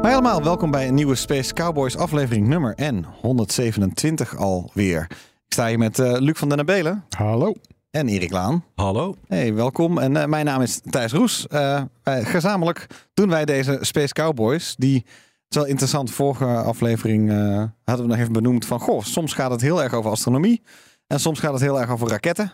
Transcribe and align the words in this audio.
Hoi 0.00 0.12
allemaal, 0.12 0.42
welkom 0.42 0.70
bij 0.70 0.88
een 0.88 0.94
nieuwe 0.94 1.14
Space 1.14 1.52
Cowboys 1.52 1.96
aflevering 1.96 2.46
nummer 2.46 2.74
N 2.82 3.04
127 3.20 4.36
alweer. 4.36 5.02
Ik 5.46 5.52
sta 5.52 5.66
hier 5.68 5.78
met 5.78 5.98
eh, 5.98 6.12
Luc 6.18 6.38
van 6.38 6.48
den 6.48 6.58
Abelen 6.58 7.04
Hallo. 7.16 7.52
en 7.90 8.08
Erik 8.08 8.30
Laan. 8.30 8.64
Hallo. 8.74 9.14
Hey, 9.26 9.54
welkom. 9.54 9.98
En 9.98 10.16
eh, 10.16 10.26
mijn 10.26 10.44
naam 10.44 10.60
is 10.62 10.80
Thijs 10.90 11.12
Roes. 11.12 11.46
Eh, 11.46 11.82
wij- 12.02 12.24
gezamenlijk 12.24 12.86
doen 13.14 13.28
wij 13.28 13.44
deze 13.44 13.78
Space 13.80 14.12
Cowboys. 14.12 14.74
Die, 14.78 14.96
het 14.96 15.04
is 15.48 15.56
wel 15.56 15.66
interessant, 15.66 16.10
vorige 16.10 16.44
aflevering 16.46 17.30
eh, 17.30 17.62
hadden 17.84 18.06
we 18.06 18.10
nog 18.12 18.20
even 18.20 18.32
benoemd 18.32 18.66
van... 18.66 18.80
Goh, 18.80 19.02
soms 19.02 19.32
gaat 19.32 19.50
het 19.50 19.60
heel 19.60 19.82
erg 19.82 19.94
over 19.94 20.10
astronomie. 20.10 20.62
En 21.06 21.20
soms 21.20 21.40
gaat 21.40 21.52
het 21.52 21.62
heel 21.62 21.80
erg 21.80 21.90
over 21.90 22.08
raketten. 22.08 22.52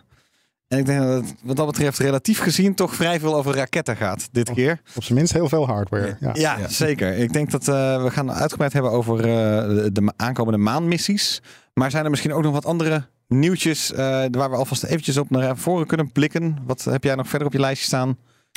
En 0.68 0.78
ik 0.78 0.86
denk 0.86 1.00
dat 1.00 1.08
het 1.24 1.34
wat 1.42 1.56
dat 1.56 1.66
betreft 1.66 1.98
relatief 1.98 2.38
gezien 2.38 2.74
toch 2.74 2.94
vrij 2.94 3.20
veel 3.20 3.34
over 3.34 3.54
raketten 3.54 3.96
gaat 3.96 4.28
dit 4.32 4.52
keer. 4.52 4.80
Op 4.94 5.02
zijn 5.02 5.18
minst 5.18 5.32
heel 5.32 5.48
veel 5.48 5.66
hardware. 5.66 6.16
Ja. 6.20 6.30
Ja, 6.34 6.58
Ja. 6.58 6.68
zeker. 6.68 7.16
Ik 7.16 7.32
denk 7.32 7.50
dat 7.50 7.68
eh, 7.68 8.02
we 8.02 8.10
gaan 8.10 8.32
uitgebreid 8.32 8.72
hebben 8.72 8.90
over 8.90 9.18
eh, 9.18 9.24
de, 9.24 9.90
de 9.92 10.12
aankomende 10.16 10.58
maanmissies. 10.58 11.42
Maar 11.74 11.90
zijn 11.90 12.04
er 12.04 12.10
misschien 12.10 12.32
ook 12.32 12.42
nog 12.42 12.52
wat 12.52 12.64
andere 12.66 13.06
nieuwtjes 13.28 13.92
eh, 13.92 13.98
waar 14.30 14.50
we 14.50 14.56
alvast 14.56 14.82
eventjes 14.84 15.16
op 15.16 15.30
naar 15.30 15.56
voren 15.56 15.86
kunnen 15.86 16.12
blikken? 16.12 16.56
Wat 16.66 16.84
heb 16.84 17.04
jij 17.04 17.14
nog 17.14 17.28
verder 17.28 17.46
op 17.46 17.52
je 17.52 17.60
lijstje 17.60 17.86
staan, 17.86 18.16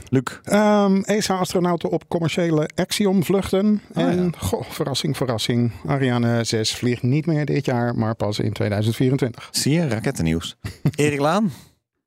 Luc? 0.10 0.24
Ehm, 0.44 1.02
ESA-astronauten 1.02 1.90
op 1.90 2.08
commerciële 2.08 2.70
Axiom-vluchten. 2.76 3.82
Oh, 3.96 4.04
en, 4.04 4.24
ja. 4.24 4.30
goh, 4.38 4.64
verrassing, 4.70 5.18
verrassing. 5.18 5.72
Ariane 5.86 6.44
6 6.44 6.76
vliegt 6.76 7.04
niet 7.04 7.26
meer 7.26 7.46
dit 7.46 7.66
jaar, 7.66 7.96
maar 7.96 8.16
pas 8.16 8.40
in 8.40 8.54
2024. 8.54 9.48
Zie 9.52 9.74
je, 9.74 9.88
rakettennieuws. 9.88 10.56
Erik 10.96 11.20
Laan? 11.20 11.52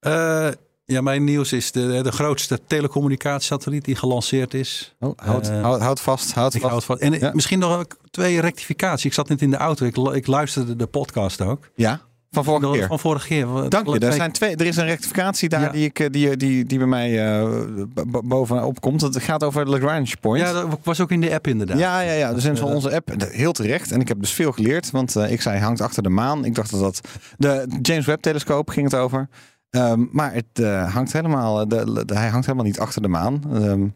Eh, 0.06 0.48
ja, 0.84 1.00
mijn 1.00 1.24
nieuws 1.24 1.52
is 1.52 1.72
de, 1.72 2.00
de 2.02 2.12
grootste 2.12 2.58
telecommunicatiesatelliet 2.66 3.84
die 3.84 3.96
gelanceerd 3.96 4.54
is. 4.54 4.94
Oh, 5.00 5.12
houd, 5.16 5.48
Eh, 5.48 5.62
houd, 5.62 5.80
houd 5.80 6.00
vast, 6.00 6.32
houd 6.32 6.56
vast. 6.58 6.88
En 7.00 7.12
Ja. 7.12 7.30
misschien 7.34 7.58
nog 7.58 7.84
twee 8.10 8.40
rectificaties. 8.40 9.04
Ik 9.04 9.12
zat 9.12 9.28
net 9.28 9.42
in 9.42 9.50
de 9.50 9.56
auto. 9.56 9.86
Ik, 9.86 9.96
lu- 9.96 10.14
ik 10.14 10.26
luisterde 10.26 10.76
de 10.76 10.86
podcast 10.86 11.40
ook. 11.40 11.68
Ja, 11.74 12.00
van 12.30 12.44
vorige 12.44 12.72
keer. 12.72 12.86
Van 12.86 12.98
vorige 12.98 13.26
keer. 13.26 13.46
Dank 13.68 13.88
je. 13.88 13.98
Er, 13.98 14.12
zijn 14.12 14.32
twee, 14.32 14.56
er 14.56 14.66
is 14.66 14.76
een 14.76 14.84
rectificatie 14.86 15.48
daar 15.48 15.60
Ja. 15.60 15.68
die, 15.68 15.84
ik, 15.84 15.98
eh, 15.98 16.10
die, 16.10 16.36
die, 16.36 16.64
die 16.64 16.78
bij 16.78 16.86
mij 16.86 17.40
b- 18.10 18.20
bovenop 18.24 18.80
komt. 18.80 19.00
Het 19.00 19.22
gaat 19.22 19.44
over 19.44 19.64
de 19.64 19.70
Lagrange 19.70 20.16
point. 20.20 20.44
Ja, 20.46 20.52
dat 20.52 20.78
was 20.82 21.00
ook 21.00 21.10
in 21.10 21.20
de 21.20 21.34
app 21.34 21.46
inderdaad. 21.46 21.78
Ja, 21.78 22.00
ja, 22.00 22.12
ja. 22.12 22.32
Dus 22.34 22.44
in 22.44 22.56
Eh, 22.56 22.64
onze 22.64 22.94
app, 22.94 23.10
heel 23.30 23.52
terecht. 23.52 23.92
En 23.92 24.00
ik 24.00 24.08
heb 24.08 24.20
dus 24.20 24.32
veel 24.32 24.52
geleerd, 24.52 24.90
want 24.90 25.16
ik 25.16 25.40
zei 25.42 25.58
hangt 25.60 25.80
achter 25.80 26.02
de 26.02 26.08
maan. 26.08 26.44
Ik 26.44 26.54
dacht 26.54 26.70
dat 26.70 26.80
dat 26.80 27.00
de 27.38 27.66
James 27.82 28.06
Webb 28.06 28.22
telescoop 28.22 28.68
ging 28.70 28.90
het 28.90 29.00
over. 29.00 29.28
Ehm, 29.72 30.04
maar 30.10 30.32
het 30.34 30.58
eh, 30.58 30.94
hangt 30.94 31.12
helemaal, 31.12 31.60
eh, 31.60 31.66
de, 31.68 32.04
de- 32.06 32.14
hij 32.14 32.28
hangt 32.28 32.46
helemaal 32.46 32.66
niet 32.66 32.78
achter 32.80 33.02
de 33.02 33.08
maan. 33.08 33.42
Ehm, 33.52 33.86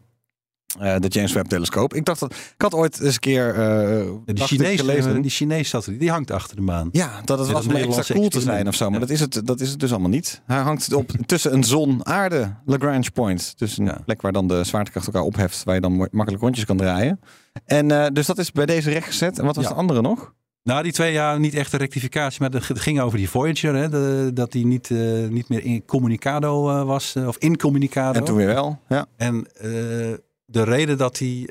eh, 0.79 0.99
de 0.99 1.07
James 1.07 1.33
Webb 1.33 1.47
telescoop. 1.47 1.93
Ik 1.93 2.05
dacht 2.05 2.19
dat 2.19 2.31
ik 2.33 2.61
had 2.61 2.73
ooit 2.73 2.99
eens 2.99 3.13
een 3.13 3.19
keer 3.19 3.55
eh, 3.55 4.05
die 4.25 4.43
Chinese, 4.43 4.77
gelezen. 4.77 5.21
die 5.21 5.31
Chinese 5.31 5.63
satelliet, 5.69 5.99
die 5.99 6.11
hangt 6.11 6.31
achter 6.31 6.55
de 6.55 6.61
maan. 6.61 6.89
Ja, 6.91 7.21
dat 7.25 7.39
het 7.39 7.47
Ja, 7.47 7.53
was 7.53 7.65
om 7.65 7.71
extra 7.75 8.15
cool 8.15 8.29
te 8.29 8.41
zijn 8.41 8.67
of 8.67 8.75
zo. 8.75 8.85
Maar 8.89 8.93
Ja. 8.99 9.05
dat, 9.05 9.09
is 9.09 9.19
het, 9.19 9.41
dat 9.43 9.59
is 9.59 9.69
het 9.69 9.79
dus 9.79 9.91
allemaal 9.91 10.09
niet. 10.09 10.41
Hij 10.45 10.59
hangt 10.59 10.93
op, 10.93 11.11
tussen 11.25 11.53
een 11.53 11.63
zon-aarde 11.63 12.55
Lagrange 12.65 13.11
point. 13.13 13.53
Dus 13.57 13.77
een 13.77 13.85
Ja. 13.85 13.97
plek 14.05 14.21
waar 14.21 14.31
dan 14.31 14.47
de 14.47 14.63
zwaartekracht 14.63 15.05
elkaar 15.05 15.21
opheft. 15.21 15.63
Waar 15.63 15.75
je 15.75 15.81
dan 15.81 15.93
makkelijk 16.11 16.43
rondjes 16.43 16.65
kan 16.65 16.77
draaien. 16.77 17.19
En 17.65 18.13
dus 18.13 18.25
dat 18.25 18.37
is 18.37 18.51
bij 18.51 18.65
deze 18.65 18.89
rechtgezet. 18.89 19.39
En 19.39 19.45
wat 19.45 19.55
was 19.55 19.67
de 19.67 19.73
andere 19.73 20.01
nog? 20.01 20.33
Nou, 20.67 20.83
die 20.83 20.91
twee 20.91 21.11
jaar 21.11 21.39
niet 21.39 21.53
echt 21.53 21.73
een 21.73 21.79
rectificatie, 21.79 22.41
maar 22.41 22.51
het 22.51 22.79
ging 22.79 23.01
over 23.01 23.17
die 23.17 23.29
Voyager. 23.29 23.75
Hè, 23.75 23.89
de- 23.89 24.31
dat 24.33 24.51
die 24.51 24.65
niet, 24.65 24.91
eh, 24.91 25.27
niet 25.27 25.49
meer 25.49 25.63
in 25.63 25.85
communicado 25.85 26.69
eh, 26.69 26.83
was, 26.83 27.15
eh, 27.15 27.27
of 27.27 27.37
incommunicado. 27.37 28.19
En 28.19 28.25
toen 28.25 28.35
weer 28.35 28.47
wel. 28.47 28.79
Ja. 28.87 29.05
En 29.17 29.47
de 30.45 30.63
reden 30.63 30.97
dat 30.97 31.19
hij, 31.19 31.47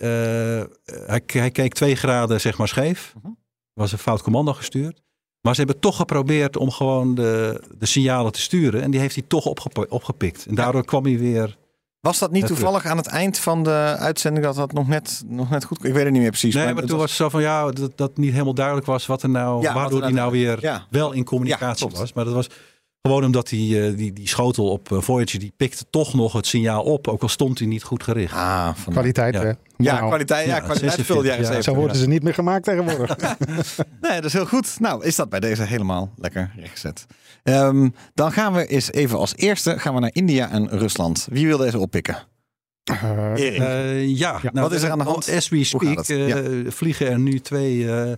hij... 1.07 1.21
Hij 1.27 1.51
keek 1.51 1.75
twee 1.75 1.97
graden 1.97 2.41
zeg 2.41 2.59
maar 2.59 2.69
scheef. 2.69 3.15
Mhm. 3.23 3.33
was 3.73 3.93
een 3.93 3.99
fout 3.99 4.23
commando 4.23 4.53
gestuurd. 4.53 5.03
Maar 5.41 5.55
ze 5.55 5.61
hebben 5.61 5.81
toch 5.81 5.97
geprobeerd 5.97 6.57
om 6.57 6.71
gewoon 6.71 7.15
de, 7.15 7.63
de 7.79 7.87
signalen 7.87 8.33
te 8.33 8.41
sturen. 8.41 8.83
En 8.83 8.91
die 8.91 9.01
heeft 9.01 9.15
hij 9.15 9.25
toch 9.27 9.47
opgepikt. 9.89 10.47
En 10.47 10.55
daardoor 10.55 10.85
kwam 10.85 11.05
hij 11.05 11.19
weer... 11.19 11.57
Was 12.07 12.19
dat 12.19 12.31
niet 12.31 12.47
toevallig 12.47 12.85
aan 12.87 12.97
het 12.97 13.07
eind 13.07 13.39
van 13.39 13.63
de 13.63 13.97
uitzending 13.99 14.45
dat 14.45 14.57
dat 14.57 14.73
nog 14.73 14.89
net, 14.89 15.23
nog 15.27 15.51
net 15.51 15.65
goed... 15.65 15.85
Ik 15.85 15.93
weet 15.93 16.03
het 16.05 16.13
niet 16.13 16.21
meer 16.21 16.31
precies. 16.31 16.55
Nee, 16.55 16.75
maar 16.75 16.85
toen 16.85 16.99
was 16.99 17.09
het 17.11 17.19
zo 17.19 17.29
van 17.29 17.41
ja, 17.43 17.71
dat, 17.71 17.93
dat 17.97 18.17
niet 18.17 18.33
helemaal 18.33 18.55
duidelijk 18.55 18.87
was 18.87 19.07
wat 19.07 19.23
er 19.23 19.29
nou, 19.29 19.63
Ja, 19.63 19.75
waardoor 19.75 20.03
hij 20.03 20.11
nou 20.13 20.31
weer 20.33 20.59
Ja. 20.61 20.87
wel 20.91 21.13
in 21.13 21.25
communicatie 21.25 21.89
was. 21.89 22.13
Maar 22.13 22.25
dat 22.25 22.35
was 22.35 22.49
gewoon 23.07 23.25
omdat 23.25 23.49
die, 23.49 23.87
eh, 23.87 23.97
die, 23.97 24.13
die 24.13 24.29
schotel 24.29 24.71
op 24.71 24.93
eh, 24.93 25.01
Voyager, 25.01 25.39
die 25.39 25.53
pikte 25.57 25.85
toch 25.91 26.15
nog 26.15 26.33
het 26.33 26.47
signaal 26.47 26.83
op. 26.83 27.09
Ook 27.09 27.23
al 27.23 27.29
stond 27.29 27.59
hij 27.59 27.69
niet 27.69 27.83
goed 27.83 28.03
gericht. 28.03 28.33
Ah, 28.35 28.75
van... 28.75 28.93
Kwaliteit, 28.93 29.35
Ja. 29.35 29.41
hè? 29.41 29.53
Ja, 29.79 29.93
Wauw. 29.95 30.09
kwaliteit, 30.09 30.47
ja, 30.47 30.55
Ja, 30.55 30.61
kwaliteit 30.61 30.93
46 30.93 31.07
veel 31.07 31.25
jaren 31.25 31.43
jaar. 31.43 31.53
70. 31.53 31.73
Zo 31.75 31.81
worden 31.81 31.97
ze 31.97 32.09
niet 32.09 32.23
meer 32.23 32.35
gemaakt 32.35 32.65
tegenwoordig. 32.65 33.17
Nee, 34.01 34.15
dat 34.15 34.25
is 34.25 34.33
heel 34.33 34.47
goed. 34.47 34.81
Nou, 34.81 35.05
is 35.05 35.17
dat 35.17 35.29
bij 35.29 35.41
deze 35.41 35.63
helemaal 35.63 36.13
lekker 36.17 36.53
rechtgezet. 36.57 37.07
Ehm, 37.43 37.89
dan 38.15 38.33
gaan 38.33 38.53
we 38.53 38.67
eens 38.67 38.93
even 38.93 39.19
als 39.19 39.37
eerste 39.37 39.79
gaan 39.79 39.95
we 39.95 40.01
naar 40.01 40.11
India 40.13 40.51
en 40.51 40.69
Rusland. 40.69 41.27
Wie 41.31 41.47
wil 41.47 41.59
deze 41.59 41.79
oppikken? 41.79 42.17
Eh, 42.85 43.31
Erik. 43.37 43.59
Ja, 44.19 44.39
Ja. 44.43 44.51
Wat 44.53 44.73
is 44.73 44.83
er 44.83 44.91
aan 44.91 44.99
de 44.99 45.05
hand? 45.05 45.31
As 45.31 45.49
we 45.49 45.65
speak 45.65 45.99
eh, 46.09 46.37
vliegen 46.69 47.11
er 47.11 47.19
nu 47.19 47.41
twee 47.41 47.85
eh, 47.91 48.13
eh, 48.13 48.17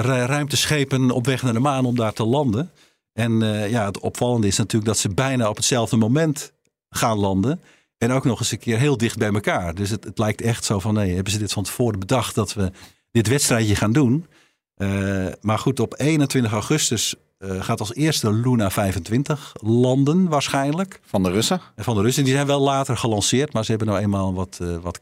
ru- 0.00 0.24
ruimteschepen 0.24 1.10
op 1.10 1.26
weg 1.26 1.42
naar 1.42 1.52
de 1.52 1.58
maan 1.60 1.84
om 1.84 1.96
daar 1.96 2.12
te 2.12 2.24
landen. 2.24 2.70
En 3.12 3.42
eh, 3.42 3.70
ja, 3.70 3.84
het 3.84 3.98
opvallende 3.98 4.46
is 4.46 4.56
natuurlijk 4.56 4.92
dat 4.92 4.98
ze 4.98 5.08
bijna 5.08 5.48
op 5.48 5.56
hetzelfde 5.56 5.96
moment 5.96 6.52
gaan 6.88 7.18
landen. 7.18 7.60
En 7.98 8.12
ook 8.12 8.24
nog 8.24 8.38
eens 8.38 8.52
een 8.52 8.58
keer 8.58 8.78
heel 8.78 8.96
dicht 8.96 9.18
bij 9.18 9.32
elkaar. 9.32 9.74
Dus 9.74 9.90
het, 9.90 10.04
het 10.04 10.18
lijkt 10.18 10.40
echt 10.40 10.64
zo 10.64 10.78
van, 10.78 10.94
nee, 10.94 11.14
hebben 11.14 11.32
ze 11.32 11.38
dit 11.38 11.52
van 11.52 11.64
tevoren 11.64 11.98
bedacht 11.98 12.34
dat 12.34 12.54
we 12.54 12.72
dit 13.10 13.28
wedstrijdje 13.28 13.76
gaan 13.76 13.92
doen. 13.92 14.26
Eh, 14.74 15.26
maar 15.40 15.58
goed, 15.58 15.80
op 15.80 15.94
21 15.96 16.52
augustus 16.52 17.14
eh, 17.38 17.62
gaat 17.62 17.80
als 17.80 17.94
eerste 17.94 18.32
Luna 18.32 18.70
25 18.70 19.52
landen 19.62 20.28
waarschijnlijk. 20.28 21.00
Van 21.04 21.22
de 21.22 21.30
Russen? 21.30 21.60
En 21.74 21.84
van 21.84 21.94
de 21.94 22.02
Russen, 22.02 22.24
die 22.24 22.32
zijn 22.32 22.46
wel 22.46 22.60
later 22.60 22.96
gelanceerd, 22.96 23.52
maar 23.52 23.64
ze 23.64 23.70
hebben 23.70 23.88
nou 23.88 24.00
eenmaal 24.00 24.28
een 24.28 24.34
wat, 24.34 24.58
eh, 24.62 24.76
wat 24.76 25.00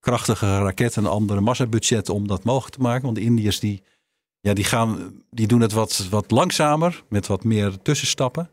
krachtige 0.00 0.58
raketten 0.58 1.02
en 1.02 1.08
een 1.08 1.14
andere 1.14 1.40
massabudget 1.40 2.08
om 2.08 2.26
dat 2.26 2.44
mogelijk 2.44 2.74
te 2.74 2.80
maken. 2.80 3.02
Want 3.02 3.16
de 3.16 3.22
Indiërs 3.22 3.60
die, 3.60 3.82
ja, 4.40 4.52
die, 4.54 4.64
gaan, 4.64 5.22
die 5.30 5.46
doen 5.46 5.60
het 5.60 5.72
wat, 5.72 6.06
wat 6.10 6.30
langzamer, 6.30 7.02
met 7.08 7.26
wat 7.26 7.44
meer 7.44 7.82
tussenstappen. 7.82 8.50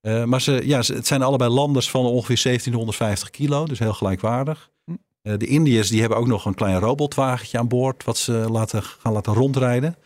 Eh, 0.00 0.24
maar 0.24 0.40
ze, 0.40 0.60
ja, 0.64 0.82
ze- 0.82 0.94
het 0.94 1.06
zijn 1.06 1.22
allebei 1.22 1.50
landers 1.50 1.90
van 1.90 2.04
ongeveer 2.04 2.40
1750 2.42 3.30
kilo, 3.30 3.66
dus 3.66 3.78
heel 3.78 3.92
gelijkwaardig. 3.92 4.70
Hm. 4.84 4.92
Eh, 5.22 5.38
de 5.38 5.46
Indiërs 5.46 5.88
die 5.88 6.00
hebben 6.00 6.18
ook 6.18 6.26
nog 6.26 6.44
een 6.44 6.54
klein 6.54 6.78
robotwagentje 6.78 7.58
aan 7.58 7.68
boord, 7.68 8.04
wat 8.04 8.18
ze 8.18 8.32
laten, 8.32 8.82
gaan 8.82 9.12
laten 9.12 9.34
rondrijden. 9.34 9.96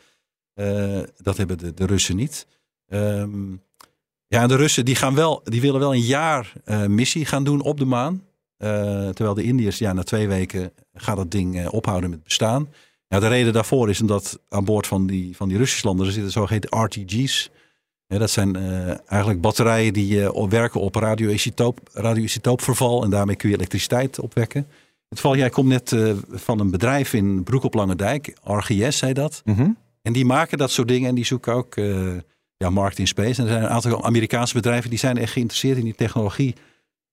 Eh, 0.54 1.00
dat 1.16 1.36
hebben 1.36 1.58
de, 1.58 1.74
de 1.74 1.86
Russen 1.86 2.16
niet. 2.16 2.46
Ehm, 2.86 3.52
ja, 4.26 4.46
de 4.46 4.56
Russen 4.56 4.84
die 4.84 4.94
gaan 4.96 5.14
wel, 5.14 5.40
die 5.44 5.60
willen 5.60 5.80
wel 5.80 5.94
een 5.94 6.00
jaar 6.00 6.52
missie 6.88 7.24
gaan 7.24 7.44
doen 7.44 7.60
op 7.62 7.78
de 7.78 7.84
maan. 7.84 8.22
Terwijl 9.14 9.34
de 9.34 9.42
Indiërs, 9.42 9.78
ja, 9.78 9.92
na 9.92 10.02
twee 10.02 10.28
weken 10.28 10.72
gaat 10.94 11.16
dat 11.16 11.30
ding 11.30 11.68
ophouden 11.68 12.10
met 12.10 12.24
bestaan. 12.24 12.68
Ja, 13.14 13.20
de 13.20 13.28
reden 13.28 13.52
daarvoor 13.52 13.90
is 13.90 14.00
omdat 14.00 14.38
aan 14.48 14.64
boord 14.64 14.86
van 14.86 15.06
die, 15.06 15.36
van 15.36 15.48
die 15.48 15.58
Russische 15.58 15.86
landen 15.86 16.12
zitten 16.12 16.32
zogeheten 16.32 16.78
RTG's. 16.82 17.50
Ja, 18.06 18.18
dat 18.18 18.30
zijn 18.30 18.56
eh, 18.56 19.10
eigenlijk 19.10 19.40
batterijen 19.40 19.92
die 19.92 20.24
eh, 20.24 20.48
werken 20.48 20.80
op 20.80 20.94
radioisotoop, 20.94 21.78
radioisotoopverval. 21.92 23.04
En 23.04 23.10
daarmee 23.10 23.36
kun 23.36 23.48
je 23.48 23.54
elektriciteit 23.54 24.20
opwekken. 24.20 24.66
Het 25.08 25.18
geval, 25.18 25.36
jij 25.36 25.50
komt 25.50 25.68
net 25.68 25.92
eh, 25.92 26.12
van 26.30 26.60
een 26.60 26.70
bedrijf 26.70 27.12
in 27.12 27.42
Broek 27.42 27.62
op 27.62 27.74
Lange 27.74 27.96
Dijk, 27.96 28.36
RGS 28.42 28.98
zei 28.98 29.12
dat. 29.12 29.42
Mhm. 29.44 29.70
En 30.02 30.12
die 30.12 30.24
maken 30.24 30.58
dat 30.58 30.70
soort 30.70 30.88
dingen 30.88 31.08
en 31.08 31.14
die 31.14 31.24
zoeken 31.24 31.54
ook 31.54 31.74
ja, 32.56 32.70
markt 32.70 32.98
in 32.98 33.06
space. 33.06 33.40
En 33.40 33.46
er 33.46 33.52
zijn 33.52 33.62
een 33.62 33.68
aantal 33.68 34.04
Amerikaanse 34.04 34.54
bedrijven 34.54 34.90
die 34.90 34.98
zijn 34.98 35.16
echt 35.18 35.32
geïnteresseerd 35.32 35.78
in 35.78 35.84
die 35.84 35.94
technologie 35.94 36.54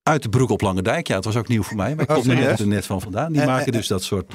uit 0.02 0.22
de 0.22 0.28
broek 0.28 0.50
op 0.50 0.60
Lange 0.60 0.82
Dijk. 0.82 1.08
Ja, 1.08 1.16
het 1.16 1.24
was 1.24 1.36
ook 1.36 1.48
nieuw 1.48 1.62
voor 1.62 1.76
mij, 1.76 1.94
maar 1.94 2.04
ik 2.04 2.10
Oh, 2.10 2.16
kom 2.16 2.30
er 2.30 2.66
net, 2.66 2.86
van 2.86 3.00
vandaan. 3.00 3.32
Die 3.32 3.40
En- 3.40 3.46
maken 3.46 3.66
en- 3.66 3.72
dus 3.72 3.86
dat 3.86 4.02
soort 4.02 4.34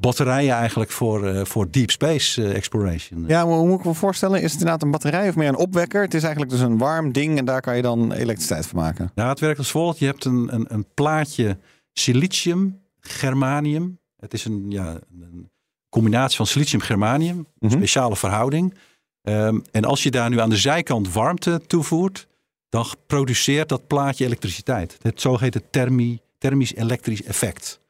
batterijen 0.00 0.54
eigenlijk 0.54 0.90
voor, 0.90 1.26
eh, 1.26 1.44
voor 1.44 1.70
deep 1.70 1.90
space 1.90 2.44
eh, 2.44 2.54
exploration. 2.54 3.24
Ja, 3.26 3.44
maar 3.44 3.56
hoe 3.56 3.66
moet 3.68 3.78
ik 3.78 3.84
me 3.84 3.94
voorstellen? 3.94 4.36
Is 4.36 4.42
het 4.50 4.52
inderdaad 4.60 4.82
een 4.82 4.90
batterij 4.90 5.28
of 5.28 5.36
meer 5.36 5.48
een 5.48 5.56
opwekker? 5.56 6.02
Het 6.02 6.14
is 6.14 6.22
eigenlijk 6.22 6.52
dus 6.52 6.60
een 6.60 6.78
warm 6.78 7.12
ding 7.12 7.38
en 7.38 7.44
daar 7.44 7.60
kan 7.60 7.76
je 7.76 7.82
dan 7.82 8.12
elektriciteit 8.12 8.66
van 8.66 8.78
maken. 8.78 9.10
Nou, 9.14 9.28
het 9.28 9.40
werkt 9.40 9.58
als 9.58 9.70
volgt. 9.70 9.98
Je 9.98 10.06
hebt 10.06 10.24
een, 10.24 10.48
een, 10.54 10.66
een 10.68 10.86
plaatje 10.94 11.58
silicium, 11.92 12.80
germanium. 13.00 13.98
Het 14.16 14.32
is 14.32 14.44
een, 14.44 14.64
ja, 14.68 14.98
een 15.20 15.50
combinatie 15.88 16.36
van 16.36 16.46
silicium 16.46 16.80
germanium, 16.80 17.46
Mhm. 17.58 17.72
speciale 17.72 18.16
verhouding. 18.16 18.74
Ehm, 19.22 19.58
en 19.70 19.84
als 19.84 20.02
je 20.02 20.10
daar 20.10 20.30
nu 20.30 20.40
aan 20.40 20.50
de 20.50 20.56
zijkant 20.56 21.12
warmte 21.12 21.60
toevoert, 21.66 22.26
dan 22.68 22.86
produceert 23.06 23.68
dat 23.68 23.86
plaatje 23.86 24.24
elektriciteit. 24.24 24.96
Het 25.02 25.20
zogeheten 25.20 25.62
thermi, 25.70 26.20
thermisch 26.38 26.74
elektrisch 26.74 27.22
effect. 27.22 27.80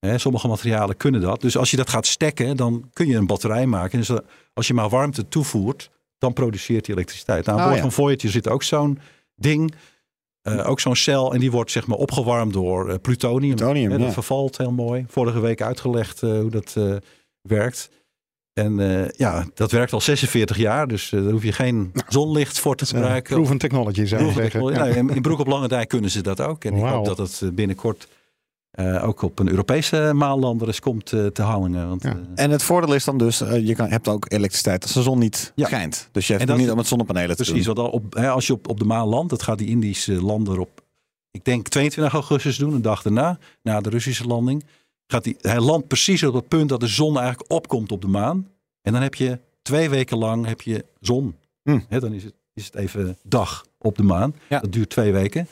Sommige 0.00 0.48
materialen 0.48 0.96
kunnen 0.96 1.20
dat. 1.20 1.40
Dus 1.40 1.56
als 1.56 1.70
je 1.70 1.76
dat 1.76 1.88
gaat 1.90 2.06
stekken, 2.06 2.56
dan 2.56 2.90
kun 2.92 3.06
je 3.06 3.16
een 3.16 3.26
batterij 3.26 3.66
maken. 3.66 3.98
Dus 3.98 4.10
als 4.54 4.66
je 4.66 4.74
maar 4.74 4.88
warmte 4.88 5.28
toevoert, 5.28 5.90
dan 6.18 6.32
produceert 6.32 6.84
die 6.84 6.94
elektriciteit. 6.94 7.46
Nou, 7.46 7.58
aan 7.58 7.64
Ah, 7.64 7.70
boord 7.70 7.82
ja. 7.84 7.90
van 7.90 8.04
Voyager 8.04 8.30
zit 8.30 8.48
ook 8.48 8.62
zo'n 8.62 8.98
ding. 9.34 9.74
eh, 10.42 10.68
ook 10.68 10.80
zo'n 10.80 10.96
cel 10.96 11.34
en 11.34 11.40
die 11.40 11.50
wordt 11.50 11.70
zeg 11.70 11.86
maar 11.86 11.98
opgewarmd 11.98 12.52
door 12.52 12.88
eh, 12.90 12.94
plutonium. 13.02 13.54
Plutonium, 13.56 13.90
Hè, 13.90 13.96
dat 13.98 14.06
ja. 14.06 14.12
vervalt 14.12 14.58
heel 14.58 14.72
mooi. 14.72 15.04
Vorige 15.08 15.40
week 15.40 15.62
uitgelegd 15.62 16.22
eh, 16.22 16.30
hoe 16.30 16.50
dat 16.50 16.76
werkt. 17.40 17.90
En 18.52 18.76
ja, 19.16 19.46
dat 19.54 19.70
werkt 19.70 19.92
al 19.92 20.00
46 20.00 20.56
jaar, 20.56 20.88
dus 20.88 21.08
daar 21.10 21.22
hoef 21.22 21.42
je 21.42 21.52
geen 21.52 21.92
zonlicht 22.08 22.58
voor 22.58 22.76
te 22.76 22.86
gebruiken. 22.86 23.34
proven 23.34 23.58
technology 23.58 24.04
zou 24.04 24.24
je 24.24 24.32
zeggen. 24.32 24.60
Nou, 24.72 24.90
in- 24.90 25.22
Broek 25.22 25.38
op 25.38 25.46
Lange 25.46 25.68
Dijk 25.68 25.88
kunnen 25.88 26.10
ze 26.10 26.20
dat 26.22 26.40
ook. 26.40 26.64
En 26.64 26.74
ik 26.76 26.82
hoop 26.84 27.04
dat 27.04 27.18
het 27.18 27.54
binnenkort 27.54 28.08
eh, 28.70 29.04
ook 29.08 29.22
op 29.22 29.38
een 29.38 29.48
Europese 29.48 30.10
maanlander 30.14 30.66
eens 30.66 30.80
komt 30.80 31.12
eh, 31.12 31.26
te 31.26 31.42
hangen. 31.42 31.88
Want, 31.88 32.02
Ja. 32.02 32.10
eh, 32.34 32.44
En 32.44 32.50
het 32.50 32.62
voordeel 32.62 32.94
is 32.94 33.04
dan 33.04 33.18
dus, 33.18 33.38
je 33.38 33.74
kan, 33.74 33.88
hebt 33.88 34.08
ook 34.08 34.32
elektriciteit 34.32 34.82
als 34.82 34.92
de 34.92 35.02
zon 35.02 35.18
niet 35.18 35.52
Ja. 35.54 35.66
schijnt. 35.66 36.08
Dus 36.12 36.26
je 36.26 36.32
hebt 36.32 36.44
het 36.44 36.50
dat- 36.52 36.60
niet 36.60 36.70
om 36.70 36.76
met 36.76 36.86
zonnepanelen 36.86 37.36
te 37.36 37.44
precies, 37.44 37.64
doen. 37.64 37.76
op, 37.90 38.14
hè, 38.14 38.28
als 38.30 38.46
je 38.46 38.52
op, 38.52 38.68
op 38.68 38.78
de 38.78 38.84
maan 38.84 39.06
landt, 39.08 39.30
dat 39.30 39.42
gaat 39.42 39.58
die 39.58 39.68
Indische 39.68 40.22
lander 40.22 40.58
op, 40.58 40.82
ik 41.30 41.44
denk 41.44 41.68
22 41.68 42.12
augustus 42.12 42.56
doen, 42.56 42.74
een 42.74 42.82
dag 42.82 43.02
daarna, 43.02 43.38
na 43.62 43.80
de 43.80 43.90
Russische 43.90 44.24
landing. 44.26 44.64
Gaat 45.06 45.24
die, 45.24 45.36
hij 45.40 45.60
landt 45.60 45.86
precies 45.86 46.22
op 46.22 46.34
het 46.34 46.48
punt 46.48 46.68
dat 46.68 46.80
de 46.80 46.86
zon 46.86 47.18
eigenlijk 47.18 47.52
opkomt 47.52 47.92
op 47.92 48.00
de 48.00 48.08
maan. 48.08 48.48
En 48.82 48.92
dan 48.92 49.02
heb 49.02 49.14
je 49.14 49.38
twee 49.62 49.88
weken 49.90 50.18
lang 50.18 50.46
heb 50.46 50.60
je 50.60 50.84
zon. 51.00 51.34
Hm. 51.62 51.78
Dan 51.88 52.12
is 52.12 52.24
het, 52.24 52.34
is 52.54 52.64
het 52.64 52.74
even 52.74 53.16
dag 53.22 53.64
op 53.78 53.96
de 53.96 54.02
maan. 54.02 54.34
Ja. 54.48 54.60
Dat 54.60 54.72
duurt 54.72 54.90
twee 54.90 55.12
weken. 55.12 55.48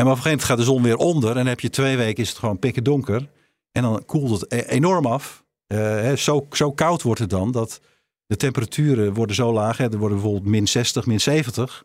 En 0.00 0.06
maar 0.06 0.14
op 0.14 0.18
een 0.18 0.24
gegeven 0.24 0.46
moment 0.46 0.66
gaat 0.66 0.74
de 0.74 0.80
zon 0.80 0.82
weer 0.82 1.06
onder. 1.14 1.30
En 1.30 1.36
dan 1.36 1.46
heb 1.46 1.60
je 1.60 1.70
twee 1.70 1.96
weken 1.96 2.22
is 2.22 2.28
het 2.28 2.38
gewoon 2.38 2.58
pikken 2.58 2.84
donker. 2.84 3.28
En 3.72 3.82
dan 3.82 4.04
koelt 4.06 4.40
het 4.40 4.52
e- 4.52 4.68
enorm 4.68 5.06
af. 5.06 5.44
Eh, 5.66 5.78
hè, 5.78 6.16
zo, 6.16 6.46
zo 6.50 6.72
koud 6.72 7.02
wordt 7.02 7.20
het 7.20 7.30
dan 7.30 7.50
dat 7.52 7.80
de 8.26 8.36
temperaturen 8.36 9.14
worden 9.14 9.36
zo 9.36 9.52
laag. 9.52 9.76
Hè, 9.76 9.84
er 9.84 9.98
worden 9.98 10.16
bijvoorbeeld 10.16 10.50
min 10.50 10.68
60, 10.68 11.06
min 11.06 11.20
70. 11.20 11.84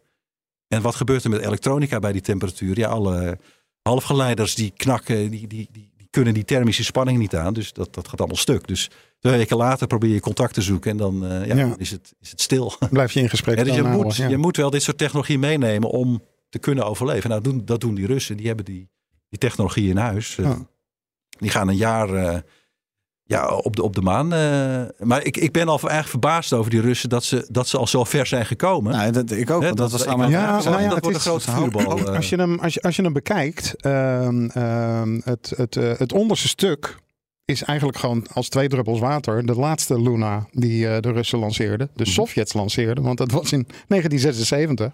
En 0.68 0.82
wat 0.82 0.96
gebeurt 0.96 1.24
er 1.24 1.30
met 1.30 1.42
elektronica 1.42 2.00
bij 2.00 2.12
die 2.12 2.22
temperatuur? 2.22 2.80
Ja, 2.80 2.88
alle 2.88 3.38
halfgeleiders 3.82 4.56
die 4.56 4.74
knakken, 4.76 5.30
die, 5.30 5.48
die, 5.48 5.70
die, 5.72 5.92
die 5.98 6.08
kunnen 6.10 6.34
die 6.34 6.46
thermische 6.46 6.84
spanning 6.84 7.18
niet 7.18 7.36
aan. 7.36 7.54
Dus 7.54 7.74
dat, 7.74 7.94
dat 7.94 8.08
gaat 8.08 8.20
allemaal 8.20 8.38
stuk. 8.38 8.68
Dus 8.68 8.90
twee 9.20 9.38
weken 9.38 9.58
later 9.58 9.88
probeer 9.88 10.14
je 10.14 10.20
contact 10.20 10.54
te 10.54 10.62
zoeken 10.62 10.92
en 10.92 10.98
dan 10.98 11.26
eh, 11.26 11.46
ja, 11.46 11.56
Ja. 11.56 11.76
Is, 11.78 11.92
het, 11.92 12.14
is 12.20 12.30
het 12.30 12.42
stil. 12.42 12.74
Blijf 12.90 13.12
je 13.12 13.20
in 13.20 13.30
gesprek. 13.30 13.58
Ja, 13.58 13.64
dus 13.64 13.76
je, 13.76 13.82
dan 13.82 13.92
moet, 13.92 14.16
je 14.16 14.38
moet 14.38 14.58
wel 14.58 14.70
dit 14.70 14.84
soort 14.84 14.98
technologie 14.98 15.40
meenemen 15.40 15.90
om 15.90 16.22
te 16.50 16.60
kunnen 16.60 16.86
overleven. 16.86 17.30
Nou, 17.30 17.42
doen, 17.42 17.62
dat 17.66 17.82
doen 17.82 17.96
die 17.96 18.06
Russen. 18.08 18.38
Die 18.38 18.48
hebben 18.48 18.66
die, 18.66 18.90
die 19.30 19.40
technologie 19.40 19.90
in 19.90 19.98
huis. 19.98 20.38
Eh, 20.38 20.46
Ja. 20.46 20.58
Die 21.40 21.50
gaan 21.50 21.68
een 21.68 21.76
jaar 21.76 22.14
eh, 22.14 22.40
ja, 23.24 23.48
op, 23.56 23.76
de, 23.76 23.84
op 23.84 23.96
de 23.96 24.02
maan. 24.02 24.34
eh. 24.34 24.84
maar 25.00 25.24
ik, 25.24 25.38
ik 25.38 25.52
ben 25.52 25.68
al 25.68 25.90
erg 25.90 26.10
verbaasd 26.10 26.54
over 26.54 26.72
die 26.72 26.82
Russen 26.82 27.10
dat 27.10 27.24
ze, 27.24 27.48
dat 27.52 27.68
ze 27.68 27.78
al 27.78 27.88
zo 27.88 28.04
ver 28.04 28.26
zijn 28.26 28.46
gekomen. 28.46 28.92
Nou, 28.94 29.12
dat, 29.12 29.32
ik 29.32 29.50
ook, 29.50 29.62
dat 29.76 29.92
was 29.92 30.06
wil 30.06 30.20
Ja, 30.30 30.62
vraag. 30.62 30.64
nou 30.64 30.82
ja, 30.82 30.90
dat 30.90 31.00
wordt 31.00 31.16
een 31.16 31.22
grote 31.22 31.52
vuurbal. 31.52 32.10
Als 32.16 32.30
je 32.30 32.36
hem, 32.36 32.60
als 32.60 32.74
je, 32.74 32.82
als 32.82 32.96
je 32.96 33.02
hem 33.02 33.14
bekijkt, 33.14 33.76
ehm, 33.82 34.46
ehm, 34.50 35.20
het, 35.24 35.54
het, 35.56 35.74
het 35.76 36.14
onderste 36.14 36.48
stuk 36.48 36.98
is 37.46 37.64
eigenlijk 37.64 37.98
gewoon 37.98 38.26
als 38.34 38.50
twee 38.50 38.68
druppels 38.68 39.00
water 39.00 39.46
de 39.46 39.56
laatste 39.56 40.02
Luna 40.02 40.48
die 40.52 41.00
de 41.02 41.12
Russen 41.12 41.40
lanceerden. 41.40 41.90
De 41.96 42.04
Mhm. 42.04 42.12
Sovjets 42.12 42.54
lanceerden, 42.54 43.04
want 43.04 43.18
dat 43.18 43.32
was 43.32 43.52
in 43.52 43.68
1976. 43.88 44.94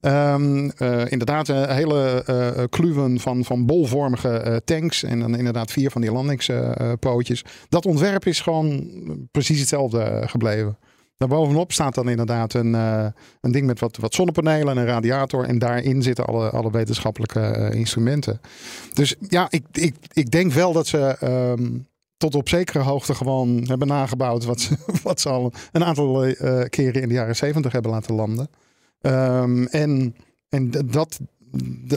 Ehm, 0.00 0.68
eh, 0.68 1.10
inderdaad, 1.10 1.48
een 1.48 1.70
hele 1.70 2.22
eh 2.26 2.64
kluwen 2.68 3.20
van, 3.20 3.44
van 3.44 3.66
bolvormige 3.66 4.62
tanks. 4.64 5.02
En 5.02 5.20
dan 5.20 5.36
inderdaad 5.36 5.72
vier 5.72 5.90
van 5.90 6.00
die 6.00 6.12
landingspootjes. 6.12 7.44
dat 7.68 7.86
ontwerp 7.86 8.26
is 8.26 8.40
gewoon 8.40 8.90
precies 9.30 9.58
hetzelfde 9.58 10.22
gebleven. 10.26 10.78
Daarbovenop 11.16 11.72
staat 11.72 11.94
dan 11.94 12.08
inderdaad 12.08 12.54
een, 12.54 12.74
een 12.74 13.52
ding 13.52 13.66
met 13.66 13.80
wat, 13.80 13.96
wat 13.96 14.14
zonnepanelen 14.14 14.68
en 14.68 14.76
een 14.76 14.86
radiator. 14.86 15.44
En 15.44 15.58
daarin 15.58 16.02
zitten 16.02 16.24
alle, 16.24 16.50
alle 16.50 16.70
wetenschappelijke 16.70 17.70
instrumenten. 17.74 18.40
Dus 18.92 19.14
ja, 19.28 19.46
ik, 19.50 19.64
ik, 19.72 19.94
ik 20.12 20.30
denk 20.30 20.52
wel 20.52 20.72
dat 20.72 20.86
ze 20.86 21.16
ehm, 21.20 21.78
tot 22.16 22.34
op 22.34 22.48
zekere 22.48 22.78
hoogte 22.78 23.14
gewoon 23.14 23.64
hebben 23.66 23.88
nagebouwd. 23.88 24.44
Wat 24.44 24.60
ze, 24.60 24.76
wat 25.02 25.20
ze 25.20 25.28
al 25.28 25.52
een 25.72 25.84
aantal 25.84 26.34
keren 26.68 27.02
in 27.02 27.08
de 27.08 27.14
jaren 27.14 27.36
zeventig 27.36 27.72
hebben 27.72 27.90
laten 27.90 28.14
landen. 28.14 28.48
Ehm, 29.00 29.64
en 29.64 30.14
en 30.48 30.70
dat, 30.86 31.20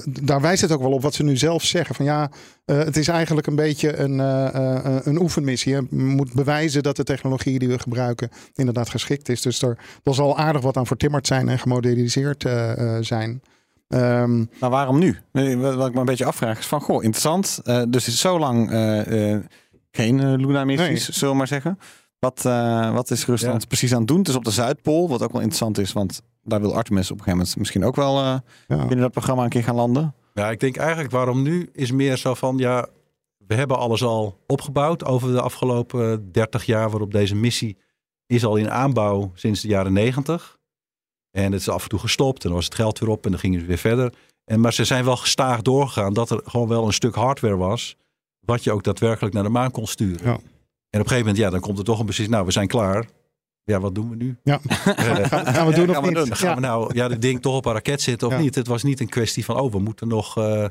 daar 0.06 0.42
wijst 0.42 0.62
het 0.62 0.72
ook 0.72 0.82
wel 0.82 0.92
op 0.92 1.02
wat 1.02 1.14
ze 1.14 1.24
nu 1.24 1.38
zelf 1.38 1.64
zeggen. 1.64 1.96
Van 1.96 2.06
ja, 2.06 2.32
eh, 2.66 2.78
het 2.78 2.98
is 2.98 3.08
eigenlijk 3.08 3.48
een 3.48 3.56
beetje 3.56 3.98
een, 3.98 4.20
eh, 4.20 4.86
eh, 4.86 4.96
een 5.04 5.22
oefenmissie. 5.22 5.74
Je 5.74 5.88
moet 5.90 6.34
bewijzen 6.34 6.84
dat 6.84 6.96
de 6.96 7.04
technologie 7.04 7.60
die 7.60 7.68
we 7.68 7.80
gebruiken 7.80 8.30
inderdaad 8.56 8.90
geschikt 8.90 9.30
is. 9.30 9.42
Dus 9.42 9.62
er, 9.62 9.78
er 10.04 10.14
zal 10.14 10.38
aardig 10.38 10.62
wat 10.62 10.78
aan 10.78 10.88
vertimmerd 10.88 11.28
zijn 11.28 11.50
en 11.50 11.60
gemoderniseerd 11.60 12.46
zijn. 13.02 13.42
Ehm, 13.88 14.46
Maar 14.60 14.70
waarom 14.70 15.00
nu? 15.00 15.18
Wat 15.32 15.88
ik 15.88 15.94
me 15.94 16.00
een 16.00 16.06
beetje 16.06 16.26
afvraag 16.26 16.60
is 16.60 16.66
van, 16.66 16.82
goh, 16.82 17.04
interessant. 17.04 17.60
Dus 17.66 18.06
het 18.06 18.14
is 18.14 18.20
zo 18.20 18.40
lang 18.40 18.70
geen 19.92 20.36
Luna-missies, 20.36 20.88
Nee. 21.08 21.16
zullen 21.18 21.32
we 21.34 21.38
maar 21.38 21.48
zeggen. 21.48 21.78
Wat, 22.20 22.42
wat 22.94 23.12
is 23.12 23.26
Rusland 23.26 23.62
Ja. 23.62 23.68
precies 23.68 23.92
aan 23.94 24.00
het 24.00 24.08
doen? 24.08 24.18
Het 24.20 24.28
is 24.28 24.36
op 24.36 24.44
de 24.46 24.52
Zuidpool, 24.52 25.10
wat 25.10 25.22
ook 25.22 25.32
wel 25.32 25.42
interessant 25.42 25.78
is, 25.78 25.94
want 25.94 26.22
daar 26.44 26.62
wil 26.62 26.76
Artemis 26.76 27.12
op 27.12 27.18
een 27.18 27.24
gegeven 27.24 27.40
moment 27.40 27.58
misschien 27.58 27.84
ook 27.84 27.96
wel 27.96 28.18
eh, 28.18 28.38
ja. 28.68 28.78
binnen 28.78 29.00
dat 29.00 29.12
programma 29.12 29.44
een 29.44 29.50
keer 29.50 29.64
gaan 29.64 29.76
landen. 29.76 30.16
Ja, 30.34 30.50
ik 30.50 30.60
denk 30.60 30.78
eigenlijk 30.78 31.12
waarom 31.12 31.42
nu 31.42 31.70
is 31.74 31.92
meer 31.92 32.18
zo 32.18 32.34
van 32.34 32.58
ja, 32.58 32.88
we 33.48 33.56
hebben 33.56 33.78
alles 33.78 34.04
al 34.04 34.40
opgebouwd 34.48 35.06
over 35.06 35.32
de 35.32 35.42
afgelopen 35.42 36.32
30 36.32 36.66
jaar 36.66 36.90
waarop 36.90 37.12
deze 37.12 37.36
missie 37.36 37.78
is 38.28 38.46
al 38.46 38.56
in 38.56 38.72
aanbouw 38.72 39.32
sinds 39.34 39.62
de 39.62 39.68
jaren 39.68 39.94
90. 39.94 40.60
En 41.32 41.52
het 41.52 41.62
is 41.62 41.70
af 41.70 41.84
en 41.84 41.90
toe 41.90 42.00
gestopt 42.00 42.44
en 42.44 42.48
dan 42.48 42.58
was 42.58 42.66
het 42.66 42.76
geld 42.76 43.00
weer 43.00 43.10
op 43.10 43.26
en 43.26 43.32
dan 43.32 43.40
gingen 43.40 43.60
ze 43.60 43.66
weer 43.66 43.78
verder. 43.78 44.14
En, 44.46 44.60
maar 44.60 44.74
ze 44.74 44.86
zijn 44.86 45.06
wel 45.06 45.18
gestaag 45.18 45.62
doorgegaan 45.62 46.14
dat 46.14 46.30
er 46.30 46.42
gewoon 46.46 46.68
wel 46.68 46.86
een 46.86 46.94
stuk 46.94 47.16
hardware 47.16 47.58
was 47.58 47.96
wat 48.40 48.64
je 48.64 48.72
ook 48.72 48.84
daadwerkelijk 48.84 49.34
naar 49.34 49.44
de 49.44 49.50
maan 49.50 49.72
kon 49.72 49.88
sturen. 49.88 50.26
Ja. 50.26 50.34
En 50.90 51.00
op 51.00 51.06
een 51.06 51.12
gegeven 51.12 51.20
moment, 51.20 51.38
ja, 51.38 51.50
dan 51.50 51.60
komt 51.60 51.78
er 51.78 51.84
toch 51.84 52.00
een 52.00 52.06
beslissing. 52.06 52.36
Nou, 52.36 52.46
we 52.48 52.54
zijn 52.54 52.68
klaar. 52.68 53.06
Ja, 53.64 53.80
wat 53.80 53.96
doen 53.96 54.10
we 54.10 54.16
nu? 54.16 54.38
Ja. 54.44 54.60
Gaan, 54.64 55.46
gaan 55.54 55.68
we 55.68 55.74
doen 55.74 55.88
Ja, 55.88 55.90
of 55.90 55.94
gaan 55.96 56.02
we 56.04 56.08
niet? 56.08 56.16
doen. 56.18 56.28
dan 56.28 56.38
gaan 56.38 56.50
Ja. 56.50 56.56
we 56.56 56.62
nou 56.62 56.94
ja, 56.96 57.08
dit 57.08 57.22
ding 57.22 57.42
toch 57.42 57.56
op 57.56 57.66
een 57.66 57.74
raket 57.74 58.02
zitten 58.02 58.28
of 58.28 58.34
Ja. 58.34 58.40
niet? 58.40 58.56
Het 58.56 58.68
was 58.68 58.84
niet 58.84 59.00
een 59.00 59.10
kwestie 59.10 59.46
van, 59.46 59.60
oh, 59.60 59.72
we 59.72 59.80
moeten 59.80 60.08
nog, 60.08 60.38
eh, 60.38 60.66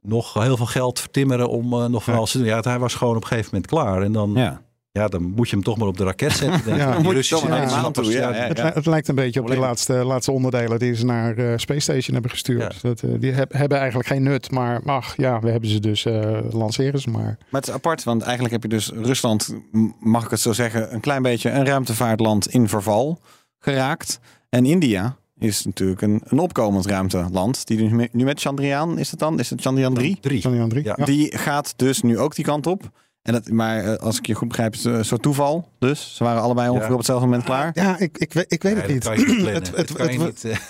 nog 0.00 0.34
heel 0.34 0.56
veel 0.56 0.66
geld 0.66 1.00
vertimmeren 1.00 1.48
om 1.48 1.72
eh, 1.72 1.84
nog 1.86 2.04
van 2.04 2.12
Ja. 2.12 2.18
alles 2.18 2.30
te 2.30 2.38
doen. 2.38 2.46
Ja, 2.46 2.56
het- 2.56 2.64
hij 2.64 2.78
was 2.78 2.94
gewoon 2.94 3.16
op 3.16 3.22
een 3.22 3.28
gegeven 3.28 3.50
moment 3.52 3.70
klaar. 3.70 4.02
En 4.02 4.12
dan, 4.12 4.32
ja. 4.34 4.62
Ja. 4.92 5.08
dan 5.08 5.22
moet 5.22 5.48
je 5.48 5.54
hem 5.54 5.64
toch 5.64 5.76
maar 5.78 5.88
op 5.88 5.96
de 5.96 6.04
raket 6.04 6.32
zetten. 6.32 6.64
Denk 6.64 6.76
ik. 6.76 6.82
Ja. 6.84 6.90
Die 6.90 6.96
Moet 7.02 7.08
je 7.08 7.12
Russische 7.16 7.34
toch 7.34 7.48
maar 7.48 7.58
naar 7.58 7.68
de 7.68 7.74
maan 7.74 7.82
wetenschappers, 7.82 8.06
toe, 8.16 8.16
ja, 8.16 8.30
ja, 8.36 8.42
ja. 8.42 8.48
Het, 8.48 8.58
li- 8.58 8.70
het 8.74 8.86
lijkt 8.86 9.08
een 9.08 9.14
beetje 9.14 9.40
op 9.40 9.46
die 9.48 9.58
laatste, 9.58 9.92
laatste 9.92 10.32
onderdelen 10.32 10.78
die 10.78 10.94
ze 10.94 11.04
naar 11.04 11.36
eh, 11.36 11.52
Space 11.56 11.80
Station 11.80 12.12
hebben 12.12 12.30
gestuurd. 12.30 12.82
Dat, 12.82 13.02
eh, 13.02 13.10
die 13.18 13.32
heb- 13.32 13.52
hebben 13.52 13.78
eigenlijk 13.78 14.08
geen 14.08 14.22
nut, 14.22 14.50
maar 14.50 14.82
ach, 14.84 15.16
ja, 15.16 15.40
we 15.40 15.50
hebben 15.50 15.70
ze 15.70 15.80
dus, 15.80 16.04
eh, 16.04 16.38
lanceren 16.50 17.00
ze 17.00 17.10
maar. 17.10 17.36
Maar 17.50 17.60
het 17.60 17.68
is 17.68 17.74
apart, 17.74 18.04
want 18.04 18.22
eigenlijk 18.22 18.52
heb 18.52 18.62
je 18.62 18.68
dus 18.68 18.90
Rusland, 18.94 19.54
mag 20.00 20.24
ik 20.24 20.30
het 20.30 20.40
zo 20.40 20.52
zeggen, 20.52 20.94
een 20.94 21.00
klein 21.00 21.22
beetje 21.22 21.50
een 21.50 21.64
ruimtevaartland 21.66 22.48
in 22.48 22.68
verval 22.68 23.20
geraakt. 23.58 24.20
En 24.48 24.64
India 24.66 25.16
is 25.38 25.64
natuurlijk 25.64 26.02
een, 26.02 26.22
een 26.24 26.38
opkomend 26.38 26.86
ruimteland. 26.86 27.66
Die 27.66 27.76
dus 27.88 28.08
nu 28.12 28.24
met 28.24 28.40
Chandrayaan, 28.40 28.98
is 28.98 29.10
het 29.10 29.20
dan? 29.20 29.38
Is 29.38 29.50
het 29.50 29.60
Chandrayaan 29.60 29.94
3? 29.94 30.18
Drie. 30.20 30.40
Chandrayaan 30.40 30.68
3. 30.70 30.84
Ja. 30.84 30.94
Ja. 30.96 31.04
Die 31.04 31.36
gaat 31.38 31.72
dus 31.76 32.02
nu 32.02 32.18
ook 32.18 32.34
die 32.34 32.44
kant 32.44 32.66
op. 32.66 32.90
En 33.28 33.34
dat, 33.34 33.50
maar 33.50 33.84
eh, 33.84 33.94
als 33.96 34.18
ik 34.18 34.26
je 34.26 34.34
goed 34.34 34.48
begrijp, 34.48 34.74
is 34.74 34.84
het 34.84 34.94
een 34.94 35.04
soort 35.04 35.22
toeval. 35.22 35.68
Dus 35.78 36.16
ze 36.16 36.24
waren 36.24 36.42
allebei 36.42 36.68
ongeveer 36.68 36.86
Ja. 36.86 36.92
op 36.92 36.98
hetzelfde 36.98 37.24
moment 37.26 37.44
klaar. 37.44 37.70
Ja, 37.74 37.98
ik, 37.98 38.18
ik, 38.18 38.32
weet- 38.32 38.52
ik 38.52 38.62
weet 38.62 38.76
het 38.76 38.88
niet. 38.88 39.04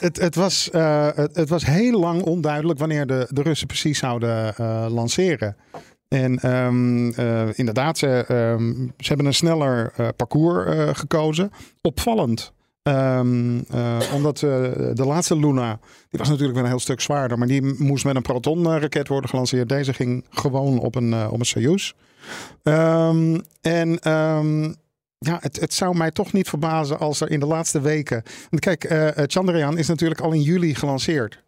Het- 0.00 0.18
eh, 0.18 0.24
Het, 0.24 0.34
was, 0.34 0.70
eh, 0.70 1.08
het, 1.14 1.36
het 1.36 1.48
was 1.48 1.66
heel 1.66 2.00
lang 2.00 2.22
onduidelijk 2.22 2.78
wanneer 2.78 3.06
de, 3.06 3.26
de 3.30 3.42
Russen 3.42 3.66
precies 3.66 3.98
zouden 3.98 4.56
eh, 4.56 4.86
lanceren. 4.88 5.56
En 6.08 6.38
ehm, 6.38 7.08
eh, 7.10 7.42
inderdaad, 7.58 7.98
ze, 7.98 8.24
ehm, 8.28 8.72
ze 8.98 9.08
hebben 9.08 9.26
een 9.26 9.34
sneller 9.34 9.92
eh, 9.96 10.08
parcours 10.16 10.74
eh, 10.76 10.88
gekozen. 10.92 11.50
Opvallend 11.82 12.52
Ehm, 12.82 13.58
eh, 13.70 13.96
omdat 14.14 14.36
eh, 14.42 14.50
de 14.94 15.04
laatste 15.06 15.36
Luna, 15.38 15.78
die 16.08 16.18
was 16.18 16.28
natuurlijk 16.28 16.54
weer 16.54 16.62
een 16.64 16.70
heel 16.70 16.78
stuk 16.80 17.00
zwaarder. 17.00 17.38
Maar 17.38 17.46
die 17.48 17.74
moest 17.78 18.04
met 18.04 18.16
een 18.16 18.22
Proton-raket 18.22 19.08
worden 19.08 19.30
gelanceerd. 19.30 19.68
Deze 19.68 19.92
ging 19.92 20.24
gewoon 20.30 20.78
op 20.78 20.94
een, 20.94 21.12
eh, 21.12 21.28
op 21.32 21.38
een 21.38 21.46
Soyuz. 21.46 21.92
Ehm, 22.62 23.40
en 23.61 23.99
ehm, 23.99 24.73
ja, 25.18 25.38
het, 25.40 25.61
het 25.61 25.75
zou 25.75 25.97
mij 25.97 26.11
toch 26.11 26.32
niet 26.32 26.49
verbazen 26.49 26.99
als 26.99 27.20
er 27.20 27.30
in 27.30 27.40
de 27.40 27.47
laatste 27.47 27.80
weken... 27.80 28.23
Want 28.50 28.62
kijk, 28.62 28.85
eh, 28.85 29.08
eh, 29.08 29.25
Chandrayaan 29.26 29.78
is 29.78 29.88
natuurlijk 29.88 30.20
al 30.20 30.32
in 30.32 30.42
juli 30.42 30.75
gelanceerd. 30.75 31.42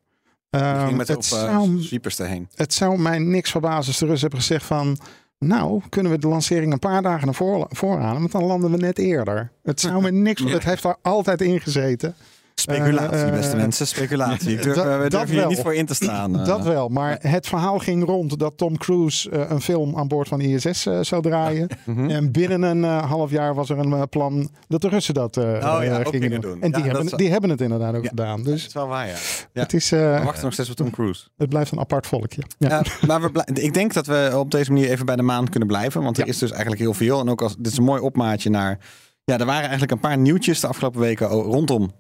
Ging 0.50 0.96
met 0.96 1.08
het, 1.08 1.16
op 1.16 1.22
zou, 1.22 1.76
uh, 1.76 1.82
sweepers 1.82 2.18
erheen. 2.18 2.49
het 2.54 2.75
zou 2.75 2.99
mij 2.99 3.18
niks 3.18 3.50
verbazen 3.50 3.87
als 3.87 3.99
de 3.99 4.06
Russen 4.06 4.20
hebben 4.20 4.40
gezegd 4.40 4.64
van... 4.64 4.99
Nou, 5.38 5.82
kunnen 5.88 6.12
we 6.12 6.18
de 6.18 6.28
lancering 6.28 6.72
een 6.72 6.78
paar 6.78 7.02
dagen 7.02 7.25
naar 7.25 7.34
voor, 7.34 7.66
voorhalen, 7.70 8.20
want 8.20 8.32
dan 8.32 8.44
landen 8.44 8.70
we 8.70 8.76
net 8.76 8.99
eerder. 8.99 9.52
Het 9.62 9.80
zou 9.80 10.02
me 10.02 10.10
niks... 10.10 10.42
Het 10.42 10.64
heeft 10.64 10.82
daar 10.82 10.96
altijd 11.02 11.40
in 11.40 11.60
gezeten. 11.60 12.14
Speculatie, 12.60 13.16
Eh, 13.16 13.26
eh, 13.28 13.32
beste 13.34 13.56
mensen. 13.56 13.86
Speculatie. 13.86 14.52
Ik 14.52 14.62
durf, 14.62 14.76
dat- 14.76 14.84
we 14.84 14.90
dat 15.00 15.10
durven 15.10 15.36
hier 15.36 15.46
niet 15.46 15.58
voor 15.60 15.74
in 15.74 15.86
te 15.86 15.94
staan. 15.94 16.38
eh. 16.40 16.44
Dat 16.44 16.64
wel, 16.64 16.88
maar 16.88 17.18
het 17.22 17.46
verhaal 17.48 17.78
ging 17.78 18.04
rond 18.04 18.38
dat 18.38 18.52
Tom 18.56 18.78
Cruise 18.78 19.30
eh, 19.30 19.50
een 19.50 19.60
film 19.60 19.96
aan 19.96 20.08
boord 20.08 20.28
van 20.28 20.40
ISS 20.40 20.86
eh, 20.86 20.98
zou 21.00 21.22
draaien. 21.22 21.68
Mhm. 21.84 22.10
En 22.10 22.32
binnen 22.32 22.62
een 22.62 22.84
eh, 22.84 23.10
half 23.10 23.30
jaar 23.30 23.54
was 23.54 23.70
er 23.70 23.78
een 23.78 23.92
eh, 23.92 24.02
plan 24.10 24.50
dat 24.68 24.80
de 24.80 24.88
Russen 24.88 25.14
dat 25.14 25.36
eh, 25.36 25.44
Oh 25.44 25.50
ja, 25.60 25.80
eh, 25.80 26.06
gingen 26.06 26.30
doen. 26.30 26.40
doen. 26.40 26.62
En 26.62 26.72
die, 26.72 26.82
dat 26.82 26.92
hebben, 26.96 27.16
die 27.18 27.30
hebben 27.30 27.50
het 27.50 27.60
inderdaad 27.60 27.94
ook 27.94 28.06
gedaan. 28.06 28.36
Dat 28.36 28.44
Dus 28.52 28.66
is 28.66 28.72
wel 28.72 28.86
waar, 28.88 29.06
ja. 29.06 29.14
het, 29.52 29.72
is, 29.72 29.92
eh, 29.92 30.18
We 30.18 30.24
wachten 30.24 30.44
nog 30.44 30.52
steeds 30.52 30.70
op 30.70 30.76
Tom 30.76 30.90
Cruise. 30.90 31.26
het 31.36 31.48
blijft 31.48 31.72
een 31.72 31.78
apart 31.78 32.06
volkje. 32.06 32.42
Ja. 32.58 32.82
Maar 33.06 33.20
we 33.32 33.46
ik 33.52 33.74
denk 33.74 33.92
dat 33.94 34.06
we 34.06 34.32
op 34.36 34.50
deze 34.50 34.72
manier 34.72 34.90
even 34.90 35.06
bij 35.06 35.16
de 35.16 35.22
maan 35.22 35.48
kunnen 35.48 35.68
blijven. 35.68 36.02
Want 36.02 36.18
er 36.18 36.26
is 36.26 36.38
dus 36.38 36.50
eigenlijk 36.50 36.80
heel 36.80 36.94
veel. 36.94 37.20
En 37.20 37.28
ook 37.28 37.42
als 37.42 37.56
dit 37.56 37.66
is 37.66 37.76
een 37.78 37.84
mooi 37.84 38.00
opmaatje 38.02 38.50
naar. 38.50 38.78
Ja, 39.24 39.38
er 39.38 39.46
waren 39.46 39.60
eigenlijk 39.62 39.90
een 39.92 40.00
paar 40.00 40.18
nieuwtjes 40.18 40.60
de 40.60 40.66
afgelopen 40.66 41.00
weken 41.00 41.26
rondom 41.28 41.90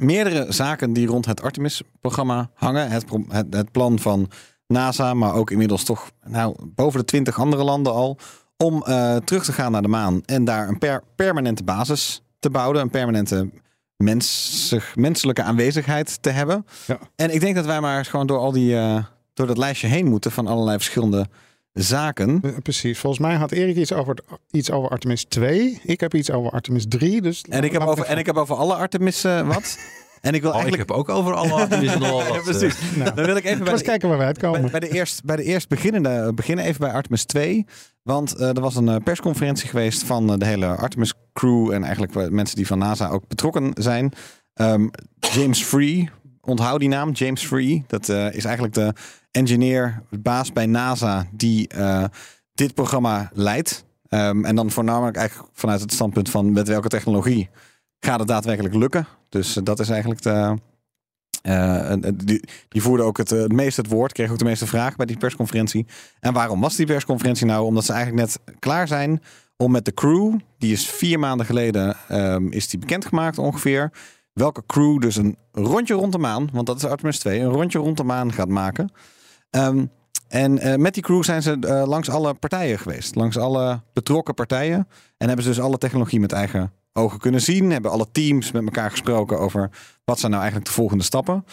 meerdere 0.00 0.52
zaken 0.52 0.92
die 0.92 1.06
rond 1.06 1.26
het 1.26 1.42
Artemis-programma 1.42 2.50
hangen. 2.54 2.90
Het, 2.90 3.04
het, 3.28 3.54
het 3.54 3.70
plan 3.72 3.98
van 3.98 4.30
NASA, 4.66 5.14
maar 5.14 5.34
ook 5.34 5.50
inmiddels 5.50 5.84
toch 5.84 6.10
nou, 6.24 6.54
boven 6.74 6.98
de 7.00 7.04
twintig 7.06 7.38
andere 7.40 7.64
landen 7.64 7.92
al. 7.92 8.18
Om 8.56 8.82
eh, 8.82 9.16
terug 9.16 9.44
te 9.44 9.52
gaan 9.52 9.72
naar 9.72 9.82
de 9.82 9.88
maan 9.88 10.22
en 10.24 10.44
daar 10.44 10.68
een 10.68 10.78
per- 10.78 11.02
permanente 11.16 11.64
basis 11.64 12.22
te 12.38 12.50
bouwen. 12.50 12.80
Een 12.80 12.90
permanente 12.90 13.50
mensig, 13.96 14.96
menselijke 14.96 15.42
aanwezigheid 15.42 16.22
te 16.22 16.30
hebben. 16.30 16.66
Ja. 16.86 16.98
En 17.16 17.34
ik 17.34 17.40
denk 17.40 17.54
dat 17.54 17.66
wij 17.66 17.80
maar 17.80 18.04
gewoon 18.04 18.26
door 18.26 18.38
al 18.38 18.52
die. 18.52 18.76
eh, 18.76 19.04
door 19.34 19.46
dat 19.46 19.58
lijstje 19.58 19.86
heen 19.86 20.06
moeten 20.06 20.30
van 20.32 20.46
allerlei 20.46 20.76
verschillende 20.76 21.26
zaken. 21.74 22.40
Eh, 22.42 22.50
Precies. 22.62 22.98
Volgens 22.98 23.22
mij 23.22 23.34
had 23.34 23.52
Erik 23.52 23.76
iets 23.76 23.92
over, 23.92 24.16
iets 24.50 24.70
over 24.70 24.90
Artemis 24.90 25.24
2. 25.24 25.80
Ik 25.84 26.00
heb 26.00 26.14
iets 26.14 26.30
over 26.30 26.50
Artemis 26.50 26.84
3. 26.88 27.22
Dus 27.22 27.42
En 27.48 27.64
ik 27.64 27.72
heb, 27.72 27.82
over, 27.82 28.04
en 28.04 28.18
ik 28.18 28.26
heb 28.26 28.36
over 28.36 28.56
alle 28.56 28.74
Artemis 28.74 29.24
eh, 29.24 29.46
wat. 29.48 29.78
En 30.24 30.34
ik 30.34 30.40
wil 30.42 30.50
Oh, 30.50 30.56
ik 30.56 30.62
eigenlijk. 30.62 30.88
heb 30.90 30.98
ook 30.98 31.08
over 31.08 31.34
alle 31.34 31.52
Artemis 31.52 31.92
nog 31.98 32.08
wel 32.08 32.16
wat. 32.18 32.26
Ja, 32.26 32.34
eh, 32.34 32.42
precies. 32.42 32.76
Nou, 32.96 33.14
Dan 33.14 33.24
wil 33.26 33.36
ik 33.36 33.44
even 33.44 33.62
bij 33.64 33.72
eens 33.72 33.80
de, 33.82 33.86
kijken 33.86 34.08
waar 34.08 34.18
wij 34.18 34.32
bij, 34.32 34.42
uitkomen. 34.42 34.70
bij 34.70 34.80
de 34.80 34.88
eerst, 34.88 35.24
bij 35.24 35.36
de 35.36 35.42
eerst 35.42 35.68
beginnende, 35.68 36.32
beginnen 36.34 36.64
even 36.64 36.80
bij 36.80 36.92
Artemis 36.92 37.24
2. 37.24 37.66
Want 38.02 38.34
eh, 38.36 38.48
er 38.48 38.60
was 38.60 38.76
een 38.76 38.88
eh, 38.88 38.96
persconferentie 39.04 39.68
geweest 39.68 40.02
van 40.04 40.32
eh, 40.32 40.38
de 40.38 40.44
hele 40.46 40.66
Artemis 40.66 41.14
crew. 41.32 41.70
En 41.72 41.82
eigenlijk 41.82 42.14
eh, 42.16 42.28
mensen 42.28 42.56
die 42.56 42.66
van 42.66 42.78
NASA 42.78 43.08
ook 43.08 43.28
betrokken 43.28 43.70
zijn. 43.74 44.12
Ehm, 44.54 44.88
James 45.18 45.62
Free, 45.64 46.10
onthoud 46.44 46.80
die 46.80 46.88
naam, 46.88 47.10
James 47.10 47.46
Free. 47.46 47.84
Dat 47.86 48.08
eh, 48.08 48.34
is 48.34 48.44
eigenlijk 48.44 48.74
de 48.74 48.92
engineer, 49.30 50.02
baas 50.10 50.52
bij 50.52 50.66
NASA 50.66 51.26
die 51.30 51.68
eh, 51.68 52.04
dit 52.54 52.74
programma 52.74 53.30
leidt. 53.32 53.84
Ehm, 54.08 54.44
en 54.44 54.56
dan 54.56 54.70
voornamelijk 54.70 55.16
eigenlijk 55.16 55.48
vanuit 55.52 55.80
het 55.80 55.92
standpunt 55.92 56.30
van 56.30 56.52
met 56.52 56.68
welke 56.68 56.88
technologie 56.88 57.48
gaat 58.00 58.18
het 58.18 58.28
daadwerkelijk 58.28 58.74
lukken. 58.74 59.06
Dus 59.28 59.56
eh, 59.56 59.64
dat 59.64 59.80
is 59.80 59.88
eigenlijk 59.88 60.22
de... 60.22 60.58
die, 62.14 62.44
die 62.68 62.82
voerde 62.82 63.02
ook 63.02 63.16
het, 63.16 63.30
het 63.30 63.52
meest 63.52 63.76
het 63.76 63.88
woord, 63.88 64.12
kreeg 64.12 64.30
ook 64.30 64.38
de 64.38 64.44
meeste 64.44 64.66
vragen 64.66 64.96
bij 64.96 65.06
die 65.06 65.18
persconferentie. 65.18 65.86
En 66.20 66.32
waarom 66.32 66.60
was 66.60 66.76
die 66.76 66.86
persconferentie 66.86 67.46
nou? 67.46 67.64
Omdat 67.64 67.84
ze 67.84 67.92
eigenlijk 67.92 68.26
net 68.26 68.56
klaar 68.58 68.88
zijn 68.88 69.22
om 69.56 69.70
met 69.70 69.84
de 69.84 69.94
crew, 69.94 70.38
die 70.58 70.72
is 70.72 70.88
vier 70.88 71.18
maanden 71.18 71.46
geleden 71.46 71.96
ehm, 72.08 72.46
is 72.46 72.68
die 72.68 72.78
bekendgemaakt 72.78 73.38
ongeveer. 73.38 73.92
Welke 74.34 74.62
crew 74.66 75.00
dus 75.00 75.16
een 75.16 75.36
rondje 75.52 75.94
rond 75.94 76.12
de 76.12 76.18
maan, 76.18 76.48
want 76.52 76.66
dat 76.66 76.76
is 76.76 76.84
Artemis 76.84 77.18
2, 77.18 77.40
een 77.40 77.50
rondje 77.50 77.78
rond 77.78 77.96
de 77.96 78.04
maan 78.04 78.32
gaat 78.32 78.48
maken. 78.48 78.92
Ehm, 79.50 79.86
en 80.28 80.58
eh, 80.58 80.76
met 80.76 80.94
die 80.94 81.02
crew 81.02 81.22
zijn 81.22 81.42
ze 81.42 81.56
eh, 81.60 81.86
langs 81.86 82.10
alle 82.10 82.34
partijen 82.34 82.78
geweest. 82.78 83.14
Langs 83.14 83.38
alle 83.38 83.82
betrokken 83.92 84.34
partijen. 84.34 84.88
En 85.16 85.26
hebben 85.26 85.44
ze 85.44 85.50
dus 85.50 85.60
alle 85.60 85.78
technologie 85.78 86.20
met 86.20 86.32
eigen 86.32 86.72
ogen 86.92 87.18
kunnen 87.18 87.40
zien. 87.40 87.70
Hebben 87.70 87.90
alle 87.90 88.06
teams 88.12 88.52
met 88.52 88.64
elkaar 88.64 88.90
gesproken 88.90 89.38
over 89.38 89.70
wat 90.04 90.18
zijn 90.18 90.30
nou 90.30 90.42
eigenlijk 90.42 90.72
de 90.72 90.76
volgende 90.76 91.04
stappen. 91.04 91.44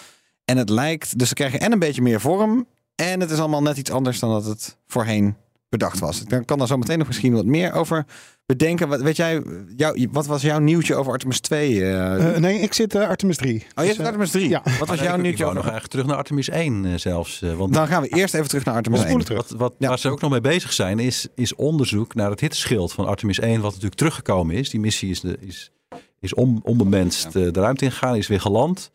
En 0.45 0.57
het 0.57 0.69
lijkt, 0.69 1.19
dus 1.19 1.27
ze 1.27 1.33
krijgen 1.33 1.59
en 1.59 1.71
een 1.71 1.79
beetje 1.79 2.01
meer 2.01 2.21
vorm. 2.21 2.67
En 2.95 3.19
het 3.19 3.31
is 3.31 3.39
allemaal 3.39 3.61
net 3.61 3.77
iets 3.77 3.91
anders 3.91 4.19
dan 4.19 4.31
dat 4.31 4.45
het 4.45 4.77
voorheen 4.87 5.35
bedacht 5.71 5.99
was. 5.99 6.21
Ik 6.23 6.41
kan 6.45 6.57
daar 6.57 6.67
zo 6.67 6.77
meteen 6.77 6.97
nog 6.97 7.07
misschien 7.07 7.33
wat 7.33 7.45
meer 7.45 7.73
over 7.73 8.05
bedenken. 8.45 8.87
Wat, 8.87 9.01
weet 9.01 9.15
jij, 9.15 9.43
jou, 9.75 10.07
wat 10.11 10.25
was 10.25 10.41
jouw 10.41 10.59
nieuwtje 10.59 10.95
over 10.95 11.11
Artemis 11.11 11.39
2? 11.39 11.81
eh? 11.83 12.33
Eh, 12.35 12.37
nee, 12.41 12.59
ik 12.59 12.73
zit 12.73 12.95
eh, 12.95 13.07
Artemis 13.07 13.37
3. 13.37 13.53
oh, 13.55 13.59
je 13.75 13.87
Dus, 13.87 13.95
zit 13.95 14.05
Artemis 14.05 14.31
3. 14.31 14.49
ja. 14.49 14.61
Wat 14.63 14.77
was 14.77 14.87
Maar 14.87 14.97
jouw 15.05 15.15
ik- 15.15 15.21
nieuwtje 15.21 15.31
Ik 15.31 15.37
wou 15.43 15.53
nog 15.53 15.63
eigenlijk 15.63 15.91
terug 15.91 16.05
naar 16.05 16.15
Artemis 16.17 16.49
1 16.49 16.85
eh, 16.85 16.93
zelfs. 16.95 17.41
eh, 17.41 17.53
want 17.53 17.73
Dan 17.73 17.87
gaan 17.87 18.01
we 18.01 18.07
eerst 18.07 18.33
even 18.33 18.47
terug 18.47 18.65
naar 18.65 18.75
Artemis 18.75 18.99
We 18.99 19.05
1. 19.05 19.13
spoelen 19.21 19.35
terug. 19.45 19.59
wat, 19.59 19.69
wat, 19.69 19.75
Ja. 19.79 19.87
waar 19.87 19.99
ze 19.99 20.09
ook 20.09 20.21
nog 20.21 20.31
mee 20.31 20.41
bezig 20.41 20.73
zijn, 20.73 20.99
is, 20.99 21.27
is 21.35 21.55
onderzoek 21.55 22.13
naar 22.15 22.29
het 22.29 22.39
hitteschild 22.39 22.93
van 22.93 23.05
Artemis 23.05 23.39
1, 23.39 23.55
wat 23.61 23.69
natuurlijk 23.71 23.95
teruggekomen 23.95 24.55
is. 24.55 24.69
Die 24.69 24.79
missie 24.79 25.09
is, 25.09 25.19
de, 25.21 25.37
is, 25.39 25.71
is 26.19 26.33
on, 26.33 26.59
onbemenst 26.63 27.31
de 27.31 27.51
ruimte 27.51 27.85
ingegaan, 27.85 28.15
is 28.15 28.27
weer 28.27 28.41
geland. 28.41 28.91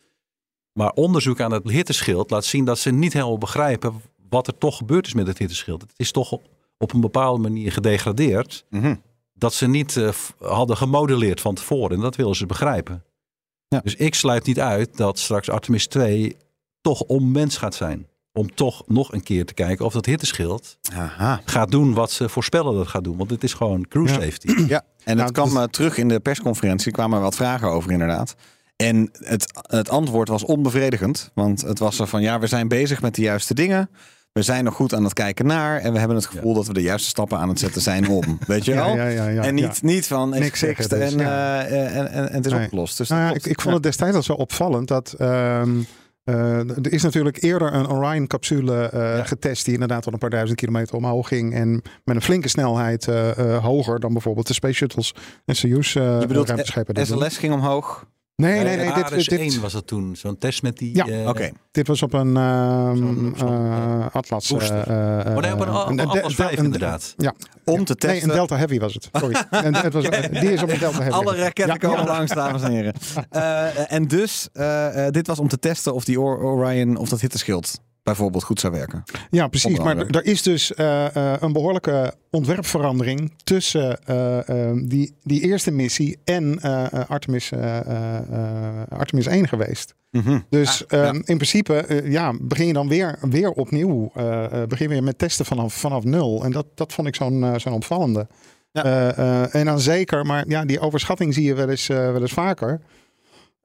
Maar 0.73 0.91
onderzoek 0.91 1.41
aan 1.41 1.51
het 1.51 1.69
hitteschild 1.69 2.29
laat 2.31 2.45
zien 2.45 2.65
dat 2.65 2.79
ze 2.79 2.91
niet 2.91 3.13
helemaal 3.13 3.37
begrijpen 3.37 3.93
wat 4.29 4.47
er 4.47 4.57
toch 4.57 4.77
gebeurd 4.77 5.07
is 5.07 5.13
met 5.13 5.27
het 5.27 5.37
hitteschild. 5.37 5.81
Het 5.81 5.91
is 5.95 6.11
toch 6.11 6.39
op, 6.77 6.93
een 6.93 7.01
bepaalde 7.01 7.41
manier 7.41 7.71
gedegradeerd 7.71 8.65
Mhm. 8.69 8.95
dat 9.33 9.53
ze 9.53 9.67
niet 9.67 9.97
eh, 9.97 10.09
hadden 10.39 10.77
gemodelleerd 10.77 11.41
van 11.41 11.55
tevoren. 11.55 11.95
En 11.95 12.01
dat 12.01 12.15
willen 12.15 12.35
ze 12.35 12.45
begrijpen. 12.45 13.03
Ja. 13.67 13.79
Dus 13.83 13.95
ik 13.95 14.15
sluit 14.15 14.45
niet 14.45 14.59
uit 14.59 14.97
dat 14.97 15.19
straks 15.19 15.49
Artemis 15.49 15.87
2 15.87 16.37
toch 16.81 17.01
onmens 17.01 17.57
gaat 17.57 17.75
zijn. 17.75 18.07
Om 18.33 18.55
toch 18.55 18.83
nog 18.87 19.11
een 19.13 19.23
keer 19.23 19.45
te 19.45 19.53
kijken 19.53 19.85
of 19.85 19.93
dat 19.93 20.05
hitteschild 20.05 20.77
Aha. 20.93 21.41
gaat 21.45 21.71
doen 21.71 21.93
wat 21.93 22.11
ze 22.11 22.29
voorspellen 22.29 22.71
dat 22.71 22.81
het 22.81 22.89
gaat 22.89 23.03
doen. 23.03 23.17
Want 23.17 23.29
het 23.29 23.43
is 23.43 23.53
gewoon 23.53 23.87
cruise 23.87 24.13
Ja. 24.13 24.21
safety. 24.21 24.47
Ja, 24.67 24.81
en 25.03 25.15
Nou, 25.15 25.27
het 25.27 25.31
kwam 25.37 25.49
dus- 25.49 25.57
eh, 25.57 25.63
terug 25.63 25.97
in 25.97 26.07
de 26.07 26.19
persconferentie. 26.19 26.91
kwamen 26.91 27.17
er 27.17 27.23
wat 27.23 27.35
vragen 27.35 27.67
over 27.71 27.91
inderdaad. 27.91 28.35
En 28.75 29.09
het, 29.13 29.51
het 29.67 29.89
antwoord 29.89 30.27
was 30.27 30.43
onbevredigend. 30.43 31.31
Want 31.33 31.61
het 31.61 31.79
was 31.79 31.99
er 31.99 32.07
van 32.07 32.21
ja, 32.21 32.39
we 32.39 32.47
zijn 32.47 32.67
bezig 32.67 33.01
met 33.01 33.15
de 33.15 33.21
juiste 33.21 33.53
dingen. 33.53 33.89
We 34.37 34.43
zijn 34.43 34.63
nog 34.63 34.73
goed 34.75 34.93
aan 34.93 35.03
het 35.03 35.13
kijken 35.13 35.45
naar. 35.45 35.79
En 35.79 35.91
we 35.93 35.99
hebben 35.99 36.17
het 36.17 36.25
gevoel 36.25 36.53
dat 36.53 36.67
we 36.67 36.73
de 36.73 36.81
juiste 36.81 37.07
stappen 37.09 37.37
aan 37.37 37.49
het 37.49 37.59
zetten 37.59 37.81
zijn 37.81 38.07
om. 38.09 38.37
Weet 38.47 38.65
je 38.65 38.73
wel? 38.73 38.95
Ja, 38.95 39.07
ja, 39.07 39.43
en 39.43 39.55
niet, 39.55 39.81
niet 39.81 40.07
van 40.07 40.33
is 40.33 40.39
Niks 40.39 40.59
gefixt 40.59 40.89
dus, 40.89 41.13
en, 41.13 41.19
eh, 41.19 41.71
en, 41.85 41.93
en, 41.93 42.11
en 42.11 42.33
het 42.33 42.45
is 42.45 42.51
Nee. 42.51 42.63
opgelost. 42.63 42.97
Dus 42.97 43.09
Nou 43.09 43.35
ik, 43.35 43.45
ik 43.45 43.61
vond 43.61 43.73
het 43.73 43.83
destijds 43.83 44.15
al 44.15 44.23
zo 44.23 44.33
opvallend 44.33 44.87
dat. 44.87 45.15
ehm, 45.17 45.69
eh, 46.23 46.59
er 46.59 46.91
is 46.91 47.03
natuurlijk 47.03 47.41
eerder 47.43 47.73
een 47.73 47.89
Orion-capsule 47.89 48.89
eh, 48.89 48.99
Ja. 49.17 49.23
getest 49.23 49.65
die 49.65 49.73
inderdaad 49.73 50.05
wel 50.05 50.13
een 50.13 50.19
paar 50.19 50.29
duizend 50.29 50.59
kilometer 50.59 50.95
omhoog 50.95 51.27
ging 51.27 51.53
en 51.53 51.81
met 52.03 52.15
een 52.15 52.21
flinke 52.21 52.47
snelheid 52.47 53.05
hoger 53.61 53.99
dan 53.99 54.13
bijvoorbeeld 54.13 54.47
de 54.47 54.53
Space 54.53 54.73
Shuttles 54.73 55.13
en 55.45 55.55
Soyuz 55.55 55.95
eh 55.95 56.19
Je 56.19 56.27
bedoelt 56.27 56.47
doen. 56.93 57.05
SLS 57.05 57.37
ging 57.37 57.53
omhoog. 57.53 58.05
Nee, 58.41 58.63
nee, 58.63 58.75
nee. 58.77 58.93
Dit, 58.93 59.29
dit, 59.29 59.39
1 59.39 59.61
was 59.61 59.73
dat 59.73 59.87
toen. 59.87 60.15
Zo'n 60.15 60.37
test 60.37 60.61
met 60.61 60.77
die... 60.77 60.95
Ja, 60.95 61.05
eh, 61.07 61.27
Oké. 61.27 61.49
dit 61.71 61.87
was 61.87 62.01
op 62.01 62.13
een 62.13 62.37
ehm, 62.37 63.33
eh, 63.35 64.05
Atlas. 64.11 64.51
eh, 64.51 64.67
eh, 65.19 65.35
Oh 65.35 65.41
nee, 65.41 65.53
op 65.53 65.59
een, 65.59 65.67
een- 65.67 65.87
een, 65.89 65.99
een- 65.99 66.07
Atlas 66.07 66.35
5 66.35 66.57
een- 66.57 66.63
inderdaad. 66.63 67.13
Ja, 67.17 67.33
Om 67.65 67.85
te 67.85 67.95
nee, 67.99 68.11
testen. 68.11 68.29
een 68.29 68.35
Delta 68.35 68.57
Heavy 68.57 68.79
was 68.79 68.93
het. 68.93 69.09
Sorry. 69.11 69.35
en 69.49 69.75
het 69.75 69.93
was, 69.93 70.03
die 70.03 70.53
is 70.53 70.63
op 70.63 70.69
een 70.69 70.79
Delta 70.79 70.97
Heavy. 70.97 71.11
Alle 71.15 71.35
raketten 71.35 71.67
Ja, 71.67 71.75
komen 71.77 71.99
ja. 71.99 72.05
langs, 72.05 72.31
dames 72.33 72.61
en 72.61 72.71
heren. 72.71 72.93
Eh, 73.29 73.91
en 73.93 74.07
dus, 74.07 74.47
dit 75.09 75.27
was 75.27 75.39
om 75.39 75.47
te 75.47 75.59
testen 75.59 75.93
of 75.93 76.03
die 76.05 76.19
Or- 76.19 76.39
Orion, 76.43 76.97
of 76.97 77.09
dat 77.09 77.21
hitteschild 77.21 77.79
bijvoorbeeld 78.07 78.43
goed 78.43 78.59
zou 78.59 78.73
werken. 78.73 79.03
Ja, 79.29 79.47
precies. 79.47 79.77
Maar 79.79 79.97
er 79.97 80.25
is 80.25 80.41
dus 80.41 80.73
eh, 80.73 81.15
eh, 81.15 81.41
een 81.41 81.53
behoorlijke 81.53 82.13
ontwerpverandering 82.31 83.33
tussen 83.43 84.03
eh, 84.03 84.71
die, 84.83 85.15
die 85.23 85.41
eerste 85.41 85.71
missie 85.71 86.17
en 86.23 86.61
Artemis, 87.07 87.51
eh, 87.51 87.79
eh, 87.79 88.15
eh, 88.31 88.99
Artemis 88.99 89.25
1 89.25 89.47
geweest. 89.47 89.95
Dus 90.49 90.87
Ah, 90.87 90.99
ja. 90.99 91.05
ehm, 91.05 91.15
in 91.15 91.37
principe 91.37 92.01
ja, 92.05 92.33
begin 92.41 92.67
je 92.67 92.73
dan 92.73 92.87
weer, 92.87 93.17
weer 93.21 93.51
opnieuw. 93.51 94.11
eh, 94.13 94.61
eh, 94.61 94.67
begin 94.67 94.89
weer 94.89 95.03
met 95.03 95.17
testen 95.17 95.45
vanaf, 95.45 95.73
vanaf 95.73 96.03
nul. 96.03 96.43
En 96.43 96.51
dat, 96.51 96.65
dat 96.75 96.93
vond 96.93 97.07
ik 97.07 97.15
zo'n 97.15 97.43
eh, 97.43 97.53
zo'n 97.57 97.73
opvallende. 97.73 98.27
Ja. 98.71 98.83
Eh, 98.83 99.17
eh, 99.43 99.55
en 99.55 99.65
dan 99.65 99.79
zeker, 99.79 100.25
maar 100.25 100.43
ja, 100.47 100.65
die 100.65 100.79
overschatting 100.79 101.33
zie 101.33 101.43
je 101.43 101.53
wel 101.53 101.69
eens, 101.69 101.89
eh, 101.89 101.97
wel 101.97 102.21
eens 102.21 102.31
vaker. 102.33 102.81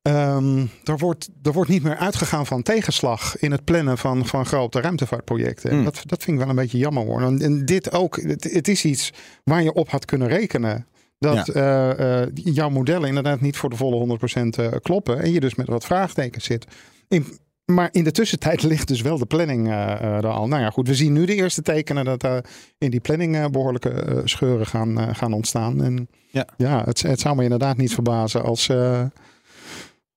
Ehm, 0.02 0.66
er, 0.84 0.98
wordt, 0.98 1.28
er 1.42 1.52
wordt 1.52 1.70
niet 1.70 1.82
meer 1.82 1.96
uitgegaan 1.96 2.46
van 2.46 2.62
tegenslag 2.62 3.38
in 3.38 3.50
het 3.50 3.64
plannen 3.64 3.98
van, 3.98 4.26
van 4.26 4.46
grote 4.46 4.80
ruimtevaartprojecten. 4.80 5.70
En 5.70 5.76
Hmm. 5.76 5.84
Dat, 5.84 6.02
dat 6.06 6.22
vind 6.22 6.36
ik 6.36 6.42
wel 6.42 6.50
een 6.50 6.60
beetje 6.60 6.78
jammer 6.78 7.04
hoor. 7.04 7.22
En, 7.22 7.40
en 7.40 7.64
dit 7.64 7.92
ook, 7.92 8.22
het, 8.22 8.44
het 8.44 8.68
is 8.68 8.84
iets 8.84 9.12
waar 9.44 9.62
je 9.62 9.72
op 9.72 9.90
had 9.90 10.04
kunnen 10.04 10.28
rekenen. 10.28 10.86
Dat 11.18 11.48
eh, 11.48 12.22
eh, 12.22 12.28
jouw 12.34 12.68
modellen 12.68 13.08
inderdaad 13.08 13.40
niet 13.40 13.56
voor 13.56 13.70
de 13.70 13.76
volle 13.76 14.18
100% 14.18 14.42
eh, 14.48 14.66
kloppen. 14.82 15.20
En 15.20 15.32
je 15.32 15.40
dus 15.40 15.54
met 15.54 15.66
wat 15.66 15.84
vraagtekens 15.84 16.44
zit. 16.44 16.66
In, 17.08 17.26
maar 17.64 17.88
in 17.92 18.04
de 18.04 18.10
tussentijd 18.10 18.62
ligt 18.72 18.88
dus 18.88 19.00
wel 19.00 19.18
de 19.18 19.26
planning 19.26 19.68
er 19.68 20.26
al. 20.26 20.48
Nou 20.48 20.62
ja, 20.62 20.70
goed. 20.70 20.88
We 20.88 20.94
zien 20.94 21.12
nu 21.12 21.24
de 21.24 21.34
eerste 21.34 21.62
tekenen 21.62 22.04
dat 22.04 22.22
er 22.22 22.44
in 22.78 22.90
die 22.90 23.00
planning 23.00 23.36
eh, 23.36 23.46
behoorlijke 23.46 23.90
eh, 23.90 24.18
scheuren 24.24 24.66
gaan, 24.66 25.14
gaan 25.14 25.32
ontstaan. 25.32 25.82
En 25.82 26.08
Ja. 26.30 26.46
ja, 26.56 26.82
het, 26.84 27.02
het 27.02 27.20
zou 27.20 27.36
me 27.36 27.42
inderdaad 27.42 27.76
niet 27.76 27.94
verbazen 27.94 28.42
als, 28.42 28.70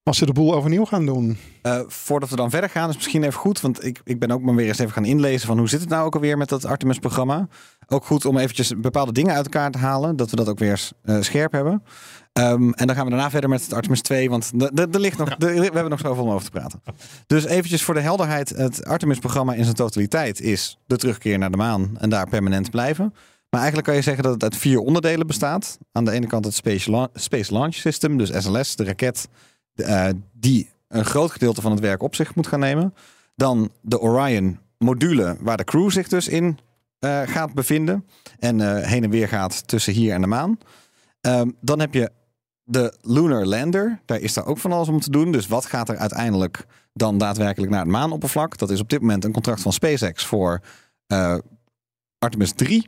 als 0.05 0.17
ze 0.17 0.25
de 0.25 0.33
boel 0.33 0.53
overnieuw 0.55 0.85
gaan 0.85 1.05
doen. 1.05 1.37
Eh, 1.61 1.79
voordat 1.87 2.29
we 2.29 2.35
dan 2.35 2.49
verder 2.49 2.69
gaan, 2.69 2.89
is 2.89 2.95
misschien 2.95 3.23
even 3.23 3.39
goed. 3.39 3.61
Want 3.61 3.85
ik, 3.85 4.01
ik 4.03 4.19
ben 4.19 4.31
ook 4.31 4.41
maar 4.41 4.55
weer 4.55 4.67
eens 4.67 4.79
even 4.79 4.93
gaan 4.93 5.05
inlezen 5.05 5.47
van 5.47 5.57
hoe 5.57 5.69
zit 5.69 5.79
het 5.79 5.89
nou 5.89 6.05
ook 6.05 6.13
alweer 6.15 6.37
met 6.37 6.49
dat 6.49 6.65
Artemis-programma. 6.65 7.47
Ook 7.87 8.05
goed 8.05 8.25
om 8.25 8.37
eventjes 8.37 8.73
bepaalde 8.77 9.11
dingen 9.11 9.33
uit 9.35 9.45
elkaar 9.45 9.71
te 9.71 9.77
halen. 9.77 10.15
Dat 10.15 10.29
we 10.29 10.35
dat 10.35 10.49
ook 10.49 10.59
weer 10.59 10.69
eens, 10.69 10.91
eh, 11.03 11.21
scherp 11.21 11.51
hebben. 11.51 11.83
Ehm, 12.33 12.69
en 12.71 12.87
dan 12.87 12.95
gaan 12.95 13.05
we 13.05 13.11
daarna 13.11 13.29
verder 13.29 13.49
met 13.49 13.61
het 13.63 13.73
Artemis 13.73 14.01
2. 14.01 14.29
Want 14.29 14.51
de- 14.59 14.71
de- 14.73 14.87
er 14.91 14.99
ligt 14.99 15.17
nog, 15.17 15.35
de- 15.35 15.53
we 15.53 15.61
hebben 15.61 15.89
nog 15.89 15.99
zoveel 15.99 16.23
om 16.23 16.29
over 16.29 16.45
te 16.45 16.51
praten. 16.51 16.81
Dus 17.27 17.45
eventjes 17.45 17.83
voor 17.83 17.93
de 17.93 17.99
helderheid. 18.01 18.49
Het 18.49 18.85
Artemis-programma 18.85 19.53
in 19.53 19.63
zijn 19.63 19.75
totaliteit 19.75 20.41
is 20.41 20.77
de 20.87 20.97
terugkeer 20.97 21.37
naar 21.37 21.51
de 21.51 21.57
maan. 21.57 21.97
En 21.99 22.09
daar 22.09 22.29
permanent 22.29 22.69
blijven. 22.69 23.13
Maar 23.49 23.59
eigenlijk 23.59 23.85
kan 23.87 23.95
je 23.95 24.01
zeggen 24.01 24.23
dat 24.23 24.33
het 24.33 24.43
uit 24.43 24.57
vier 24.57 24.79
onderdelen 24.79 25.27
bestaat. 25.27 25.77
Aan 25.91 26.05
de 26.05 26.11
ene 26.11 26.27
kant 26.27 26.45
het 26.45 26.53
Space, 26.53 26.91
La- 26.91 27.07
Space 27.13 27.53
Launch 27.53 27.73
System, 27.73 28.17
dus 28.17 28.29
SLS, 28.43 28.75
de 28.75 28.83
raket 28.83 29.27
eh, 29.75 30.09
die 30.33 30.69
een 30.87 31.05
groot 31.05 31.31
gedeelte 31.31 31.61
van 31.61 31.71
het 31.71 31.79
werk 31.79 32.03
op 32.03 32.15
zich 32.15 32.35
moet 32.35 32.47
gaan 32.47 32.59
nemen. 32.59 32.93
Dan 33.35 33.71
de 33.81 33.99
Orion 33.99 34.59
module, 34.77 35.37
waar 35.39 35.57
de 35.57 35.63
crew 35.63 35.91
zich 35.91 36.07
dus 36.07 36.27
in 36.27 36.59
eh, 36.99 37.21
gaat 37.25 37.53
bevinden. 37.53 38.05
En 38.39 38.61
eh, 38.61 38.87
heen 38.87 39.03
en 39.03 39.09
weer 39.09 39.27
gaat 39.27 39.67
tussen 39.67 39.93
hier 39.93 40.13
en 40.13 40.21
de 40.21 40.27
maan. 40.27 40.57
Ehm, 41.21 41.49
dan 41.61 41.79
heb 41.79 41.93
je 41.93 42.11
de 42.63 42.97
Lunar 43.01 43.45
Lander. 43.45 43.99
Daar 44.05 44.19
is 44.19 44.33
daar 44.33 44.45
ook 44.45 44.57
van 44.57 44.71
alles 44.71 44.87
om 44.87 44.99
te 44.99 45.09
doen. 45.11 45.31
Dus 45.31 45.47
wat 45.47 45.65
gaat 45.65 45.89
er 45.89 45.97
uiteindelijk 45.97 46.65
dan 46.93 47.17
daadwerkelijk 47.17 47.71
naar 47.71 47.81
het 47.81 47.89
maanoppervlak? 47.89 48.57
Dat 48.57 48.69
is 48.69 48.79
op 48.79 48.89
dit 48.89 49.01
moment 49.01 49.23
een 49.23 49.31
contract 49.31 49.61
van 49.61 49.73
SpaceX 49.73 50.25
voor 50.25 50.61
Artemis 52.19 52.51
3. 52.51 52.87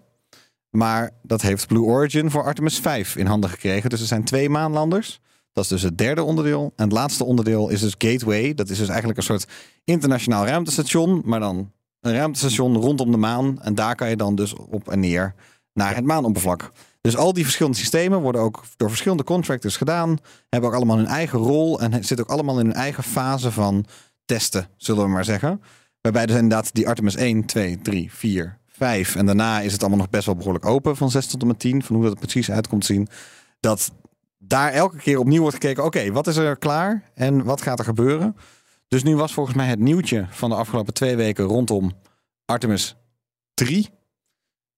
Maar 0.70 1.12
dat 1.24 1.42
heeft 1.42 1.68
Blue 1.68 1.84
Origin 1.84 2.32
voor 2.32 2.44
Artemis 2.44 2.80
5 2.80 3.16
in 3.16 3.26
handen 3.26 3.50
gekregen. 3.50 3.90
Dus 3.90 4.02
er 4.02 4.08
zijn 4.08 4.24
twee 4.24 4.50
maanlanders. 4.50 5.22
Dat 5.58 5.66
is 5.66 5.72
dus 5.72 5.82
het 5.82 5.98
derde 5.98 6.24
onderdeel. 6.24 6.74
En 6.76 6.84
het 6.84 6.94
laatste 6.94 7.24
onderdeel 7.24 7.70
is 7.70 7.80
dus 7.80 7.96
Gateway. 7.98 8.54
Dat 8.54 8.70
is 8.70 8.78
dus 8.78 8.88
eigenlijk 8.88 9.18
een 9.18 9.24
soort 9.24 9.48
internationaal 9.84 10.46
ruimtestation. 10.46 11.22
Maar 11.26 11.40
dan 11.40 11.72
een 12.02 12.14
ruimtestation 12.14 12.76
rondom 12.76 13.12
de 13.12 13.18
maan. 13.18 13.62
En 13.62 13.76
daar 13.76 13.96
kan 13.96 14.10
je 14.10 14.16
dan 14.16 14.36
dus 14.36 14.54
op 14.54 14.90
en 14.90 15.00
neer 15.00 15.34
naar 15.74 15.96
het 15.96 16.06
maanoppervlak. 16.06 16.72
Dus 17.02 17.18
al 17.18 17.34
die 17.34 17.44
verschillende 17.44 17.78
systemen 17.78 18.22
worden 18.22 18.42
ook 18.42 18.64
door 18.76 18.90
verschillende 18.90 19.24
contractors 19.24 19.78
gedaan. 19.78 20.18
Hebben 20.50 20.70
ook 20.70 20.76
allemaal 20.76 20.98
hun 20.98 21.06
eigen 21.06 21.40
rol. 21.40 21.80
En 21.80 21.92
zitten 21.92 22.20
ook 22.20 22.32
allemaal 22.32 22.60
in 22.60 22.66
hun 22.66 22.76
eigen 22.76 23.04
fase 23.04 23.52
van 23.52 23.86
testen, 24.26 24.70
zullen 24.76 25.04
we 25.04 25.10
maar 25.10 25.26
zeggen. 25.26 25.62
Waarbij 26.02 26.26
dus 26.26 26.36
inderdaad 26.36 26.74
die 26.74 26.88
Artemis 26.88 27.16
1, 27.16 27.46
2, 27.46 27.82
3, 27.82 28.14
4, 28.14 28.58
5. 28.68 29.16
En 29.16 29.26
daarna 29.26 29.62
is 29.62 29.72
het 29.72 29.82
allemaal 29.82 30.00
nog 30.00 30.10
best 30.10 30.26
wel 30.26 30.36
behoorlijk 30.36 30.66
open 30.66 30.98
van 30.98 31.12
6 31.12 31.28
tot 31.28 31.42
en 31.42 31.48
met 31.48 31.60
10. 31.60 31.84
Van 31.84 31.96
hoe 31.96 32.06
dat 32.06 32.20
precies 32.20 32.52
uit 32.52 32.68
komt 32.68 32.86
te 32.86 32.94
zien. 32.94 33.08
Dat 33.60 33.92
daar 34.48 34.72
elke 34.72 34.98
keer 34.98 35.20
opnieuw 35.20 35.42
wordt 35.42 35.56
gekeken. 35.56 35.84
Oké, 35.84 36.12
wat 36.12 36.28
is 36.28 36.36
er 36.36 36.58
klaar 36.58 37.04
en 37.14 37.44
wat 37.44 37.62
gaat 37.62 37.80
er 37.80 37.86
gebeuren? 37.86 38.36
Dus 38.88 39.04
nu 39.04 39.16
was 39.16 39.34
volgens 39.34 39.56
mij 39.56 39.68
het 39.68 39.80
nieuwtje 39.80 40.26
van 40.30 40.50
de 40.50 40.56
afgelopen 40.56 40.94
twee 40.94 41.16
weken 41.16 41.46
rondom 41.46 41.92
Artemis 42.46 42.96
3. 43.54 43.90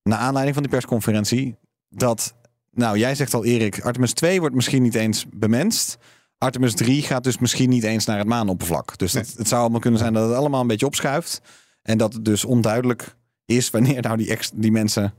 Naar 0.04 0.20
aanleiding 0.20 0.54
van 0.54 0.64
die 0.64 0.72
persconferentie. 0.72 1.58
Dat, 1.90 2.36
nou 2.72 2.98
jij 2.98 3.16
zegt 3.16 3.34
al 3.34 3.46
Erik, 3.46 3.82
Artemis 3.82 4.14
2 4.14 4.40
wordt 4.40 4.56
misschien 4.56 4.82
niet 4.82 4.96
eens 4.96 5.26
bemenst. 5.34 5.98
Artemis 6.38 6.74
3 6.76 7.02
gaat 7.02 7.24
dus 7.24 7.38
misschien 7.38 7.70
niet 7.70 7.84
eens 7.84 8.06
naar 8.06 8.18
het 8.18 8.28
maanoppervlak. 8.28 8.98
Dus 8.98 9.12
dat, 9.12 9.34
het 9.38 9.48
zou 9.48 9.62
allemaal 9.62 9.80
kunnen 9.80 10.00
zijn 10.00 10.14
dat 10.14 10.28
het 10.28 10.38
allemaal 10.38 10.62
een 10.62 10.68
beetje 10.68 10.86
opschuift. 10.86 11.42
En 11.82 11.98
dat 11.98 12.14
het 12.14 12.26
dus 12.26 12.46
onduidelijk 12.46 13.16
is 13.46 13.70
wanneer 13.70 14.02
nou 14.02 14.18
die, 14.18 14.30
ex, 14.30 14.52
die 14.54 14.72
mensen 14.72 15.14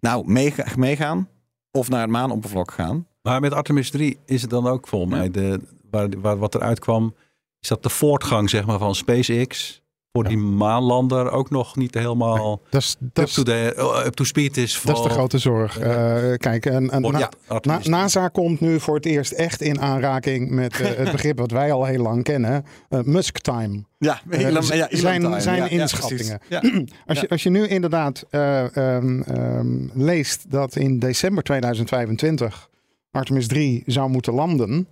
nou 0.00 0.26
meega- 0.26 0.76
meegaan 0.76 1.28
of 1.70 1.88
naar 1.88 2.00
het 2.00 2.10
maanoppervlak 2.10 2.72
gaan. 2.72 3.06
Maar 3.26 3.40
met 3.40 3.52
Artemis 3.52 3.90
3 3.90 4.18
is 4.26 4.40
het 4.42 4.50
dan 4.50 4.66
ook 4.66 4.86
volgens 4.88 5.12
mij, 5.12 5.30
de, 5.30 5.60
waar, 5.90 6.08
waar, 6.20 6.36
wat 6.38 6.54
eruit 6.54 6.78
kwam, 6.78 7.14
is 7.60 7.68
dat 7.68 7.82
de 7.82 7.88
voortgang 7.88 8.50
zeg 8.50 8.66
maar, 8.66 8.78
van 8.78 8.94
SpaceX 8.94 9.82
voor 10.12 10.22
Ja. 10.22 10.28
die 10.28 10.38
maanlander 10.38 11.30
ook 11.30 11.50
nog 11.50 11.76
niet 11.76 11.94
helemaal 11.94 12.62
up, 12.70 13.26
to 13.26 13.42
the, 13.42 13.74
uh, 13.78 14.02
up 14.06 14.14
to 14.14 14.24
speed 14.24 14.56
is. 14.56 14.80
dat 14.84 14.96
is 14.96 15.02
de 15.02 15.08
grote 15.10 15.38
zorg. 15.38 15.78
Eh, 15.78 16.32
kijk, 16.36 16.66
en, 16.66 16.90
en 16.90 17.02
voor- 17.02 17.12
na- 17.12 17.18
ja, 17.18 17.30
Na, 17.48 17.54
Artemis. 17.54 17.86
NASA 17.86 18.28
komt 18.28 18.60
nu 18.60 18.80
voor 18.80 18.94
het 18.94 19.06
eerst 19.06 19.32
echt 19.32 19.60
in 19.60 19.80
aanraking 19.80 20.50
met 20.50 20.80
eh, 20.80 20.96
het 20.96 21.10
begrip 21.16 21.38
wat 21.38 21.50
wij 21.50 21.72
al 21.72 21.84
heel 21.84 22.02
lang 22.02 22.22
kennen: 22.22 22.64
eh, 22.88 23.00
Musk 23.02 23.38
time. 23.38 23.84
Ja, 23.98 24.20
Elon- 24.30 24.62
z- 24.62 24.72
ja, 24.72 24.88
zijn- 24.90 25.20
time. 25.20 25.40
zijn 25.40 25.70
inschattingen. 25.70 26.40
Als, 27.06 27.20
je, 27.20 27.28
als 27.28 27.42
je 27.42 27.50
nu 27.50 27.66
inderdaad 27.66 28.24
eh, 28.30 28.76
ehm, 28.76 29.20
ehm, 29.20 29.88
leest 29.94 30.50
dat 30.50 30.76
in 30.76 30.98
december 30.98 31.42
2025 31.42 32.68
Artemis 33.16 33.46
3 33.46 33.82
zou 33.86 34.10
moeten 34.10 34.32
landen 34.34 34.86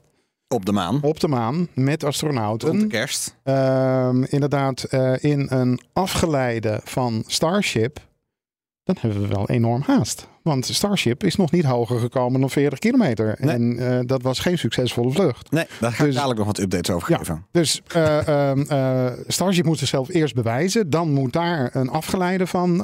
Op 0.48 0.66
de 0.66 0.72
maan. 0.72 0.98
op 1.02 1.20
de 1.20 1.28
maan 1.28 1.68
met 1.74 1.86
Rond 1.86 2.00
de 2.00 2.06
astronauten. 2.06 2.88
kerst. 2.88 3.36
Ehm, 3.42 4.22
inderdaad, 4.22 4.82
eh, 4.82 5.12
in 5.24 5.46
een 5.50 5.80
afgeleide 5.92 6.80
van 6.84 7.22
Starship. 7.26 7.98
Dan 8.84 8.96
hebben 9.00 9.20
we 9.20 9.26
wel 9.28 9.48
enorm 9.48 9.82
haast. 9.86 10.28
Want 10.42 10.66
Starship 10.66 11.24
is 11.24 11.36
nog 11.36 11.50
niet 11.50 11.64
hoger 11.64 11.98
gekomen 11.98 12.40
dan 12.40 12.50
40 12.50 12.78
kilometer. 12.78 13.36
Nee. 13.40 13.54
En 13.54 13.78
eh, 13.78 13.98
dat 14.06 14.22
was 14.22 14.38
geen 14.38 14.58
succesvolle 14.58 15.10
vlucht. 15.12 15.50
Nee, 15.50 15.64
daar 15.80 15.92
ga 15.92 15.98
ik 15.98 16.04
Dus- 16.04 16.14
dadelijk 16.14 16.38
nog 16.38 16.46
wat 16.46 16.58
updates 16.58 16.94
over 16.94 17.10
Ja. 17.10 17.16
geven. 17.18 17.46
Dus 17.50 17.80
eh, 17.86 18.28
ehm, 18.50 18.60
eh, 18.68 19.12
Starship 19.26 19.64
moet 19.64 19.78
zichzelf 19.78 20.08
eerst 20.08 20.34
bewijzen. 20.34 20.90
Dan 20.90 21.12
moet 21.12 21.32
daar 21.32 21.70
een 21.76 21.88
afgeleide 21.88 22.46
van 22.46 22.76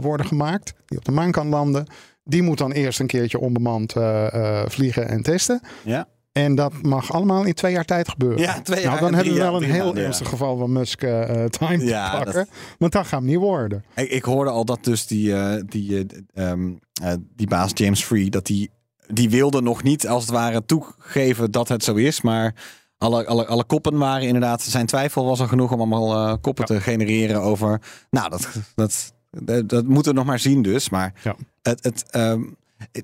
worden 0.00 0.26
gemaakt. 0.26 0.74
Die 0.86 0.98
op 0.98 1.04
de 1.04 1.12
maan 1.12 1.30
kan 1.30 1.48
landen. 1.48 1.86
Die 2.28 2.42
moet 2.42 2.58
dan 2.58 2.72
eerst 2.72 3.00
een 3.00 3.06
keertje 3.06 3.38
onbemand 3.40 3.92
eh, 3.96 4.34
eh, 4.60 4.68
vliegen 4.68 5.08
en 5.08 5.22
testen. 5.22 5.60
Ja. 5.84 6.08
En 6.32 6.54
dat 6.54 6.72
mag 6.82 7.12
allemaal 7.12 7.44
in 7.44 7.54
twee 7.54 7.72
jaar 7.72 7.84
tijd 7.84 8.08
gebeuren. 8.08 8.38
Ja, 8.38 8.60
twee 8.60 8.80
jaar 8.82 8.88
nou, 8.88 9.00
dan 9.00 9.08
en 9.08 9.14
hebben 9.14 9.34
we 9.34 9.40
wel 9.40 9.56
een 9.62 9.70
heel 9.70 9.96
ernstig 9.96 10.28
geval 10.28 10.56
van 10.56 10.72
Musk 10.72 11.02
eh, 11.02 11.44
time 11.44 11.84
Ja, 11.84 12.10
te 12.10 12.16
dat- 12.16 12.24
pakken. 12.24 12.48
Want 12.78 12.92
dat 12.92 13.06
gaat 13.06 13.20
hem 13.20 13.28
niet 13.28 13.38
worden. 13.38 13.84
Ik, 13.94 14.10
ik 14.10 14.24
hoorde 14.24 14.50
al 14.50 14.64
dat 14.64 14.84
dus 14.84 15.06
die, 15.06 15.34
die, 15.64 16.06
eh, 16.34 16.50
ehm, 16.50 16.72
eh, 17.02 17.12
die 17.36 17.46
baas 17.46 17.70
James 17.74 18.04
Free, 18.04 18.30
dat 18.30 18.46
die, 18.46 18.70
die 19.08 19.30
wilde 19.30 19.62
nog 19.62 19.82
niet 19.82 20.08
als 20.08 20.22
het 20.22 20.32
ware 20.32 20.64
toegeven 20.64 21.50
dat 21.50 21.68
het 21.68 21.84
zo 21.84 21.94
is. 21.94 22.20
Maar 22.20 22.54
alle, 22.98 23.26
alle, 23.26 23.46
alle 23.46 23.64
koppen 23.64 23.98
waren 23.98 24.26
inderdaad, 24.26 24.62
zijn 24.62 24.86
twijfel 24.86 25.24
was 25.24 25.40
er 25.40 25.48
genoeg 25.48 25.72
om 25.72 25.78
allemaal 25.80 26.38
koppen 26.38 26.64
te 26.64 26.80
genereren 26.80 27.40
over. 27.42 27.80
Nou, 28.10 28.30
dat, 28.30 28.48
dat, 28.74 29.12
dat, 29.42 29.68
dat 29.68 29.84
moeten 29.86 30.12
we 30.12 30.18
nog 30.18 30.26
maar 30.26 30.38
zien 30.38 30.62
dus. 30.62 30.88
Maar 30.88 31.12
Ja. 31.22 31.36
het, 31.62 31.84
het, 31.84 32.04
ehm, 32.10 32.42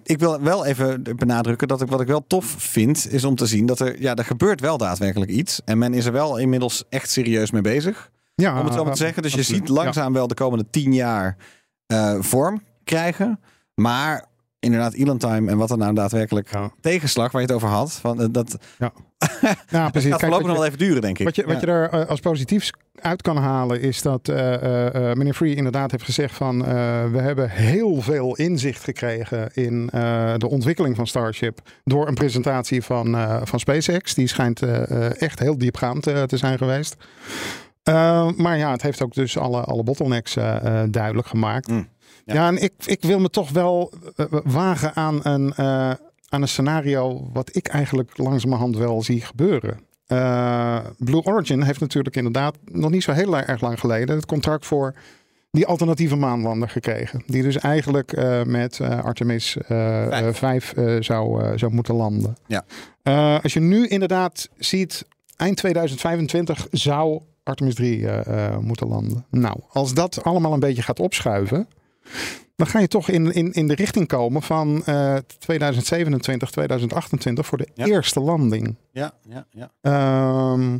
ik- 0.02 0.18
wil 0.18 0.40
wel 0.40 0.64
even 0.66 1.02
benadrukken 1.16 1.68
dat 1.68 1.80
ik 1.82 1.88
wat 1.88 2.00
ik 2.00 2.06
wel 2.06 2.24
tof 2.26 2.44
vind, 2.58 3.12
is 3.12 3.24
om 3.24 3.34
te 3.34 3.46
zien 3.46 3.66
dat 3.66 3.80
er, 3.80 4.00
ja, 4.00 4.14
er 4.14 4.24
gebeurt 4.24 4.60
wel 4.60 4.78
daadwerkelijk 4.78 5.30
iets. 5.30 5.60
En 5.64 5.78
men 5.78 5.94
is 5.94 6.04
er 6.04 6.12
wel 6.12 6.36
inmiddels 6.36 6.84
echt 6.88 7.10
serieus 7.10 7.50
mee 7.50 7.62
bezig. 7.62 8.10
Ja, 8.34 8.58
Om 8.58 8.64
het 8.64 8.74
zo 8.74 8.84
maar 8.84 8.92
te 8.92 8.98
zeggen. 8.98 9.22
Dus 9.22 9.34
je 9.34 9.42
ziet 9.42 9.68
langzaam 9.68 10.12
wel 10.12 10.26
de 10.26 10.34
komende 10.34 10.64
tien 10.70 10.94
jaar 10.94 11.36
eh, 11.86 12.14
vorm 12.20 12.62
krijgen. 12.84 13.40
Maar 13.74 14.24
inderdaad, 14.58 14.92
Elon 14.94 15.18
Time 15.18 15.50
en 15.50 15.56
wat 15.56 15.70
er 15.70 15.78
nou 15.78 15.94
daadwerkelijk 15.94 16.52
Ja. 16.52 16.70
tegenslag 16.80 17.32
waar 17.32 17.40
je 17.40 17.46
het 17.46 17.56
over 17.56 17.68
had. 17.68 17.92
Van, 17.92 18.20
eh, 18.22 18.26
dat 18.30 18.56
Ja, 18.78 18.92
ja, 19.68 19.90
precies. 19.90 20.10
gaat 20.10 20.20
voorlopig 20.20 20.46
wat 20.46 20.46
nog 20.46 20.56
wel 20.56 20.66
even 20.66 20.78
duren, 20.78 21.00
denk 21.00 21.18
ik. 21.18 21.24
Wat 21.24 21.36
je, 21.36 21.46
wat 21.46 21.60
je 21.60 21.66
er 21.66 21.88
eh, 21.88 22.08
als 22.08 22.20
positiefs 22.20 22.72
uit 23.00 23.22
kan 23.22 23.36
halen 23.36 23.80
is 23.80 24.02
dat 24.02 24.28
eh, 24.28 24.36
meneer 25.12 25.34
Free 25.34 25.54
inderdaad 25.54 25.90
heeft 25.90 26.04
gezegd 26.04 26.34
van 26.34 26.62
we 27.12 27.18
hebben 27.18 27.50
heel 27.50 28.00
veel 28.00 28.36
inzicht 28.36 28.84
gekregen 28.84 29.50
in 29.54 29.86
de 30.36 30.48
ontwikkeling 30.48 30.96
van 30.96 31.06
Starship 31.06 31.60
door 31.84 32.08
een 32.08 32.14
presentatie 32.14 32.82
van, 32.82 33.16
van 33.44 33.60
SpaceX. 33.60 34.14
Die 34.14 34.26
schijnt 34.26 34.62
echt 35.18 35.38
heel 35.38 35.58
diepgaand 35.58 36.02
te 36.02 36.36
zijn 36.36 36.58
geweest. 36.58 36.96
Maar 38.36 38.58
ja, 38.58 38.70
het 38.70 38.82
heeft 38.82 39.02
ook 39.02 39.14
dus 39.14 39.38
alle, 39.38 39.60
alle 39.60 39.82
bottlenecks 39.82 40.34
duidelijk 40.90 41.28
gemaakt. 41.28 41.68
Mm, 41.68 41.88
ja. 42.24 42.34
ja. 42.34 42.46
en 42.46 42.62
ik, 42.62 42.72
ik 42.84 43.02
wil 43.02 43.20
me 43.20 43.30
toch 43.30 43.50
wel 43.50 43.92
wagen 44.44 44.94
aan 44.94 45.20
een, 45.22 45.54
aan 46.32 46.42
een 46.42 46.48
scenario 46.48 47.30
wat 47.32 47.56
ik 47.56 47.66
eigenlijk 47.68 48.18
langzamerhand 48.18 48.76
wel 48.76 49.02
zie 49.02 49.20
gebeuren. 49.20 49.80
Eh, 50.06 50.78
Blue 50.98 51.22
Origin 51.24 51.62
heeft 51.62 51.80
natuurlijk 51.80 52.16
inderdaad 52.16 52.56
nog 52.64 52.90
niet 52.90 53.02
zo 53.02 53.12
heel 53.12 53.38
erg 53.38 53.60
lang 53.60 53.80
geleden 53.80 54.16
het 54.16 54.26
contract 54.26 54.66
voor 54.66 54.94
die 55.50 55.66
alternatieve 55.66 56.16
maanlander 56.16 56.68
gekregen. 56.68 57.22
Die 57.26 57.42
dus 57.42 57.56
eigenlijk 57.58 58.12
eh, 58.12 58.42
met 58.42 58.80
eh, 58.80 59.04
Artemis 59.04 59.56
eh, 59.56 59.66
Vijf. 60.08 60.26
eh, 60.26 60.32
5 60.34 60.72
eh, 60.72 60.96
zou, 61.00 61.58
zou 61.58 61.72
moeten 61.72 61.94
landen. 61.94 62.36
Ja. 62.46 62.64
Als 63.42 63.52
je 63.52 63.60
nu 63.60 63.86
inderdaad 63.86 64.48
ziet, 64.56 65.04
eind 65.36 65.56
2025 65.56 66.66
zou 66.70 67.20
Artemis 67.44 67.74
3 67.74 68.08
eh, 68.08 68.46
eh, 68.46 68.58
moeten 68.58 68.88
landen. 68.88 69.24
Nou, 69.30 69.56
als 69.68 69.94
dat 69.94 70.22
allemaal 70.24 70.52
een 70.52 70.60
beetje 70.60 70.82
gaat 70.82 71.00
opschuiven, 71.00 71.68
dan 72.62 72.70
ga 72.70 72.78
je 72.80 72.88
toch 72.88 73.08
in, 73.08 73.32
in, 73.32 73.52
in 73.52 73.66
de 73.68 73.74
richting 73.74 74.08
komen 74.08 74.42
van 74.42 74.82
eh 74.84 75.16
2027, 75.38 76.50
2028 76.50 77.46
voor 77.46 77.58
de 77.58 77.68
Ja. 77.74 77.86
eerste 77.86 78.20
landing. 78.20 78.76
Ja, 78.92 79.12
ja, 79.28 79.46
ja. 79.50 79.70
Ehm, 79.80 80.78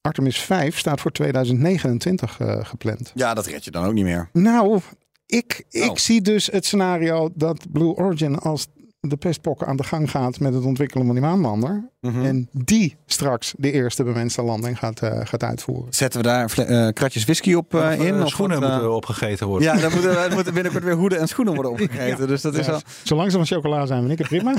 Artemis 0.00 0.38
5 0.40 0.78
staat 0.78 1.00
voor 1.00 1.10
2029 1.12 2.40
eh, 2.40 2.64
gepland. 2.64 3.12
Ja, 3.14 3.34
dat 3.34 3.46
red 3.46 3.64
je 3.64 3.70
dan 3.70 3.84
ook 3.84 3.92
niet 3.92 4.04
meer. 4.04 4.28
Nou, 4.32 4.80
ik, 5.26 5.64
ik 5.70 5.90
Oh. 5.90 5.96
zie 5.96 6.20
dus 6.22 6.46
het 6.46 6.64
scenario 6.66 7.30
dat 7.34 7.66
Blue 7.72 7.94
Origin 7.94 8.38
als 8.38 8.66
de 9.00 9.16
pestpokken 9.16 9.66
aan 9.66 9.76
de 9.76 9.82
gang 9.84 10.10
gaat 10.10 10.40
met 10.40 10.54
het 10.54 10.64
ontwikkelen 10.64 11.04
van 11.06 11.14
die 11.14 11.24
maanlander. 11.24 11.90
Mhm. 12.00 12.24
En 12.24 12.48
die 12.52 12.96
straks 13.06 13.54
de 13.56 13.72
eerste 13.72 14.04
bemenste 14.04 14.42
landing 14.42 14.78
gaat, 14.78 15.00
eh, 15.02 15.20
gaat 15.22 15.42
uitvoeren. 15.42 15.92
Zetten 15.94 16.20
we 16.20 16.26
daar 16.26 16.58
eh, 16.58 16.88
kratjes 16.92 17.24
whisky 17.24 17.54
op 17.54 17.74
eh, 17.74 17.80
Of, 17.80 18.04
in? 18.04 18.22
Of 18.22 18.28
schoenen 18.28 18.60
moeten 18.60 18.94
opgegeten 18.94 19.46
worden. 19.46 19.74
Ja, 19.74 19.80
dan 19.80 19.92
moeten, 19.92 20.32
moeten 20.34 20.54
binnenkort 20.54 20.84
weer 20.84 20.94
hoeden 20.94 21.18
en 21.18 21.28
schoenen 21.28 21.54
worden 21.54 21.72
opgegeten. 21.80 22.28
Dus 22.28 22.42
dat 22.42 22.54
is 22.54 22.66
wel... 22.66 22.80
Zolang 23.02 23.30
ze 23.30 23.36
van 23.36 23.46
chocola 23.46 23.86
zijn, 23.86 24.00
vind 24.06 24.12
ik 24.12 24.18
het 24.18 24.28
prima. 24.28 24.54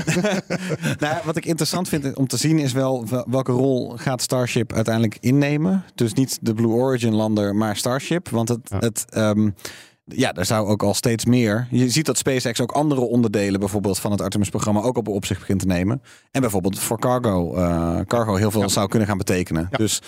Nou, 0.98 1.16
wat 1.24 1.36
ik 1.36 1.44
interessant 1.44 1.88
vind 1.88 2.16
om 2.16 2.26
te 2.26 2.36
zien 2.36 2.58
is 2.58 2.72
wel 2.72 3.06
wel- 3.08 3.26
welke 3.30 3.52
rol 3.52 3.92
gaat 3.96 4.22
Starship 4.22 4.72
uiteindelijk 4.72 5.16
innemen. 5.20 5.84
Dus 5.94 6.12
niet 6.12 6.38
de 6.42 6.54
Blue 6.54 6.70
Origin 6.72 7.14
lander, 7.14 7.54
maar 7.56 7.76
Starship. 7.76 8.28
Want 8.28 8.48
het, 8.48 8.60
Ja. 8.70 8.78
het 8.78 9.04
ehm, 9.08 9.50
ja, 10.14 10.32
er 10.34 10.44
zou 10.44 10.68
ook 10.68 10.82
al 10.82 10.94
steeds 10.94 11.24
meer. 11.24 11.66
Je 11.70 11.88
ziet 11.90 12.06
dat 12.06 12.18
SpaceX 12.18 12.60
ook 12.60 12.72
andere 12.72 13.00
onderdelen, 13.00 13.60
bijvoorbeeld 13.60 13.98
van 13.98 14.10
het 14.10 14.20
Artemis-programma, 14.20 14.80
ook 14.80 14.96
op 14.96 15.08
op 15.08 15.24
zich 15.24 15.38
begint 15.38 15.60
te 15.60 15.66
nemen. 15.66 16.02
En 16.30 16.40
bijvoorbeeld 16.40 16.78
voor 16.78 16.98
cargo, 16.98 17.54
eh, 17.54 18.00
cargo 18.06 18.34
heel 18.34 18.50
veel 18.50 18.60
Ja. 18.60 18.68
zou 18.68 18.88
kunnen 18.88 19.08
gaan 19.08 19.18
betekenen. 19.18 19.68
Ja. 19.70 19.76
Dus 19.76 20.02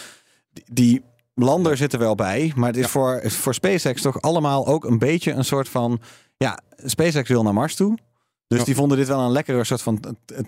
die, 0.73 1.03
lander 1.35 1.77
zit 1.77 1.93
er 1.93 1.99
wel 1.99 2.15
bij, 2.15 2.53
maar 2.57 2.67
het 2.69 2.77
is 2.77 2.83
Ja. 2.83 2.89
voor, 2.89 3.23
voor 3.31 3.55
SpaceX 3.55 4.03
toch 4.03 4.21
allemaal 4.21 4.67
ook 4.67 4.85
een 4.85 4.99
beetje 4.99 5.33
een 5.33 5.45
soort 5.45 5.69
van. 5.69 6.01
Ja, 6.37 6.59
SpaceX 6.85 7.29
wil 7.29 7.43
naar 7.43 7.55
Mars 7.55 7.75
toe. 7.75 7.99
Dus 8.47 8.65
die 8.65 8.75
vonden 8.75 8.99
dit 8.99 9.09
wel 9.09 9.21
een 9.21 9.33
lekkere 9.33 9.65
soort 9.65 9.83
van 9.83 10.01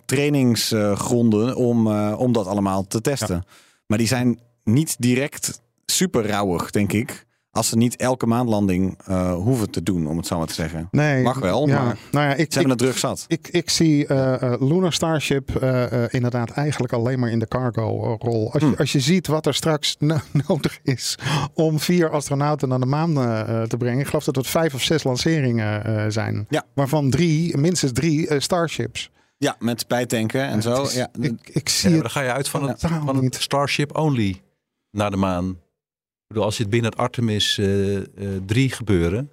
trainingsgronden 0.06 1.56
om, 1.56 1.86
eh, 1.86 2.14
om 2.18 2.32
dat 2.32 2.46
allemaal 2.46 2.86
te 2.86 3.00
testen. 3.00 3.44
Maar 3.86 3.98
die 3.98 4.06
zijn 4.06 4.38
niet 4.64 4.96
direct 4.98 5.60
super 5.86 6.26
rauwig, 6.26 6.70
denk 6.70 6.92
ik. 6.92 7.26
Als 7.54 7.68
ze 7.68 7.76
niet 7.76 7.96
elke 7.96 8.26
maandlanding 8.26 8.98
eh, 9.06 9.34
hoeven 9.34 9.70
te 9.70 9.82
doen, 9.82 10.06
om 10.06 10.16
het 10.16 10.26
zo 10.26 10.38
maar 10.38 10.46
te 10.46 10.54
zeggen. 10.54 10.88
Nee, 10.90 11.22
Mag 11.22 11.38
wel, 11.38 11.68
ja, 11.68 11.82
maar 11.84 11.98
nou 12.10 12.24
ja, 12.26 12.30
ik, 12.30 12.36
Ze 12.38 12.42
ik, 12.44 12.52
hebben 12.52 12.70
het 12.70 12.78
druk 12.78 12.96
zat. 12.96 13.24
ik, 13.28 13.48
ik 13.48 13.70
zie 13.70 14.06
eh, 14.06 14.42
eh, 14.52 14.60
Lunar 14.60 14.92
Starship 14.92 15.56
eh, 15.56 16.04
eh, 16.04 16.08
inderdaad 16.10 16.50
eigenlijk 16.50 16.92
alleen 16.92 17.18
maar 17.18 17.30
in 17.30 17.38
de 17.38 17.48
cargo-rol. 17.48 18.52
Als, 18.52 18.62
je, 18.62 18.68
Hmm. 18.68 18.78
als 18.78 18.92
je 18.92 19.00
ziet 19.00 19.26
wat 19.26 19.46
er 19.46 19.54
straks 19.54 19.96
no- 19.98 20.18
nodig 20.46 20.78
is 20.82 21.18
om 21.54 21.78
vier 21.80 22.10
astronauten 22.10 22.68
naar 22.68 22.80
de 22.80 22.86
maan 22.86 23.14
te 23.68 23.76
brengen. 23.78 24.00
Ik 24.00 24.06
geloof 24.06 24.24
dat 24.24 24.36
het 24.36 24.46
vijf 24.46 24.74
of 24.74 24.82
zes 24.82 25.02
lanceringen 25.04 25.84
eh, 25.84 26.04
zijn. 26.08 26.46
Ja. 26.48 26.62
Waarvan 26.74 27.10
drie, 27.10 27.56
minstens 27.56 27.92
drie 27.92 28.40
Starships. 28.40 29.10
Ja, 29.38 29.56
met 29.58 29.88
bijtanken 29.88 30.42
en 30.46 30.62
zo. 30.62 30.82
Is- 30.82 30.94
Ja, 30.94 31.08
ik, 31.52 31.68
zie 31.68 32.00
dan 32.00 32.10
ga 32.10 32.20
je 32.20 32.32
uit 32.32 32.48
van 32.48 32.68
het, 32.68 32.78
totaal 32.80 33.04
van 33.04 33.24
het. 33.24 33.34
Starship 33.34 33.96
only 33.98 34.42
naar 34.90 35.10
de 35.10 35.16
maan. 35.16 35.56
Ik 36.26 36.30
bedoel, 36.30 36.44
als 36.44 36.56
je 36.56 36.62
het 36.62 36.72
binnen 36.72 36.90
het 36.90 37.00
Artemis 37.00 37.58
eh, 37.58 37.96
eh, 37.96 38.04
3 38.46 38.70
gebeuren, 38.70 39.30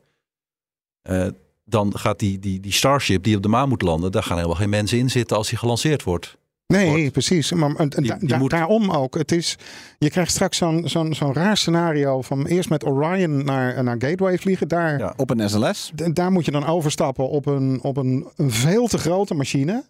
eh, 1.01 1.27
dan 1.65 1.97
gaat 1.97 2.19
die, 2.19 2.39
die, 2.39 2.59
die 2.59 2.71
Starship 2.71 3.23
die 3.23 3.35
op 3.35 3.41
de 3.43 3.47
maan 3.49 3.69
moet 3.69 3.81
landen, 3.81 4.11
daar 4.11 4.23
gaan 4.23 4.35
helemaal 4.35 4.57
geen 4.57 4.69
mensen 4.69 4.97
in 4.97 5.09
zitten 5.09 5.37
als 5.37 5.49
die 5.49 5.57
gelanceerd 5.57 6.03
wordt. 6.03 6.37
Nee, 6.67 6.89
wordt. 6.89 7.11
precies. 7.11 7.51
Maar 7.51 7.75
en 7.75 7.89
Die- 7.89 8.07
da- 8.07 8.15
die 8.17 8.27
da- 8.27 8.37
moet- 8.37 8.49
daarom 8.49 8.91
ook. 8.91 9.15
Het 9.17 9.31
is, 9.31 9.57
je 9.97 10.09
krijgt 10.09 10.31
straks 10.31 10.57
zo'n 10.57 10.87
zo'n 10.89 11.13
zo'n 11.13 11.33
raar 11.33 11.57
scenario 11.57 12.21
van 12.21 12.45
eerst 12.45 12.69
met 12.69 12.85
Orion 12.85 13.43
naar, 13.45 13.83
naar 13.83 13.95
Gateway 13.99 14.37
vliegen. 14.37 14.67
Daar, 14.67 14.97
Ja. 14.99 15.13
op 15.17 15.29
een 15.29 15.49
SLS. 15.49 15.91
daar 16.13 16.31
moet 16.31 16.45
je 16.45 16.51
dan 16.51 16.65
overstappen 16.65 17.29
op 17.29 17.45
een, 17.45 17.79
op 17.83 17.97
een, 17.97 18.27
een 18.35 18.51
veel 18.51 18.87
te 18.87 18.97
grote 18.97 19.33
machine. 19.33 19.83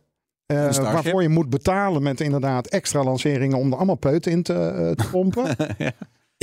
eh, 0.45 0.69
waarvoor 0.77 1.21
je 1.21 1.29
moet 1.29 1.49
betalen 1.49 2.03
met 2.03 2.19
inderdaad 2.21 2.67
extra 2.67 3.03
lanceringen 3.03 3.57
om 3.57 3.71
er 3.71 3.77
allemaal 3.77 3.95
peut 3.95 4.25
in 4.27 4.43
te, 4.43 4.53
eh, 4.53 4.91
te 4.91 5.09
pompen. 5.11 5.55
Ja. 5.77 5.91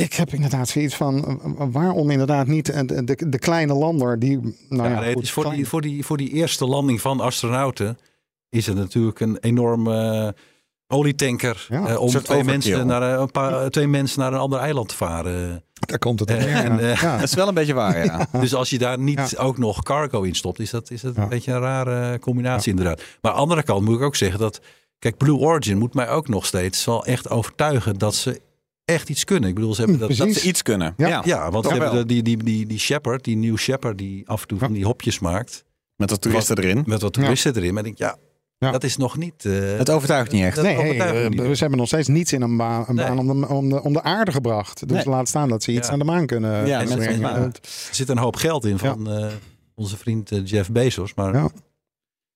Ik 0.05 0.13
heb 0.15 0.33
inderdaad 0.33 0.69
zoiets 0.69 0.95
van 0.97 1.41
eh, 1.59 1.67
waarom 1.71 2.11
inderdaad 2.11 2.47
niet 2.47 2.67
de, 2.89 3.05
de, 3.05 3.29
de 3.29 3.39
kleine 3.39 3.75
lander 3.75 4.19
die. 4.19 4.39
Nou 4.69 4.89
Ja, 4.89 4.95
ja, 4.95 4.99
nee, 4.99 5.05
het 5.05 5.15
goed, 5.15 5.23
is 5.23 5.33
voor, 5.33 5.43
klein. 5.43 5.57
die, 5.59 5.69
voor, 5.69 5.81
die, 5.81 6.05
voor 6.05 6.17
die 6.17 6.33
eerste 6.33 6.65
landing 6.67 7.01
van 7.01 7.21
astronauten 7.21 7.99
is 8.49 8.67
het 8.67 8.77
natuurlijk 8.77 9.21
een 9.21 9.39
enorme 9.41 10.35
eh, 10.87 10.97
olietanker 10.99 11.67
Ja, 11.69 11.77
eh, 11.77 12.01
om 12.01 12.09
twee 12.09 12.23
overkill. 12.23 12.45
mensen, 12.45 12.87
naar, 12.87 13.03
een 13.21 13.31
paar, 13.31 13.71
twee 13.71 13.89
mensen 13.89 14.21
naar 14.21 14.33
een 14.33 14.39
ander 14.39 14.59
eiland 14.59 14.89
te 14.89 14.95
varen. 14.95 15.63
Daar 15.73 15.99
komt 15.99 16.21
het 16.21 16.31
op 16.31 16.37
Eh, 16.37 16.45
neer. 16.45 16.55
en, 16.55 16.79
eh, 16.81 17.01
Ja. 17.01 17.15
Dat 17.19 17.29
is 17.29 17.35
wel 17.35 17.49
een 17.49 17.55
beetje 17.55 17.75
waar, 17.75 18.05
ja. 18.05 18.27
Dus 18.41 18.55
als 18.55 18.71
je 18.71 18.79
daar 18.79 18.99
niet 18.99 19.31
Ja. 19.31 19.43
ook 19.43 19.59
nog 19.59 19.83
cargo 19.83 20.23
in 20.23 20.35
stopt, 20.35 20.59
is 20.59 20.71
dat, 20.71 20.91
is 20.91 21.01
dat 21.01 21.15
Ja. 21.15 21.23
een 21.23 21.29
beetje 21.29 21.53
een 21.53 21.61
rare 21.61 22.19
combinatie 22.19 22.71
inderdaad. 22.71 22.97
Maar 23.21 23.31
aan 23.33 23.37
de 23.37 23.43
andere 23.43 23.63
kant 23.63 23.85
moet 23.85 23.97
ik 23.97 24.03
ook 24.03 24.17
zeggen 24.17 24.39
dat, 24.41 24.61
kijk, 24.99 25.17
Blue 25.17 25.37
Origin 25.39 25.79
moet 25.79 25.95
mij 25.95 26.09
ook 26.09 26.29
nog 26.29 26.47
steeds 26.47 26.85
wel 26.85 27.05
echt 27.05 27.31
overtuigen 27.31 27.99
dat 27.99 28.15
ze 28.15 28.41
echt 28.89 29.09
iets 29.09 29.25
kunnen. 29.25 29.49
Ik 29.49 29.55
bedoel, 29.55 29.75
ze 29.75 29.81
hebben 29.81 29.99
dat. 29.99 30.17
Dat 30.17 30.33
ze 30.35 30.49
iets 30.49 30.63
kunnen. 30.63 30.95
Ja. 30.97 31.09
Ja. 31.09 31.23
ja, 31.25 31.51
want 31.51 31.65
ze 31.65 31.71
Toch 31.71 31.81
hebben 31.83 31.99
de- 32.01 32.07
die, 32.07 32.23
die, 32.23 32.37
die, 32.43 32.67
die 32.67 32.79
Shepard, 32.79 33.25
die 33.25 33.37
nieuwe 33.37 33.59
Shepard, 33.59 33.99
die 33.99 34.29
af 34.29 34.43
en 34.43 34.49
toe 34.49 34.59
van 34.59 34.73
die 34.73 34.85
hopjes 34.85 35.19
maakt. 35.19 35.65
Met 35.97 36.09
de 36.09 36.19
toeristen 36.19 36.57
erin. 36.59 36.83
Met 36.87 37.03
wat 37.03 37.13
toeristen 37.13 37.57
erin. 37.57 37.75
Maar 37.75 37.87
ik 37.87 37.97
denk, 37.99 38.13
ja, 38.13 38.19
Ja. 38.59 38.71
dat 38.71 38.85
is 38.85 38.97
nog 38.97 39.17
niet... 39.17 39.45
eh, 39.45 39.53
Het 39.77 39.91
overtuigt 39.91 40.33
niet 40.33 40.43
echt. 40.45 40.57
dat 40.57 40.65
Nee, 40.65 40.77
hey, 40.77 41.23
eh, 41.25 41.29
niet. 41.31 41.41
ze 41.41 41.57
hebben 41.61 41.79
nog 41.79 41.87
steeds 41.87 42.09
niets 42.09 42.33
in 42.33 42.43
een, 42.43 42.57
baan, 42.57 42.85
een 42.89 42.95
Nee. 42.95 43.07
baan 43.07 43.19
om, 43.19 43.41
de, 43.41 43.49
om, 43.49 43.69
de, 43.69 43.83
om 43.83 43.93
de 43.93 44.03
aarde 44.03 44.33
gebracht. 44.33 44.89
Dus 44.89 44.97
Nee. 45.05 45.15
laat 45.15 45.29
staan 45.29 45.49
dat 45.49 45.63
ze 45.63 45.73
iets 45.73 45.87
Ja. 45.87 45.93
aan 45.93 45.99
de 45.99 46.05
maan 46.05 46.27
kunnen 46.27 46.67
Ja, 46.67 46.81
Het- 46.81 47.57
Er 47.89 47.95
zit 47.95 48.09
een 48.09 48.19
hoop 48.19 48.37
geld 48.37 48.65
in 48.65 48.79
van 48.79 49.11
eh, 49.11 49.27
onze 49.75 49.97
vriend 49.97 50.31
Jeff 50.45 50.71
Bezos. 50.71 51.15
Maar 51.15 51.35
Ja. 51.35 51.51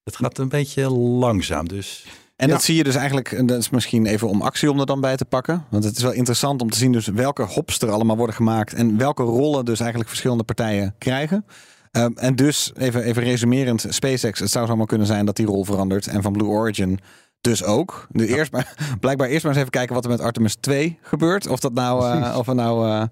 het 0.05 0.17
gaat 0.17 0.39
een 0.39 0.49
beetje 0.49 0.91
langzaam. 0.91 1.69
Dus 1.69 2.07
En 2.43 2.49
Ja. 2.49 2.55
dat 2.55 2.63
zie 2.63 2.77
je 2.77 2.85
dus 2.85 2.95
eigenlijk, 2.95 3.33
en 3.33 3.47
dat 3.47 3.59
is 3.59 3.71
misschien 3.71 4.07
even 4.07 4.29
om 4.29 4.43
actie 4.43 4.71
om 4.71 4.81
er 4.81 4.87
dan 4.87 5.01
bij 5.01 5.17
te 5.17 5.25
pakken. 5.25 5.65
Want 5.71 5.85
het 5.85 5.97
is 5.97 6.03
wel 6.03 6.13
interessant 6.13 6.63
om 6.63 6.71
te 6.71 6.79
zien 6.79 6.93
dus 6.93 7.07
welke 7.07 7.43
hops 7.43 7.79
er 7.79 7.91
allemaal 7.91 8.17
worden 8.17 8.37
gemaakt. 8.37 8.75
En 8.75 8.99
welke 8.99 9.23
rollen 9.23 9.65
dus 9.65 9.81
eigenlijk 9.81 10.09
verschillende 10.09 10.45
partijen 10.45 10.95
krijgen. 10.99 11.45
Ehm, 11.91 12.11
en 12.15 12.37
dus, 12.37 12.73
even, 12.79 13.03
even 13.03 13.23
resumerend, 13.23 13.87
SpaceX, 13.89 14.39
het 14.39 14.51
zou 14.51 14.67
zomaar 14.67 14.87
kunnen 14.87 15.07
zijn 15.07 15.27
dat 15.27 15.37
die 15.37 15.47
rol 15.47 15.65
verandert. 15.65 16.07
En 16.07 16.23
van 16.23 16.33
Blue 16.33 16.49
Origin 16.49 16.99
dus 17.41 17.65
ook. 17.65 18.07
Dus 18.11 18.27
eerst 18.27 18.53
maar, 18.53 18.75
blijkbaar 19.01 19.29
eerst 19.29 19.43
maar 19.43 19.53
eens 19.53 19.61
even 19.61 19.73
kijken 19.73 19.95
wat 19.95 20.05
er 20.05 20.11
met 20.11 20.21
Artemis 20.21 20.57
2 20.61 20.99
gebeurt. 21.03 21.47
Of 21.47 21.61
dat 21.61 21.73
nou, 21.73 22.19
Precies. 22.19 22.37
of 22.37 22.47
nou, 22.47 22.89
eh, 22.91 23.03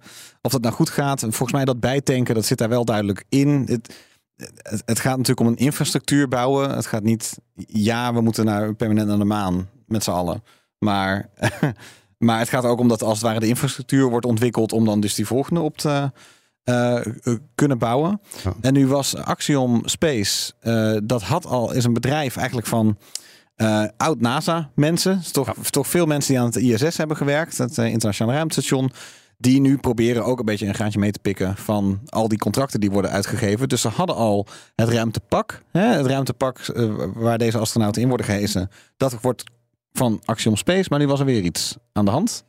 of 0.43 0.53
dat 0.53 0.63
nou 0.63 0.75
goed 0.75 0.91
gaat. 0.91 1.21
Volgens 1.21 1.53
mij 1.53 1.65
dat 1.65 1.81
bijtanken, 1.81 2.35
dat 2.35 2.45
zit 2.45 2.59
daar 2.59 2.69
wel 2.69 2.85
duidelijk 2.85 3.25
in. 3.29 3.65
Het, 3.67 3.95
het, 4.63 4.83
het 4.85 5.01
gaat 5.01 5.17
natuurlijk 5.17 5.41
om 5.41 5.47
een 5.47 5.57
infrastructuur 5.57 6.29
bouwen. 6.29 6.71
Het 6.75 6.87
gaat 6.87 7.03
niet, 7.03 7.39
ja, 7.67 8.15
we 8.15 8.21
moeten 8.21 8.45
naar, 8.45 8.75
permanent 8.75 9.09
naar 9.09 9.19
de 9.19 9.25
maan 9.25 9.69
met 9.87 10.05
z'n 10.05 10.11
allen. 10.11 10.43
Maar, 10.79 11.29
maar 12.19 12.39
het 12.39 12.49
gaat 12.49 12.65
ook 12.65 12.81
om 12.81 12.89
dat 12.89 13.03
als 13.03 13.19
het 13.19 13.27
ware 13.27 13.41
de 13.41 13.49
infrastructuur 13.49 14.11
wordt 14.11 14.27
ontwikkeld 14.27 14.73
om 14.73 14.85
dan 14.85 15.01
dus 15.01 15.15
die 15.15 15.27
volgende 15.27 15.61
op 15.61 15.79
te 15.79 16.11
eh, 16.65 16.97
eh, 16.97 17.35
kunnen 17.55 17.79
bouwen. 17.79 18.21
Ja. 18.43 18.53
En 18.61 18.73
nu 18.73 18.87
was 18.87 19.17
Axiom 19.17 19.83
Space, 19.85 20.53
eh, 20.61 20.97
dat 21.05 21.23
had 21.23 21.47
al, 21.47 21.73
is 21.73 21.85
een 21.85 21.93
bedrijf 21.93 22.37
eigenlijk 22.37 22.67
van 22.67 22.99
oud 23.97 24.21
NASA 24.21 24.71
mensen. 24.75 25.19
Is 25.19 25.31
toch, 25.31 25.55
toch 25.71 25.87
veel 25.87 26.07
mensen 26.07 26.33
die 26.33 26.41
aan 26.41 26.47
het 26.47 26.57
ISS 26.57 26.97
hebben 26.97 27.17
gewerkt, 27.17 27.59
het 27.59 27.79
internationale 27.79 28.37
ruimtestation. 28.37 28.93
Die 29.41 29.61
nu 29.61 29.77
proberen 29.77 30.25
ook 30.25 30.39
een 30.39 30.45
beetje 30.45 30.67
een 30.67 30.75
graantje 30.75 30.99
mee 30.99 31.11
te 31.11 31.19
pikken 31.19 31.57
van 31.57 32.01
al 32.07 32.29
die 32.29 32.39
contracten 32.39 32.81
die 32.81 32.91
worden 32.91 33.11
uitgegeven. 33.11 33.69
Dus 33.69 33.81
ze 33.81 33.89
hadden 33.89 34.17
al 34.17 34.47
het 34.75 34.89
ruimtepak. 34.89 35.63
Hè, 35.73 35.81
het 35.81 36.07
ruimtepak 36.07 36.59
eh, 36.59 36.91
waar 37.15 37.39
deze 37.39 37.59
astronauten 37.59 38.03
in 38.03 38.09
worden 38.09 38.27
gehezen. 38.27 38.71
Dat 38.97 39.21
wordt 39.21 39.45
van 39.93 40.21
Axiom 40.25 40.57
Space. 40.57 40.87
Maar 40.91 40.99
nu 40.99 41.07
was 41.07 41.21
er 41.21 41.27
weer 41.27 41.43
iets 41.43 41.77
aan 41.93 42.05
de 42.05 42.11
hand. 42.11 42.45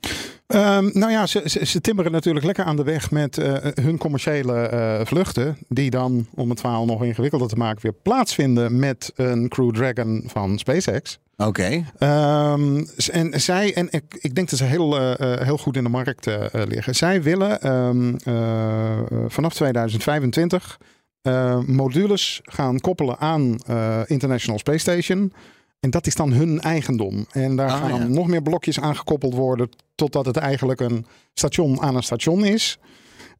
Ehm, 0.48 0.90
nou 0.94 1.12
ja, 1.12 1.26
ze, 1.26 1.42
ze, 1.46 1.66
ze 1.66 1.82
timmeren 1.82 2.12
natuurlijk 2.12 2.46
lekker 2.46 2.66
aan 2.66 2.76
de 2.76 2.84
weg 2.84 3.12
met 3.12 3.38
eh, 3.38 3.54
hun 3.84 3.98
commerciële 3.98 4.54
eh, 4.54 5.06
vluchten. 5.06 5.58
Die 5.68 5.90
dan, 5.90 6.28
om 6.36 6.50
het 6.50 6.60
verhaal 6.60 6.86
nog 6.86 7.04
ingewikkelder 7.04 7.48
te 7.48 7.56
maken, 7.56 7.82
weer 7.82 7.94
plaatsvinden 8.04 8.80
met 8.80 9.12
een 9.16 9.50
Crew 9.50 9.72
Dragon 9.72 10.24
van 10.28 10.60
SpaceX. 10.60 11.20
Oké. 11.48 11.84
Ehm, 11.98 12.84
en 13.12 13.42
zij, 13.42 13.74
en 13.74 13.88
ik, 13.92 14.04
ik 14.20 14.36
denk 14.36 14.50
dat 14.50 14.60
ze 14.60 14.66
heel, 14.66 14.98
eh, 15.00 15.34
eh, 15.34 15.42
heel 15.46 15.58
goed 15.58 15.78
in 15.78 15.84
de 15.84 15.90
markt 15.90 16.28
eh, 16.28 16.46
liggen. 16.52 16.96
Zij 16.96 17.22
willen 17.24 17.62
ehm, 17.62 18.16
eh, 18.24 18.98
eh, 19.00 19.04
vanaf 19.28 19.54
2025 19.54 20.80
eh, 21.22 21.60
modules 21.66 22.40
gaan 22.44 22.80
koppelen 22.80 23.18
aan 23.20 23.58
International 24.06 24.60
Space 24.60 24.78
Station. 24.80 25.34
En 25.80 25.90
dat 25.90 26.08
is 26.08 26.16
dan 26.16 26.32
hun 26.32 26.60
eigendom. 26.62 27.26
En 27.32 27.56
daar 27.56 27.70
Ah, 27.70 27.80
gaan 27.80 28.00
ja. 28.00 28.08
nog 28.08 28.28
meer 28.28 28.42
blokjes 28.42 28.80
aangekoppeld 28.80 29.34
worden. 29.34 29.70
Totdat 29.96 30.26
het 30.26 30.38
eigenlijk 30.38 30.80
een 30.80 31.06
station 31.34 31.82
aan 31.82 31.96
een 31.96 32.04
station 32.04 32.46
is. 32.46 32.80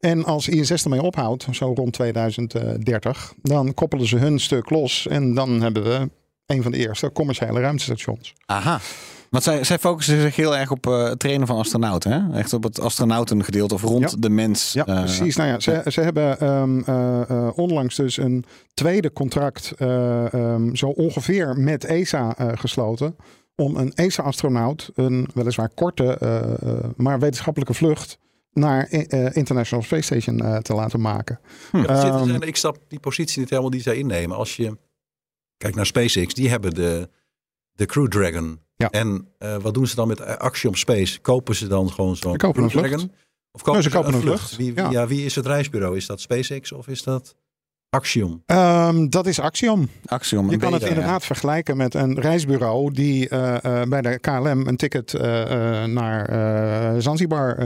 En 0.00 0.24
als 0.24 0.48
ISS 0.48 0.84
ermee 0.84 1.02
ophoudt, 1.02 1.46
zo 1.50 1.72
rond 1.76 1.92
2030, 1.92 3.32
dan 3.42 3.74
koppelen 3.74 4.06
ze 4.06 4.16
hun 4.16 4.40
stuk 4.40 4.70
los. 4.70 5.06
En 5.08 5.34
dan 5.34 5.60
hebben 5.62 5.82
we 5.82 6.10
een 6.46 6.62
van 6.62 6.70
de 6.72 6.78
eerste 6.78 7.12
commerciële 7.12 7.60
ruimtestations. 7.60 8.34
Aha. 8.46 8.80
Want 9.30 9.44
zij, 9.44 9.64
zij 9.64 9.78
focussen 9.78 10.20
zich 10.20 10.36
heel 10.36 10.56
erg 10.56 10.70
op 10.70 10.86
eh, 10.86 11.02
het 11.04 11.18
trainen 11.18 11.46
van 11.46 11.56
astronauten. 11.58 12.12
Hè? 12.12 12.38
Echt 12.38 12.52
op 12.52 12.62
het 12.62 12.80
astronautengedeelte 12.80 13.74
of 13.74 13.82
rond 13.82 14.10
Ja. 14.10 14.16
de 14.18 14.30
mens. 14.30 14.72
Ja, 14.72 14.86
eh, 14.86 14.98
precies. 14.98 15.36
Nou 15.36 15.48
ja, 15.48 15.60
ze, 15.60 15.82
ze 15.90 16.00
hebben 16.00 16.38
ehm, 16.40 16.80
eh, 16.86 17.30
eh, 17.30 17.48
onlangs 17.58 17.96
dus 17.96 18.16
een 18.16 18.44
tweede 18.74 19.12
contract 19.12 19.72
eh, 19.78 20.32
ehm, 20.34 20.74
zo 20.74 20.86
ongeveer 20.86 21.56
met 21.58 21.84
ESA 21.84 22.34
eh, 22.36 22.48
gesloten. 22.54 23.16
Om 23.56 23.76
een 23.76 23.92
ESA-astronaut 23.94 24.90
een 24.94 25.28
weliswaar 25.34 25.70
korte, 25.74 26.16
eh, 26.18 26.36
eh, 26.38 26.84
maar 26.96 27.18
wetenschappelijke 27.18 27.74
vlucht 27.74 28.18
naar 28.52 28.86
eh, 28.86 29.36
International 29.36 29.84
Space 29.84 30.02
Station 30.02 30.40
eh, 30.40 30.56
te 30.56 30.74
laten 30.74 31.00
maken. 31.00 31.40
Ja, 31.72 31.78
er 31.86 32.00
zitten- 32.00 32.34
Ehm, 32.34 32.42
ik 32.42 32.56
snap 32.56 32.76
die 32.88 33.00
positie 33.00 33.40
niet 33.40 33.50
helemaal 33.50 33.70
die 33.70 33.80
zij 33.82 33.96
innemen. 33.96 34.36
Als 34.36 34.56
je 34.56 34.76
kijkt 35.62 35.76
naar 35.76 35.86
SpaceX, 35.86 36.34
die 36.34 36.48
hebben 36.48 36.74
de, 36.74 37.08
de 37.72 37.86
Crew 37.86 38.08
Dragon. 38.08 38.60
Ja. 38.76 38.90
En 38.90 39.28
eh, 39.38 39.56
wat 39.56 39.74
doen 39.74 39.86
ze 39.86 39.94
dan 39.94 40.08
met 40.08 40.20
Axiom 40.38 40.74
Space? 40.74 41.20
Kopen 41.20 41.54
ze 41.54 41.66
dan 41.66 41.90
gewoon 41.90 42.16
zo'n 42.16 42.36
Crew. 42.36 42.68
Dragon? 42.68 43.12
Of 43.52 43.62
kopen 43.62 43.82
ze 43.82 43.90
kopen 43.90 44.14
een 44.14 44.20
vlucht. 44.20 44.56
Wie, 44.56 44.72
wie- 44.74 44.82
Ja. 44.82 44.90
ja, 44.90 45.06
wie 45.06 45.24
is 45.24 45.34
het 45.34 45.46
reisbureau? 45.46 45.96
Is 45.96 46.06
dat 46.06 46.20
SpaceX 46.20 46.72
of 46.72 46.88
is 46.88 47.02
dat 47.02 47.36
Axiom? 48.02 48.42
Ehm, 48.46 49.08
dat 49.08 49.26
is 49.26 49.40
Axiom. 49.40 49.88
Axiom. 50.06 50.50
Je 50.50 50.56
kan 50.56 50.72
het 50.72 50.82
inderdaad 50.82 51.24
vergelijken 51.24 51.76
met 51.76 51.94
een 51.94 52.20
reisbureau 52.20 52.92
die 52.92 53.28
eh, 53.28 53.64
eh, 53.82 53.88
bij 53.88 54.02
de 54.02 54.18
KLM 54.18 54.66
een 54.66 54.76
ticket 54.76 55.14
eh, 55.14 55.82
eh, 55.82 55.88
naar 55.88 56.24
eh, 56.94 57.00
Zanzibar. 57.00 57.56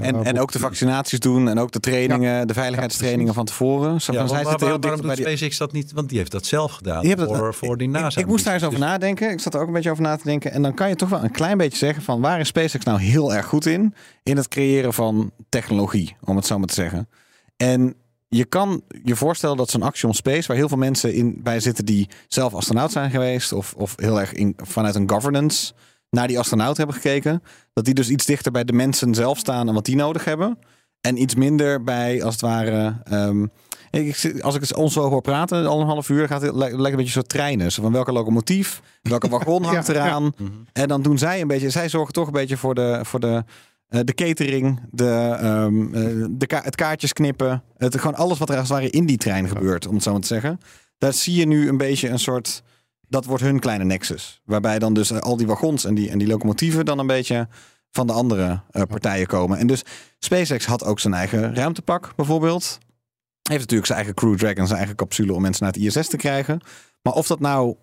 En, 0.00 0.24
en 0.24 0.40
ook 0.40 0.52
de 0.52 0.58
vaccinaties 0.58 1.18
doen 1.20 1.48
en 1.48 1.58
ook 1.58 1.70
de 1.72 1.80
trainingen, 1.80 2.46
de 2.46 2.54
veiligheidstrainingen 2.54 3.34
van 3.34 3.44
tevoren. 3.44 4.00
Zo 4.00 4.12
Ja, 4.12 4.18
van, 4.18 4.28
zij 4.28 4.44
zitten 4.44 4.66
heel 4.66 4.80
dicht 4.80 5.02
bij 5.02 5.14
die... 5.14 5.24
SpaceX 5.26 5.58
dat 5.58 5.72
niet? 5.72 5.92
Want 5.92 6.08
die 6.08 6.18
heeft 6.18 6.32
dat 6.32 6.46
zelf 6.46 6.72
gedaan 6.72 7.00
Die 7.00 7.08
hebben 7.08 7.28
dat- 7.28 7.36
voor, 7.36 7.54
voor 7.54 7.76
die 7.76 7.88
Ik- 7.88 7.94
NASA. 7.94 8.20
Ik, 8.20 8.26
moest 8.26 8.44
daar 8.44 8.54
eens 8.54 8.64
over 8.64 8.78
Dus- 8.78 8.86
nadenken. 8.88 9.30
Ik 9.30 9.40
zat 9.40 9.54
er 9.54 9.60
ook 9.60 9.66
een 9.66 9.72
beetje 9.72 9.90
over 9.90 10.02
na 10.02 10.16
te 10.16 10.24
denken. 10.24 10.52
En 10.52 10.62
dan 10.62 10.74
kan 10.74 10.88
je 10.88 10.96
toch 10.96 11.08
wel 11.08 11.22
een 11.24 11.30
klein 11.30 11.56
beetje 11.58 11.78
zeggen 11.78 12.02
van 12.02 12.20
waar 12.20 12.40
is 12.40 12.48
SpaceX 12.48 12.84
nou 12.84 13.00
heel 13.00 13.34
erg 13.34 13.46
goed 13.46 13.66
in? 13.66 13.94
In 14.22 14.36
het 14.36 14.48
creëren 14.48 14.92
van 14.92 15.30
technologie, 15.48 16.16
om 16.24 16.36
het 16.36 16.46
zo 16.46 16.58
maar 16.58 16.68
te 16.68 16.74
zeggen. 16.74 17.08
En 17.56 17.94
je 18.36 18.44
kan 18.44 18.82
je 19.02 19.16
voorstellen 19.16 19.56
dat 19.56 19.70
zo'n 19.70 19.82
Axiom 19.82 20.12
Space, 20.12 20.46
waar 20.48 20.56
heel 20.56 20.68
veel 20.68 20.76
mensen 20.78 21.14
in, 21.14 21.40
bij 21.42 21.60
zitten 21.60 21.84
die 21.84 22.08
zelf 22.28 22.54
astronaut 22.54 22.92
zijn 22.92 23.10
geweest, 23.10 23.52
of, 23.52 23.74
of 23.76 23.94
heel 23.96 24.20
erg 24.20 24.32
in, 24.32 24.54
vanuit 24.56 24.94
een 24.94 25.10
governance 25.10 25.72
naar 26.10 26.28
die 26.28 26.38
astronaut 26.38 26.76
hebben 26.76 26.94
gekeken, 26.96 27.42
dat 27.72 27.84
die 27.84 27.94
dus 27.94 28.08
iets 28.08 28.24
dichter 28.26 28.52
bij 28.52 28.64
de 28.64 28.72
mensen 28.72 29.14
zelf 29.14 29.38
staan 29.38 29.68
en 29.68 29.74
wat 29.74 29.84
die 29.84 29.96
nodig 29.96 30.24
hebben. 30.24 30.58
En 31.00 31.20
iets 31.22 31.34
minder 31.34 31.84
bij, 31.84 32.22
als 32.24 32.32
het 32.34 32.42
ware. 32.42 32.96
ehm, 33.04 33.46
ik, 33.90 34.40
als 34.42 34.54
ik 34.54 34.76
ons 34.76 34.92
zo 34.92 35.08
hoor 35.08 35.20
praten, 35.20 35.66
al 35.66 35.80
een 35.80 35.86
half 35.86 36.08
uur, 36.08 36.26
gaat 36.26 36.42
het 36.42 36.54
le- 36.54 36.58
lijkt 36.58 36.90
een 36.90 36.96
beetje 36.96 37.12
zo 37.12 37.22
treinen. 37.22 37.72
Zo 37.72 37.82
van 37.82 37.92
welke 37.92 38.12
locomotief, 38.12 38.82
welke 39.02 39.28
wagon 39.28 39.62
hangt 39.72 39.86
Ja, 39.86 39.94
ja. 39.94 40.04
eraan. 40.06 40.32
En 40.72 40.88
dan 40.88 41.02
doen 41.02 41.18
zij 41.18 41.40
een 41.40 41.46
beetje, 41.46 41.70
zij 41.70 41.88
zorgen 41.88 42.12
toch 42.12 42.26
een 42.26 42.32
beetje 42.32 42.56
voor 42.56 42.74
de, 42.74 43.00
voor 43.02 43.20
de, 43.20 43.44
de 44.00 44.14
catering, 44.14 44.80
de, 44.90 45.36
ehm, 45.40 45.94
eh, 45.94 46.26
de 46.30 46.46
ka- 46.46 46.62
het 46.62 46.74
kaartjes 46.74 47.12
knippen. 47.12 47.62
Het, 47.76 47.98
gewoon 47.98 48.14
alles 48.16 48.38
wat 48.38 48.48
er 48.50 48.56
als 48.56 48.68
het 48.68 48.78
ware 48.78 48.90
in 48.90 49.06
die 49.06 49.16
trein 49.16 49.48
gebeurt, 49.48 49.86
om 49.86 49.94
het 49.94 50.02
zo 50.02 50.12
maar 50.12 50.20
te 50.20 50.26
zeggen. 50.26 50.60
Daar 50.98 51.12
zie 51.12 51.34
je 51.34 51.46
nu 51.46 51.68
een 51.68 51.76
beetje 51.76 52.08
een 52.08 52.18
soort, 52.18 52.62
dat 53.08 53.24
wordt 53.24 53.42
hun 53.42 53.58
kleine 53.60 53.84
nexus. 53.84 54.40
Waarbij 54.44 54.78
dan 54.78 54.94
dus 54.94 55.10
eh, 55.10 55.18
al 55.18 55.36
die 55.36 55.46
wagons 55.46 55.84
en 55.84 55.94
die, 55.94 56.10
en 56.10 56.18
die 56.18 56.28
locomotieven 56.28 56.84
dan 56.84 56.98
een 56.98 57.06
beetje 57.06 57.48
van 57.90 58.06
de 58.06 58.12
andere 58.12 58.60
eh, 58.70 58.82
partijen 58.82 59.26
komen. 59.26 59.58
En 59.58 59.66
dus 59.66 59.82
SpaceX 60.18 60.66
had 60.66 60.84
ook 60.84 61.00
zijn 61.00 61.14
eigen 61.14 61.54
ruimtepak 61.54 62.12
bijvoorbeeld. 62.16 62.78
Heeft 63.42 63.60
natuurlijk 63.60 63.86
zijn 63.86 63.98
eigen 63.98 64.16
Crew 64.16 64.36
Dragon, 64.36 64.66
zijn 64.66 64.78
eigen 64.78 64.96
capsule 64.96 65.32
om 65.32 65.42
mensen 65.42 65.64
naar 65.64 65.72
het 65.72 65.82
ISS 65.82 66.08
te 66.08 66.16
krijgen. 66.16 66.60
Maar 67.02 67.12
of 67.12 67.26
dat 67.26 67.40
nou 67.40 67.76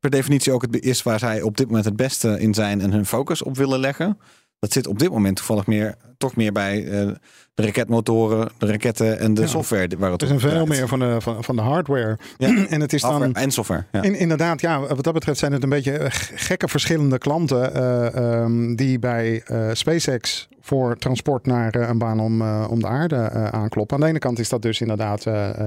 per 0.00 0.10
definitie 0.10 0.52
ook 0.52 0.62
het 0.62 0.80
is 0.80 1.02
waar 1.02 1.18
zij 1.18 1.42
op 1.42 1.56
dit 1.56 1.66
moment 1.66 1.84
het 1.84 1.96
beste 1.96 2.40
in 2.40 2.54
zijn 2.54 2.80
en 2.80 2.92
hun 2.92 3.06
focus 3.06 3.42
op 3.42 3.56
willen 3.56 3.78
leggen. 3.78 4.18
Dat 4.64 4.72
zit 4.72 4.86
op 4.86 4.98
dit 4.98 5.10
moment 5.10 5.36
toevallig 5.36 5.66
meer, 5.66 5.94
toch 6.18 6.36
meer 6.36 6.52
bij 6.52 6.84
eh, 6.84 7.08
de 7.54 7.62
raketmotoren, 7.62 8.48
de 8.58 8.66
raketten 8.66 9.18
en 9.18 9.34
de 9.34 9.40
Ja. 9.40 9.46
software 9.46 9.88
waar 9.98 10.10
het 10.10 10.20
Het 10.20 10.30
is 10.30 10.40
veel 10.40 10.66
meer 10.66 10.88
van 10.88 10.98
de, 10.98 11.16
van, 11.20 11.44
van 11.44 11.56
de 11.56 11.62
hardware. 11.62 12.18
Ja. 12.38 12.48
en 12.68 12.80
het 12.80 12.92
is 12.92 13.02
Hardware 13.02 13.32
dan. 13.32 13.42
en 13.42 13.50
software. 13.50 13.84
Ja. 13.92 14.02
In, 14.02 14.14
inderdaad, 14.14 14.60
ja, 14.60 14.80
wat 14.80 15.04
dat 15.04 15.12
betreft 15.12 15.38
zijn 15.38 15.52
het 15.52 15.62
een 15.62 15.68
beetje 15.68 15.98
eh, 15.98 16.06
gekke 16.34 16.68
verschillende 16.68 17.18
klanten 17.18 17.74
eh, 17.74 18.14
ehm, 18.16 18.74
die 18.74 18.98
bij 18.98 19.42
SpaceX 19.72 20.48
voor 20.60 20.96
transport 20.98 21.46
naar 21.46 21.74
een 21.74 21.98
baan 21.98 22.20
om, 22.20 22.42
om 22.66 22.80
de 22.80 22.86
aarde 22.86 23.30
aankloppen. 23.50 23.96
Aan 23.96 24.02
de 24.02 24.08
ene 24.08 24.18
kant 24.18 24.38
is 24.38 24.48
dat 24.48 24.62
dus 24.62 24.80
inderdaad 24.80 25.24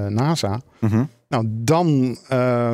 NASA. 0.09 0.61
Mhm. 0.79 1.03
Nou, 1.29 1.45
dan 1.49 2.17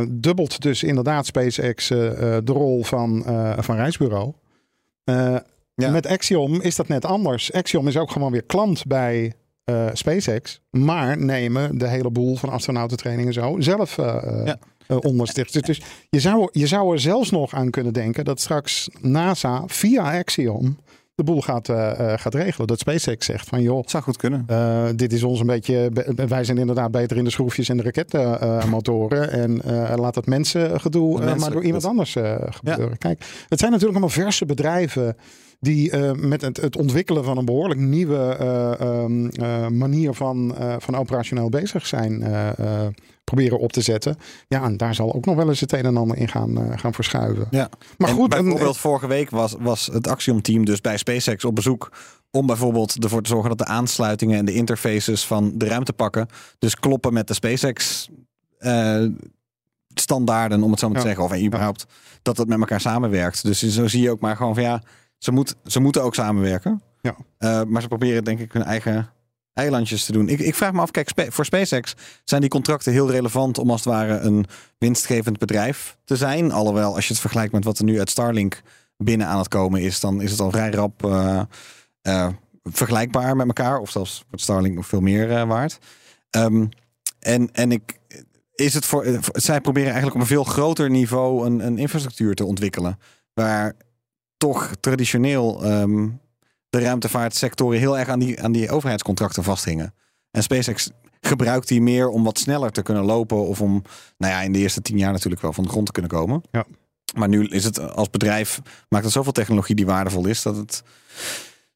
dubbelt 0.09 0.61
dus 0.61 0.83
inderdaad 0.83 1.25
SpaceX 1.25 1.87
de 1.87 2.41
rol 2.45 2.83
van, 2.83 3.23
van 3.59 3.75
reisbureau. 3.75 4.33
Ja. 5.75 5.89
Met 5.89 6.07
Axiom 6.07 6.61
is 6.61 6.75
dat 6.75 6.87
net 6.87 7.05
anders. 7.05 7.53
Axiom 7.53 7.87
is 7.87 7.97
ook 7.97 8.11
gewoon 8.11 8.31
weer 8.31 8.43
klant 8.43 8.85
bij 8.85 9.33
eh, 9.63 9.87
SpaceX, 9.93 10.61
maar 10.69 11.17
nemen 11.17 11.77
de 11.77 11.87
hele 11.87 12.09
boel 12.11 12.35
van 12.35 12.49
astronautentrainingen 12.49 13.33
zo 13.33 13.55
zelf 13.59 13.97
eh 13.97 14.41
Ja. 14.45 14.57
ondersticht. 14.99 15.53
Dus, 15.53 15.61
dus 15.61 15.81
je, 16.09 16.19
zou, 16.19 16.49
je 16.51 16.67
zou 16.67 16.93
er 16.93 16.99
zelfs 16.99 17.29
nog 17.31 17.53
aan 17.53 17.69
kunnen 17.69 17.93
denken 17.93 18.25
dat 18.25 18.39
straks 18.39 18.89
NASA 19.01 19.63
via 19.67 20.19
Axiom 20.19 20.77
de 21.15 21.23
boel 21.23 21.41
gaat, 21.41 21.69
gaat 22.15 22.33
regelen. 22.33 22.67
Dat 22.67 22.79
SpaceX 22.79 23.25
zegt 23.25 23.47
van 23.47 23.61
joh, 23.61 23.83
zou 23.85 24.03
goed 24.03 24.17
kunnen. 24.17 24.45
dit 24.97 25.13
is 25.13 25.23
ons 25.23 25.39
een 25.39 25.45
beetje. 25.45 25.89
be- 25.93 26.25
Wij 26.27 26.43
zijn 26.43 26.57
inderdaad 26.57 26.91
beter 26.91 27.17
in 27.17 27.23
de 27.23 27.29
schroefjes 27.29 27.69
en 27.69 27.77
de 27.77 27.83
raketmotoren. 27.83 29.31
en 29.31 29.61
laat 29.99 30.15
eh, 31.19 31.29
mensen- 31.29 31.41
maar 31.41 31.51
door 31.51 31.63
iemand 31.63 31.81
dat- 31.81 31.91
anders 31.91 32.15
gebeuren. 32.55 32.97
Kijk, 32.97 33.19
het 33.49 33.59
zijn 33.59 33.71
natuurlijk 33.71 33.99
allemaal 33.99 34.15
verse 34.23 34.45
bedrijven. 34.45 35.15
Die 35.63 35.91
eh, 35.91 36.11
met 36.11 36.41
het, 36.41 36.57
het 36.57 36.77
ontwikkelen 36.77 37.23
van 37.23 37.37
een 37.37 37.45
behoorlijk 37.45 37.79
nieuwe 37.79 38.17
eh, 38.39 38.79
ehm, 38.79 39.27
eh, 39.27 39.67
manier 39.67 40.13
van, 40.13 40.55
van 40.77 40.95
operationeel 40.95 41.49
bezig 41.49 41.87
zijn. 41.87 42.23
proberen 43.23 43.59
op 43.59 43.71
te 43.71 43.81
zetten. 43.81 44.17
Ja, 44.47 44.63
en 44.63 44.77
daar 44.77 44.95
zal 44.95 45.13
ook 45.13 45.25
nog 45.25 45.35
wel 45.35 45.49
eens 45.49 45.59
het 45.59 45.71
een 45.73 45.83
en 45.83 45.97
ander 45.97 46.17
in 46.17 46.27
gaan, 46.27 46.79
gaan 46.79 46.93
verschuiven. 46.93 47.47
Ja. 47.51 47.69
Maar 47.97 48.09
En 48.09 48.15
goed, 48.15 48.29
bijvoorbeeld 48.29 48.77
vorige 48.77 49.07
week 49.07 49.29
was, 49.29 49.55
was 49.59 49.89
het 49.93 50.07
Axiom-team 50.07 50.65
dus 50.65 50.81
bij 50.81 50.97
SpaceX 50.97 51.45
op 51.45 51.55
bezoek 51.55 51.91
om 52.31 52.45
bijvoorbeeld 52.45 53.03
ervoor 53.03 53.21
te 53.21 53.29
zorgen 53.29 53.49
dat 53.49 53.57
de 53.57 53.65
aansluitingen 53.65 54.37
en 54.37 54.45
de 54.45 54.53
interfaces 54.53 55.25
van 55.25 55.51
de 55.55 55.67
ruimtepakken 55.67 56.27
dus 56.59 56.75
kloppen 56.75 57.13
met 57.13 57.27
de 57.27 57.33
SpaceX 57.33 58.09
standaarden, 59.93 60.63
om 60.63 60.71
het 60.71 60.79
zo 60.79 60.87
maar 60.89 61.01
te 61.01 61.07
Ja. 61.07 61.15
zeggen, 61.15 61.35
of 61.35 61.45
überhaupt 61.45 61.85
dat 62.21 62.37
het 62.37 62.47
met 62.47 62.59
elkaar 62.59 62.81
samenwerkt. 62.81 63.43
Dus 63.43 63.59
zo 63.59 63.87
zie 63.87 64.01
je 64.01 64.11
ook 64.11 64.19
maar 64.19 64.35
gewoon 64.35 64.53
van 64.53 64.63
ja, 64.63 64.81
ze, 65.23 65.31
moet, 65.31 65.55
ze 65.65 65.79
moeten 65.79 66.03
ook 66.03 66.15
samenwerken. 66.15 66.81
Ja. 67.01 67.15
Eh, 67.37 67.63
maar 67.63 67.81
ze 67.81 67.87
proberen 67.87 68.23
denk 68.23 68.39
ik 68.39 68.51
hun 68.53 68.63
eigen 68.63 69.09
eilandjes 69.53 70.05
te 70.05 70.11
doen. 70.11 70.29
Ik, 70.29 70.39
ik 70.39 70.55
vraag 70.55 70.73
me 70.73 70.81
af, 70.81 70.91
kijk, 70.91 71.11
voor 71.31 71.45
SpaceX 71.45 71.95
zijn 72.23 72.41
die 72.41 72.49
contracten 72.49 72.91
heel 72.91 73.11
relevant 73.11 73.57
om 73.57 73.71
als 73.71 73.83
het 73.83 73.93
ware 73.93 74.17
een 74.17 74.45
winstgevend 74.77 75.37
bedrijf 75.37 75.97
te 76.05 76.15
zijn. 76.15 76.51
Alhoewel, 76.51 76.95
als 76.95 77.05
je 77.07 77.11
het 77.11 77.21
vergelijkt 77.21 77.53
met 77.53 77.63
wat 77.63 77.77
er 77.77 77.83
nu 77.83 77.99
uit 77.99 78.09
Starlink 78.09 78.61
binnen 78.97 79.27
aan 79.27 79.37
het 79.37 79.47
komen 79.47 79.81
is, 79.81 79.99
dan 79.99 80.21
is 80.21 80.31
het 80.31 80.39
al 80.39 80.51
vrij 80.51 80.71
rap 80.71 81.05
eh, 81.05 81.41
eh, 82.01 82.27
vergelijkbaar 82.63 83.35
met 83.35 83.47
elkaar. 83.47 83.79
Of 83.79 83.91
zelfs 83.91 84.23
wordt 84.27 84.43
Starlink 84.43 84.75
nog 84.75 84.87
veel 84.87 85.01
meer 85.01 85.47
waard. 85.47 85.79
Ehm, 86.29 86.65
en, 87.19 87.49
en 87.51 87.71
ik, 87.71 87.99
is 88.55 88.73
het 88.73 88.85
voor, 88.85 89.05
voor- 89.21 89.39
zij 89.39 89.61
proberen 89.61 89.91
eigenlijk 89.91 90.15
op 90.15 90.21
een 90.21 90.35
veel 90.35 90.43
groter 90.43 90.89
niveau 90.89 91.45
een, 91.45 91.65
een 91.65 91.77
infrastructuur 91.77 92.35
te 92.35 92.45
ontwikkelen. 92.45 92.99
Waar 93.33 93.75
toch 94.43 94.71
traditioneel 94.79 95.63
ehm, 95.63 96.09
de 96.69 96.79
ruimtevaartsectoren 96.79 97.79
heel 97.79 97.97
erg 97.97 98.07
aan 98.07 98.19
die, 98.19 98.41
aan 98.41 98.51
die 98.51 98.69
overheidscontracten 98.69 99.43
vasthingen. 99.43 99.93
En 100.31 100.43
SpaceX 100.43 100.89
gebruikt 101.21 101.67
die 101.67 101.81
meer 101.81 102.07
om 102.09 102.23
wat 102.23 102.39
sneller 102.39 102.71
te 102.71 102.81
kunnen 102.81 103.03
lopen. 103.03 103.37
Of 103.37 103.61
om, 103.61 103.83
nou 104.17 104.33
ja, 104.33 104.41
in 104.41 104.51
de 104.51 104.59
eerste 104.59 104.81
tien 104.81 104.97
jaar 104.97 105.11
natuurlijk 105.11 105.41
wel 105.41 105.53
van 105.53 105.63
de 105.63 105.69
grond 105.69 105.85
te 105.85 105.91
kunnen 105.91 106.11
komen. 106.11 106.41
Ja. 106.51 106.65
Maar 107.15 107.27
nu 107.27 107.47
is 107.47 107.63
het 107.63 107.93
als 107.95 108.09
bedrijf, 108.09 108.61
maakt 108.89 109.03
het 109.03 109.13
zoveel 109.13 109.31
technologie 109.31 109.75
die 109.75 109.85
waardevol 109.85 110.27
is, 110.27 110.41
dat 110.41 110.55
het. 110.55 110.83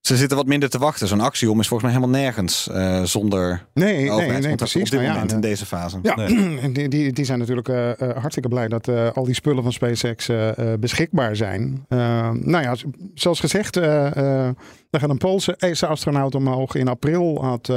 Ze 0.07 0.17
zitten 0.17 0.37
wat 0.37 0.45
minder 0.45 0.69
te 0.69 0.77
wachten. 0.77 1.07
Zo'n 1.07 1.21
Axiom 1.21 1.59
is 1.59 1.67
volgens 1.67 1.91
mij 1.91 1.99
helemaal 1.99 2.21
nergens 2.21 2.69
eh, 2.69 3.03
zonder 3.03 3.65
nee, 3.73 4.09
nee, 4.09 4.39
nee, 4.39 4.55
precies. 4.55 4.81
op 4.81 4.89
dit 4.89 4.91
Nou 4.91 5.03
ja, 5.03 5.13
moment 5.13 5.31
en, 5.31 5.37
in 5.37 5.43
eh, 5.43 5.49
deze 5.49 5.65
fase. 5.65 5.99
Ja, 6.01 6.15
en 6.65 6.73
die, 6.73 6.87
die, 6.87 7.13
die 7.13 7.25
zijn 7.25 7.39
natuurlijk 7.39 7.67
eh, 7.67 7.91
hartstikke 7.97 8.49
blij 8.49 8.67
dat 8.67 8.87
al 9.13 9.23
die 9.23 9.33
spullen 9.33 9.63
van 9.63 9.73
SpaceX 9.73 10.29
beschikbaar 10.79 11.35
zijn. 11.35 11.85
Nou 12.33 12.61
ja, 12.63 12.75
zoals 13.13 13.39
gezegd, 13.39 13.75
er 13.75 14.55
gaat 14.91 15.09
een 15.09 15.17
Poolse 15.17 15.55
ESA-astronaut 15.55 16.35
omhoog. 16.35 16.75
In 16.75 16.87
april 16.87 17.43
had 17.43 17.69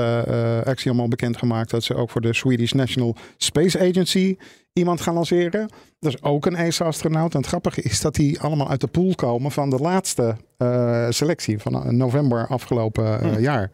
Axiom 0.65 1.01
al 1.01 1.09
bekendgemaakt 1.09 1.71
dat 1.71 1.85
ze 1.85 1.95
ook 1.95 2.11
voor 2.11 2.21
de 2.21 2.35
Swedish 2.35 2.73
National 2.73 3.17
Space 3.37 3.81
Agency 3.81 4.37
iemand 4.73 5.01
gaan 5.01 5.15
lanceren. 5.15 5.69
Dat 5.99 6.15
is 6.15 6.23
ook 6.23 6.47
een 6.47 6.57
ESA-astronaut. 6.57 7.33
En 7.33 7.39
het 7.39 7.49
grappige 7.49 7.83
is 7.83 8.01
dat 8.01 8.15
die 8.15 8.41
allemaal 8.41 8.71
uit 8.71 8.81
de 8.81 8.87
pool 8.87 9.15
komen 9.15 9.51
van 9.51 9.71
de 9.71 9.79
laatste 9.79 10.37
eh, 10.57 11.07
selectie 11.09 11.59
van 11.59 11.75
eh, 11.75 11.91
november 11.91 12.47
afgelopen 12.47 13.21
eh, 13.21 13.33
Hm. 13.33 13.41
jaar. 13.41 13.71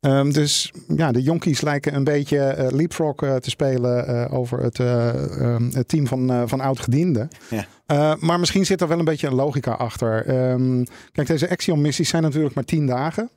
Ehm, 0.00 0.30
dus 0.30 0.72
ja, 0.96 1.12
de 1.12 1.22
jonkies 1.22 1.60
lijken 1.60 1.94
een 1.94 2.04
beetje 2.04 2.38
eh, 2.38 2.70
leapfrog 2.70 3.14
te 3.14 3.50
spelen 3.50 4.30
over 4.30 4.62
het, 4.62 4.78
eh, 4.78 5.08
ehm, 5.40 5.70
het 5.72 5.88
team 5.88 6.06
van, 6.06 6.48
van 6.48 6.60
oud-gedienden. 6.60 7.28
Ja. 7.50 7.66
Eh, 7.86 8.14
maar 8.20 8.40
misschien 8.40 8.66
zit 8.66 8.80
er 8.80 8.88
wel 8.88 8.98
een 8.98 9.04
beetje 9.04 9.26
een 9.26 9.34
logica 9.34 9.72
achter. 9.72 10.26
Ehm, 10.26 10.84
kijk, 11.12 11.26
deze 11.26 11.50
Axiom-missies 11.50 12.08
zijn 12.08 12.22
natuurlijk 12.22 12.54
maar 12.54 12.64
tien 12.64 12.86
dagen. 12.86 13.30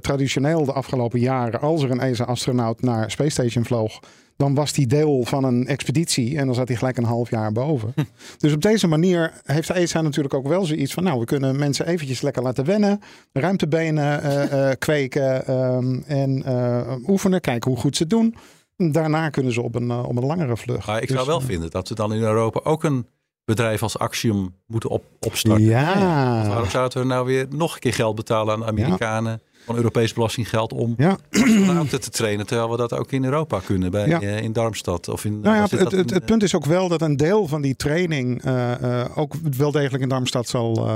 Traditioneel 0.00 0.64
de 0.64 0.72
afgelopen 0.72 1.20
jaren, 1.20 1.60
als 1.60 1.82
er 1.82 1.90
een 1.90 2.00
ESA-astronaut 2.00 2.82
naar 2.82 3.10
Space 3.10 3.30
Station 3.30 3.64
vloog, 3.64 4.00
dan 4.38 4.54
was 4.54 4.72
die 4.72 4.86
deel 4.86 5.24
van 5.24 5.44
een 5.44 5.66
expeditie 5.66 6.38
en 6.38 6.46
dan 6.46 6.54
zat 6.54 6.68
hij 6.68 6.76
gelijk 6.76 6.96
een 6.96 7.04
half 7.04 7.30
jaar 7.30 7.52
boven. 7.52 7.94
Dus 8.38 8.52
op 8.52 8.62
deze 8.62 8.86
manier 8.86 9.32
heeft 9.44 9.68
de 9.68 9.74
ESA 9.74 10.00
natuurlijk 10.00 10.34
ook 10.34 10.48
wel 10.48 10.64
zoiets 10.64 10.92
van, 10.92 11.04
nou, 11.04 11.18
we 11.18 11.24
kunnen 11.24 11.58
mensen 11.58 11.86
eventjes 11.86 12.20
lekker 12.20 12.42
laten 12.42 12.64
wennen, 12.64 13.00
ruimtebenen 13.32 14.22
eh, 14.22 14.70
eh, 14.70 14.78
kweken 14.88 15.46
ehm, 15.46 16.00
en 16.06 16.42
eh, 16.44 17.08
oefenen, 17.08 17.40
kijken 17.40 17.70
hoe 17.70 17.80
goed 17.80 17.96
ze 17.96 18.02
het 18.02 18.10
doen. 18.10 18.34
Daarna 18.76 19.30
kunnen 19.30 19.52
ze 19.52 19.62
op 19.62 19.74
een, 19.74 19.90
op 19.92 20.16
een 20.16 20.26
langere 20.26 20.56
vlucht. 20.56 20.86
Maar 20.86 21.02
ik 21.02 21.08
Dus, 21.08 21.16
zou 21.16 21.26
wel 21.26 21.40
eh, 21.40 21.46
vinden 21.46 21.70
dat 21.70 21.88
we 21.88 21.94
dan 21.94 22.12
in 22.12 22.22
Europa 22.22 22.60
ook 22.62 22.84
een 22.84 23.06
bedrijf 23.44 23.82
als 23.82 23.98
Axiom 23.98 24.54
moeten 24.66 24.90
op, 24.90 25.04
opstarten. 25.20 25.64
Ja. 25.64 26.46
Waarom 26.48 26.70
zouden 26.70 27.00
we 27.00 27.06
nou 27.06 27.26
weer 27.26 27.46
nog 27.50 27.74
een 27.74 27.80
keer 27.80 27.94
geld 27.94 28.14
betalen 28.14 28.54
aan 28.54 28.60
de 28.60 28.66
Amerikanen 28.66 29.42
van 29.68 29.76
Europees 29.76 30.12
belastinggeld 30.12 30.72
om 30.72 30.94
Ja. 30.96 31.18
astronauten 31.30 32.00
te 32.00 32.10
trainen, 32.10 32.46
terwijl 32.46 32.70
we 32.70 32.76
dat 32.76 32.92
ook 32.92 33.12
in 33.12 33.24
Europa 33.24 33.60
kunnen, 33.64 33.90
bij, 33.90 34.06
Ja. 34.08 34.20
eh, 34.20 34.42
in 34.42 34.52
Darmstad 34.52 35.08
of 35.08 35.24
in. 35.24 35.40
Nou 35.40 35.56
ja, 35.56 35.62
het, 35.62 35.70
het, 35.70 35.92
in, 35.92 35.98
het 35.98 36.12
eh, 36.12 36.24
punt 36.24 36.42
is 36.42 36.54
ook 36.54 36.64
wel 36.64 36.88
dat 36.88 37.02
een 37.02 37.16
deel 37.16 37.46
van 37.46 37.62
die 37.62 37.76
training 37.76 38.42
eh, 38.42 39.04
ook 39.14 39.34
wel 39.56 39.70
degelijk 39.70 40.02
in 40.02 40.08
Darmstad 40.08 40.48
zal, 40.48 40.88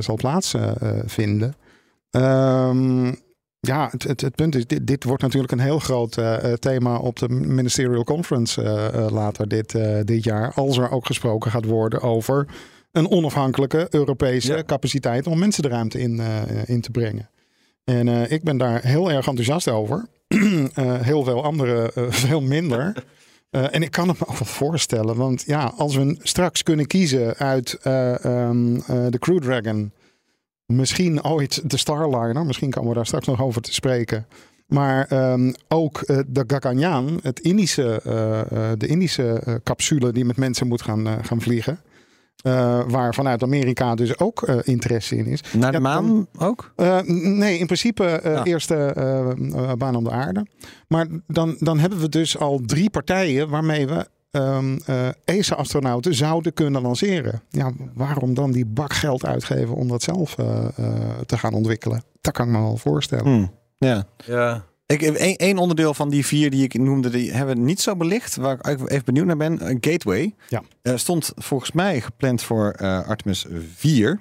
zal 0.00 0.16
plaatsvinden. 0.16 1.54
Ehm 2.10 3.12
ja, 3.60 3.88
het, 3.90 4.02
het, 4.02 4.20
het 4.20 4.34
punt 4.34 4.54
is, 4.54 4.66
dit, 4.66 4.86
dit 4.86 5.04
wordt 5.04 5.22
natuurlijk 5.22 5.52
een 5.52 5.60
heel 5.60 5.78
groot 5.78 6.18
thema 6.58 6.96
op 6.98 7.18
de 7.18 7.28
Ministerial 7.28 8.04
Conference 8.04 8.62
later 9.12 9.48
dit, 9.48 9.78
dit 10.04 10.24
jaar. 10.24 10.52
Als 10.54 10.78
er 10.78 10.90
ook 10.90 11.06
gesproken 11.06 11.50
gaat 11.50 11.64
worden 11.64 12.00
over 12.00 12.46
een 12.92 13.10
onafhankelijke 13.10 13.86
Europese 13.90 14.52
Ja. 14.56 14.62
capaciteit 14.64 15.26
om 15.26 15.38
mensen 15.38 15.62
de 15.62 15.68
ruimte 15.68 16.00
in, 16.00 16.20
in 16.66 16.80
te 16.80 16.90
brengen. 16.90 17.28
En 17.90 18.08
eh, 18.08 18.30
ik 18.30 18.42
ben 18.42 18.56
daar 18.56 18.84
heel 18.84 19.10
erg 19.10 19.26
enthousiast 19.26 19.68
over. 19.68 20.06
Eh, 20.74 21.00
heel 21.00 21.24
veel 21.24 21.44
anderen 21.44 21.94
eh, 21.94 22.04
veel 22.26 22.40
minder. 22.40 23.04
En 23.50 23.82
ik 23.82 23.90
kan 23.90 24.08
het 24.08 24.18
me 24.18 24.26
ook 24.26 24.38
wel 24.38 24.48
voorstellen. 24.48 25.16
Want 25.16 25.42
ja, 25.46 25.72
als 25.76 25.96
we 25.96 26.16
straks 26.22 26.62
kunnen 26.62 26.86
kiezen 26.86 27.36
uit 27.36 27.78
eh, 27.82 28.24
ehm, 28.24 28.76
eh, 28.76 29.06
de 29.08 29.18
Crew 29.18 29.42
Dragon. 29.42 29.92
Misschien 30.66 31.24
ooit 31.24 31.70
de 31.70 31.76
Starliner. 31.76 32.46
Misschien 32.46 32.70
komen 32.70 32.88
we 32.88 32.94
daar 32.94 33.06
straks 33.06 33.26
nog 33.26 33.42
over 33.42 33.62
te 33.62 33.72
spreken. 33.72 34.26
Maar 34.66 35.06
ehm, 35.06 35.52
ook 35.68 36.06
de 36.06 36.44
Gaganyaan, 36.46 37.18
het 37.22 37.40
Indische, 37.40 38.00
de 38.78 38.86
Indische 38.86 39.60
capsule 39.64 40.12
die 40.12 40.24
met 40.24 40.36
mensen 40.36 40.66
moet 40.66 40.82
gaan, 40.82 41.24
gaan 41.24 41.40
vliegen. 41.40 41.80
Eh, 42.42 42.80
waar 42.86 43.14
vanuit 43.14 43.42
Amerika 43.42 43.94
dus 43.94 44.18
ook 44.18 44.42
eh, 44.42 44.56
interesse 44.62 45.16
in 45.16 45.26
is. 45.26 45.40
Naar 45.52 45.70
de 45.72 45.76
Ja, 45.76 45.82
maan 45.82 46.26
ook? 46.38 46.72
Eh, 46.76 47.00
nee, 47.06 47.58
in 47.58 47.66
principe 47.66 48.04
eh 48.04 48.34
Ja. 48.34 48.44
eerste 48.44 48.94
baan 49.78 49.96
om 49.96 50.04
de 50.04 50.10
aarde. 50.10 50.46
Maar 50.88 51.06
dan, 51.26 51.56
dan 51.58 51.78
hebben 51.78 51.98
we 52.00 52.08
dus 52.08 52.38
al 52.38 52.60
drie 52.66 52.90
partijen 52.90 53.48
waarmee 53.48 53.86
we 53.86 54.06
ehm 54.30 54.76
eh, 54.86 55.08
ESA-astronauten 55.24 56.14
zouden 56.14 56.52
kunnen 56.52 56.82
lanceren. 56.82 57.42
Ja, 57.48 57.70
waarom 57.94 58.34
dan 58.34 58.50
die 58.52 58.66
bak 58.66 58.92
geld 58.92 59.26
uitgeven 59.26 59.74
om 59.74 59.88
dat 59.88 60.02
zelf 60.02 60.38
eh, 60.38 60.64
eh, 60.76 60.92
te 61.26 61.38
gaan 61.38 61.52
ontwikkelen? 61.54 62.02
Dat 62.20 62.32
kan 62.32 62.46
ik 62.46 62.52
me 62.52 62.58
wel 62.58 62.76
voorstellen. 62.76 63.24
Hmm. 63.24 63.50
Ja. 63.78 64.04
ja, 64.26 64.64
Ik, 64.90 65.02
één, 65.02 65.36
één 65.36 65.58
onderdeel 65.58 65.94
van 65.94 66.08
die 66.08 66.26
vier 66.26 66.50
die 66.50 66.62
ik 66.64 66.78
noemde, 66.78 67.10
die 67.10 67.32
hebben 67.32 67.56
we 67.56 67.62
niet 67.62 67.80
zo 67.80 67.96
belicht. 67.96 68.36
Waar 68.36 68.70
ik 68.70 68.90
even 68.90 69.04
benieuwd 69.04 69.26
naar 69.26 69.36
ben. 69.36 69.58
eh, 69.60 69.76
Gateway. 69.80 70.34
Ja. 70.48 70.62
Eh, 70.82 70.96
stond 70.96 71.32
volgens 71.36 71.72
mij 71.72 72.00
gepland 72.00 72.42
voor 72.42 72.70
eh, 72.70 73.08
Artemis 73.08 73.46
4. 73.74 74.20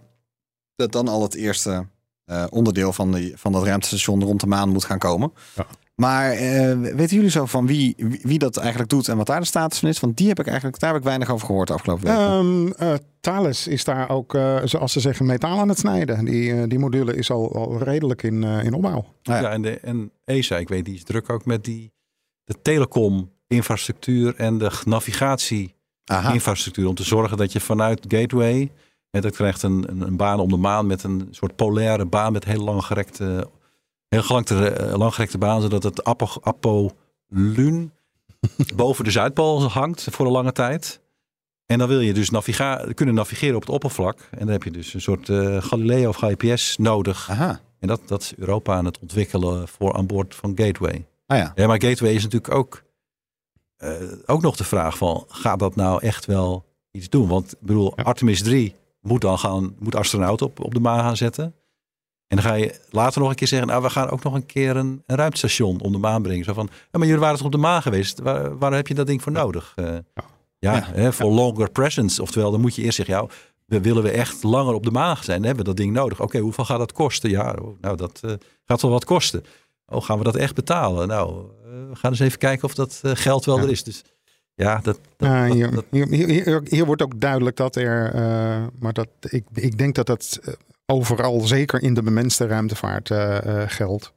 Dat 0.76 0.92
dan 0.92 1.08
al 1.08 1.22
het 1.22 1.36
eerste 1.36 1.88
eh, 2.26 2.46
onderdeel 2.50 2.94
van, 2.94 3.12
die, 3.12 3.34
van 3.38 3.52
dat 3.52 3.64
ruimtestation 3.64 4.24
rond 4.24 4.40
de 4.40 4.48
maan 4.48 4.70
moet 4.70 4.84
gaan 4.86 4.98
komen. 5.00 5.34
Ja. 5.56 5.66
Maar 6.00 6.32
eh, 6.32 6.78
weten 6.78 7.16
jullie 7.16 7.30
zo 7.30 7.46
van 7.46 7.68
wie, 7.68 7.94
wie, 7.98 8.20
wie 8.24 8.40
dat 8.40 8.58
eigenlijk 8.58 8.90
doet 8.90 9.08
en 9.08 9.18
wat 9.18 9.26
daar 9.26 9.40
de 9.40 9.46
status 9.46 9.80
van 9.80 9.90
is? 9.90 10.00
Want 10.00 10.18
die 10.18 10.28
heb 10.28 10.40
ik 10.40 10.48
eigenlijk, 10.48 10.80
daar 10.80 10.90
heb 10.90 11.00
ik 11.00 11.06
weinig 11.06 11.30
over 11.30 11.46
gehoord 11.46 11.68
de 11.68 11.74
afgelopen 11.74 12.06
weken. 12.06 12.22
Ehm, 12.22 12.68
eh, 12.68 12.94
Thales 13.20 13.68
is 13.68 13.84
daar 13.84 14.10
ook, 14.10 14.34
eh, 14.34 14.58
zoals 14.64 14.92
ze 14.92 15.00
zeggen, 15.00 15.26
metaal 15.26 15.60
aan 15.60 15.70
het 15.70 15.80
snijden. 15.80 16.26
Die, 16.26 16.68
die 16.68 16.80
module 16.80 17.16
is 17.16 17.32
al, 17.32 17.56
al 17.56 17.78
redelijk 17.78 18.24
in, 18.24 18.44
eh, 18.44 18.64
in 18.64 18.74
opbouw. 18.74 19.06
ja. 19.22 19.40
ja. 19.40 19.50
en, 19.50 19.62
de, 19.62 19.80
en 19.80 20.12
ESA, 20.26 20.58
ik 20.58 20.70
weet, 20.70 20.86
die 20.86 20.96
is 20.96 21.04
druk 21.04 21.30
ook 21.30 21.46
met 21.46 21.64
die 21.64 21.92
de 22.44 22.56
telecom-infrastructuur 22.62 24.36
en 24.36 24.58
de 24.58 24.72
navigatie-infrastructuur. 24.86 26.88
Om 26.88 26.96
te 26.96 27.04
zorgen 27.04 27.38
dat 27.38 27.52
je 27.52 27.60
vanuit 27.60 28.06
Gateway, 28.08 28.72
en 29.12 29.22
dat 29.22 29.36
krijgt 29.36 29.64
een, 29.64 29.86
een, 29.90 30.02
een 30.02 30.18
baan 30.18 30.40
om 30.40 30.50
de 30.50 30.58
maan 30.58 30.88
met 30.88 31.04
een 31.04 31.28
soort 31.32 31.56
polaire 31.56 32.06
baan 32.06 32.32
met 32.32 32.46
heel 32.46 32.64
langgerekte, 32.64 33.50
heel 34.10 34.24
gelangte, 34.24 34.70
eh, 34.70 34.98
langgerekte 34.98 35.38
baan, 35.38 35.62
zodat 35.62 35.84
het 35.84 36.04
Apo, 36.04 36.28
Apollon 36.42 37.92
boven 38.76 39.04
de 39.04 39.12
Zuidpool 39.12 39.64
hangt 39.64 40.08
voor 40.12 40.26
een 40.26 40.32
lange 40.32 40.52
tijd. 40.52 41.02
En 41.66 41.78
dan 41.78 41.88
wil 41.88 42.00
je 42.00 42.14
dus 42.14 42.30
naviga 42.30 42.86
kunnen 42.94 43.16
navigeren 43.16 43.56
op 43.56 43.62
het 43.62 43.70
oppervlak. 43.70 44.28
En 44.32 44.40
dan 44.40 44.48
heb 44.48 44.64
je 44.64 44.72
dus 44.72 44.94
een 44.94 45.02
soort 45.02 45.30
eh, 45.30 45.62
Galileo 45.62 46.10
of 46.10 46.16
GPS 46.16 46.78
nodig. 46.78 47.30
Aha. 47.30 47.60
En 47.80 47.88
dat, 47.88 48.02
dat 48.06 48.22
is 48.22 48.34
Europa 48.38 48.76
aan 48.76 48.86
het 48.86 49.00
ontwikkelen 49.00 49.68
voor 49.68 49.94
aan 49.94 50.06
boord 50.08 50.36
van 50.36 50.52
Gateway. 50.56 51.06
Ah 51.26 51.38
ja. 51.38 51.52
Ja, 51.56 51.68
maar 51.68 51.82
Gateway 51.82 52.14
is 52.14 52.24
natuurlijk 52.24 52.54
ook, 52.54 52.84
eh, 53.78 53.92
ook 54.26 54.42
nog 54.42 54.56
de 54.56 54.64
vraag 54.64 54.98
van, 54.98 55.26
gaat 55.28 55.60
dat 55.60 55.76
nou 55.76 56.02
echt 56.02 56.26
wel 56.26 56.66
iets 56.92 57.10
doen? 57.10 57.28
Want 57.28 57.52
ik 57.52 57.58
bedoel, 57.62 57.94
Ja. 57.96 58.04
Artemis 58.04 58.44
3 58.44 58.76
moet 59.02 59.22
dan 59.22 59.40
gaan, 59.40 59.76
moet 59.80 59.96
astronauten 59.96 60.46
op, 60.46 60.64
op 60.64 60.74
de 60.74 60.80
maan 60.80 61.00
gaan 61.00 61.18
zetten. 61.18 61.54
En 62.30 62.38
dan 62.38 62.46
ga 62.46 62.54
je 62.54 62.80
later 62.90 63.22
nog 63.22 63.30
een 63.30 63.36
keer 63.36 63.48
zeggen, 63.48 63.68
nou, 63.68 63.82
we 63.82 63.90
gaan 63.90 64.10
ook 64.10 64.24
nog 64.24 64.34
een 64.34 64.46
keer 64.46 64.76
een, 64.76 65.04
een 65.06 65.16
ruimtestation 65.16 65.82
om 65.82 65.92
de 65.92 65.98
maan 65.98 66.22
brengen. 66.22 66.44
Zo 66.46 66.54
van, 66.54 66.70
ja, 66.72 67.00
maar 67.00 67.08
jullie 67.08 67.22
waren 67.22 67.38
toch 67.38 67.46
op 67.46 67.52
de 67.52 67.58
maan 67.58 67.82
geweest? 67.82 68.20
Waar, 68.20 68.58
waar 68.58 68.74
heb 68.74 68.88
je 68.88 68.94
dat 68.94 69.08
ding 69.08 69.22
voor 69.22 69.32
nodig? 69.32 69.74
Eh, 69.76 69.96
ja, 70.60 71.12
voor 71.12 71.32
longer 71.32 71.72
presence. 71.72 72.22
Oftewel, 72.22 72.52
dan 72.52 72.62
moet 72.62 72.76
je 72.76 72.82
eerst 72.82 72.96
zeggen, 72.96 73.16
ja, 73.16 73.26
we 73.66 73.82
willen 73.82 74.04
we 74.04 74.10
echt 74.12 74.44
langer 74.44 74.74
op 74.74 74.84
de 74.84 74.92
maan 74.92 75.18
zijn, 75.18 75.38
dan 75.38 75.46
hebben 75.46 75.66
we 75.66 75.72
dat 75.72 75.78
ding 75.78 75.94
nodig. 75.94 76.22
Oké, 76.22 76.40
hoeveel 76.40 76.66
gaat 76.66 76.78
dat 76.78 76.92
kosten? 76.92 77.30
Ja, 77.30 77.56
oh, 77.62 77.78
nou, 77.82 77.96
dat 77.98 78.20
eh, 78.24 78.32
gaat 78.66 78.82
wel 78.82 78.92
wat 78.92 79.06
kosten. 79.06 79.44
Oh, 79.86 80.04
gaan 80.04 80.18
we 80.18 80.24
dat 80.24 80.36
echt 80.36 80.56
betalen? 80.56 81.08
Nou, 81.08 81.30
eh, 81.66 81.72
we 81.90 81.96
gaan 81.96 82.12
eens 82.12 82.20
even 82.20 82.38
kijken 82.40 82.64
of 82.66 82.74
dat 82.74 83.02
geld 83.04 83.46
wel 83.46 83.58
Ja. 83.58 83.64
er 83.64 83.70
is. 83.70 83.84
Dus 83.84 84.04
ja, 84.54 84.80
dat, 84.84 85.00
dat, 85.18 85.52
hier, 85.54 85.72
dat- 85.72 85.86
hier, 85.92 86.08
hier, 86.08 86.62
hier 86.70 86.86
wordt 86.86 87.02
ook 87.02 87.20
duidelijk 87.22 87.56
dat 87.56 87.76
er, 87.76 88.12
maar 88.80 88.94
dat, 88.94 89.08
ik, 89.20 89.44
ik 89.54 89.78
denk 89.78 89.96
dat 89.96 90.06
dat 90.06 90.40
overal, 90.90 91.40
zeker 91.40 91.82
in 91.82 91.94
de 91.94 92.04
bemenste 92.04 92.48
ruimtevaart, 92.48 93.12
eh, 93.12 93.38
eh, 93.38 93.70
geldt. 93.70 94.14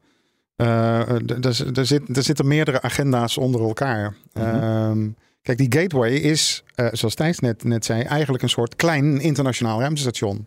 Eh, 0.57 1.09
er, 1.09 1.41
er, 1.75 1.87
zit, 1.87 2.03
zitten 2.11 2.47
meerdere 2.47 2.83
agenda's 2.83 3.39
onder 3.39 3.61
elkaar. 3.61 4.15
Mhm. 4.33 4.47
Ehm, 4.47 5.09
kijk, 5.43 5.59
die 5.59 5.81
gateway 5.81 6.13
is, 6.13 6.65
eh, 6.75 6.87
zoals 6.93 7.15
Thijs 7.15 7.39
net, 7.39 7.65
net 7.65 7.85
zei, 7.85 8.03
eigenlijk 8.03 8.43
een 8.43 8.49
soort 8.49 8.77
klein 8.77 9.21
internationaal 9.21 9.81
ruimtestation. 9.81 10.47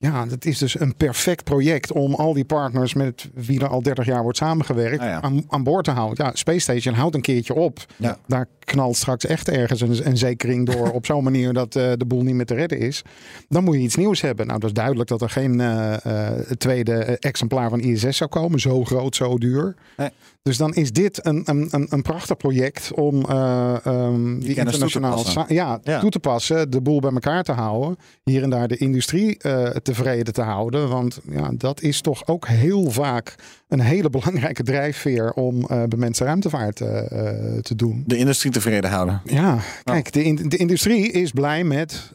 Ja, 0.00 0.26
dat 0.26 0.44
is 0.44 0.58
dus 0.58 0.80
een 0.80 0.96
perfect 0.96 1.44
project 1.44 1.92
om 1.92 2.14
al 2.14 2.32
die 2.32 2.44
partners 2.44 2.94
met 2.94 3.28
wie 3.34 3.60
er 3.60 3.68
al 3.68 3.82
30 3.82 4.06
jaar 4.06 4.22
wordt 4.22 4.38
samengewerkt 4.38 5.00
Ah 5.00 5.06
ja. 5.06 5.20
aan, 5.22 5.44
aan 5.48 5.62
boord 5.62 5.84
te 5.84 5.90
houden. 5.90 6.24
Ja, 6.24 6.30
Space 6.34 6.58
Station 6.58 6.94
houdt 6.94 7.14
een 7.14 7.20
keertje 7.20 7.54
op. 7.54 7.78
Ja. 7.96 8.18
Daar 8.26 8.46
knalt 8.58 8.96
straks 8.96 9.26
echt 9.26 9.48
ergens 9.48 9.80
een, 9.80 10.06
een 10.06 10.16
zekering 10.16 10.66
door 10.66 10.90
op 10.98 11.06
zo'n 11.06 11.24
manier 11.24 11.52
dat 11.52 11.76
eh, 11.76 11.92
de 11.96 12.06
boel 12.06 12.22
niet 12.22 12.34
meer 12.34 12.46
te 12.46 12.54
redden 12.54 12.78
is. 12.78 13.02
Dan 13.48 13.64
moet 13.64 13.74
je 13.74 13.80
iets 13.80 13.96
nieuws 13.96 14.20
hebben. 14.20 14.46
Nou, 14.46 14.58
dat 14.58 14.68
is 14.68 14.74
duidelijk 14.74 15.08
dat 15.08 15.22
er 15.22 15.30
geen 15.30 15.60
eh, 15.60 16.04
eh, 16.26 16.40
tweede 16.58 16.94
exemplaar 17.18 17.70
van 17.70 17.80
ISS 17.80 18.16
zou 18.16 18.30
komen. 18.30 18.60
Zo 18.60 18.84
groot, 18.84 19.16
zo 19.16 19.38
duur. 19.38 19.74
Nee. 19.96 20.08
Dus 20.42 20.56
dan 20.56 20.74
is 20.74 20.92
dit 20.92 21.26
een, 21.26 21.42
een, 21.44 21.68
een, 21.70 21.86
een 21.90 22.02
prachtig 22.02 22.36
project 22.36 22.92
om 22.94 23.24
eh, 23.24 23.86
ehm, 23.86 24.24
die, 24.38 24.54
toe 24.54 24.54
te 24.54 24.60
internationaal 24.60 25.12
passen. 25.14 25.32
sa- 25.32 25.44
ja, 25.54 25.80
Ja. 25.82 26.00
toe 26.00 26.10
te 26.10 26.18
passen, 26.18 26.70
de 26.70 26.80
boel 26.80 27.00
bij 27.00 27.10
elkaar 27.12 27.42
te 27.42 27.52
houden, 27.52 27.96
hier 28.24 28.42
en 28.42 28.50
daar 28.50 28.68
de 28.68 28.76
industrie 28.76 29.38
eh, 29.38 29.64
tevreden 29.94 30.32
te 30.34 30.42
houden. 30.42 30.88
Want 30.88 31.20
ja, 31.30 31.50
dat 31.54 31.80
is 31.82 32.00
toch 32.00 32.26
ook 32.26 32.46
heel 32.48 32.90
vaak 32.90 33.34
een 33.68 33.80
hele 33.80 34.10
belangrijke 34.10 34.62
drijfveer 34.62 35.32
om 35.32 35.64
eh 35.68 35.82
bemenste 35.84 36.24
ruimtevaart 36.24 36.80
eh, 36.80 36.98
eh, 36.98 37.58
te 37.62 37.74
doen. 37.76 38.04
De 38.06 38.16
industrie 38.16 38.52
tevreden 38.52 38.90
houden. 38.90 39.20
Ja, 39.24 39.58
kijk, 39.84 40.12
de, 40.12 40.22
in- 40.24 40.48
de 40.48 40.56
industrie 40.56 41.10
is 41.12 41.30
blij 41.30 41.64
met 41.64 42.12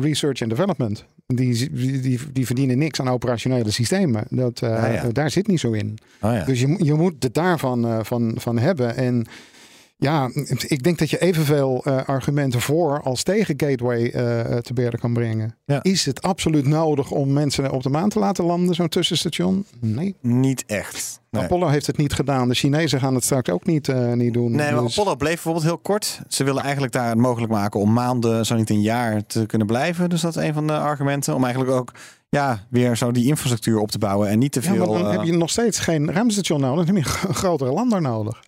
research 0.00 0.40
and 0.42 0.50
development. 0.50 1.04
Die, 1.26 1.70
die, 1.72 2.00
die, 2.00 2.20
die 2.32 2.46
verdienen 2.46 2.78
niks 2.78 3.00
aan 3.00 3.08
operationele 3.08 3.70
systemen. 3.70 4.24
Dat, 4.30 4.58
Ja, 4.60 4.86
ja. 4.86 5.08
Daar 5.12 5.30
zit 5.30 5.46
niet 5.46 5.60
zo 5.60 5.72
in. 5.72 5.98
Oh 6.20 6.32
ja. 6.32 6.44
Dus 6.44 6.60
je, 6.60 6.66
moet- 6.66 6.84
je 6.86 6.94
moet 6.94 7.22
het 7.22 7.34
daarvan 7.34 8.04
van, 8.04 8.34
van 8.38 8.58
hebben. 8.58 8.96
En 8.96 9.26
Ja, 9.98 10.30
ik 10.66 10.82
denk 10.82 10.98
dat 10.98 11.10
je 11.10 11.18
evenveel 11.18 11.84
eh, 11.84 12.04
argumenten 12.04 12.60
voor 12.60 13.02
als 13.02 13.22
tegen 13.22 13.54
Gateway 13.56 14.10
eh, 14.10 14.56
te 14.58 14.72
berden 14.72 15.00
kan 15.00 15.12
brengen. 15.12 15.56
Ja. 15.64 15.82
Is 15.82 16.04
het 16.06 16.22
absoluut 16.22 16.66
nodig 16.66 17.10
om 17.10 17.32
mensen 17.32 17.70
op 17.72 17.82
de 17.82 17.88
maan 17.88 18.08
te 18.08 18.18
laten 18.18 18.44
landen, 18.44 18.74
zo'n 18.74 18.88
tussenstation? 18.88 19.64
Nee. 19.80 20.14
Niet 20.20 20.64
echt. 20.66 21.20
Nee. 21.30 21.42
Apollo 21.42 21.66
heeft 21.68 21.86
het 21.86 21.96
niet 21.96 22.12
gedaan. 22.12 22.48
De 22.48 22.54
Chinezen 22.54 23.00
gaan 23.00 23.14
het 23.14 23.24
straks 23.24 23.50
ook 23.50 23.66
niet, 23.66 23.88
eh, 23.88 24.12
niet 24.12 24.32
doen. 24.34 24.50
Nee, 24.52 24.72
maar 24.72 24.82
Dus- 24.82 24.98
Apollo 24.98 25.16
bleef 25.16 25.32
bijvoorbeeld 25.34 25.64
heel 25.64 25.78
kort. 25.78 26.20
Ze 26.28 26.44
willen 26.44 26.62
eigenlijk 26.62 26.92
daar 26.92 27.08
het 27.08 27.18
mogelijk 27.18 27.52
maken 27.52 27.80
om 27.80 27.92
maanden, 27.92 28.46
zo 28.46 28.54
niet 28.56 28.70
een 28.70 28.80
jaar, 28.82 29.26
te 29.26 29.46
kunnen 29.46 29.66
blijven. 29.66 30.08
Dus 30.10 30.20
dat 30.20 30.36
is 30.36 30.42
een 30.42 30.54
van 30.54 30.66
de 30.66 30.78
argumenten. 30.78 31.34
Om 31.34 31.44
eigenlijk 31.44 31.74
ook 31.74 31.92
ja, 32.28 32.66
weer 32.70 32.96
zo 32.96 33.10
die 33.12 33.26
infrastructuur 33.26 33.78
op 33.78 33.90
te 33.90 33.98
bouwen 33.98 34.28
en 34.28 34.38
niet 34.38 34.52
te 34.52 34.60
Ja, 34.62 34.66
veel. 34.66 34.76
maar 34.76 34.86
dan 35.02 35.10
eh, 35.10 35.16
heb 35.16 35.26
je 35.26 35.32
nog 35.32 35.50
steeds 35.50 35.78
geen 35.78 36.12
ruimtestation 36.12 36.60
nodig. 36.60 36.84
Dan 36.86 36.94
heb 36.94 37.04
je 37.04 37.28
een 37.28 37.34
grotere 37.34 37.72
lander 37.72 38.00
nodig. 38.00 38.42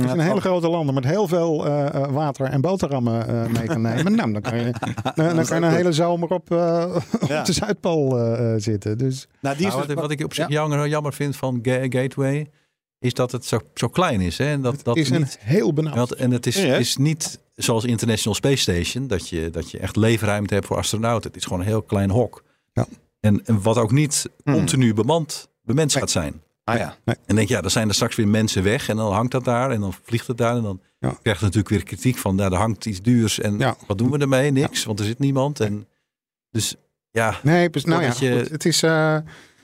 Ja, 0.00 0.06
Als 0.08 0.12
je 0.14 0.18
een 0.18 0.26
hele 0.28 0.40
grote 0.40 0.68
lander 0.68 0.94
met 0.94 1.04
heel 1.04 1.28
veel 1.28 1.66
eh, 1.66 1.86
eh, 1.94 2.10
water 2.12 2.46
en 2.46 2.60
boterhammen 2.60 3.28
eh, 3.28 3.46
mee 3.58 3.66
kan 3.66 3.80
nemen. 3.82 4.14
nou, 4.14 4.32
dan 4.32 4.42
kan 4.42 4.58
je, 4.58 4.64
dan, 5.14 5.36
dan 5.36 5.44
kan 5.44 5.60
je 5.60 5.66
een 5.66 5.72
hele 5.74 5.92
zomer 5.92 6.28
op, 6.28 6.50
eh, 6.50 6.58
Ja. 7.28 7.38
op 7.40 7.44
de 7.46 7.52
Zuidpool 7.52 8.18
eh, 8.18 8.54
eh, 8.54 8.60
zitten. 8.60 8.98
Dus 8.98 9.26
Nou, 9.40 9.56
die 9.56 9.66
is 9.66 9.72
Nou, 9.72 9.86
dus- 9.86 9.94
wat, 9.94 10.02
wat 10.02 10.10
ik 10.10 10.24
op 10.24 10.34
zich 10.34 10.48
ja. 10.48 10.52
jammer, 10.54 10.88
jammer 10.88 11.12
vind 11.12 11.36
van 11.36 11.58
Ga- 11.62 11.86
Gateway, 11.88 12.46
is 12.98 13.14
dat 13.14 13.32
het 13.32 13.44
zo, 13.44 13.58
zo 13.74 13.88
klein 13.88 14.20
is. 14.20 14.38
Hè? 14.38 14.44
En 14.46 14.60
dat, 14.62 14.84
dat 14.84 14.96
is 14.96 15.10
een 15.10 15.18
niet, 15.18 15.38
heel 15.40 15.72
benauwd. 15.72 16.10
en 16.10 16.30
het 16.30 16.46
is, 16.46 16.56
is 16.56 16.96
niet 16.96 17.40
zoals 17.54 17.84
International 17.84 18.34
Space 18.34 18.56
Station, 18.56 19.06
dat 19.06 19.28
je, 19.28 19.50
dat 19.50 19.70
je 19.70 19.78
echt 19.78 19.96
leefruimte 19.96 20.54
hebt 20.54 20.66
voor 20.66 20.76
astronauten. 20.76 21.28
Het 21.30 21.36
is 21.38 21.44
gewoon 21.44 21.60
een 21.60 21.66
heel 21.66 21.82
klein 21.82 22.10
hok. 22.10 22.42
Ja. 22.72 22.86
En, 23.20 23.40
en 23.46 23.62
wat 23.62 23.76
ook 23.76 23.92
niet 23.92 24.28
Hmm. 24.44 24.54
continu 24.54 24.94
bemand, 24.94 25.48
gaat 25.66 26.10
zijn. 26.10 26.42
Ah 26.64 26.76
ja. 26.78 26.96
En 27.26 27.34
denk 27.36 27.48
je, 27.48 27.54
ja, 27.54 27.60
dan 27.60 27.70
zijn 27.70 27.88
er 27.88 27.94
straks 27.94 28.16
weer 28.16 28.28
mensen 28.28 28.62
weg 28.62 28.88
en 28.88 28.96
dan 28.96 29.12
hangt 29.12 29.32
dat 29.32 29.44
daar 29.44 29.70
en 29.70 29.80
dan 29.80 29.92
vliegt 30.02 30.26
het 30.26 30.36
daar. 30.38 30.56
En 30.56 30.62
dan 30.62 30.80
Ja. 30.98 31.16
krijg 31.22 31.38
je 31.38 31.44
natuurlijk 31.44 31.68
weer 31.68 31.82
kritiek 31.84 32.16
van, 32.16 32.34
nou, 32.34 32.52
er 32.52 32.58
hangt 32.58 32.86
iets 32.86 33.02
duurs 33.02 33.40
en 33.40 33.58
Ja. 33.58 33.76
wat 33.86 33.98
doen 33.98 34.10
we 34.10 34.18
ermee? 34.18 34.50
Niks, 34.50 34.84
want 34.84 34.98
er 34.98 35.04
zit 35.04 35.18
niemand. 35.18 35.60
En, 35.60 35.86
dus 36.50 36.74
ja, 37.10 37.36
Nee, 37.42 37.70
dus, 37.70 37.84
nou 37.84 38.02
ja, 38.02 38.12
Voordat 38.12 38.30
je- 38.32 38.40
goed, 38.42 38.50
het 38.50 38.64
is 38.64 38.82
eh, 38.82 39.16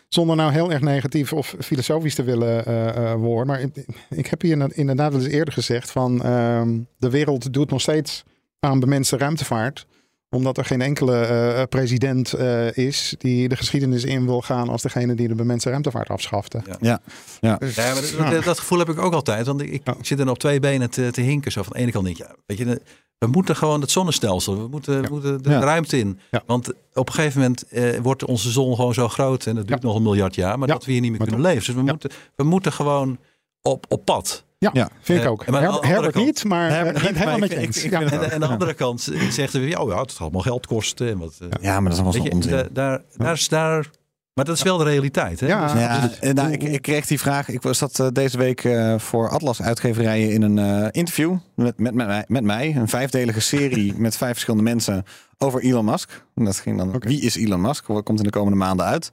zonder 0.08 0.36
nou 0.36 0.52
heel 0.52 0.72
erg 0.72 0.80
negatief 0.82 1.32
of 1.32 1.54
filosofisch 1.60 2.14
te 2.14 2.22
willen 2.22 2.64
eh, 2.66 2.88
eh, 3.12 3.18
worden. 3.18 3.46
Maar 3.46 3.60
ik, 3.60 3.86
ik 4.10 4.26
heb 4.26 4.40
hier 4.42 4.76
inderdaad 4.78 5.12
wel 5.12 5.20
eens 5.22 5.32
eerder 5.32 5.54
gezegd 5.54 5.90
van 5.90 6.22
ehm, 6.22 6.78
de 6.98 7.10
wereld 7.10 7.52
doet 7.52 7.70
nog 7.70 7.80
steeds 7.80 8.24
aan 8.60 8.80
bemenste 8.80 9.16
ruimtevaart 9.16 9.86
omdat 10.30 10.58
er 10.58 10.64
geen 10.64 10.80
enkele 10.80 11.16
eh, 11.20 11.62
president 11.68 12.32
eh, 12.32 12.76
is 12.76 13.14
die 13.18 13.48
de 13.48 13.56
geschiedenis 13.56 14.04
in 14.04 14.24
wil 14.24 14.40
gaan 14.40 14.68
als 14.68 14.82
degene 14.82 15.14
die 15.14 15.28
de 15.28 15.34
bemenste 15.34 15.70
ruimtevaart 15.70 16.08
afschafte. 16.08 16.60
Ja. 16.80 17.00
Ja. 17.40 17.56
Dus, 17.56 17.74
Ja, 17.74 17.92
maar 17.92 17.94
dat, 18.02 18.10
ja. 18.10 18.30
dat, 18.30 18.44
dat 18.44 18.58
gevoel 18.58 18.78
heb 18.78 18.88
ik 18.88 18.98
ook 18.98 19.12
altijd. 19.12 19.46
Want 19.46 19.60
ik, 19.60 19.70
ik 19.70 19.80
Ja. 19.84 19.94
zit 20.00 20.20
er 20.20 20.28
op 20.30 20.38
twee 20.38 20.60
benen 20.60 20.90
te, 20.90 21.10
te 21.10 21.20
hinken. 21.20 21.52
Zo 21.52 21.62
van 21.62 21.72
de 21.72 21.78
ene 21.78 21.90
kant 21.92 22.04
denk 22.04 22.16
ja, 22.16 22.34
weet 22.46 22.58
je, 22.58 22.80
we 23.18 23.26
moeten 23.26 23.56
gewoon 23.56 23.80
het 23.80 23.90
zonnestelsel, 23.90 24.56
we 24.62 24.68
moeten, 24.68 25.02
we 25.02 25.08
moeten 25.10 25.42
de 25.42 25.50
Ja. 25.50 25.60
ruimte 25.60 25.98
in. 25.98 26.18
Ja. 26.30 26.42
Want 26.46 26.68
op 26.94 27.08
een 27.08 27.14
gegeven 27.14 27.40
moment 27.40 27.62
eh, 27.68 27.98
wordt 28.02 28.24
onze 28.24 28.50
zon 28.50 28.74
gewoon 28.74 28.94
zo 28.94 29.08
groot 29.08 29.46
en 29.46 29.54
dat 29.54 29.66
duurt 29.66 29.82
Ja. 29.82 29.86
nog 29.88 29.96
een 29.96 30.02
miljard 30.02 30.34
jaar, 30.34 30.58
maar 30.58 30.68
Ja. 30.68 30.74
dat 30.74 30.84
we 30.84 30.92
hier 30.92 31.00
niet 31.00 31.10
meer 31.10 31.18
Maar 31.20 31.28
kunnen 31.28 31.46
leven. 31.46 31.64
Dus 31.66 31.74
we, 31.74 31.80
Ja. 31.84 31.90
moeten, 31.90 32.10
we 32.36 32.44
moeten 32.44 32.72
gewoon 32.72 33.18
op, 33.62 33.84
op 33.88 34.04
pad. 34.04 34.44
Ja, 34.58 34.70
Ja. 34.72 34.88
vind 35.00 35.18
ik 35.18 35.24
Eh, 35.24 35.30
ook. 35.30 35.44
Her- 35.46 35.54
andere 35.56 35.86
Herbert 35.86 36.12
kant- 36.12 36.24
niet, 36.26 36.44
maar 36.44 36.70
Herbert 36.70 36.96
eh, 36.96 37.02
niet, 37.02 37.14
helemaal 37.18 37.38
met 37.38 37.50
je 37.50 37.56
eens. 37.56 37.84
ik 37.84 37.90
Ja. 37.90 37.98
vind 37.98 38.10
En, 38.12 38.22
en 38.22 38.32
aan 38.32 38.40
de 38.40 38.46
andere 38.46 38.74
kant 38.74 39.08
zegt 39.30 39.52
hij, 39.52 39.62
ja, 39.62 39.80
oh 39.80 39.90
ja, 39.90 40.00
het 40.00 40.10
gaat 40.10 40.20
allemaal 40.20 40.40
geld 40.40 40.66
kosten. 40.66 41.08
En 41.08 41.18
wat, 41.18 41.34
eh, 41.40 41.48
ja, 41.60 41.72
maar 41.80 41.82
dat 41.82 41.92
is 41.92 41.94
allemaal 41.98 42.12
zo'n 42.12 42.22
je, 42.24 42.30
onzin. 42.32 42.50
daar, 42.52 42.66
daar, 42.72 43.02
daar 43.16 43.32
is 43.32 43.48
daar... 43.48 43.90
Maar 44.34 44.44
dat 44.44 44.56
is 44.56 44.62
wel 44.62 44.76
de 44.78 44.84
realiteit. 44.84 45.40
Hè? 45.40 45.46
Ja. 45.46 45.72
Dus- 45.72 45.80
Ja, 45.80 46.08
dus- 46.20 46.32
nou, 46.32 46.50
ik, 46.52 46.62
ik 46.62 46.82
kreeg 46.82 47.06
die 47.06 47.18
vraag. 47.20 47.48
Ik 47.48 47.62
was 47.62 47.78
dat 47.78 48.00
eh, 48.00 48.06
deze 48.12 48.38
week 48.38 48.64
eh, 48.64 48.98
voor 48.98 49.28
Atlas 49.30 49.62
uitgeverijen 49.62 50.30
in 50.32 50.42
een 50.42 50.58
eh, 50.58 50.88
interview 50.90 51.36
met, 51.54 51.78
met, 51.78 51.94
met, 51.94 52.06
mij, 52.06 52.24
met 52.28 52.44
mij. 52.44 52.74
Een 52.76 52.88
vijfdelige 52.88 53.40
serie 53.40 53.94
met 53.98 54.16
vijf 54.16 54.32
verschillende 54.32 54.64
mensen 54.64 55.04
over 55.38 55.60
Elon 55.62 55.84
Musk. 55.84 56.24
En 56.34 56.44
dat 56.44 56.56
ging 56.56 56.78
dan, 56.78 56.94
wie 56.98 57.20
is 57.20 57.36
Elon 57.36 57.60
Musk? 57.60 57.86
Wat 57.86 58.04
komt 58.04 58.18
in 58.18 58.24
de 58.24 58.30
komende 58.30 58.58
maanden 58.58 58.86
uit? 58.86 59.10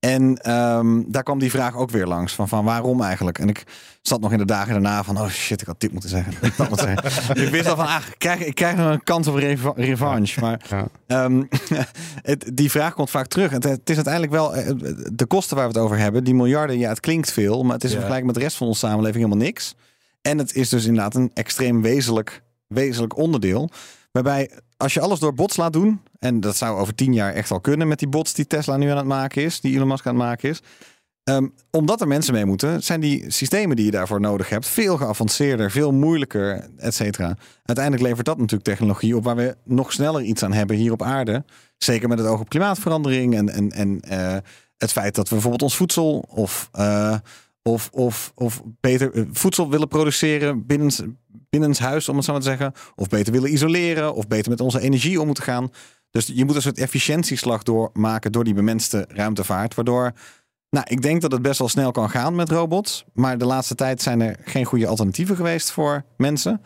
En 0.00 0.36
ehm, 0.36 1.02
daar 1.06 1.22
kwam 1.22 1.38
die 1.38 1.50
vraag 1.50 1.76
ook 1.76 1.90
weer 1.90 2.06
langs. 2.06 2.34
Van, 2.34 2.48
van 2.48 2.64
waarom 2.64 3.02
eigenlijk? 3.02 3.38
En 3.38 3.48
ik 3.48 3.64
zat 4.02 4.20
nog 4.20 4.32
in 4.32 4.38
de 4.38 4.44
dagen 4.44 4.72
daarna 4.72 5.04
van... 5.04 5.18
Oh 5.20 5.28
shit, 5.28 5.60
ik 5.60 5.66
had 5.66 5.80
dit 5.80 5.92
moeten 5.92 6.10
zeggen. 6.10 6.34
Dat 6.56 6.68
moeten 6.68 6.88
zeggen. 6.96 7.36
ik 7.44 7.48
wist 7.48 7.66
al 7.68 7.76
van, 7.76 7.86
ah, 7.86 8.02
ik 8.10 8.18
krijg, 8.18 8.44
ik 8.44 8.54
krijg 8.54 8.76
nog 8.76 8.90
een 8.92 9.02
kans 9.02 9.26
op 9.28 9.34
reva- 9.34 9.72
revanche. 9.76 10.40
Maar 10.40 10.60
Ja. 10.68 10.86
Ehm, 11.06 11.42
het, 12.30 12.50
die 12.54 12.70
vraag 12.70 12.94
komt 12.94 13.10
vaak 13.10 13.26
terug. 13.26 13.50
Het, 13.50 13.64
het 13.64 13.90
is 13.90 13.94
uiteindelijk 13.94 14.32
wel 14.32 14.54
eh, 14.54 14.72
de 15.12 15.26
kosten 15.26 15.56
waar 15.56 15.66
we 15.68 15.72
het 15.72 15.82
over 15.82 15.98
hebben. 15.98 16.24
Die 16.24 16.34
miljarden, 16.34 16.78
ja, 16.78 16.88
het 16.88 17.00
klinkt 17.00 17.32
veel, 17.32 17.62
maar 17.62 17.74
het 17.74 17.84
is 17.84 17.90
in 17.90 17.96
Ja. 17.96 18.00
vergelijking 18.02 18.26
met 18.26 18.34
de 18.40 18.42
rest 18.48 18.56
van 18.56 18.66
onze 18.66 18.78
samenleving 18.86 19.24
helemaal 19.24 19.44
niks. 19.46 19.74
En 20.22 20.38
het 20.38 20.54
is 20.54 20.68
dus 20.68 20.84
inderdaad 20.84 21.14
een 21.14 21.30
extreem 21.34 21.82
wezenlijk, 21.82 22.42
wezenlijk 22.66 23.16
onderdeel. 23.16 23.70
Waarbij 24.12 24.50
als 24.80 24.94
je 24.94 25.00
alles 25.00 25.18
door 25.18 25.34
bots 25.34 25.56
laat 25.56 25.72
doen, 25.72 26.00
en 26.18 26.40
dat 26.40 26.56
zou 26.56 26.78
over 26.78 26.94
tien 26.94 27.12
jaar 27.12 27.34
echt 27.34 27.50
al 27.50 27.60
kunnen 27.60 27.88
met 27.88 27.98
die 27.98 28.08
bots 28.08 28.34
die 28.34 28.46
Tesla 28.46 28.76
nu 28.76 28.88
aan 28.90 28.96
het 28.96 29.06
maken 29.06 29.42
is, 29.42 29.60
die 29.60 29.74
Elon 29.74 29.88
Musk 29.88 30.06
aan 30.06 30.14
het 30.14 30.24
maken 30.24 30.48
is. 30.48 30.60
Ehm, 31.24 31.46
omdat 31.70 32.00
er 32.00 32.08
mensen 32.08 32.34
mee 32.34 32.44
moeten, 32.44 32.82
zijn 32.82 33.00
die 33.00 33.30
systemen 33.30 33.76
die 33.76 33.84
je 33.84 33.90
daarvoor 33.90 34.20
nodig 34.20 34.48
hebt 34.48 34.68
veel 34.68 34.96
geavanceerder, 34.96 35.70
veel 35.70 35.92
moeilijker, 35.92 36.68
et 36.76 36.94
cetera. 36.94 37.36
Uiteindelijk 37.64 38.08
levert 38.08 38.26
dat 38.26 38.36
natuurlijk 38.36 38.64
technologie 38.64 39.16
op 39.16 39.24
waar 39.24 39.36
we 39.36 39.56
nog 39.64 39.92
sneller 39.92 40.22
iets 40.22 40.42
aan 40.42 40.52
hebben 40.52 40.76
hier 40.76 40.92
op 40.92 41.02
aarde. 41.02 41.44
Zeker 41.78 42.08
met 42.08 42.18
het 42.18 42.26
oog 42.26 42.40
op 42.40 42.48
klimaatverandering 42.48 43.34
en, 43.34 43.48
en, 43.48 43.70
en 43.70 44.00
eh, 44.00 44.36
het 44.76 44.92
feit 44.92 45.14
dat 45.14 45.24
we 45.24 45.34
bijvoorbeeld 45.34 45.62
ons 45.62 45.76
voedsel 45.76 46.24
of, 46.28 46.68
eh, 46.72 47.16
of, 47.62 47.88
of, 47.92 48.32
of 48.34 48.62
beter 48.80 49.12
eh, 49.14 49.24
voedsel 49.32 49.70
willen 49.70 49.88
produceren 49.88 50.66
binnen, 50.66 51.18
binnenshuis, 51.50 52.08
om 52.08 52.16
het 52.16 52.24
zo 52.24 52.32
maar 52.32 52.40
te 52.40 52.46
zeggen. 52.48 52.72
Of 52.96 53.08
beter 53.08 53.32
willen 53.32 53.52
isoleren 53.52 54.14
of 54.14 54.26
beter 54.28 54.50
met 54.50 54.60
onze 54.60 54.80
energie 54.80 55.20
om 55.20 55.26
moeten 55.26 55.44
gaan. 55.44 55.70
Dus 56.10 56.26
je 56.34 56.44
moet 56.44 56.54
een 56.54 56.62
soort 56.62 56.78
efficiëntieslag 56.78 57.62
doormaken 57.62 58.32
door 58.32 58.44
die 58.44 58.54
bemenste 58.54 59.04
ruimtevaart. 59.08 59.74
Waardoor, 59.74 60.12
nou, 60.70 60.86
ik 60.88 61.02
denk 61.02 61.20
dat 61.20 61.32
het 61.32 61.42
best 61.42 61.58
wel 61.58 61.68
snel 61.68 61.90
kan 61.92 62.10
gaan 62.10 62.34
met 62.34 62.50
robots. 62.50 63.04
Maar 63.12 63.38
de 63.38 63.44
laatste 63.44 63.74
tijd 63.74 64.02
zijn 64.02 64.20
er 64.20 64.36
geen 64.44 64.64
goede 64.64 64.86
alternatieven 64.86 65.36
geweest 65.36 65.70
voor 65.70 66.04
mensen. 66.16 66.62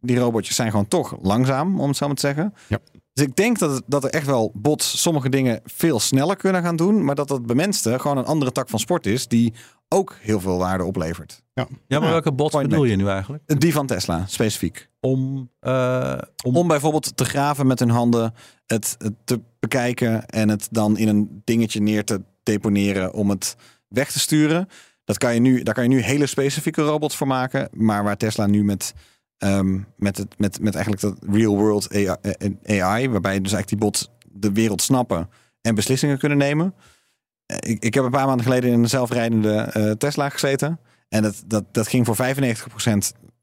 Die 0.00 0.18
robotjes 0.18 0.56
zijn 0.56 0.70
gewoon 0.70 0.88
toch 0.88 1.16
langzaam, 1.22 1.80
om 1.80 1.88
het 1.88 1.96
zo 1.96 2.06
maar 2.06 2.14
te 2.14 2.20
zeggen. 2.26 2.54
Ja. 2.68 2.78
Dus 3.12 3.24
ik 3.24 3.36
denk 3.36 3.58
dat, 3.58 3.70
het- 3.70 3.82
dat 3.86 4.04
er 4.04 4.10
echt 4.10 4.26
wel 4.26 4.50
bots 4.54 5.00
sommige 5.00 5.28
dingen 5.28 5.60
veel 5.64 6.00
sneller 6.00 6.36
kunnen 6.36 6.62
gaan 6.62 6.76
doen. 6.76 7.04
Maar 7.04 7.14
dat 7.14 7.28
dat 7.28 7.46
bemenste 7.46 7.98
gewoon 7.98 8.16
een 8.18 8.24
andere 8.24 8.52
tak 8.52 8.68
van 8.68 8.78
sport 8.78 9.06
is. 9.06 9.28
Die 9.28 9.52
ook 9.92 10.16
heel 10.20 10.40
veel 10.40 10.58
waarde 10.58 10.84
oplevert. 10.84 11.42
ja, 11.54 11.66
maar 11.88 11.88
Ja, 11.88 12.00
welke 12.00 12.32
bots 12.32 12.52
point 12.52 12.68
bedoel 12.68 12.84
je 12.84 12.96
nu 12.96 13.08
eigenlijk? 13.08 13.60
Die 13.60 13.72
van 13.72 13.86
Tesla, 13.86 14.26
specifiek. 14.26 14.88
Om, 15.00 15.50
eh, 15.60 16.18
om, 16.44 16.56
Om 16.56 16.68
bijvoorbeeld 16.68 17.16
te 17.16 17.24
graven 17.24 17.66
met 17.66 17.78
hun 17.78 17.90
handen, 17.90 18.34
het, 18.66 18.94
het 18.98 19.12
te 19.24 19.40
bekijken 19.60 20.26
en 20.26 20.48
het 20.48 20.68
dan 20.70 20.98
in 20.98 21.08
een 21.08 21.42
dingetje 21.44 21.80
neer 21.80 22.04
te 22.04 22.22
deponeren 22.42 23.12
om 23.12 23.30
het 23.30 23.56
weg 23.88 24.12
te 24.12 24.18
sturen. 24.18 24.68
Dat 25.04 25.18
kan 25.18 25.34
je 25.34 25.40
nu, 25.40 25.62
daar 25.62 25.74
kan 25.74 25.82
je 25.82 25.88
nu 25.88 26.00
hele 26.00 26.26
specifieke 26.26 26.82
robots 26.82 27.16
voor 27.16 27.26
maken. 27.26 27.68
Maar 27.72 28.04
waar 28.04 28.16
Tesla 28.16 28.46
nu 28.46 28.64
met, 28.64 28.94
ehm, 29.38 29.78
met, 29.96 30.16
het, 30.16 30.38
met, 30.38 30.60
met 30.60 30.74
eigenlijk 30.74 31.02
dat 31.02 31.34
real 31.34 31.56
world 31.56 31.92
AI, 31.92 32.06
eh, 32.06 32.82
AI, 32.82 33.08
waarbij 33.08 33.40
dus 33.40 33.52
eigenlijk 33.52 33.68
die 33.68 33.78
bots 33.78 34.08
de 34.32 34.52
wereld 34.52 34.82
snappen 34.82 35.28
en 35.60 35.74
beslissingen 35.74 36.18
kunnen 36.18 36.38
nemen. 36.38 36.74
Eh, 37.58 37.70
Ik, 37.70 37.82
ik 37.84 37.94
heb 37.94 38.04
een 38.04 38.10
paar 38.10 38.26
maanden 38.26 38.44
geleden 38.44 38.70
in 38.70 38.82
een 38.82 38.88
zelfrijdende 38.88 39.54
eh, 39.54 39.90
Tesla 39.90 40.28
gezeten. 40.28 40.78
En 41.08 41.22
dat, 41.22 41.42
dat, 41.46 41.64
dat 41.72 41.88
ging 41.88 42.06
voor 42.06 42.16
95% 42.16 42.92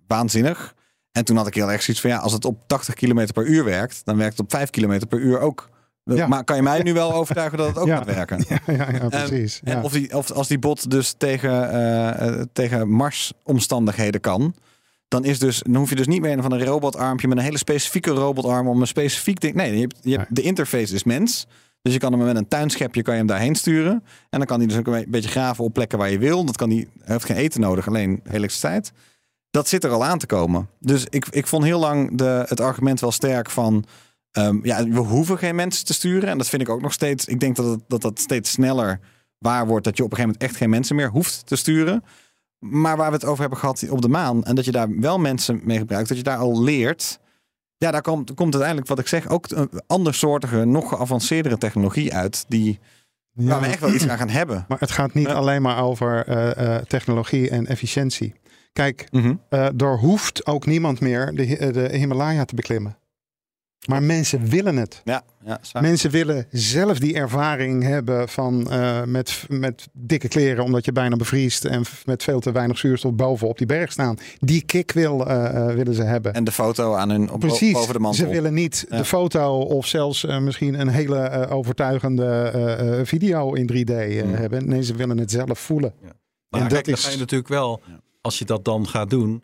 waanzinnig. 0.08 0.76
En 1.12 1.26
toen 1.26 1.38
had 1.38 1.48
ik 1.48 1.54
heel 1.54 1.72
erg 1.72 1.82
zoiets 1.82 2.02
van 2.02 2.12
ja, 2.12 2.18
als 2.18 2.34
het 2.34 2.46
op 2.46 2.68
80 2.68 2.94
km 2.94 3.28
per 3.34 3.46
uur 3.46 3.64
werkt, 3.64 4.02
dan 4.04 4.18
werkt 4.18 4.38
het 4.38 4.46
op 4.46 4.52
5 4.52 4.70
km 4.70 5.00
per 5.08 5.20
uur 5.20 5.40
ook. 5.40 5.70
Ja. 6.04 6.28
Maar 6.28 6.44
kan 6.44 6.56
je 6.56 6.62
mij 6.62 6.82
nu 6.82 6.94
wel 6.94 7.14
overtuigen 7.14 7.58
dat 7.58 7.68
het 7.68 7.78
ook 7.78 7.88
Ja. 7.94 7.98
gaat 7.98 8.06
werken? 8.06 8.46
Ja, 8.48 8.60
ja, 8.66 8.92
ja, 8.92 9.08
precies. 9.08 9.60
En 9.64 9.78
ja. 9.78 9.82
of, 9.82 9.92
die, 9.92 10.16
of 10.18 10.32
als 10.32 10.48
die 10.48 10.60
bot 10.60 10.90
dus 10.92 11.14
tegen, 11.18 11.72
eh, 11.72 12.28
eh, 12.28 12.46
tegen 12.54 12.90
Mars-omstandigheden 12.90 14.22
kan, 14.22 14.56
dan, 15.08 15.24
is 15.26 15.40
dus, 15.40 15.62
dan 15.66 15.76
hoef 15.76 15.90
je 15.90 15.96
dus 15.96 16.08
niet 16.08 16.22
meer 16.22 16.42
van 16.42 16.52
een 16.52 16.66
robotarmpje 16.66 17.28
met 17.28 17.38
een 17.38 17.44
hele 17.44 17.58
specifieke 17.58 18.12
robotarm 18.12 18.68
om 18.68 18.82
een 18.82 18.88
specifiek 18.88 19.40
ding. 19.40 19.56
Nee, 19.56 19.74
je 19.74 19.82
hebt, 19.82 19.98
je 20.02 20.18
hebt, 20.18 20.36
de 20.36 20.42
interface 20.42 20.94
is 20.94 21.04
mens. 21.04 21.48
Dus 21.82 21.94
je 21.94 22.00
kan 22.00 22.14
hem 22.14 22.24
met 22.24 22.36
een 22.36 22.48
tuinschepje 22.48 23.02
kan 23.02 23.14
je 23.14 23.20
hem 23.20 23.28
daarheen 23.28 23.56
sturen. 23.56 24.04
En 24.30 24.38
dan 24.38 24.46
kan 24.46 24.60
hij 24.60 24.68
dus 24.68 24.78
ook 24.78 24.88
een 24.88 25.06
beetje 25.08 25.30
graven 25.30 25.64
op 25.64 25.74
plekken 25.74 25.98
waar 25.98 26.12
je 26.12 26.18
wil. 26.18 26.46
Dat 26.46 26.58
kan 26.58 26.70
hij, 26.70 26.88
heeft 27.04 27.26
geen 27.26 27.38
eten 27.38 27.62
nodig, 27.62 27.88
alleen 27.88 28.22
elektriciteit. 28.24 28.92
Dat 29.52 29.68
zit 29.68 29.84
er 29.84 29.92
al 29.92 30.06
aan 30.06 30.18
te 30.18 30.26
komen. 30.26 30.70
Dus 30.80 31.06
ik, 31.10 31.28
ik 31.30 31.48
vond 31.48 31.64
heel 31.64 31.80
lang 31.80 32.18
de, 32.18 32.46
het 32.48 32.60
argument 32.60 33.00
wel 33.00 33.12
sterk 33.12 33.50
van. 33.50 33.86
ehm, 34.32 34.60
ja, 34.64 34.88
we 34.88 35.00
hoeven 35.00 35.38
geen 35.38 35.56
mensen 35.56 35.86
te 35.86 35.94
sturen. 35.94 36.30
En 36.30 36.38
dat 36.38 36.50
vind 36.50 36.62
ik 36.62 36.70
ook 36.70 36.82
nog 36.82 36.94
steeds. 36.94 37.26
Ik 37.26 37.40
denk 37.40 37.56
dat 37.56 37.66
het, 37.66 37.80
dat, 37.88 38.02
dat 38.02 38.20
steeds 38.20 38.52
sneller 38.52 39.00
waar 39.38 39.68
wordt. 39.68 39.86
Dat 39.86 39.98
je 39.98 40.04
op 40.04 40.12
een 40.12 40.16
gegeven 40.16 40.36
moment 40.40 40.52
echt 40.52 40.62
geen 40.62 40.70
mensen 40.70 40.96
meer 40.96 41.10
hoeft 41.10 41.46
te 41.46 41.56
sturen. 41.56 42.04
Maar 42.60 42.98
waar 42.98 43.10
we 43.10 43.16
het 43.16 43.26
over 43.26 43.40
hebben 43.40 43.60
gehad 43.60 43.90
op 43.90 44.02
de 44.02 44.10
maan. 44.10 44.44
En 44.44 44.56
dat 44.56 44.66
je 44.66 44.72
daar 44.72 45.00
wel 45.00 45.20
mensen 45.20 45.62
mee 45.64 45.78
gebruikt. 45.78 46.08
Dat 46.08 46.18
je 46.18 46.24
daar 46.24 46.38
al 46.38 46.64
leert. 46.64 47.20
Ja, 47.80 47.92
daar 47.92 48.02
komt, 48.02 48.34
komt 48.34 48.52
uiteindelijk 48.54 48.88
wat 48.90 49.00
ik 49.00 49.08
zeg. 49.08 49.30
Ook 49.30 49.50
een 49.50 49.70
andersoortige, 49.88 50.66
nog 50.66 50.90
geavanceerdere 50.90 51.58
technologie 51.58 52.14
uit. 52.14 52.46
Die, 52.48 52.80
Ja. 53.34 53.46
waar 53.50 53.62
we 53.62 53.68
echt 53.68 53.80
wel 53.80 53.94
iets 53.94 54.08
aan 54.08 54.18
gaan 54.18 54.30
hebben. 54.30 54.66
Maar 54.68 54.80
het 54.80 54.92
gaat 54.92 55.14
niet 55.14 55.28
Ja. 55.28 55.34
alleen 55.34 55.62
maar 55.62 55.84
over 55.84 56.26
eh, 56.28 56.76
eh, 56.76 56.82
technologie 56.86 57.50
en 57.50 57.66
efficiëntie. 57.68 58.34
Kijk, 58.74 59.08
er 59.78 59.98
hoeft 60.00 60.46
ook 60.46 60.66
niemand 60.66 61.00
meer 61.00 61.32
de, 61.36 61.72
de 61.72 61.90
Himalaya 61.98 62.46
te 62.46 62.56
beklimmen. 62.56 62.98
Maar 63.88 64.04
mensen 64.04 64.46
willen 64.46 64.76
het. 64.78 65.02
Ja, 65.04 65.24
ja. 65.46 65.60
Mensen 65.82 66.12
willen 66.12 66.46
zelf 66.52 67.00
die 67.00 67.14
ervaring 67.14 67.84
hebben 67.84 68.30
van 68.30 68.72
eh, 68.72 69.04
met, 69.04 69.46
met 69.48 69.88
dikke 69.94 70.28
kleren 70.28 70.64
omdat 70.64 70.86
je 70.86 70.92
bijna 70.92 71.16
bevriest 71.16 71.66
en 71.66 71.84
met 72.06 72.24
veel 72.24 72.40
te 72.40 72.52
weinig 72.52 72.78
zuurstof 72.78 73.14
bovenop 73.14 73.58
die 73.58 73.68
berg 73.68 73.92
staan. 73.92 74.18
Die 74.40 74.62
kick 74.62 74.92
wil, 74.92 75.28
eh, 75.28 75.46
eh, 75.70 75.76
willen 75.76 75.94
ze 75.94 76.04
hebben. 76.04 76.34
En 76.34 76.44
de 76.44 76.52
foto 76.52 76.94
aan 76.94 77.10
hun 77.10 77.32
op, 77.32 77.40
Precies, 77.40 77.72
boven 77.74 77.94
de 77.94 78.00
mantel. 78.00 78.26
ze 78.26 78.32
willen 78.32 78.54
niet 78.54 78.86
Ja. 78.90 78.98
de 78.98 79.06
foto 79.06 79.58
of 79.60 79.86
zelfs 79.88 80.24
misschien 80.26 80.80
een 80.80 80.88
hele 80.90 81.48
overtuigende 81.48 82.26
eh, 82.26 83.00
eh, 83.00 83.06
video 83.06 83.54
in 83.54 83.68
3D 83.68 83.90
eh, 83.90 84.24
Mm. 84.24 84.34
hebben. 84.34 84.68
Nee, 84.70 84.84
ze 84.84 84.96
willen 84.96 85.18
het 85.18 85.32
zelf 85.32 85.60
voelen. 85.60 85.94
Maar 86.50 86.62
En 86.62 86.68
kijk, 86.68 86.86
dat 86.86 86.98
is- 86.98 87.04
ga 87.06 87.12
je 87.12 87.18
natuurlijk 87.18 87.50
wel, 87.50 87.82
als 88.22 88.40
je 88.40 88.46
dat 88.46 88.66
dan 88.66 88.88
gaat 88.88 89.10
doen, 89.10 89.44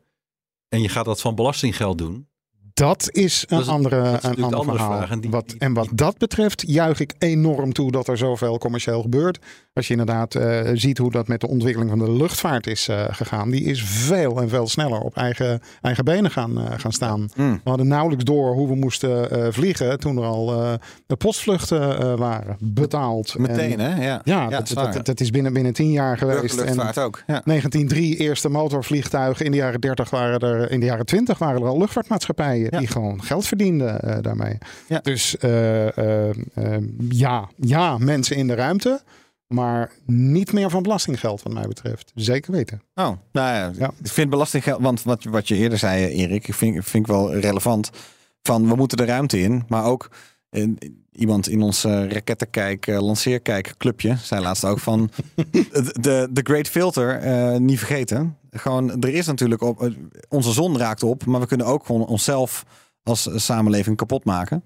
en 0.70 0.82
je 0.82 0.90
gaat 0.90 1.06
dat 1.06 1.22
van 1.22 1.36
belastinggeld 1.36 1.98
doen, 1.98 2.28
Dat 2.76 3.10
is 3.12 3.42
een 3.48 3.58
Dat 3.58 3.66
is- 3.66 3.72
andere, 3.72 4.02
dat 4.04 4.14
is 4.24 4.24
een 4.24 4.44
ander 4.44 4.60
andere 4.60 4.78
verhaal. 4.78 4.98
vraag. 4.98 5.10
En 5.10 5.20
die- 5.20 5.30
wat, 5.32 5.50
die- 5.50 5.60
en 5.60 5.74
wat 5.74 5.88
dat 5.92 6.18
betreft 6.18 6.64
juich 6.68 7.00
ik 7.00 7.14
enorm 7.20 7.74
toe 7.74 7.92
dat 7.92 8.08
er 8.08 8.18
zoveel 8.18 8.58
commercieel 8.58 9.02
gebeurt. 9.02 9.40
Als 9.74 9.86
je 9.88 9.92
inderdaad 9.92 10.36
eh, 10.36 10.70
ziet 10.74 10.98
hoe 10.98 11.12
dat 11.12 11.28
met 11.28 11.42
de 11.42 11.48
ontwikkeling 11.48 11.90
van 11.90 12.00
de 12.00 12.12
luchtvaart 12.12 12.68
is 12.68 12.88
eh, 12.88 13.04
gegaan. 13.10 13.50
Die 13.50 13.64
is 13.64 13.84
veel 13.84 14.42
en 14.42 14.50
veel 14.50 14.68
sneller 14.68 15.00
op 15.00 15.16
eigen, 15.16 15.62
eigen 15.82 16.06
benen 16.06 16.32
gaan, 16.32 16.58
eh, 16.60 16.64
gaan 16.78 16.92
staan. 16.92 17.30
Mm. 17.36 17.62
We 17.64 17.70
hadden 17.70 17.88
nauwelijks 17.88 18.24
door 18.24 18.54
hoe 18.54 18.68
we 18.68 18.76
moesten 18.76 19.32
eh, 19.32 19.48
vliegen 19.52 20.00
toen 20.00 20.18
er 20.18 20.24
al 20.24 20.54
eh, 20.64 20.74
de 21.06 21.16
postvluchten 21.16 22.00
eh, 22.00 22.14
waren 22.18 22.56
betaald. 22.60 23.38
Meteen, 23.38 23.80
En- 23.80 23.92
hè? 23.92 24.06
Ja, 24.06 24.22
Ja, 24.24 24.42
dat 24.44 24.52
dat, 24.52 24.68
is 24.68 24.74
waar. 24.74 24.94
dat, 24.94 25.06
dat 25.06 25.20
is 25.20 25.30
binnen, 25.30 25.54
binnen 25.54 25.74
tien 25.74 25.92
jaar 25.92 26.18
geweest. 26.18 26.58
En 26.62 26.80
ook. 26.80 27.24
Ja. 27.28 27.42
1903 27.46 28.16
eerste 28.18 28.50
motorvliegtuigen. 28.50 29.46
In 29.46 29.52
de 29.52 29.58
jaren 29.58 29.82
30 29.82 30.10
waren 30.10 30.40
er, 30.40 30.72
in 30.72 30.80
de 30.80 30.86
jaren 30.86 31.06
20 31.06 31.38
waren 31.38 31.62
er 31.62 31.68
al 31.68 31.78
luchtvaartmaatschappijen 31.78 32.65
Ja. 32.72 32.80
die 32.80 32.88
gewoon 32.88 33.24
geld 33.24 33.48
verdienden 33.48 34.00
eh, 34.02 34.18
daarmee. 34.22 34.58
Ja. 34.88 35.00
Dus 35.00 35.38
eh, 35.38 36.28
eh, 36.28 36.36
ja, 37.10 37.50
ja, 37.56 37.98
mensen 37.98 38.36
in 38.36 38.48
de 38.48 38.56
ruimte, 38.56 39.02
maar 39.48 39.92
niet 40.06 40.54
meer 40.54 40.70
van 40.70 40.84
belastinggeld, 40.84 41.44
wat 41.44 41.54
mij 41.54 41.68
betreft. 41.68 42.12
Zeker 42.16 42.52
weten. 42.52 42.82
Oh, 42.94 43.06
nou 43.06 43.18
ja, 43.32 43.72
Ja. 43.78 43.92
ik 44.04 44.12
vind 44.12 44.30
belastinggeld, 44.30 44.82
want 44.82 45.04
wat, 45.04 45.24
wat 45.24 45.48
je 45.48 45.56
eerder 45.56 45.78
zei, 45.78 46.06
Erik, 46.06 46.48
ik 46.48 46.54
vind, 46.54 46.86
vind 46.86 47.06
ik 47.08 47.12
wel 47.12 47.36
relevant. 47.36 47.90
Van 48.42 48.68
we 48.68 48.76
moeten 48.76 48.98
de 48.98 49.06
ruimte 49.06 49.40
in, 49.40 49.64
maar 49.68 49.84
ook 49.84 50.10
iemand 51.12 51.50
in 51.50 51.62
ons 51.62 51.84
eh, 51.84 52.08
rakettenkijk, 52.10 52.88
eh, 52.88 53.00
lanceerkijk 53.02 53.74
clubje 53.78 54.16
zei 54.22 54.42
laatst 54.42 54.66
ook 54.66 54.80
van 54.80 55.10
de, 55.52 55.94
de, 56.00 56.28
de 56.32 56.42
Great 56.44 56.68
Filter 56.68 57.22
niet 57.62 57.78
vergeten. 57.78 58.38
Gewoon, 58.58 59.02
er 59.02 59.14
is 59.14 59.26
natuurlijk 59.26 59.62
op, 59.62 59.82
eh, 59.82 59.92
onze 60.30 60.52
zon 60.52 60.78
raakt 60.78 61.04
op, 61.04 61.26
maar 61.26 61.40
we 61.40 61.48
kunnen 61.48 61.66
ook 61.66 61.86
gewoon 61.86 62.06
onszelf 62.06 62.66
als 63.04 63.30
samenleving 63.36 63.98
kapot 63.98 64.26
maken. 64.26 64.64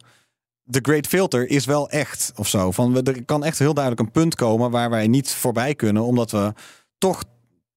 De 0.64 0.80
Great 0.82 1.08
Filter 1.08 1.50
is 1.50 1.66
wel 1.66 1.90
echt 1.90 2.32
of 2.36 2.48
zo. 2.48 2.72
Van, 2.72 3.06
er 3.06 3.26
kan 3.26 3.44
echt 3.44 3.60
heel 3.60 3.74
duidelijk 3.74 4.06
een 4.06 4.22
punt 4.22 4.36
komen 4.36 4.72
waar 4.72 4.90
wij 4.90 5.08
niet 5.08 5.32
voorbij 5.32 5.76
kunnen, 5.76 6.04
omdat 6.04 6.32
we 6.32 6.54
toch 6.98 7.24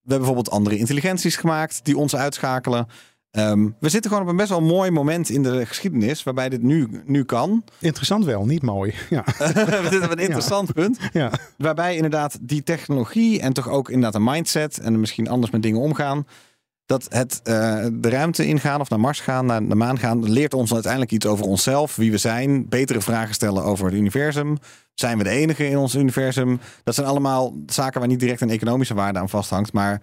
we 0.02 0.08
hebben 0.12 0.26
bijvoorbeeld 0.26 0.56
andere 0.56 0.78
intelligenties 0.78 1.36
gemaakt 1.36 1.84
die 1.84 1.96
ons 1.96 2.16
uitschakelen. 2.16 2.86
Ehm, 3.32 3.68
we 3.80 3.88
zitten 3.88 4.10
gewoon 4.10 4.26
op 4.26 4.30
een 4.30 4.36
best 4.36 4.48
wel 4.48 4.60
mooi 4.60 4.90
moment 4.90 5.28
in 5.28 5.42
de 5.42 5.66
geschiedenis 5.66 6.22
waarbij 6.22 6.48
dit 6.48 6.62
nu, 6.62 7.02
nu 7.04 7.24
kan. 7.24 7.64
Interessant 7.78 8.24
wel, 8.24 8.44
niet 8.44 8.62
mooi. 8.62 8.94
Ja, 9.10 9.24
we 9.82 9.88
zitten 9.90 10.04
op 10.04 10.10
een 10.10 10.18
interessant 10.18 10.72
punt. 10.72 10.98
ja. 11.12 11.30
Waarbij 11.56 11.94
inderdaad 11.96 12.38
die 12.40 12.62
technologie 12.62 13.40
en 13.40 13.52
toch 13.52 13.68
ook 13.68 13.88
inderdaad 13.88 14.14
een 14.14 14.30
mindset 14.30 14.78
en 14.78 15.00
misschien 15.00 15.28
anders 15.28 15.52
met 15.52 15.62
dingen 15.62 15.80
omgaan. 15.80 16.26
Dat 16.86 17.06
het 17.08 17.40
eh, 17.42 17.86
de 17.92 18.08
ruimte 18.08 18.46
ingaan 18.46 18.80
of 18.80 18.88
naar 18.88 19.00
Mars 19.00 19.20
gaan, 19.20 19.46
naar 19.46 19.68
de 19.68 19.74
maan 19.74 19.98
gaan, 19.98 20.30
leert 20.30 20.54
ons 20.54 20.72
uiteindelijk 20.72 21.12
iets 21.12 21.26
over 21.26 21.44
onszelf, 21.44 21.96
wie 21.96 22.10
we 22.10 22.18
zijn, 22.18 22.68
betere 22.68 23.00
vragen 23.00 23.34
stellen 23.34 23.64
over 23.64 23.86
het 23.86 23.94
universum. 23.94 24.58
Zijn 24.94 25.18
we 25.18 25.24
de 25.24 25.30
enige 25.30 25.68
in 25.68 25.76
ons 25.76 25.94
universum? 25.94 26.60
Dat 26.84 26.94
zijn 26.94 27.06
allemaal 27.06 27.54
zaken 27.66 28.00
waar 28.00 28.08
niet 28.08 28.20
direct 28.20 28.40
een 28.40 28.50
economische 28.50 28.94
waarde 28.94 29.18
aan 29.18 29.28
vasthangt, 29.28 29.72
maar 29.72 30.02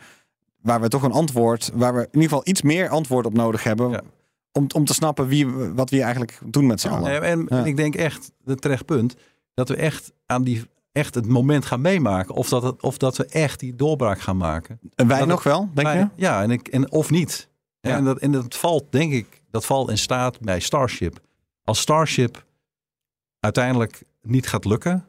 waar 0.61 0.81
we 0.81 0.87
toch 0.87 1.03
een 1.03 1.11
antwoord, 1.11 1.71
waar 1.73 1.93
we 1.93 1.99
in 1.99 2.07
ieder 2.11 2.21
geval 2.29 2.41
iets 2.43 2.61
meer 2.61 2.89
antwoord 2.89 3.25
op 3.25 3.33
nodig 3.33 3.63
hebben. 3.63 3.89
Ja. 3.89 4.01
Om, 4.51 4.67
om 4.75 4.85
te 4.85 4.93
snappen 4.93 5.27
wie, 5.27 5.47
wat 5.47 5.89
we 5.89 5.95
hier 5.95 6.05
eigenlijk 6.05 6.39
doen 6.45 6.65
met 6.67 6.81
z'n 6.81 6.87
allen. 6.87 7.03
Nee, 7.09 7.19
en, 7.19 7.39
Ja. 7.49 7.57
en 7.57 7.65
ik 7.65 7.75
denk 7.77 7.95
echt, 7.95 8.31
het 8.45 8.61
terecht 8.61 8.85
punt, 8.85 9.15
dat 9.53 9.69
we 9.69 9.75
echt 9.75 10.11
aan 10.25 10.43
die 10.43 10.63
echt 10.91 11.15
het 11.15 11.27
moment 11.27 11.65
gaan 11.65 11.81
meemaken. 11.81 12.35
Of 12.35 12.49
dat, 12.49 12.63
het, 12.63 12.81
of 12.81 12.97
dat 12.97 13.17
we 13.17 13.25
echt 13.25 13.59
die 13.59 13.75
doorbraak 13.75 14.19
gaan 14.21 14.37
maken. 14.37 14.79
En 14.95 15.07
wij 15.07 15.19
Dat 15.19 15.27
nog 15.27 15.43
wel, 15.43 15.69
denk 15.73 15.87
Maar- 15.87 15.97
je? 15.97 16.07
Ja, 16.15 16.41
en, 16.41 16.51
ik, 16.51 16.67
en, 16.67 16.91
of 16.91 17.09
niet. 17.09 17.49
Ja. 17.81 17.95
En, 17.95 18.03
dat, 18.03 18.17
en 18.19 18.31
dat 18.31 18.55
valt, 18.55 18.91
denk 18.91 19.13
ik, 19.13 19.43
dat 19.51 19.65
valt 19.65 19.89
in 19.89 19.97
staat 19.97 20.39
bij 20.39 20.59
Starship. 20.59 21.19
Als 21.63 21.79
Starship 21.79 22.45
uiteindelijk 23.39 24.03
niet 24.21 24.47
gaat 24.47 24.65
lukken, 24.65 25.05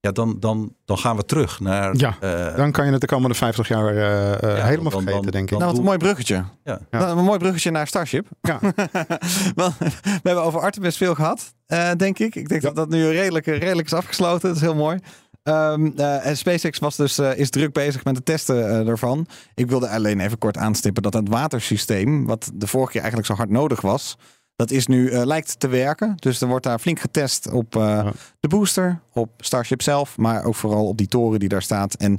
ja, 0.00 0.10
dan, 0.12 0.36
dan, 0.40 0.74
dan 0.84 0.98
gaan 0.98 1.16
we 1.16 1.24
terug 1.24 1.60
naar. 1.60 1.96
Ja, 1.96 2.16
eh, 2.20 2.56
Dan 2.56 2.72
kan 2.72 2.86
je 2.86 2.92
het 2.92 3.00
de 3.00 3.06
komende 3.06 3.34
50 3.34 3.68
jaar 3.68 3.86
eh, 3.96 4.32
eh, 4.32 4.56
Ja, 4.58 4.64
helemaal 4.64 4.90
dan- 4.90 5.02
vergeten, 5.02 5.22
dan- 5.22 5.30
denk 5.30 5.50
ik. 5.50 5.58
Nou, 5.58 5.70
wat 5.70 5.78
een 5.78 5.84
mooi 5.84 5.98
bruggetje. 5.98 6.34
Ja. 6.64 6.80
Ja. 6.90 6.98
Nou, 6.98 7.18
een 7.18 7.24
mooi 7.24 7.38
bruggetje 7.38 7.70
naar 7.70 7.86
Starship. 7.86 8.26
Ja. 8.40 8.58
Wel, 9.54 9.72
we 9.78 9.90
hebben 10.22 10.42
over 10.44 10.60
Artemis 10.60 10.96
veel 10.96 11.14
gehad, 11.14 11.54
eh, 11.66 11.90
denk 11.96 12.18
ik. 12.18 12.34
Ik 12.34 12.48
denk 12.48 12.62
Ja. 12.62 12.66
dat 12.68 12.76
dat 12.76 12.88
nu 12.88 13.08
redelijk, 13.08 13.46
redelijk 13.46 13.86
is 13.86 13.94
afgesloten. 13.94 14.48
Dat 14.48 14.56
is 14.56 14.62
heel 14.62 14.74
mooi. 14.74 14.98
Ehm, 15.42 15.90
eh, 15.96 16.26
en 16.26 16.36
SpaceX 16.36 16.78
was 16.78 16.96
dus, 16.96 17.18
eh, 17.18 17.38
is 17.38 17.50
druk 17.50 17.72
bezig 17.72 18.04
met 18.04 18.16
het 18.16 18.24
testen 18.24 18.86
ervan. 18.88 19.26
Ik 19.54 19.68
wilde 19.68 19.88
alleen 19.88 20.20
even 20.20 20.38
kort 20.38 20.56
aanstippen 20.56 21.02
dat 21.02 21.12
het 21.12 21.28
watersysteem, 21.28 22.26
wat 22.26 22.50
de 22.54 22.66
vorige 22.66 22.90
keer 22.90 23.00
eigenlijk 23.00 23.30
zo 23.30 23.36
hard 23.36 23.50
nodig 23.50 23.80
was, 23.80 24.16
dat 24.60 24.70
is 24.70 24.86
nu 24.86 25.08
eh, 25.10 25.24
lijkt 25.24 25.60
te 25.60 25.68
werken. 25.68 26.12
Dus 26.16 26.40
er 26.40 26.48
wordt 26.48 26.64
daar 26.64 26.78
flink 26.78 26.98
getest 27.00 27.50
op 27.50 27.76
eh, 27.76 27.82
Ja. 27.82 28.12
de 28.40 28.48
booster, 28.48 29.00
op 29.12 29.30
Starship 29.38 29.82
zelf, 29.82 30.16
maar 30.16 30.44
ook 30.44 30.54
vooral 30.54 30.86
op 30.86 30.96
die 30.96 31.08
toren 31.08 31.38
die 31.40 31.48
daar 31.48 31.62
staat. 31.62 31.94
En 31.94 32.18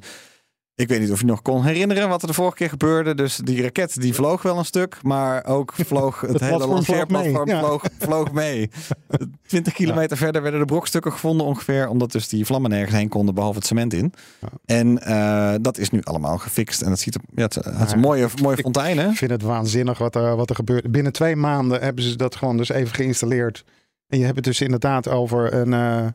ik 0.82 0.88
weet 0.88 1.00
niet 1.00 1.12
of 1.12 1.20
je 1.20 1.26
nog 1.26 1.42
kon 1.42 1.64
herinneren 1.64 2.10
wat 2.10 2.22
er 2.22 2.28
de 2.28 2.34
vorige 2.34 2.56
keer 2.56 2.70
gebeurde. 2.70 3.16
Dus 3.16 3.36
die 3.36 3.62
raket 3.62 4.02
die 4.02 4.14
vloog 4.14 4.42
wel 4.42 4.58
een 4.58 4.66
stuk, 4.66 4.98
maar 5.02 5.46
ook 5.46 5.74
vloog 5.86 6.22
het, 6.28 6.40
hele 6.40 6.68
lanceerplatform 6.68 7.46
mee, 7.46 7.56
ja. 7.56 7.62
vloog, 7.62 7.84
vloog 8.00 8.32
mee. 8.32 8.70
20 9.48 9.74
kilometer 9.74 10.18
verder 10.18 10.42
werden 10.42 10.60
de 10.60 10.66
brokstukken 10.66 11.12
gevonden 11.12 11.46
ongeveer, 11.46 11.88
omdat 11.90 12.12
dus 12.12 12.28
die 12.28 12.46
vlammen 12.46 12.70
nergens 12.70 12.96
heen 12.98 13.10
konden 13.10 13.36
behalve 13.36 13.58
het 13.58 13.68
cement 13.68 13.94
in. 13.94 14.14
Ja. 14.40 14.48
En 14.66 15.04
eh, 15.04 15.54
dat 15.62 15.78
is 15.78 15.90
nu 15.90 16.02
allemaal 16.04 16.38
gefixt 16.38 16.82
en 16.82 16.90
het 16.90 17.00
ziet 17.00 17.16
er, 17.16 17.22
ja, 17.36 17.44
het, 17.44 17.56
het 17.56 17.66
is 17.66 17.72
Ja. 17.90 17.94
een 17.94 18.00
mooie, 18.00 18.28
mooie 18.42 18.58
fontein 18.58 18.98
hè? 18.98 19.10
Ik 19.10 19.18
vind 19.18 19.32
het 19.32 19.42
waanzinnig 19.42 19.98
wat 19.98 20.16
er, 20.16 20.36
wat 20.36 20.50
er 20.50 20.56
gebeurt. 20.56 20.92
Binnen 20.92 21.12
twee 21.14 21.36
maanden 21.36 21.82
hebben 21.82 22.04
ze 22.04 22.16
dat 22.16 22.36
gewoon 22.36 22.58
dus 22.58 22.70
even 22.70 22.96
geïnstalleerd. 22.96 23.64
En 24.08 24.18
je 24.20 24.24
hebt 24.24 24.36
het 24.36 24.46
dus 24.46 24.62
inderdaad 24.62 25.08
over 25.08 25.54
een, 25.54 25.74
eh, 25.74 26.06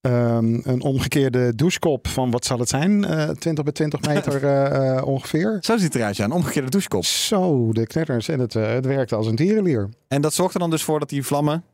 ehm, 0.00 0.60
een 0.62 0.80
omgekeerde 0.82 1.54
douchekop 1.54 2.08
van 2.08 2.30
wat 2.30 2.44
zal 2.44 2.58
het 2.58 2.68
zijn? 2.68 3.04
Eh 3.04 3.28
20 3.30 3.64
bij 3.64 3.72
20 3.72 4.00
meter 4.14 4.44
eh, 4.44 4.96
eh, 4.96 5.06
ongeveer. 5.06 5.58
Zo 5.60 5.74
ziet 5.76 5.84
het 5.84 5.94
eruit, 5.94 6.16
ja. 6.16 6.24
Een 6.24 6.32
omgekeerde 6.32 6.70
douchekop. 6.70 7.04
Zo, 7.04 7.72
de 7.72 7.86
knetters. 7.86 8.28
En 8.28 8.40
het, 8.40 8.52
het 8.52 8.86
werkt 8.86 9.12
als 9.12 9.26
een 9.26 9.36
tierenlier. 9.36 9.88
En 10.08 10.20
dat 10.22 10.34
zorgt 10.34 10.54
er 10.54 10.60
dan 10.60 10.70
dus 10.70 10.82
voor 10.82 10.98
dat 10.98 11.08
die 11.08 11.22
vlammen 11.22 11.64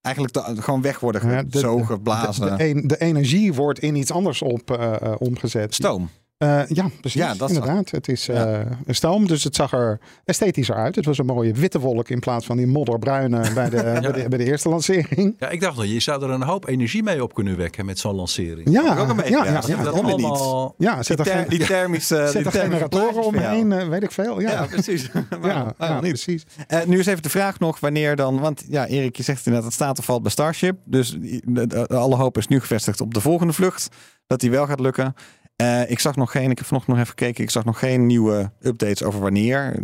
eigenlijk 0.00 0.34
de- 0.34 0.62
gewoon 0.62 0.82
weg 0.82 1.00
worden 1.00 1.30
Ja, 1.30 1.42
de- 1.42 1.48
gezogen, 1.50 1.94
De, 1.94 2.00
blazen. 2.00 2.56
de, 2.58 2.64
en- 2.64 2.86
de 2.86 2.98
energie 2.98 3.54
wordt 3.54 3.78
in 3.78 3.94
iets 3.96 4.10
anders 4.12 4.42
op, 4.42 4.78
omgezet. 5.18 5.74
Stoom. 5.74 6.08
Eh, 6.38 6.62
ja, 6.68 6.88
precies. 7.00 7.20
Ja, 7.20 7.34
dat 7.34 7.50
is- 7.50 7.56
inderdaad. 7.56 7.90
Het 7.90 8.08
is 8.08 8.26
Ja. 8.26 8.46
eh, 8.60 8.70
een 8.86 8.94
stoom, 8.94 9.26
dus 9.26 9.44
het 9.44 9.54
zag 9.56 9.72
er 9.72 10.00
esthetischer 10.24 10.74
uit. 10.76 10.94
Het 10.94 11.04
was 11.04 11.18
een 11.18 11.26
mooie 11.26 11.52
witte 11.52 11.78
wolk 11.80 12.08
in 12.08 12.18
plaats 12.20 12.46
van 12.46 12.56
die 12.56 12.66
modderbruine 12.66 13.52
bij 13.54 13.68
de, 13.70 13.76
bij 14.02 14.12
de, 14.12 14.28
bij 14.28 14.38
de 14.38 14.44
eerste 14.44 14.68
lancering. 14.68 15.34
ja, 15.38 15.48
ik 15.48 15.60
dacht 15.60 15.76
nog, 15.76 15.84
je 15.84 16.00
zou 16.00 16.22
er 16.22 16.30
een 16.30 16.42
hoop 16.42 16.68
energie 16.68 17.02
mee 17.02 17.22
op 17.22 17.34
kunnen 17.34 17.56
wekken 17.56 17.84
met 17.86 17.98
zo'n 17.98 18.14
lancering. 18.14 18.70
Ja, 18.70 18.98
ook 18.98 19.08
een 19.08 19.16
beetje, 19.16 19.30
ja, 19.30 19.44
ja. 19.44 19.50
ja, 19.52 19.60
dat 19.60 19.78
waarom 19.84 20.04
niet? 20.06 20.12
allemaal... 20.24 20.74
ja, 20.78 21.02
zet 21.02 21.16
Die, 21.16 21.26
er 21.26 21.32
ter- 21.32 21.40
geen, 21.40 21.58
die 21.58 21.66
thermische, 21.66 22.14
zet 22.16 22.32
die 22.32 22.44
er 22.44 22.50
thermische 22.50 22.60
generatoren 22.88 23.24
omheen, 23.24 23.72
eh, 23.72 23.88
weet 23.88 24.02
ik 24.02 24.12
veel. 24.12 24.40
Ja, 24.40 24.50
Ja, 24.50 24.66
precies. 24.66 25.10
Ja, 25.42 25.74
niet? 26.00 26.00
precies. 26.00 26.42
Eh, 26.66 26.84
nu 26.84 26.98
is 26.98 27.06
even 27.06 27.22
de 27.22 27.28
vraag 27.30 27.58
nog 27.58 27.80
wanneer 27.80 28.16
dan. 28.16 28.40
Want 28.40 28.64
ja, 28.68 28.86
Erik, 28.86 29.16
je 29.16 29.22
zegt 29.22 29.38
inderdaad, 29.46 29.64
het 29.64 29.74
staat 29.74 29.98
of 29.98 30.04
valt 30.04 30.22
bij 30.22 30.30
Starship. 30.30 30.76
Dus 30.84 31.10
de- 31.20 31.40
de- 31.44 31.66
de- 31.66 31.86
alle 31.88 32.16
hoop 32.16 32.36
is 32.38 32.46
nu 32.46 32.60
gevestigd 32.60 33.00
op 33.00 33.14
de 33.14 33.20
volgende 33.20 33.52
vlucht. 33.52 33.88
Dat 34.26 34.40
die 34.40 34.50
wel 34.50 34.66
gaat 34.66 34.80
lukken. 34.80 35.14
Eh, 35.58 35.90
ik 35.90 35.98
zag 35.98 36.16
nog 36.16 36.30
geen, 36.30 36.50
ik 36.50 36.58
heb 36.58 36.66
vanochtend 36.66 36.96
nog 36.96 37.04
even 37.06 37.18
gekeken. 37.18 37.44
Ik 37.44 37.50
zag 37.50 37.64
nog 37.64 37.78
geen 37.78 38.06
nieuwe 38.06 38.50
updates 38.60 39.02
over 39.02 39.20
wanneer. 39.20 39.74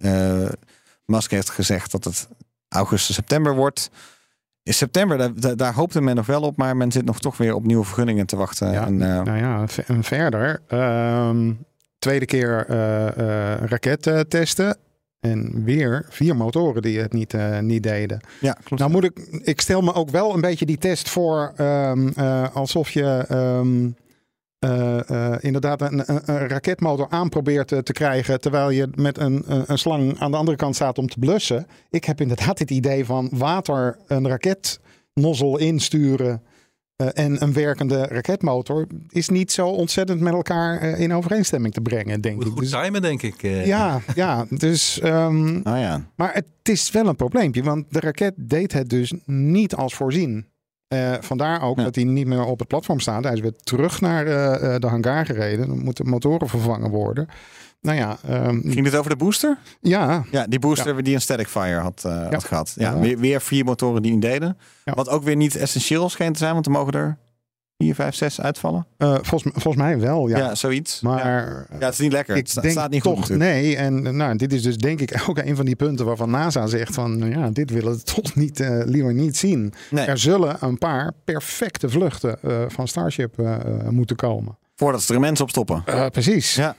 Eh 0.00 0.48
Musk 1.04 1.30
heeft 1.30 1.50
gezegd 1.50 1.92
dat 1.92 2.04
het 2.04 2.28
augustus, 2.68 3.14
september 3.14 3.54
wordt. 3.54 3.90
In 4.62 4.74
september, 4.74 5.18
daar, 5.18 5.34
daar, 5.34 5.56
daar 5.56 5.74
hoopte 5.74 6.00
men 6.00 6.14
nog 6.16 6.26
wel 6.26 6.42
op. 6.42 6.56
Maar 6.56 6.76
men 6.76 6.92
zit 6.92 7.04
nog 7.04 7.18
toch 7.20 7.36
weer 7.36 7.54
op 7.54 7.64
nieuwe 7.64 7.84
vergunningen 7.84 8.26
te 8.26 8.36
wachten. 8.36 8.72
Ja, 8.72 8.86
En, 8.86 9.02
eh, 9.02 9.22
nou 9.22 9.38
ja, 9.38 9.64
en 9.86 10.04
verder. 10.04 10.60
ehm, 10.68 11.52
tweede 11.98 12.26
keer 12.26 12.66
raket 13.66 14.24
testen. 14.28 14.76
En 15.20 15.64
weer 15.64 16.06
vier 16.08 16.36
motoren 16.36 16.82
die 16.82 16.98
het 17.00 17.12
niet, 17.12 17.34
niet 17.60 17.82
deden. 17.82 18.20
ja, 18.40 18.52
klopt. 18.64 18.82
Nou 18.82 18.90
moet 18.90 19.04
ik, 19.04 19.18
ik 19.42 19.60
stel 19.60 19.80
me 19.82 19.94
ook 19.94 20.10
wel 20.10 20.34
een 20.34 20.40
beetje 20.40 20.66
die 20.66 20.78
test 20.78 21.08
voor 21.08 21.52
ehm, 21.56 22.08
eh, 22.08 22.54
alsof 22.54 22.90
je 22.90 23.24
ehm, 23.28 23.88
eh, 24.60 25.10
eh, 25.10 25.36
inderdaad 25.40 25.80
een, 25.80 26.02
een, 26.06 26.20
een 26.24 26.48
raketmotor 26.48 27.06
aan 27.08 27.28
probeert 27.28 27.68
te, 27.68 27.82
te 27.82 27.92
krijgen. 27.92 28.40
terwijl 28.40 28.70
je 28.70 28.88
met 28.94 29.18
een, 29.18 29.42
een, 29.46 29.64
een 29.66 29.78
slang 29.78 30.18
aan 30.18 30.30
de 30.30 30.36
andere 30.36 30.56
kant 30.56 30.74
staat 30.74 30.98
om 30.98 31.06
te 31.08 31.18
blussen. 31.18 31.66
Ik 31.90 32.04
heb 32.04 32.20
inderdaad 32.20 32.58
het 32.58 32.70
idee 32.70 33.04
van 33.04 33.28
water 33.32 33.98
een 34.06 34.28
raketnozzel 34.28 35.58
insturen. 35.58 36.42
eh, 36.96 37.06
en 37.14 37.42
een 37.42 37.52
werkende 37.52 38.02
raketmotor 38.06 38.86
is 39.08 39.28
niet 39.28 39.52
zo 39.52 39.68
ontzettend 39.68 40.20
met 40.20 40.32
elkaar 40.32 40.80
eh, 40.80 41.00
in 41.00 41.12
overeenstemming 41.14 41.74
te 41.74 41.80
brengen, 41.80 42.20
denk 42.20 42.34
Moet 42.36 42.44
ik. 42.46 42.50
goed 42.52 42.60
Dus- 42.60 42.70
timen, 42.82 43.02
denk 43.02 43.22
ik. 43.22 43.42
eh. 43.42 43.66
ja, 43.66 44.00
ja, 44.14 44.46
dus 44.50 45.00
ehm, 45.00 45.62
Nou 45.62 45.78
ja. 45.78 46.10
maar 46.16 46.34
het 46.34 46.46
is 46.62 46.90
wel 46.90 47.06
een 47.06 47.16
probleempje, 47.16 47.62
want 47.62 47.84
de 47.90 48.00
raket 48.00 48.34
deed 48.36 48.72
het 48.72 48.88
dus 48.88 49.12
niet 49.26 49.74
als 49.74 49.94
voorzien. 49.94 50.46
Eh, 50.90 51.14
vandaar 51.20 51.62
ook 51.62 51.76
Ja. 51.78 51.84
dat 51.84 51.94
hij 51.94 52.04
niet 52.04 52.26
meer 52.26 52.44
op 52.44 52.58
het 52.58 52.68
platform 52.68 53.00
staat. 53.00 53.24
Hij 53.24 53.32
is 53.32 53.40
weer 53.40 53.56
terug 53.62 54.00
naar 54.00 54.26
eh, 54.26 54.74
eh, 54.74 54.80
de 54.80 54.86
hangar 54.86 55.26
gereden. 55.26 55.68
Dan 55.68 55.84
moeten 55.84 56.08
motoren 56.08 56.48
vervangen 56.48 56.90
worden. 56.90 57.28
Nou 57.80 57.96
ja, 57.96 58.18
ehm, 58.28 58.60
Ging 58.70 58.84
dit 58.84 58.96
over 58.96 59.10
de 59.10 59.16
booster? 59.16 59.58
ja, 59.80 60.24
Ja, 60.30 60.46
die 60.46 60.58
booster 60.58 61.02
die 61.04 61.14
een 61.14 61.20
static 61.20 61.48
fire 61.48 61.78
had, 61.80 62.02
eh, 62.06 62.28
had 62.30 62.44
gehad. 62.44 62.72
Ja, 62.76 62.90
Ja. 62.90 62.98
Weer, 62.98 63.18
weer 63.18 63.40
vier 63.40 63.64
motoren 63.64 64.02
die 64.02 64.12
niet 64.12 64.22
deden. 64.22 64.58
Ja. 64.84 64.92
Wat 64.94 65.08
ook 65.08 65.22
weer 65.22 65.36
niet 65.36 65.56
essentieel 65.56 66.08
scheen 66.08 66.32
te 66.32 66.38
zijn, 66.38 66.52
want 66.54 66.66
er 66.66 66.72
mogen 66.72 66.92
er 66.92 67.18
vier, 67.80 67.94
vijf, 67.94 68.14
zes 68.14 68.40
uitvallen. 68.40 68.86
eh, 68.96 69.08
volgens, 69.22 69.52
volgens 69.54 69.76
mij 69.84 69.98
wel, 70.00 70.28
ja. 70.28 70.38
Ja, 70.38 70.54
zoiets. 70.54 71.00
maar 71.00 71.18
ja. 71.26 71.66
ja, 71.78 71.84
het 71.84 71.92
is 71.92 71.98
niet 71.98 72.12
lekker. 72.12 72.34
ik 72.36 72.40
het 72.42 72.50
sta- 72.50 72.60
denk 72.60 72.72
staat 72.72 72.90
niet 72.90 73.02
toch 73.02 73.18
goed. 73.18 73.28
natuurlijk. 73.28 73.50
nee. 73.62 73.76
En 73.76 74.06
eh, 74.06 74.12
nou, 74.12 74.36
dit 74.36 74.52
is 74.52 74.62
dus 74.62 74.76
denk 74.76 75.00
ik 75.00 75.22
ook 75.28 75.38
een 75.38 75.56
van 75.56 75.64
die 75.64 75.76
punten 75.76 76.06
waarvan 76.06 76.30
NASA 76.30 76.66
zegt 76.66 76.94
van... 76.94 77.18
nou 77.18 77.30
ja, 77.30 77.50
dit 77.50 77.70
willen 77.70 77.92
we 77.92 78.02
toch 78.14 78.34
niet, 78.34 78.60
eh, 78.60 78.80
liever 78.84 79.14
niet 79.14 79.36
zien. 79.36 79.72
Nee, 79.90 80.04
Er 80.06 80.18
zullen 80.18 80.56
een 80.60 80.78
paar 80.78 81.12
perfecte 81.24 81.88
vluchten 81.88 82.42
eh, 82.42 82.62
van 82.68 82.88
Starship 82.88 83.34
moeten 83.90 84.16
komen. 84.16 84.58
voordat 84.76 85.02
ze 85.02 85.14
er 85.14 85.20
mensen 85.20 85.44
op 85.44 85.50
stoppen. 85.50 85.82
Eh, 85.86 86.06
precies. 86.06 86.54
Ja. 86.54 86.74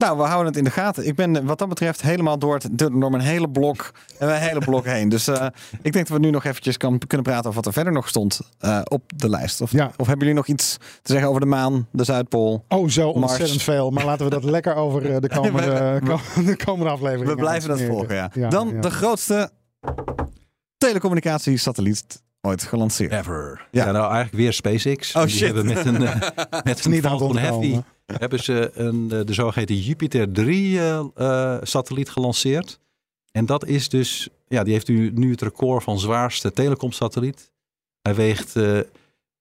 Nou, 0.00 0.16
we 0.16 0.22
houden 0.22 0.46
het 0.46 0.56
in 0.56 0.64
de 0.64 0.70
gaten. 0.70 1.06
Ik 1.06 1.14
ben 1.14 1.36
eh, 1.36 1.42
wat 1.44 1.58
dat 1.58 1.68
betreft 1.68 2.02
helemaal 2.02 2.38
door, 2.38 2.54
het, 2.54 2.68
door 2.78 3.10
mijn 3.10 3.22
hele 3.22 3.48
blok, 3.50 3.90
eh, 4.18 4.26
mijn 4.28 4.40
hele 4.42 4.60
blok 4.60 4.84
heen. 4.84 5.08
Dus 5.08 5.26
eh, 5.28 5.46
ik 5.82 5.92
denk 5.92 6.08
dat 6.08 6.16
we 6.16 6.18
nu 6.24 6.30
nog 6.30 6.44
eventjes 6.44 6.76
kan, 6.76 6.98
kunnen 7.06 7.26
praten 7.26 7.44
over 7.44 7.54
wat 7.54 7.66
er 7.66 7.72
verder 7.72 7.92
nog 7.92 8.08
stond 8.08 8.40
eh, 8.58 8.80
op 8.84 9.02
de 9.16 9.28
lijst. 9.28 9.60
Of, 9.60 9.72
Ja. 9.72 9.84
of 9.96 10.06
hebben 10.06 10.18
jullie 10.18 10.34
nog 10.34 10.46
iets 10.46 10.76
te 10.76 11.12
zeggen 11.12 11.28
over 11.28 11.40
de 11.40 11.46
maan, 11.46 11.86
de 11.92 12.04
Zuidpool? 12.04 12.64
Oh, 12.68 12.88
zo 12.88 13.12
Mars. 13.12 13.30
ontzettend 13.30 13.62
veel. 13.62 13.90
Maar 13.90 14.04
laten 14.04 14.24
we 14.24 14.30
dat 14.30 14.44
lekker 14.56 14.74
over 14.74 15.14
eh, 15.14 15.20
de 15.20 15.28
komende, 15.28 16.00
ko- 16.04 16.20
de 16.46 16.56
komende 16.64 16.90
aflevering 16.92 17.28
We 17.28 17.34
blijven 17.34 17.68
dat 17.68 17.80
volgen, 17.80 18.14
ja. 18.14 18.30
Ja, 18.34 18.48
Dan 18.48 18.68
ja. 18.74 18.80
de 18.80 18.90
grootste 18.90 19.50
telecommunicatiesatelliet 20.78 22.22
ooit 22.40 22.62
gelanceerd. 22.62 23.12
Ever. 23.12 23.66
Ja. 23.70 23.84
Ja. 23.84 23.92
nou 23.92 24.04
eigenlijk 24.12 24.42
weer 24.42 24.52
SpaceX. 24.52 25.14
Oh, 25.14 25.22
die 25.22 25.30
shit. 25.30 25.46
hebben 25.46 25.66
met 25.66 25.84
een, 25.86 26.06
eh, 26.06 26.20
met 26.64 26.84
een 26.84 26.90
niet 26.90 27.04
aan 27.04 27.10
het 27.12 27.20
Falcon 27.20 27.36
Heavy. 27.38 27.80
Hebben 28.18 28.42
ze 28.42 28.70
een, 28.74 29.10
eh, 29.10 29.20
de 29.24 29.34
zogeheten 29.34 29.78
Jupiter 29.78 30.32
3 30.32 30.78
eh, 30.78 31.04
eh, 31.14 31.58
satelliet 31.62 32.10
gelanceerd. 32.10 32.80
En 33.32 33.46
dat 33.46 33.66
is 33.66 33.88
dus, 33.88 34.28
ja, 34.48 34.62
die 34.62 34.72
heeft 34.72 34.88
nu, 34.88 35.10
nu 35.10 35.30
het 35.30 35.42
record 35.42 35.82
van 35.82 35.98
zwaarste 35.98 36.52
telecomsatelliet. 36.52 37.52
Hij 38.02 38.14
weegt 38.14 38.56
eh 38.56 38.78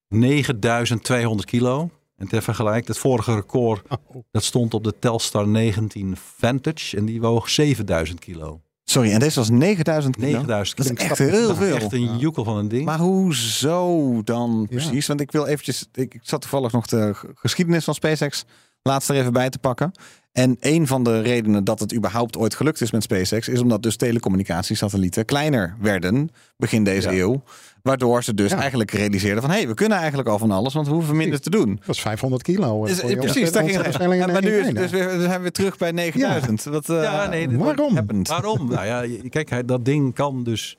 9200 0.08 1.46
kilo. 1.50 1.90
En 2.16 2.28
ter 2.28 2.42
vergelijk, 2.42 2.88
het 2.88 2.98
vorige 2.98 3.36
record, 3.36 3.82
Oh. 3.90 4.24
dat 4.32 4.44
stond 4.44 4.74
op 4.74 4.84
de 4.84 5.00
Telstar 5.00 5.48
19 5.48 6.18
Vantage. 6.18 6.98
En 6.98 7.06
die 7.06 7.22
woog 7.22 7.50
7000 7.50 8.20
kilo. 8.20 8.62
Sorry, 8.90 9.12
en 9.12 9.20
deze 9.20 9.40
was 9.40 9.50
9000 9.50 10.16
kilo. 10.16 10.28
9000 10.28 10.78
Dat 10.78 10.86
is 10.86 11.06
echt 11.06 11.18
heel 11.18 11.48
Dat 11.48 11.50
is 11.50 11.68
veel. 11.68 11.76
Echt 11.76 11.94
een 11.94 12.18
joekel 12.18 12.44
van 12.44 12.58
een 12.58 12.68
ding. 12.68 12.86
Maar 12.86 13.00
hoezo 13.00 14.22
dan 14.24 14.68
precies? 14.70 15.08
Want 15.08 15.22
ik 15.22 15.32
wil 15.32 15.46
eventjes... 15.46 15.88
Ik, 15.94 16.20
zat 16.22 16.42
toevallig 16.42 16.72
nog 16.72 16.86
de 16.86 17.16
geschiedenis 17.34 17.84
van 17.84 17.94
SpaceX 17.94 18.46
laatst 18.82 19.10
er 19.10 19.16
even 19.16 19.34
bij 19.34 19.50
te 19.50 19.60
pakken. 19.60 19.92
En 20.32 20.58
een 20.60 20.88
van 20.88 21.04
de 21.04 21.22
redenen 21.22 21.64
dat 21.64 21.80
het 21.80 21.94
überhaupt 21.96 22.38
ooit 22.38 22.56
gelukt 22.56 22.82
is 22.82 22.92
met 22.92 23.04
SpaceX... 23.04 23.48
is 23.48 23.60
omdat 23.60 23.84
dus 23.84 23.96
telecommunicatiesatellieten 23.96 25.26
kleiner 25.26 25.76
werden 25.80 26.30
begin 26.58 26.84
deze 26.84 27.12
Ja. 27.12 27.18
eeuw. 27.20 27.44
Waardoor 27.82 28.24
ze 28.24 28.34
dus 28.34 28.52
Ja. 28.52 28.58
eigenlijk 28.60 28.92
realiseerden 28.92 29.42
van... 29.42 29.52
hé, 29.52 29.58
hey, 29.58 29.68
we 29.68 29.74
kunnen 29.74 29.98
eigenlijk 29.98 30.30
al 30.30 30.38
van 30.38 30.52
alles, 30.52 30.74
want 30.74 30.88
we 30.88 30.94
hoeven 30.94 31.16
minder 31.18 31.42
te 31.42 31.50
doen. 31.50 31.76
Dat 31.76 31.86
was 31.86 32.02
500 32.02 32.44
kilo. 32.44 32.86
eh, 32.86 32.92
Is, 32.92 33.00
voor 33.00 33.10
je 33.10 33.16
precies, 33.18 33.52
daar 33.52 33.64
ging 33.70 33.84
het. 33.86 33.98
maar 34.32 34.42
nu 34.42 34.58
is 34.60 34.74
dus 34.74 34.92
weer, 34.92 35.10
zijn 35.10 35.30
we 35.30 35.40
weer 35.40 35.52
terug 35.52 35.78
bij 35.78 35.92
9000. 35.92 36.64
Wat, 36.64 36.90
eh, 36.90 37.02
Ja, 37.04 37.28
nee, 37.28 37.58
Waarom? 37.58 38.24
Waarom? 38.24 38.70
nou 38.70 38.86
ja, 38.86 39.20
kijk, 39.30 39.68
dat 39.68 39.86
ding 39.86 40.14
kan 40.14 40.44
dus 40.44 40.78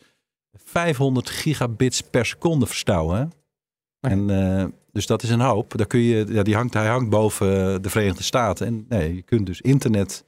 500 0.65 1.31
gigabits 1.31 2.01
per 2.01 2.27
seconde 2.27 2.67
verstouwen. 2.67 3.33
En, 4.01 4.31
eh, 4.31 4.65
dus 4.93 5.07
dat 5.07 5.23
is 5.23 5.31
een 5.31 5.41
hoop. 5.41 5.77
Daar 5.77 5.87
kun 5.87 6.01
je, 6.01 6.27
ja, 6.29 6.43
die 6.43 6.55
hangt, 6.55 6.75
hij 6.75 6.87
hangt 6.89 7.11
boven 7.11 7.75
eh, 7.75 7.81
de 7.81 7.91
Verenigde 7.91 8.23
Staten. 8.23 8.67
En 8.67 8.87
nee, 8.89 9.15
je 9.15 9.23
kunt 9.23 9.47
dus 9.47 9.61
internet 9.61 10.25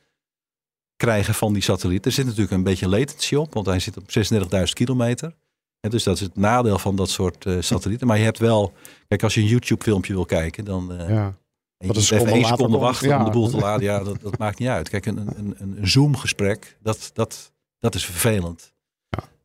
krijgen 0.97 1.35
van 1.35 1.53
die 1.53 1.63
satelliet. 1.63 2.07
Er 2.07 2.13
zit 2.13 2.25
natuurlijk 2.25 2.53
een 2.53 2.63
beetje 2.63 2.89
latency 2.89 3.35
op, 3.35 3.55
want 3.55 3.67
hij 3.67 3.79
zit 3.79 3.97
op 3.97 4.05
36.000 4.33 4.63
kilometer. 4.73 5.35
En 5.81 5.91
dus 5.91 6.03
dat 6.03 6.15
is 6.15 6.21
het 6.21 6.37
nadeel 6.37 6.79
van 6.79 6.97
dat 6.97 7.11
soort 7.11 7.47
eh, 7.47 7.57
satellieten. 7.61 8.07
Maar 8.07 8.19
je 8.19 8.25
hebt 8.25 8.39
wel, 8.39 8.73
kijk, 9.09 9.23
als 9.23 9.35
je 9.35 9.41
een 9.41 9.47
YouTube 9.47 9.83
filmpje 9.83 10.13
wil 10.13 10.25
kijken, 10.25 10.65
dan 10.65 10.93
eh, 10.93 11.09
Ja. 11.09 11.25
moet 11.25 11.35
een 11.79 11.89
even 11.91 12.03
seconde 12.03 12.33
één 12.33 12.45
seconde 12.45 12.79
wachten 12.79 13.09
Ja. 13.09 13.19
om 13.19 13.25
de 13.25 13.31
boel 13.31 13.49
te 13.49 13.57
laden. 13.57 13.85
Ja, 13.85 14.03
dat, 14.05 14.21
dat 14.21 14.39
maakt 14.39 14.59
niet 14.59 14.69
uit. 14.69 14.89
Kijk, 14.89 15.07
een, 15.07 15.19
een, 15.19 15.55
een, 15.59 15.79
Zoom-gesprek, 15.89 16.77
dat, 16.83 17.11
dat, 17.15 17.53
dat 17.79 17.95
is 17.95 18.05
vervelend. 18.05 18.73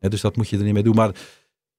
Ja, 0.00 0.08
dus 0.08 0.20
dat 0.20 0.36
moet 0.36 0.48
je 0.48 0.56
er 0.58 0.64
niet 0.64 0.72
mee 0.72 0.82
doen. 0.82 0.94
Maar 0.94 1.14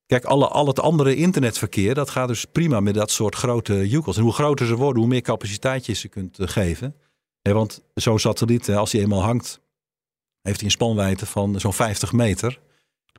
kijk, 0.09 0.23
alle, 0.25 0.47
al 0.47 0.67
het 0.67 0.79
andere 0.79 1.15
internetverkeer, 1.15 1.93
dat 1.93 2.09
gaat 2.09 2.27
dus 2.27 2.45
prima 2.45 2.79
met 2.79 2.93
dat 2.93 3.11
soort 3.11 3.35
grote 3.35 3.89
joekels. 3.89 4.17
En 4.17 4.23
hoe 4.23 4.33
groter 4.33 4.65
ze 4.65 4.75
worden, 4.75 4.99
hoe 5.01 5.09
meer 5.11 5.21
capaciteit 5.21 5.85
je 5.85 5.93
ze 5.93 6.07
kunt 6.07 6.39
eh, 6.39 6.47
geven. 6.47 6.95
Ja, 7.41 7.53
want 7.53 7.81
zo'n 7.93 8.19
satelliet, 8.19 8.69
als 8.69 8.91
die 8.91 9.01
eenmaal 9.01 9.21
hangt, 9.23 9.59
heeft 10.41 10.57
hij 10.57 10.65
een 10.65 10.71
spanwijdte 10.71 11.25
van 11.25 11.59
zo'n 11.59 11.73
50 11.73 12.11
meter. 12.13 12.59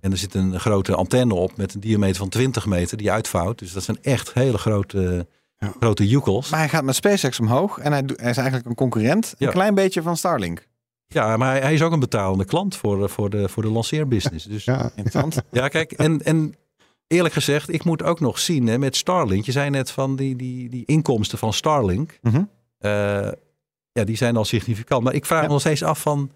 En 0.00 0.10
er 0.10 0.16
zit 0.18 0.34
een 0.34 0.60
grote 0.60 0.94
antenne 0.94 1.34
op 1.34 1.56
met 1.56 1.74
een 1.74 1.80
diameter 1.80 2.16
van 2.16 2.28
20 2.28 2.66
meter 2.66 2.96
die 2.96 3.10
uitvouwt. 3.12 3.58
Dus 3.58 3.72
dat 3.72 3.82
zijn 3.82 3.98
echt 4.02 4.32
hele 4.32 4.58
grote, 4.58 5.26
Ja. 5.56 5.72
grote 5.80 6.08
joekels. 6.08 6.50
Maar 6.50 6.60
hij 6.60 6.68
gaat 6.68 6.84
met 6.84 6.94
SpaceX 6.94 7.40
omhoog 7.40 7.78
en 7.78 7.92
hij, 7.92 8.02
hij 8.06 8.30
is 8.30 8.36
eigenlijk 8.36 8.66
een 8.66 8.74
concurrent. 8.74 9.34
Een 9.38 9.46
Ja. 9.46 9.52
klein 9.52 9.74
beetje 9.74 10.02
van 10.02 10.16
Starlink. 10.16 10.68
Ja, 11.06 11.36
maar 11.36 11.50
hij, 11.50 11.60
hij 11.60 11.74
is 11.74 11.82
ook 11.82 11.92
een 11.92 12.00
betalende 12.00 12.44
klant 12.44 12.76
voor, 12.76 13.02
eh, 13.02 13.08
voor, 13.08 13.30
de, 13.30 13.48
voor 13.48 13.62
de 13.62 13.70
lanceerbusiness. 13.70 14.44
Dus 14.46 14.64
ja, 14.64 14.74
Ja. 14.74 14.90
Interessant. 14.96 15.42
kijk, 15.50 15.92
en, 15.92 16.22
en 16.22 16.54
eerlijk 17.10 17.34
gezegd, 17.34 17.72
ik 17.72 17.84
moet 17.84 18.02
ook 18.02 18.20
nog 18.20 18.38
zien 18.38 18.66
hè, 18.66 18.78
met 18.78 18.96
Starlink. 18.96 19.44
Je 19.44 19.52
zei 19.52 19.70
net 19.70 19.90
van 19.90 20.16
die, 20.16 20.36
die, 20.36 20.68
die 20.68 20.84
inkomsten 20.84 21.38
van 21.38 21.52
Starlink. 21.52 22.18
Mhm. 22.22 22.42
eh, 22.78 22.90
ja, 23.92 24.04
die 24.04 24.16
zijn 24.16 24.36
al 24.36 24.44
significant. 24.44 25.02
Maar 25.04 25.14
ik 25.14 25.26
vraag 25.26 25.40
Ja. 25.40 25.46
me 25.46 25.52
nog 25.52 25.60
steeds 25.60 25.82
af 25.82 26.00
van 26.00 26.30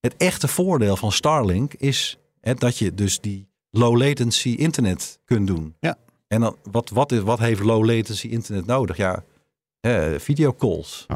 het 0.00 0.14
echte 0.16 0.48
voordeel 0.48 0.96
van 0.96 1.12
Starlink 1.12 1.74
is 1.74 2.18
hè, 2.40 2.54
dat 2.54 2.78
je 2.78 2.94
dus 2.94 3.20
die 3.20 3.46
low 3.70 3.96
latency 3.96 4.48
internet 4.48 5.18
kunt 5.24 5.46
doen. 5.46 5.74
Ja. 5.80 5.96
En 6.28 6.40
dan, 6.40 6.56
wat, 6.70 6.90
wat, 6.90 7.12
is, 7.12 7.20
wat 7.20 7.38
heeft 7.38 7.60
low 7.60 7.84
latency 7.84 8.26
internet 8.26 8.66
nodig? 8.66 8.96
Ja, 8.96 9.24
eh, 9.80 10.06
videocalls. 10.18 11.06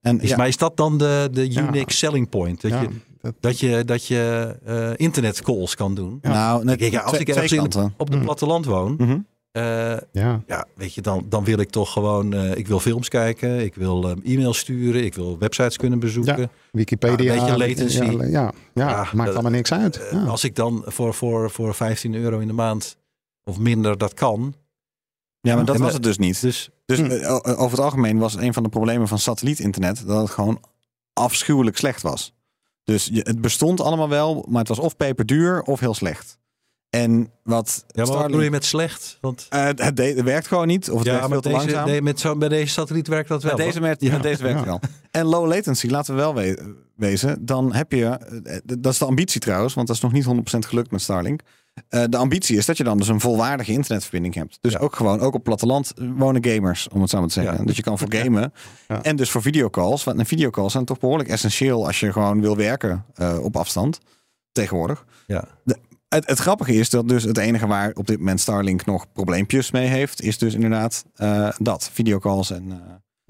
En, 0.00 0.20
Is, 0.20 0.28
ja, 0.28 0.36
Maar 0.36 0.48
is 0.48 0.56
dat 0.56 0.76
dan 0.76 0.98
de, 0.98 1.28
de 1.32 1.52
Ja. 1.52 1.68
unique 1.68 1.92
selling 1.92 2.28
point? 2.28 2.60
Dat 2.60 2.70
Ja, 2.70 2.80
je 2.80 2.88
dat- 3.22 3.34
dat 3.40 3.60
je, 3.60 3.84
dat 3.84 4.06
je 4.06 4.54
eh, 4.64 4.90
internetcalls 4.96 5.74
kan 5.74 5.94
doen. 5.94 6.18
nou, 6.22 6.64
net, 6.64 6.78
Kijk, 6.78 6.92
ja, 6.92 7.00
als 7.00 7.08
twee- 7.10 7.20
ik 7.20 7.28
ergens 7.28 7.52
in-. 7.52 7.60
Op 7.96 8.06
het 8.06 8.14
Mhm. 8.16 8.24
platteland 8.24 8.64
woon. 8.64 8.94
Mhm. 8.98 9.18
eh, 9.52 9.96
ja. 10.12 10.42
ja, 10.46 10.66
weet 10.74 10.94
je, 10.94 11.00
dan, 11.00 11.26
dan 11.28 11.44
wil 11.44 11.58
ik 11.58 11.70
toch 11.70 11.92
gewoon... 11.92 12.32
eh, 12.34 12.56
ik 12.56 12.66
wil 12.68 12.80
films 12.80 13.08
kijken. 13.08 13.60
Ik 13.64 13.74
wil 13.74 14.14
e-mails 14.24 14.58
sturen. 14.58 15.04
Ik 15.04 15.14
wil 15.14 15.38
websites 15.38 15.76
kunnen 15.76 15.98
bezoeken. 15.98 16.50
Wikipedia. 16.70 17.32
Ja, 17.34 17.40
een 17.48 17.58
beetje 17.58 17.68
latency. 17.68 18.02
Ja, 18.04 18.12
ja, 18.24 18.52
ja, 18.74 18.88
Ja, 18.88 19.06
maakt 19.14 19.32
allemaal 19.32 19.50
niks 19.50 19.72
uit. 19.72 20.12
Als 20.26 20.44
ik 20.44 20.54
dan 20.56 20.82
voor, 20.86 21.14
voor, 21.14 21.50
voor 21.50 21.74
15 21.74 22.14
euro 22.14 22.38
in 22.38 22.46
de 22.46 22.52
maand 22.52 22.96
of 23.44 23.58
minder 23.58 23.98
dat 23.98 24.14
kan. 24.14 24.54
Ja, 25.40 25.54
maar 25.56 25.64
dat 25.64 25.76
was 25.78 25.92
het 25.92 26.02
dus 26.02 26.18
niet. 26.18 26.40
Dus 26.40 26.70
Dus 26.84 26.98
Hm. 26.98 27.24
over 27.42 27.70
het 27.70 27.78
algemeen 27.80 28.18
was 28.18 28.34
een 28.36 28.54
van 28.54 28.62
de 28.62 28.68
problemen 28.68 29.08
van 29.08 29.18
satellietinternet 29.18 30.06
dat 30.06 30.20
het 30.20 30.30
gewoon 30.30 30.60
afschuwelijk 31.12 31.76
slecht 31.76 32.02
was. 32.02 32.34
Dus 32.84 33.08
je, 33.12 33.20
het 33.20 33.40
bestond 33.40 33.80
allemaal 33.80 34.08
wel, 34.08 34.46
maar 34.48 34.58
het 34.58 34.68
was 34.68 34.78
of 34.78 34.96
peperduur 34.96 35.62
of 35.62 35.80
heel 35.80 35.94
slecht. 35.94 36.40
En 36.90 37.30
wat 37.42 37.84
ja, 37.86 37.86
maar 37.86 37.94
wat 37.94 38.06
Starlink- 38.06 38.26
bedoel 38.26 38.40
je 38.42 38.50
met 38.50 38.64
slecht? 38.64 39.18
Want 39.20 39.46
Eh, 39.48 39.64
het, 39.64 40.22
werkt 40.22 40.46
gewoon 40.46 40.66
niet, 40.66 40.90
of 40.90 40.98
het 40.98 41.06
ja, 41.06 41.12
werkt 41.12 41.28
veel 41.28 41.40
te 41.40 41.48
deze, 41.48 41.60
langzaam. 41.60 41.86
nee, 41.86 42.02
met 42.02 42.20
zo, 42.20 42.36
bij 42.36 42.48
deze 42.48 42.72
satelliet 42.72 43.08
werkt 43.08 43.28
dat 43.28 43.42
wel. 43.42 43.56
Met 43.56 43.64
deze, 43.66 43.80
met, 43.80 44.00
Ja, 44.00 44.18
deze 44.18 44.42
werkt 44.42 44.58
ja. 44.58 44.64
wel. 44.64 44.80
En 45.10 45.24
low 45.26 45.46
latency, 45.46 45.86
laten 45.88 46.14
we 46.14 46.20
wel 46.20 46.34
we- 46.34 46.74
wezen. 46.96 47.44
Dan 47.46 47.72
heb 47.74 47.92
je, 47.92 48.04
eh, 48.06 48.58
dat 48.78 48.92
is 48.92 48.98
de 48.98 49.04
ambitie 49.04 49.40
trouwens, 49.40 49.74
want 49.74 49.86
dat 49.86 49.96
is 49.96 50.02
nog 50.02 50.12
niet 50.12 50.24
100% 50.24 50.66
gelukt 50.66 50.90
met 50.90 51.00
Starlink. 51.02 51.40
Eh, 51.88 52.04
de 52.08 52.16
ambitie 52.16 52.56
is 52.56 52.66
dat 52.66 52.76
je 52.76 52.84
dan 52.84 52.98
dus 52.98 53.08
een 53.08 53.20
volwaardige 53.20 53.72
internetverbinding 53.72 54.34
hebt. 54.34 54.58
Dus 54.60 54.72
Ja. 54.72 54.78
ook 54.78 54.96
gewoon, 54.96 55.20
ook 55.20 55.34
op 55.34 55.44
platteland 55.44 55.92
eh, 55.96 56.08
wonen 56.16 56.44
gamers, 56.44 56.88
om 56.88 57.00
het 57.00 57.10
zo 57.10 57.18
maar 57.18 57.26
te 57.26 57.32
zeggen. 57.32 57.58
Ja. 57.58 57.64
Dat 57.64 57.76
je 57.76 57.82
kan 57.82 57.98
voor 57.98 58.12
gamen. 58.14 58.52
Ja. 58.88 59.02
En 59.02 59.16
dus 59.16 59.30
voor 59.30 59.42
videocalls. 59.42 60.04
Want 60.04 60.18
een 60.18 60.26
videocalls 60.26 60.72
zijn 60.72 60.84
toch 60.84 60.98
behoorlijk 60.98 61.28
essentieel 61.28 61.86
als 61.86 62.00
je 62.00 62.12
gewoon 62.12 62.40
wil 62.40 62.56
werken 62.56 63.04
eh, 63.14 63.38
op 63.44 63.56
afstand. 63.56 63.98
Tegenwoordig. 64.52 65.04
Ja. 65.26 65.44
Het, 66.08 66.26
het 66.26 66.38
grappige 66.38 66.72
is 66.74 66.90
dat 66.90 67.08
dus 67.08 67.22
het 67.22 67.38
enige 67.38 67.66
waar 67.66 67.90
op 67.94 68.06
dit 68.06 68.18
moment 68.18 68.40
Starlink 68.40 68.84
nog 68.84 69.12
probleempjes 69.12 69.70
mee 69.70 69.86
heeft, 69.86 70.22
is 70.22 70.38
dus 70.38 70.54
inderdaad 70.54 71.04
dat, 71.58 71.90
videocalls 71.92 72.50
en, 72.50 72.82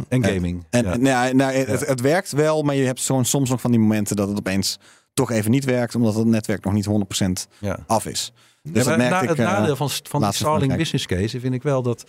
En 0.08 0.24
gaming. 0.24 0.66
En 0.70 0.84
ja. 0.84 0.96
nou, 0.96 1.34
nou, 1.34 1.52
het, 1.52 1.86
het 1.86 2.00
werkt 2.00 2.32
wel, 2.32 2.62
maar 2.62 2.74
je 2.74 2.84
hebt 2.84 3.00
zo'n 3.00 3.24
soms 3.24 3.50
nog 3.50 3.60
van 3.60 3.70
die 3.70 3.80
momenten 3.80 4.16
dat 4.16 4.28
het 4.28 4.38
opeens 4.38 4.78
toch 5.14 5.30
even 5.30 5.50
niet 5.50 5.64
werkt, 5.64 5.94
omdat 5.94 6.14
het 6.14 6.26
netwerk 6.26 6.64
nog 6.64 6.72
niet 6.72 6.88
100% 7.46 7.48
ja. 7.58 7.78
af 7.86 8.06
is. 8.06 8.32
Dus 8.62 8.84
Ja, 8.84 8.96
dat 8.96 8.98
na- 8.98 9.22
ik. 9.22 9.28
het 9.28 9.38
eh, 9.38 9.46
nadeel 9.46 9.76
van, 9.76 9.90
van 9.90 10.20
die 10.20 10.32
Starlink 10.32 10.76
business 10.76 11.06
case 11.06 11.40
vind 11.40 11.54
ik 11.54 11.62
wel 11.62 11.82
dat... 11.82 12.04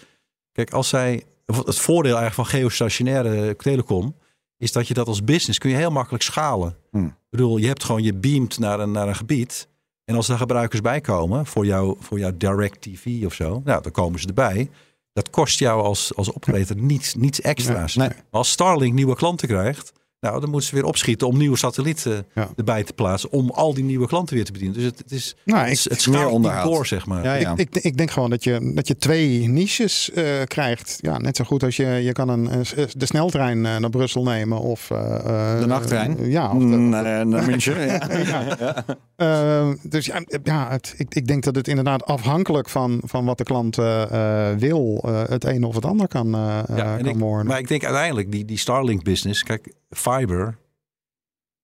Kijk, 0.52 0.72
als 0.74 0.90
zij... 0.90 1.24
Het 1.46 1.80
voordeel 1.80 2.18
eigenlijk 2.18 2.50
van 2.50 2.60
geostationaire 2.60 3.56
telecom... 3.56 4.16
is 4.58 4.72
dat 4.72 4.88
je 4.88 4.94
dat 4.94 5.08
als 5.08 5.24
business 5.24 5.60
kun 5.60 5.70
je 5.70 5.76
heel 5.76 5.92
makkelijk 5.92 6.24
schalen. 6.24 6.76
Hmm. 6.92 7.06
Ik 7.06 7.30
bedoel, 7.30 7.58
je 7.58 7.68
hebt 7.68 7.84
gewoon 7.84 8.04
je 8.04 8.14
beamt 8.14 8.60
naar 8.60 8.80
een, 8.80 8.92
naar 8.92 9.08
een 9.08 9.16
gebied... 9.16 9.68
en 10.06 10.16
als 10.16 10.30
er 10.30 10.38
gebruikers 10.38 10.82
bij 10.82 11.02
komen 11.02 11.46
voor, 11.46 11.66
jou, 11.66 11.96
voor 12.00 12.20
jouw 12.20 12.32
direct 12.38 12.82
TV 12.82 13.26
of 13.26 13.34
zo... 13.34 13.62
nou, 13.64 13.82
dan 13.82 13.92
komen 13.92 14.20
ze 14.20 14.28
erbij. 14.28 14.70
Dat 15.14 15.30
kost 15.30 15.60
jou 15.60 15.82
als, 15.82 16.16
als 16.16 16.34
operator 16.34 16.76
niets, 16.76 17.14
niets 17.14 17.42
extra's. 17.42 17.96
Nee. 17.96 18.08
Maar 18.08 18.18
als 18.30 18.52
Starlink 18.52 18.94
nieuwe 18.94 19.16
klanten 19.16 19.48
krijgt... 19.48 19.92
Nou, 20.24 20.40
dan 20.40 20.50
moeten 20.50 20.70
ze 20.70 20.76
weer 20.76 20.84
opschieten 20.86 21.28
om 21.28 21.38
nieuwe 21.38 21.58
satellieten 21.58 22.26
Ja. 22.36 22.50
erbij 22.56 22.84
te 22.84 22.94
plaatsen. 22.94 23.32
Om 23.32 23.50
al 23.50 23.74
die 23.74 23.84
nieuwe 23.84 24.08
klanten 24.08 24.36
weer 24.36 24.46
te 24.46 24.52
bedienen. 24.52 24.76
Dus 24.78 24.86
het, 24.86 24.98
het 24.98 25.12
is 25.12 25.36
Nou, 25.46 25.60
het, 25.68 25.86
ik, 25.86 25.92
het 25.92 26.08
niet 26.08 26.26
onderhoud. 26.26 26.72
door, 26.74 26.86
zeg 26.86 27.06
maar. 27.06 27.24
ja, 27.24 27.34
ja. 27.34 27.54
Ik, 27.56 27.76
ik 27.76 27.98
denk 27.98 28.12
gewoon 28.12 28.30
dat 28.30 28.44
je, 28.44 28.72
dat 28.76 28.88
je 28.88 28.98
twee 28.98 29.48
niches 29.48 30.12
eh, 30.12 30.24
krijgt. 30.46 30.98
Ja, 31.02 31.18
net 31.18 31.36
zo 31.36 31.44
goed 31.44 31.64
als 31.64 31.76
je, 31.76 31.86
je 31.86 32.12
kan 32.12 32.30
een, 32.30 32.54
een- 32.54 32.88
de 32.98 33.06
sneltrein 33.06 33.66
eh, 33.66 33.78
naar 33.78 33.90
Brussel 33.90 34.24
nemen 34.24 34.60
of... 34.60 34.92
eh, 34.92 35.16
eh, 35.16 35.60
De 35.60 35.66
nachttrein? 35.66 36.18
eh, 36.18 36.32
ja, 36.32 36.46
of 36.52 36.60
de- 36.60 36.66
Mm, 36.66 36.90
naar, 36.90 37.28
naar 37.28 37.46
München. 37.46 37.82
ja. 37.88 38.86
Eh, 39.16 39.70
dus 39.82 40.06
ja, 40.06 40.22
ja 40.44 40.70
het, 40.70 40.94
ik, 40.98 41.16
ik 41.16 41.28
denk 41.28 41.44
dat 41.44 41.56
het 41.56 41.68
inderdaad 41.68 42.06
afhankelijk 42.06 42.70
van, 42.70 43.02
van 43.06 43.26
wat 43.26 43.38
de 43.38 43.44
klant 43.44 43.78
eh, 43.78 44.50
eh, 44.52 44.58
wil, 44.58 45.04
eh, 45.06 45.22
het 45.30 45.46
een 45.46 45.64
of 45.64 45.76
het 45.76 45.86
ander 45.86 46.08
kan, 46.08 46.34
eh 46.36 46.60
eh, 46.60 46.96
kan 46.98 47.06
ik- 47.06 47.16
worden. 47.20 47.46
Maar 47.48 47.60
ik 47.60 47.68
denk 47.68 47.84
uiteindelijk, 47.86 48.32
die, 48.32 48.46
die 48.46 48.58
Starlink 48.58 49.04
business, 49.04 49.44
kijk, 49.44 49.74
fiber. 49.96 50.58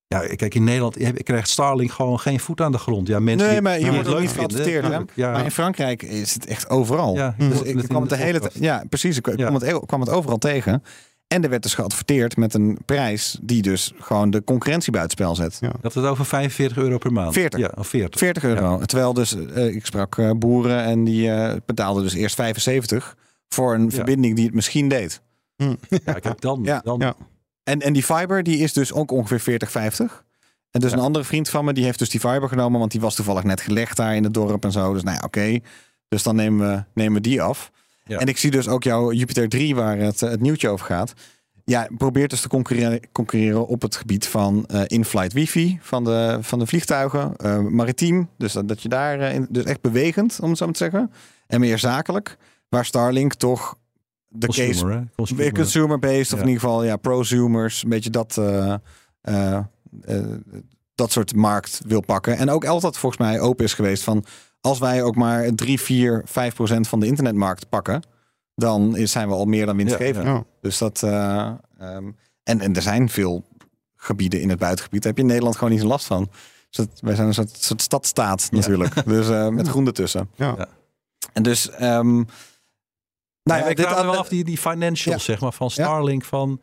Ja, 0.07 0.19
kijk, 0.35 0.55
in 0.55 0.63
Nederland 0.63 0.97
krijgt 1.23 1.49
Starlink 1.49 1.91
gewoon 1.91 2.19
geen 2.19 2.39
voet 2.39 2.61
aan 2.61 2.71
de 2.71 2.77
grond. 2.77 3.07
Ja, 3.07 3.19
mensen 3.19 3.45
Nee, 3.45 3.53
die- 3.53 3.61
maar 3.63 3.79
je 3.79 3.85
het 3.85 3.93
wordt 3.93 4.07
ook 4.07 4.13
leuk 4.13 4.23
niet 4.23 4.31
geadverteerd, 4.31 4.85
Ja, 5.15 5.31
Maar 5.31 5.43
in 5.43 5.51
Frankrijk 5.51 6.01
is 6.03 6.33
het 6.33 6.45
echt 6.45 6.69
overal. 6.69 7.15
ja, 7.15 7.35
Dus 7.37 7.47
dus 7.49 7.61
ik 7.61 7.77
ik 7.81 7.87
kwam 7.87 8.01
het 8.01 8.09
de 8.09 8.15
hele 8.17 8.39
tijd. 8.39 8.53
Ja, 8.59 8.83
precies. 8.89 9.17
Ik, 9.17 9.25
Ja. 9.27 9.35
kwam, 9.47 9.53
het, 9.61 9.85
kwam 9.85 9.99
het 9.99 10.09
overal 10.09 10.37
tegen. 10.37 10.83
En 11.27 11.43
er 11.43 11.49
werd 11.49 11.63
dus 11.63 11.73
geadverteerd 11.73 12.37
met 12.37 12.53
een 12.53 12.77
prijs 12.85 13.37
die 13.41 13.61
dus 13.61 13.93
gewoon 13.99 14.29
de 14.29 14.43
concurrentie 14.43 14.91
buitenspel 14.91 15.35
zet. 15.35 15.57
Ja. 15.61 15.71
Dat 15.81 15.93
het 15.93 16.05
over 16.05 16.25
45 16.25 16.77
euro 16.77 16.97
per 16.97 17.11
maand. 17.13 17.33
40. 17.33 17.59
Ja, 17.59 17.71
of 17.77 17.87
40. 17.87 18.19
40 18.19 18.43
euro. 18.43 18.79
Terwijl 18.85 19.13
dus, 19.13 19.35
eh, 19.45 19.75
ik 19.75 19.85
sprak 19.85 20.17
eh, 20.17 20.31
boeren 20.31 20.83
en 20.83 21.03
die 21.03 21.31
eh, 21.31 21.55
betaalden 21.65 22.03
dus 22.03 22.13
eerst 22.13 22.35
75 22.35 23.15
voor 23.49 23.73
een 23.73 23.83
Ja. 23.83 23.89
verbinding 23.89 24.35
die 24.35 24.45
het 24.45 24.53
misschien 24.53 24.87
deed. 24.89 25.21
Ja, 25.89 26.13
kijk, 26.13 26.41
dan, 26.41 26.59
Ja. 26.63 26.81
dan 26.83 26.99
Ja. 26.99 27.15
En, 27.63 27.79
en 27.79 27.93
die 27.93 28.03
fiber 28.03 28.43
die 28.43 28.57
is 28.57 28.73
dus 28.73 28.93
ook 28.93 29.11
ongeveer 29.11 29.39
40, 29.39 29.71
50. 29.71 30.23
En 30.71 30.79
dus 30.79 30.91
Ja. 30.91 30.97
een 30.97 31.03
andere 31.03 31.25
vriend 31.25 31.49
van 31.49 31.65
me, 31.65 31.73
die 31.73 31.83
heeft 31.83 31.99
dus 31.99 32.09
die 32.09 32.19
fiber 32.19 32.47
genomen, 32.49 32.79
want 32.79 32.91
die 32.91 33.01
was 33.01 33.15
toevallig 33.15 33.43
net 33.43 33.61
gelegd 33.61 33.97
daar 33.97 34.15
in 34.15 34.23
het 34.23 34.33
dorp 34.33 34.63
en 34.63 34.71
zo. 34.71 34.93
Dus 34.93 35.03
nou 35.03 35.17
ja, 35.17 35.23
oké. 35.25 35.59
Dus 36.07 36.23
dan 36.23 36.35
nemen 36.35 36.67
we, 36.75 36.83
nemen 36.93 37.13
we 37.13 37.21
die 37.21 37.41
af. 37.41 37.71
Ja. 38.05 38.17
En 38.19 38.27
ik 38.27 38.37
zie 38.37 38.51
dus 38.51 38.67
ook 38.67 38.83
jouw 38.83 39.11
Jupiter 39.11 39.49
3, 39.49 39.75
waar 39.75 39.97
het, 39.97 40.21
eh, 40.21 40.29
het 40.29 40.41
nieuwtje 40.41 40.69
over 40.69 40.85
gaat. 40.85 41.13
Ja, 41.65 41.87
probeert 41.97 42.29
dus 42.29 42.41
te 42.41 42.47
concurreren, 42.47 42.99
concurreren 43.11 43.67
op 43.67 43.81
het 43.81 43.95
gebied 43.95 44.27
van 44.27 44.65
eh, 44.65 44.81
in-flight 44.85 45.33
wifi 45.33 45.77
van 45.81 46.03
de, 46.03 46.37
van 46.41 46.59
de 46.59 46.67
vliegtuigen. 46.67 47.35
eh, 47.35 47.59
maritiem, 47.59 48.29
dus 48.37 48.53
dat, 48.53 48.67
dat 48.67 48.81
je 48.81 48.89
daar, 48.89 49.19
in, 49.21 49.47
dus 49.49 49.63
echt 49.63 49.81
bewegend, 49.81 50.39
om 50.41 50.49
het 50.49 50.57
zo 50.57 50.65
maar 50.65 50.73
te 50.73 50.83
zeggen. 50.83 51.11
En 51.47 51.59
meer 51.59 51.79
zakelijk, 51.79 52.37
waar 52.69 52.85
Starlink 52.85 53.33
toch 53.33 53.77
de 54.29 54.47
case 54.47 54.63
consumer, 54.65 54.95
hè? 54.95 55.03
Consumer. 55.15 55.53
Consumer-based, 55.53 56.33
of 56.33 56.39
Ja. 56.39 56.43
in 56.43 56.47
ieder 56.47 56.61
geval 56.61 56.83
ja, 56.83 56.95
prosumers, 56.95 57.83
een 57.83 57.89
beetje 57.89 58.09
dat, 58.09 58.37
eh, 58.37 58.73
eh, 59.21 59.57
eh, 60.01 60.25
dat 60.95 61.11
soort 61.11 61.35
markt 61.35 61.81
wil 61.85 62.01
pakken. 62.01 62.37
En 62.37 62.49
ook 62.49 62.65
altijd 62.65 62.97
volgens 62.97 63.21
mij 63.21 63.39
open 63.39 63.65
is 63.65 63.73
geweest 63.73 64.03
van 64.03 64.23
als 64.61 64.79
wij 64.79 65.03
ook 65.03 65.15
maar 65.15 65.53
3, 65.55 65.79
4, 65.81 66.21
5 66.25 66.55
procent 66.55 66.87
van 66.87 66.99
de 66.99 67.05
internetmarkt 67.05 67.69
pakken, 67.69 68.03
dan 68.55 68.97
is, 68.97 69.11
zijn 69.11 69.27
we 69.27 69.33
al 69.33 69.45
meer 69.45 69.65
dan 69.65 69.77
winstgevend. 69.77 70.25
Ja. 70.25 70.43
Dus 70.61 70.77
dat, 70.77 71.03
eh, 71.03 71.51
ehm, 71.79 72.11
en, 72.43 72.59
en 72.61 72.75
er 72.75 72.81
zijn 72.81 73.09
veel 73.09 73.43
gebieden 73.95 74.41
in 74.41 74.49
het 74.49 74.59
buitengebied, 74.59 75.01
daar 75.01 75.11
heb 75.11 75.17
je 75.17 75.23
in 75.23 75.29
Nederland 75.29 75.57
gewoon 75.57 75.71
niet 75.73 75.81
zo 75.81 75.87
last 75.87 76.05
van. 76.05 76.29
Dus 76.69 76.85
dat, 76.87 76.99
wij 77.01 77.15
zijn 77.15 77.27
een 77.27 77.33
soort, 77.33 77.57
soort 77.63 77.81
stadstaat 77.81 78.47
natuurlijk, 78.51 79.05
dus 79.05 79.29
eh, 79.29 79.47
met 79.47 79.67
groen 79.67 79.85
ertussen. 79.85 80.29
Ja. 80.35 80.55
Ja. 80.57 80.67
En 81.33 81.43
dus, 81.43 81.69
ehm, 81.69 82.23
nou 83.49 83.61
ja, 83.61 83.67
ik 83.67 83.77
dit 83.77 83.85
vraag 83.85 84.01
wel 84.03 84.15
af 84.17 84.27
die, 84.27 84.43
die 84.43 84.57
financials, 84.57 85.25
Ja. 85.25 85.31
zeg 85.33 85.41
maar, 85.41 85.53
van 85.53 85.69
Starlink. 85.71 86.23
Van, 86.25 86.61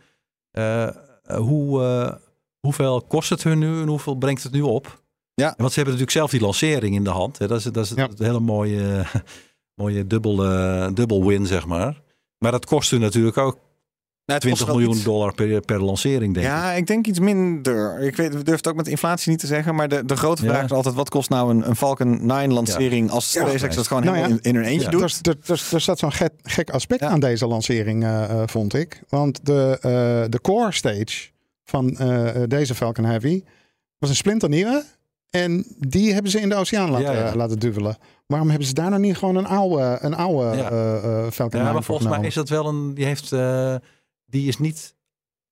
eh, 0.51 0.83
eh, 0.83 0.93
hoe, 1.37 1.83
eh, 1.85 2.15
hoeveel 2.61 3.03
kost 3.03 3.31
het 3.31 3.43
hun 3.43 3.59
nu 3.59 3.81
en 3.81 3.89
hoeveel 3.89 4.15
brengt 4.15 4.43
het 4.43 4.53
nu 4.53 4.61
op? 4.63 5.03
Ja. 5.35 5.55
Want 5.57 5.73
ze 5.73 5.75
hebben 5.81 5.85
natuurlijk 5.85 6.11
zelf 6.11 6.31
die 6.31 6.41
lancering 6.41 6.95
in 6.95 7.05
de 7.05 7.11
hand. 7.11 7.39
Hè. 7.39 7.47
Dat 7.47 7.59
is, 7.59 7.65
dat 7.65 7.85
is 7.85 7.91
Ja. 7.95 8.09
een 8.17 8.25
hele 8.25 8.41
mooie, 8.41 9.05
mooie 9.81 10.07
dubbel, 10.07 10.45
eh, 10.45 10.89
dubbel 10.95 11.25
win, 11.27 11.47
zeg 11.47 11.67
maar. 11.67 12.03
Maar 12.39 12.53
dat 12.53 12.67
kost 12.67 12.91
hun 12.91 13.01
natuurlijk 13.01 13.37
ook 13.37 13.59
Nou, 14.27 14.39
het 14.41 14.49
kost 14.49 14.57
20 14.57 14.67
wel 14.67 14.77
miljoen 14.77 14.95
iets. 14.95 15.05
dollar 15.05 15.35
per, 15.35 15.61
per 15.61 15.83
lancering, 15.85 16.35
denk 16.35 16.47
ik. 16.47 16.53
Ja, 16.53 16.73
ik 16.73 16.87
denk 16.87 17.07
iets 17.07 17.19
minder. 17.19 17.99
Ik 18.01 18.17
weet, 18.17 18.33
durf 18.33 18.57
het 18.57 18.69
ook 18.69 18.75
met 18.77 18.89
inflatie 18.89 19.31
niet 19.31 19.39
te 19.41 19.47
zeggen. 19.47 19.75
Maar 19.75 19.89
de, 19.89 20.05
de 20.05 20.17
grote 20.17 20.45
Ja. 20.45 20.49
vraag 20.51 20.65
is 20.65 20.71
altijd: 20.73 20.95
wat 20.95 21.09
kost 21.09 21.31
nou 21.31 21.51
een, 21.51 21.69
een 21.69 21.77
Falcon 21.77 22.27
9 22.27 22.53
lancering 22.53 23.11
als 23.11 23.33
Ja. 23.33 23.49
SpaceX 23.49 23.77
dat 23.77 23.87
gewoon 23.87 24.05
Nou 24.05 24.17
helemaal 24.17 24.37
ja. 24.37 24.43
in, 24.43 24.51
in 24.51 24.61
hun 24.61 24.65
eentje 24.65 24.91
Ja. 24.91 24.99
doet? 24.99 25.27
Er, 25.27 25.37
er, 25.47 25.69
er 25.73 25.81
staat 25.81 25.99
zo'n 25.99 26.13
gek, 26.13 26.33
gek 26.43 26.71
aspect 26.71 27.01
Ja. 27.01 27.09
aan 27.09 27.21
deze 27.21 27.47
lancering, 27.47 28.05
eh, 28.05 28.25
eh, 28.25 28.43
vond 28.47 28.75
ik. 28.75 29.03
Want 29.09 29.47
de, 29.47 29.79
eh, 29.81 29.91
de 30.31 30.41
core 30.43 30.73
stage 30.73 31.29
van 31.65 31.87
deze 32.49 32.75
Falcon 32.75 33.05
Heavy 33.05 33.43
was 33.99 34.11
een 34.11 34.17
splinternieuwe. 34.17 34.85
En 35.31 35.67
die 35.79 36.13
hebben 36.13 36.31
ze 36.31 36.41
in 36.41 36.49
de 36.49 36.55
oceaan 36.55 36.91
laten, 36.91 37.13
Ja, 37.15 37.27
ja. 37.27 37.35
laten 37.37 37.59
duwelen. 37.59 37.97
Waarom 38.27 38.49
hebben 38.49 38.67
ze 38.69 38.75
daar 38.75 38.91
nou 38.91 39.03
niet 39.03 39.17
gewoon 39.17 39.37
een 39.37 39.47
oude, 39.47 39.99
een 40.01 40.15
oude 40.15 40.57
Ja. 40.57 40.71
eh, 40.71 40.97
eh, 40.97 41.31
Falcon 41.33 41.59
Ja, 41.59 41.65
9 41.65 41.73
maar 41.73 41.83
volgens 41.83 42.09
mij 42.09 42.27
is 42.27 42.35
dat 42.35 42.49
wel 42.49 42.67
een... 42.67 42.95
Die 42.95 43.05
heeft... 43.05 43.33
die 44.27 44.49
is 44.49 44.59
niet 44.59 44.95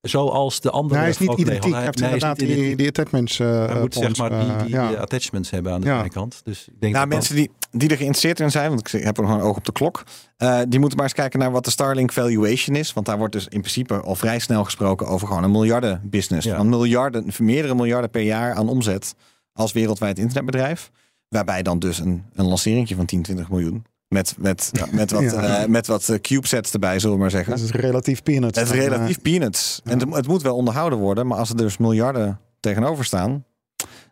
zoals 0.01 0.59
de 0.61 0.69
andere 0.71 0.93
Nee, 0.93 1.01
hij 1.01 1.09
is 1.09 1.17
niet 1.17 1.27
Falcon 1.29 1.45
9, 1.45 1.57
identiek. 1.57 1.75
Hij 1.75 1.83
heeft 1.85 1.99
nee, 1.99 2.09
inderdaad 2.09 2.37
niet 2.37 2.47
die, 2.47 2.75
die 2.75 2.87
attachments 2.87 3.37
Hij 3.37 3.79
moet 3.79 3.93
zeg 3.93 4.17
maar 4.17 4.29
die, 4.29 4.65
die 4.65 4.75
ja. 4.75 4.93
attachments 4.93 5.49
hebben 5.49 5.71
aan 5.73 5.81
de 5.81 5.87
Ja. 5.87 5.99
zijkant. 5.99 6.41
Dus 6.43 6.67
ik 6.67 6.79
denk 6.79 6.93
Nou, 6.93 7.05
dat 7.05 7.13
mensen 7.17 7.35
die, 7.35 7.51
die 7.71 7.89
er 7.89 7.95
geïnteresseerd 7.95 8.39
in 8.39 8.51
zijn, 8.51 8.69
want 8.69 8.93
ik 8.93 9.03
heb 9.03 9.17
er 9.17 9.23
nog 9.23 9.33
een 9.33 9.41
oog 9.41 9.57
op 9.57 9.65
de 9.65 9.71
klok. 9.71 10.03
eh, 10.37 10.59
die 10.67 10.79
moeten 10.79 10.97
maar 10.97 11.05
eens 11.07 11.15
kijken 11.15 11.39
naar 11.39 11.51
wat 11.51 11.65
de 11.65 11.71
Starlink 11.71 12.11
valuation 12.11 12.75
is. 12.75 12.93
Want 12.93 13.05
daar 13.05 13.17
wordt 13.17 13.33
dus 13.33 13.43
in 13.47 13.59
principe 13.59 14.01
al 14.01 14.15
vrij 14.15 14.39
snel 14.39 14.63
gesproken 14.63 15.07
over 15.07 15.27
gewoon 15.27 15.43
een 15.43 15.51
miljarden 15.51 16.01
business. 16.03 16.47
Ja. 16.47 16.55
Van 16.55 16.69
miljarden, 16.69 17.25
meerdere 17.39 17.75
miljarden 17.75 18.09
per 18.09 18.21
jaar 18.21 18.53
aan 18.53 18.69
omzet 18.69 19.15
als 19.53 19.71
wereldwijd 19.71 20.19
internetbedrijf. 20.19 20.91
Waarbij 21.27 21.61
dan 21.63 21.79
dus 21.79 21.99
een, 21.99 22.23
een 22.33 22.45
lanceringje 22.45 22.95
van 22.95 23.05
10, 23.05 23.21
20 23.21 23.49
miljoen. 23.49 23.85
Met, 24.15 24.35
met, 24.37 24.71
met 24.91 25.11
wat, 25.11 25.21
Ja. 25.23 25.61
eh, 25.61 25.67
met 25.67 25.87
wat 25.87 26.09
eh, 26.09 26.19
CubeSats 26.19 26.71
erbij, 26.71 26.99
zullen 26.99 27.15
we 27.15 27.21
maar 27.21 27.31
zeggen. 27.31 27.51
Dat 27.55 27.63
is 27.63 27.71
relatief 27.71 28.23
peanuts. 28.23 28.59
Het 28.59 28.69
is 28.69 28.75
relatief 28.75 29.21
peanuts. 29.21 29.81
En 29.83 29.99
het, 29.99 30.13
het 30.13 30.27
moet 30.27 30.41
wel 30.41 30.55
onderhouden 30.55 30.99
worden. 30.99 31.27
Maar 31.27 31.37
als 31.37 31.49
er 31.49 31.57
dus 31.57 31.77
miljarden 31.77 32.39
tegenover 32.59 33.05
staan, 33.05 33.45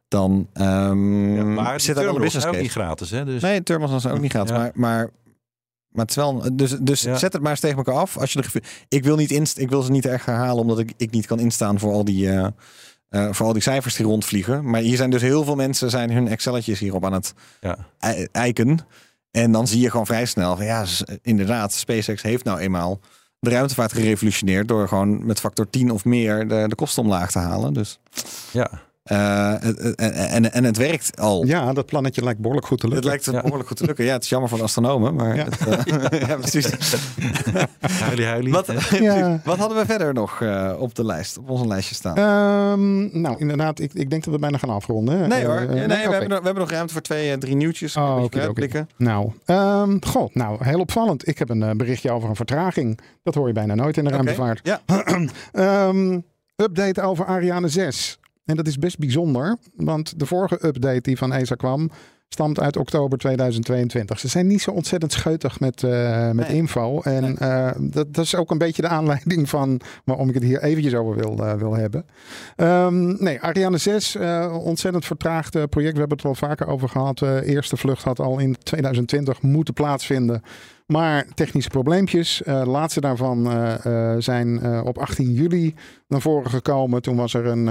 dan 0.08 0.47
ehm, 0.54 1.36
Ja, 1.36 1.43
maar 1.43 1.80
zit 1.80 1.95
daar 1.95 2.04
wel 2.06 2.16
een 2.16 2.22
business 2.22 2.45
zijn 2.45 2.56
ook 2.56 2.62
case. 2.62 2.62
niet 2.62 2.72
gratis, 2.72 3.10
hè? 3.10 3.26
Dus 3.26 3.41
Nee, 3.41 3.64
terminals 3.64 4.01
zijn 4.01 4.14
ook 4.14 4.22
niet 4.22 4.32
gratis. 4.32 4.51
Ja. 4.51 4.58
Maar, 4.58 4.72
maar, 4.76 5.10
maar 5.89 6.01
het 6.01 6.10
is 6.10 6.16
wel... 6.16 6.45
een- 6.45 6.56
Dus, 6.58 6.78
dus 6.82 7.01
Ja. 7.01 7.16
zet 7.18 7.34
het 7.34 7.41
maar 7.41 7.51
eens 7.51 7.60
tegen 7.60 7.78
elkaar 7.78 7.95
af. 7.95 8.18
Als 8.18 8.34
je 8.34 8.41
de, 8.41 8.62
ik, 8.88 9.04
wil 9.04 9.16
niet 9.16 9.32
inst, 9.32 9.58
ik 9.58 9.70
wil 9.70 9.82
ze 9.82 9.91
niet 9.91 10.06
echt 10.06 10.26
herhalen, 10.26 10.62
omdat 10.62 10.80
ik, 10.80 10.93
ik 10.97 11.12
niet 11.12 11.26
kan 11.26 11.39
instaan 11.39 11.80
voor 11.80 11.91
al 11.93 12.04
die... 12.06 12.30
eh, 12.30 12.47
eh, 13.10 13.28
voor 13.32 13.45
al 13.45 13.54
die 13.54 13.62
cijfers 13.62 13.95
die 13.95 14.06
rondvliegen. 14.06 14.70
Maar 14.70 14.82
hier 14.82 14.97
zijn 14.97 15.10
dus 15.10 15.22
heel 15.22 15.43
veel 15.43 15.56
mensen 15.56 15.89
zijn 15.89 16.12
hun 16.12 16.28
Excelletjes 16.28 16.80
hierop 16.80 17.06
aan 17.06 17.14
het 17.14 17.34
Ja. 17.62 17.78
ei- 17.99 18.28
eiken. 18.32 18.80
En 19.42 19.52
dan 19.52 19.68
zie 19.68 19.82
je 19.82 19.90
gewoon 19.90 20.06
vrij 20.06 20.26
snel 20.26 20.56
van 20.56 20.66
ja, 20.66 20.86
inderdaad, 21.22 21.74
SpaceX 21.74 22.22
heeft 22.22 22.44
nou 22.44 22.60
eenmaal 22.60 23.00
de 23.40 23.50
ruimtevaart 23.50 23.94
gerevolutioneerd 23.94 24.68
door 24.68 24.88
gewoon 24.88 25.26
met 25.26 25.40
factor 25.40 25.70
10 25.70 25.92
of 25.92 26.06
meer 26.06 26.48
de, 26.48 26.66
de 26.68 26.76
kosten 26.76 27.04
omlaag 27.04 27.32
te 27.32 27.40
halen. 27.40 27.74
Dus, 27.74 28.00
ja. 28.52 28.82
Eh, 29.04 29.51
het- 29.60 29.80
het- 29.80 29.95
en, 29.95 30.14
en, 30.14 30.54
en 30.54 30.64
het 30.64 30.78
werkt 30.78 31.20
al. 31.20 31.45
Ja, 31.45 31.74
dat 31.74 31.86
plannetje 31.86 32.24
lijkt 32.24 32.39
behoorlijk 32.39 32.68
goed 32.68 32.80
te 32.80 32.86
Het 32.86 32.93
lukken. 32.93 33.12
lijkt 33.12 33.26
Ja. 33.26 33.41
behoorlijk 33.41 33.68
goed 33.68 33.78
te 33.78 33.86
lukken. 33.86 34.06
Ja, 34.06 34.14
het 34.14 34.24
is 34.24 34.30
jammer 34.30 34.49
voor 34.49 34.58
de 34.58 34.64
astronomen, 34.64 35.16
maar 35.16 35.36
Ja. 35.36 35.43
het, 35.43 35.68
eh, 35.68 36.20
ja, 36.28 36.36
precies. 36.36 36.70
Huilie, 38.01 38.26
huilie. 38.26 38.51
Wat, 38.54 38.66
Ja. 38.99 39.39
wat 39.43 39.58
hadden 39.58 39.78
we 39.78 39.86
verder 39.86 40.14
nog 40.14 40.41
eh, 40.41 40.74
op 40.80 40.95
de 40.95 41.06
lijst, 41.06 41.38
op 41.38 41.49
onze 41.49 41.68
lijstje 41.68 41.95
staan? 41.95 42.16
Ehm, 42.18 43.22
nou, 43.22 43.36
inderdaad, 43.39 43.80
ik, 43.80 43.93
ik 43.93 44.10
denk 44.10 44.24
dat 44.24 44.34
we 44.34 44.39
bijna 44.39 44.58
gaan 44.58 44.70
afronden. 44.70 45.30
nee 45.30 45.45
hoor, 45.45 45.66
nee, 45.66 45.88
we, 45.88 45.93
hebben 45.93 46.30
nog, 46.30 46.39
we 46.39 46.45
hebben 46.45 46.56
nog 46.64 46.70
ruimte 46.72 46.93
voor 46.93 47.01
twee, 47.01 47.38
drie 47.38 47.56
nieuwtjes. 47.56 47.95
Oh, 47.97 48.24
oké. 48.24 48.86
Nou, 48.97 49.32
ehm 49.45 49.97
god, 50.08 50.36
nou, 50.36 50.64
heel 50.64 50.80
opvallend. 50.80 51.28
Ik 51.28 51.39
heb 51.39 51.49
een 51.49 51.78
berichtje 51.78 52.12
over 52.12 52.30
een 52.30 52.36
vertraging. 52.36 52.99
Dat 53.24 53.36
hoor 53.36 53.47
je 53.47 53.54
bijna 53.54 53.76
nooit 53.76 53.97
in 53.97 54.04
de 54.04 54.10
ruimtevaart. 54.10 54.60
Ja, 54.64 54.82
Ehm, 55.51 56.20
update 56.56 57.01
over 57.01 57.26
Ariane 57.26 57.68
6. 57.68 58.20
En 58.46 58.56
dat 58.56 58.68
is 58.68 58.78
best 58.78 58.98
bijzonder, 58.98 59.58
want 59.76 60.20
de 60.20 60.26
vorige 60.26 60.66
update 60.66 61.02
die 61.02 61.18
van 61.18 61.34
ESA 61.34 61.56
kwam, 61.56 61.89
stamt 62.30 62.60
uit 62.60 62.78
oktober 62.78 63.18
2022. 63.18 64.20
Ze 64.20 64.28
zijn 64.28 64.48
niet 64.48 64.62
zo 64.62 64.72
ontzettend 64.72 65.12
scheutig 65.12 65.60
met, 65.60 65.84
eh, 65.84 66.32
met 66.32 66.48
Nee. 66.48 66.58
info. 66.58 67.02
En 67.02 67.22
Nee. 67.24 67.36
eh, 67.36 67.72
dat, 67.80 68.14
dat 68.14 68.26
is 68.26 68.36
ook 68.36 68.52
een 68.52 68.58
beetje 68.58 68.82
de 68.82 68.88
aanleiding 68.88 69.50
van 69.50 69.80
waarom 70.06 70.28
ik 70.28 70.34
het 70.34 70.44
hier 70.44 70.64
eventjes 70.64 70.94
over 70.96 71.16
wil, 71.16 71.46
eh, 71.46 71.54
wil 71.54 71.74
hebben. 71.76 72.06
Ehm, 72.56 73.24
nee, 73.24 73.41
Ariane 73.41 73.78
6, 73.78 74.16
eh, 74.16 74.58
ontzettend 74.64 75.06
vertraagd 75.06 75.52
project. 75.52 75.94
We 75.94 76.00
hebben 76.00 76.18
het 76.18 76.26
er 76.26 76.26
wel 76.39 76.50
vaker 76.50 76.68
over 76.68 76.89
gehad. 76.89 77.18
De 77.18 77.41
eerste 77.46 77.78
vlucht 77.78 78.04
had 78.04 78.20
al 78.20 78.39
in 78.39 78.56
2020 78.64 79.41
moeten 79.41 79.74
plaatsvinden. 79.74 80.41
Maar 80.86 81.26
technische 81.34 81.70
probleempjes. 81.70 82.44
Eh, 82.44 82.64
de 82.64 82.70
laatste 82.70 83.02
daarvan 83.02 83.52
eh, 83.52 83.86
eh, 83.86 84.22
zijn 84.22 84.82
op 84.84 84.98
18 84.98 85.34
juli 85.34 85.76
naar 86.08 86.22
voren 86.22 86.50
gekomen. 86.50 87.02
Toen 87.02 87.16
was 87.16 87.34
er 87.34 87.46
een, 87.46 87.68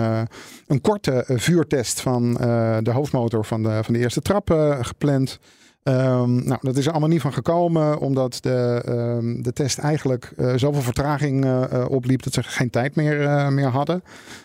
een 0.66 0.80
korte 0.80 1.24
vuurtest 1.26 2.00
van 2.00 2.34
de 2.82 2.90
hoofdmotor 2.90 3.44
van 3.44 3.62
de, 3.62 3.80
van 3.84 3.94
de 3.94 4.00
eerste 4.00 4.20
trap 4.20 4.50
gepland. 4.80 5.38
Ehm, 5.82 6.44
nou, 6.44 6.58
dat 6.60 6.76
is 6.76 6.84
er 6.86 6.90
allemaal 6.90 7.08
niet 7.08 7.20
van 7.20 7.32
gekomen, 7.32 7.98
omdat 7.98 8.38
de, 8.40 8.82
ehm, 8.84 9.42
de 9.42 9.52
test 9.52 9.78
eigenlijk 9.78 10.32
eh, 10.36 10.52
zoveel 10.56 10.82
vertraging 10.82 11.44
eh, 11.44 11.72
eh, 11.72 11.90
opliep 11.90 12.22
dat 12.22 12.32
ze 12.32 12.42
geen 12.42 12.70
tijd 12.70 12.94
meer, 12.94 13.52
meer 13.52 13.68
hadden. 13.68 14.02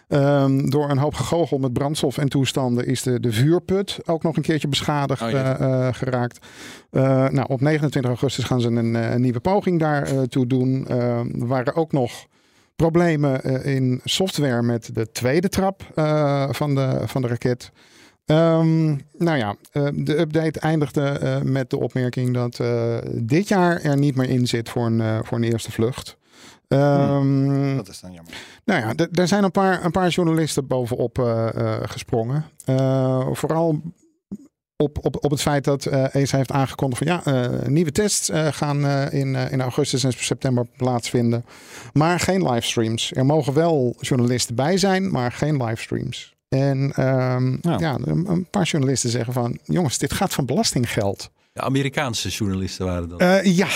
Ehm, 0.07 0.69
door 0.69 0.89
een 0.89 0.97
hoop 0.97 1.13
gegogel 1.13 1.57
met 1.57 1.73
brandstof 1.73 2.17
en 2.17 2.29
toestanden 2.29 2.85
is 2.85 3.01
de, 3.01 3.19
de 3.19 3.31
vuurput 3.31 3.99
ook 4.05 4.23
nog 4.23 4.35
een 4.35 4.41
keertje 4.41 4.67
beschadigd 4.67 5.21
Oh, 5.21 5.87
geraakt. 5.91 6.45
Nou, 6.91 7.45
op 7.47 7.61
29 7.61 8.11
augustus 8.11 8.43
gaan 8.43 8.61
ze 8.61 8.67
een, 8.67 8.93
een 8.93 9.21
nieuwe 9.21 9.39
poging 9.39 9.79
daartoe 9.79 10.47
doen. 10.47 10.87
Er 10.87 11.47
waren 11.47 11.75
ook 11.75 11.91
nog 11.91 12.25
problemen 12.75 13.63
in 13.63 14.01
software 14.03 14.61
met 14.61 14.89
de 14.93 15.11
tweede 15.11 15.49
trap 15.49 15.81
van, 16.51 16.75
de, 16.75 17.01
van 17.05 17.21
de 17.21 17.27
raket. 17.27 17.71
Ehm, 18.27 18.87
nou 19.17 19.37
ja, 19.37 19.55
eh, 19.71 19.87
de 19.93 20.19
update 20.19 20.59
eindigde 20.59 21.01
eh, 21.01 21.41
met 21.41 21.69
de 21.69 21.79
opmerking 21.79 22.33
dat 22.33 22.59
eh, 22.59 22.97
dit 23.13 23.47
jaar 23.47 23.81
er 23.81 23.97
niet 23.97 24.15
meer 24.15 24.29
in 24.29 24.47
zit 24.47 24.69
voor 24.69 24.85
een, 24.85 25.25
voor 25.25 25.37
een 25.37 25.43
eerste 25.43 25.71
vlucht. 25.71 26.17
Ehm, 26.67 27.75
Dat 27.75 27.87
is 27.87 27.99
dan 27.99 28.13
jammer. 28.13 28.33
nou 28.65 28.81
ja, 28.81 29.07
daar 29.11 29.27
zijn 29.27 29.43
een 29.43 29.51
paar, 29.51 29.85
een 29.85 29.91
paar 29.91 30.09
journalisten 30.09 30.67
bovenop 30.67 31.17
gesprongen. 31.81 32.45
Vooral 33.31 33.81
op, 34.75 35.05
op, 35.05 35.23
op 35.23 35.31
het 35.31 35.41
feit 35.41 35.63
dat 35.63 35.85
ESA 35.85 36.37
heeft 36.37 36.51
aangekondigd 36.51 37.03
van 37.03 37.21
ja, 37.25 37.49
nieuwe 37.67 37.91
tests 37.91 38.29
gaan 38.33 38.85
in, 39.11 39.35
in 39.35 39.61
augustus 39.61 40.03
en 40.03 40.13
september 40.13 40.67
plaatsvinden. 40.77 41.45
Maar 41.93 42.19
geen 42.19 42.49
livestreams. 42.51 43.11
Er 43.13 43.25
mogen 43.25 43.53
wel 43.53 43.95
journalisten 43.99 44.55
bij 44.55 44.77
zijn, 44.77 45.11
maar 45.11 45.31
geen 45.31 45.63
livestreams. 45.63 46.36
En 46.49 46.91
ehm, 46.95 47.57
Nou. 47.61 47.79
ja, 47.79 47.97
een, 48.03 48.47
paar 48.49 48.63
journalisten 48.63 49.09
zeggen 49.09 49.33
van 49.33 49.57
jongens, 49.63 49.97
dit 49.97 50.13
gaat 50.13 50.33
van 50.33 50.45
belastinggeld. 50.45 51.29
De 51.53 51.61
Amerikaanse 51.63 52.29
journalisten 52.29 52.85
waren 52.85 53.09
dat. 53.09 53.19
Eh, 53.19 53.43
ja, 53.43 53.67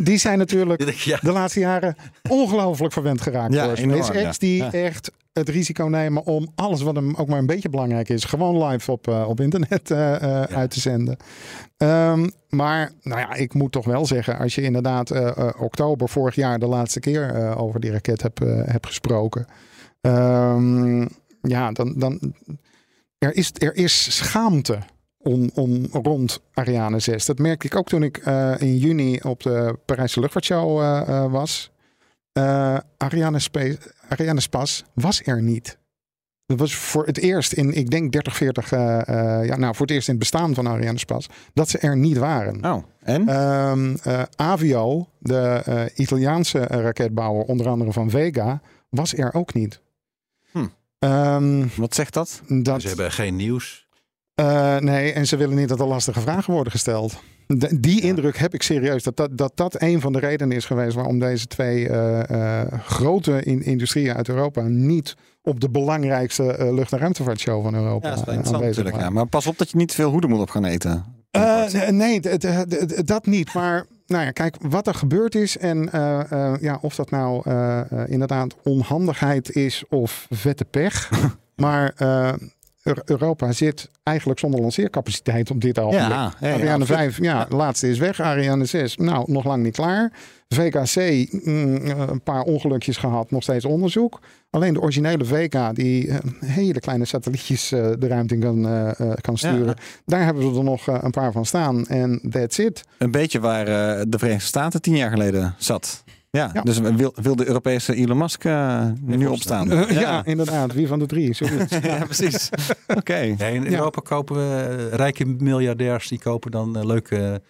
die 0.00 0.16
zijn 0.16 0.38
natuurlijk 0.38 0.82
ja, 1.04 1.18
de 1.22 1.32
laatste 1.32 1.60
jaren 1.60 1.96
ongelooflijk 2.28 2.92
verwend 2.92 3.20
geraakt 3.20 3.54
Ja, 3.54 3.66
door 3.66 3.76
enorm, 3.76 4.02
SpaceX. 4.02 4.22
ja. 4.22 4.32
Die 4.38 4.56
Ja. 4.56 4.72
echt 4.72 5.10
het 5.32 5.48
risico 5.48 5.84
nemen 5.84 6.24
om 6.24 6.48
alles 6.54 6.82
wat 6.82 6.94
hem 6.94 7.14
ook 7.14 7.28
maar 7.28 7.38
een 7.38 7.46
beetje 7.46 7.68
belangrijk 7.68 8.08
is, 8.08 8.24
gewoon 8.24 8.64
live 8.64 8.90
op, 8.92 9.08
eh, 9.08 9.28
op 9.28 9.40
internet 9.40 9.90
eh, 9.90 10.14
eh, 10.42 10.42
uit 10.42 10.70
te 10.70 10.80
zenden. 10.80 11.16
Ehm, 11.76 12.28
maar 12.48 12.92
nou 13.02 13.20
ja, 13.20 13.34
ik 13.34 13.54
moet 13.54 13.72
toch 13.72 13.84
wel 13.84 14.06
zeggen, 14.06 14.38
als 14.38 14.54
je 14.54 14.62
inderdaad 14.62 15.10
oktober 15.58 16.08
vorig 16.08 16.34
jaar 16.34 16.58
de 16.58 16.66
laatste 16.66 17.00
keer 17.00 17.30
eh, 17.34 17.60
over 17.62 17.80
die 17.80 17.90
raket 17.90 18.22
hebt, 18.22 18.38
hebt 18.64 18.86
gesproken. 18.86 19.46
ehm, 20.00 21.06
ja, 21.48 21.72
dan, 21.72 21.94
dan 21.98 22.34
er 23.18 23.36
is, 23.36 23.50
er 23.58 23.74
is 23.76 24.16
schaamte 24.16 24.78
om, 25.18 25.50
om 25.54 25.86
rond 25.92 26.40
Ariane 26.52 26.98
6. 26.98 27.24
Dat 27.24 27.38
merkte 27.38 27.66
ik 27.66 27.76
ook 27.76 27.88
toen 27.88 28.02
ik 28.02 28.16
eh, 28.16 28.54
in 28.58 28.76
juni 28.76 29.20
op 29.22 29.42
de 29.42 29.78
Parijse 29.84 30.20
luchtvaartshow 30.20 30.80
eh, 30.80 31.00
eh, 31.08 31.32
was. 31.32 31.72
Ariane, 32.96 33.38
Space, 33.38 33.78
Ariane 34.08 34.40
Spas 34.40 34.84
was 34.94 35.22
er 35.24 35.42
niet. 35.42 35.78
Dat 36.46 36.58
was 36.58 36.74
voor 36.74 37.06
het 37.06 37.18
eerst 37.18 37.52
in, 37.52 37.72
ik 37.72 37.90
denk 37.90 38.12
30, 38.12 38.36
40, 38.36 38.72
eh, 38.72 39.08
eh, 39.08 39.46
ja, 39.46 39.56
nou 39.56 39.74
voor 39.74 39.86
het 39.86 39.94
eerst 39.94 40.08
in 40.08 40.14
het 40.14 40.22
bestaan 40.22 40.54
van 40.54 40.68
Ariane 40.68 40.98
Spas, 40.98 41.28
dat 41.54 41.68
ze 41.68 41.78
er 41.78 41.96
niet 41.96 42.16
waren. 42.16 42.64
Oh, 42.64 42.82
en? 43.00 43.28
Ehm, 43.28 43.94
eh, 44.02 44.22
Avio, 44.36 45.08
de 45.18 45.90
Italiaanse 45.94 46.58
raketbouwer, 46.58 47.44
onder 47.44 47.68
andere 47.68 47.92
van 47.92 48.10
Vega, 48.10 48.60
was 48.88 49.14
er 49.14 49.34
ook 49.34 49.54
niet. 49.54 49.80
Hm. 51.04 51.12
Ehm, 51.12 51.66
Wat 51.76 51.94
zegt 51.94 52.12
dat? 52.14 52.40
dat, 52.48 52.80
ze 52.80 52.86
hebben 52.88 53.12
geen 53.12 53.36
nieuws. 53.36 53.86
eh, 54.34 54.76
nee, 54.78 55.12
en 55.12 55.26
ze 55.26 55.36
willen 55.36 55.56
niet 55.56 55.68
dat 55.68 55.80
er 55.80 55.86
lastige 55.86 56.20
vragen 56.20 56.52
worden 56.52 56.72
gesteld. 56.72 57.16
De- 57.46 57.80
die 57.80 58.00
indruk 58.00 58.36
heb 58.36 58.54
ik 58.54 58.62
serieus. 58.62 59.02
Dat 59.02 59.16
dat, 59.16 59.36
dat 59.38 59.52
dat 59.54 59.82
een 59.82 60.00
van 60.00 60.12
de 60.12 60.18
redenen 60.18 60.56
is 60.56 60.64
geweest 60.64 60.94
waarom 60.94 61.18
deze 61.18 61.46
twee 61.46 61.88
eh, 61.88 62.60
eh, 62.62 62.72
grote 62.86 63.42
in, 63.42 63.62
industrieën 63.62 64.14
uit 64.14 64.28
Europa 64.28 64.62
niet 64.62 65.16
op 65.42 65.60
de 65.60 65.70
belangrijkste 65.70 66.70
lucht- 66.72 66.92
en 66.92 66.98
ruimtevaartshow 66.98 67.62
van 67.62 67.74
Europa 67.74 68.08
Ja, 68.08 68.14
dat 68.14 68.18
is 68.18 68.24
wel 68.24 68.34
interessant 68.34 68.54
aanwezig 68.54 68.84
natuurlijk. 68.84 68.94
Ja. 68.94 69.00
waren. 69.00 69.12
Maar 69.14 69.26
pas 69.26 69.46
op 69.46 69.58
dat 69.58 69.70
je 69.70 69.76
niet 69.76 69.92
veel 69.94 70.10
hoeden 70.10 70.30
moet 70.30 70.40
op 70.40 70.50
gaan 70.50 70.64
eten. 70.64 71.04
Eh, 71.30 71.88
nee, 71.90 72.20
dat 73.04 73.26
niet. 73.26 73.52
Maar 73.54 73.86
nou 74.06 74.24
ja, 74.24 74.30
kijk, 74.30 74.56
wat 74.60 74.86
er 74.86 74.94
gebeurd 74.94 75.34
is 75.34 75.56
en 75.56 75.92
eh, 75.92 76.32
eh, 76.32 76.60
ja, 76.60 76.78
of 76.80 76.94
dat 76.94 77.10
nou 77.10 77.42
eh, 77.44 77.80
inderdaad 78.06 78.56
onhandigheid 78.62 79.50
is 79.50 79.84
of 79.88 80.26
vette 80.30 80.64
pech. 80.64 81.10
maar 81.56 81.92
eh, 81.96 82.32
Europa 83.04 83.52
zit 83.52 83.88
eigenlijk 84.02 84.38
zonder 84.38 84.60
lanceercapaciteit 84.60 85.50
op 85.50 85.60
dit 85.60 85.78
ogenblik. 85.78 86.08
ja, 86.08 86.32
Ariane 86.40 86.70
absoluut. 86.70 86.86
5, 86.86 87.18
ja, 87.20 87.46
laatste 87.48 87.88
is 87.88 87.98
weg. 87.98 88.20
Ariane 88.20 88.64
6, 88.64 88.96
nou, 88.96 89.32
nog 89.32 89.44
lang 89.44 89.62
niet 89.62 89.74
klaar. 89.74 90.12
VKC, 90.48 91.26
mm, 91.44 91.76
eh, 91.76 91.98
een 92.08 92.22
paar 92.22 92.42
ongelukjes 92.42 92.96
gehad, 92.96 93.30
nog 93.30 93.42
steeds 93.42 93.64
onderzoek. 93.64 94.20
Alleen 94.50 94.74
de 94.74 94.80
originele 94.80 95.24
VK, 95.24 95.74
die 95.74 96.08
eh, 96.08 96.18
hele 96.44 96.80
kleine 96.80 97.04
satellietjes 97.04 97.72
eh, 97.72 97.90
de 97.98 98.06
ruimte 98.06 98.34
in 98.34 98.40
kan, 98.40 98.62
kan 99.20 99.38
sturen. 99.38 99.76
Daar 100.04 100.24
hebben 100.24 100.52
we 100.52 100.58
er 100.58 100.64
nog 100.64 100.86
een 100.86 101.10
paar 101.10 101.32
van 101.32 101.46
staan. 101.46 101.86
En 101.86 102.20
that's 102.30 102.58
it. 102.58 102.84
Een 102.98 103.10
beetje 103.10 103.40
waar 103.40 103.64
de 104.08 104.18
Verenigde 104.18 104.46
Staten 104.46 104.82
tien 104.82 104.96
jaar 104.96 105.10
geleden 105.10 105.54
zat. 105.58 106.03
Ja, 106.34 106.50
Ja. 106.52 106.62
dus 106.62 106.78
wil, 106.78 107.12
wil 107.22 107.36
de 107.36 107.46
Europese 107.46 107.94
Elon 107.94 108.18
Musk 108.18 108.44
eh, 108.44 108.86
nu 109.00 109.26
opstaan? 109.26 109.70
Eh, 109.72 109.90
ja. 109.90 110.24
inderdaad. 110.24 110.72
Wie 110.72 110.86
van 110.86 110.98
de 110.98 111.06
drie? 111.06 111.36
Ja, 111.82 112.04
precies. 112.04 112.48
Oké. 112.98 113.34
Nee, 113.38 113.54
in 113.54 113.62
Ja. 113.62 113.70
Europa 113.70 114.00
kopen 114.00 114.36
we 114.36 114.76
eh, 114.90 114.96
rijke 114.96 115.24
miljardairs 115.26 116.08
die 116.08 116.18
kopen 116.18 116.50
dan 116.50 116.86
leuke, 116.86 117.42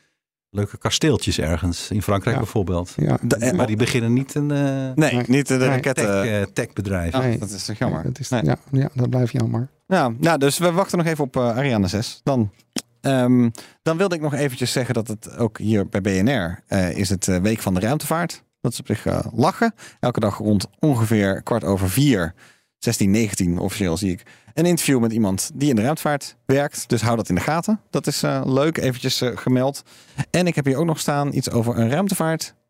leuke 0.50 0.78
kasteeltjes 0.78 1.38
ergens. 1.38 1.90
In 1.90 2.02
Frankrijk 2.02 2.36
Ja. 2.36 2.42
bijvoorbeeld. 2.42 2.92
Ja. 2.96 3.18
De- 3.22 3.52
Maar 3.56 3.66
die 3.66 3.76
beginnen 3.76 4.12
niet 4.12 4.34
een 4.34 4.50
eh 4.50 4.58
Nee, 4.94 5.12
Nee. 5.14 5.24
niet 5.26 5.48
de 5.48 5.54
Nee. 5.56 5.68
raketten. 5.68 6.22
tech, 6.22 6.46
techbedrijf. 6.52 7.18
Nee. 7.18 7.38
Dat 7.38 7.50
is 7.50 7.64
toch 7.64 7.76
jammer. 7.78 8.02
Dat 8.02 8.18
is, 8.18 8.28
Nee. 8.28 8.44
ja, 8.44 8.56
ja, 8.72 8.88
dat 8.94 9.10
blijft 9.10 9.32
jammer. 9.32 9.68
Ja, 9.86 10.12
nou, 10.18 10.38
dus 10.38 10.58
we 10.58 10.72
wachten 10.72 10.98
nog 10.98 11.06
even 11.06 11.24
op 11.24 11.36
Ariane 11.36 11.86
6. 11.88 12.20
Dan, 12.24 12.50
ehm, 13.00 13.48
dan 13.82 13.96
wilde 13.96 14.14
ik 14.14 14.20
nog 14.20 14.34
eventjes 14.34 14.72
zeggen 14.72 14.94
dat 14.94 15.08
het 15.08 15.36
ook 15.36 15.58
hier 15.58 15.88
bij 15.88 16.00
BNR 16.00 16.62
eh, 16.66 16.96
is 16.96 17.08
het 17.10 17.26
Week 17.42 17.60
van 17.60 17.74
de 17.74 17.80
Ruimtevaart. 17.80 18.42
Dat 18.64 18.72
is 18.72 18.80
op 18.80 18.86
zich 18.86 19.06
eh, 19.06 19.18
lachen. 19.32 19.74
Elke 20.00 20.20
dag 20.20 20.38
rond 20.38 20.66
ongeveer 20.78 21.42
kwart 21.42 21.64
over 21.64 21.90
vier, 21.90 22.34
16, 22.78 23.10
19 23.10 23.58
officieel 23.58 23.96
zie 23.96 24.10
ik, 24.10 24.22
een 24.54 24.66
interview 24.66 25.00
met 25.00 25.12
iemand 25.12 25.50
die 25.54 25.68
in 25.68 25.76
de 25.76 25.82
ruimtevaart 25.82 26.36
werkt. 26.46 26.88
Dus 26.88 27.02
hou 27.02 27.16
dat 27.16 27.28
in 27.28 27.34
de 27.34 27.40
gaten. 27.40 27.80
Dat 27.90 28.06
is 28.06 28.22
eh, 28.22 28.42
leuk, 28.44 28.78
eventjes 28.78 29.20
eh, 29.20 29.36
gemeld. 29.36 29.82
En 30.30 30.46
ik 30.46 30.54
heb 30.54 30.64
hier 30.64 30.76
ook 30.76 30.86
nog 30.86 31.00
staan 31.00 31.34
iets 31.34 31.50
over 31.50 31.78
een 31.78 31.90
ruimtevaartmuseum 31.90 32.62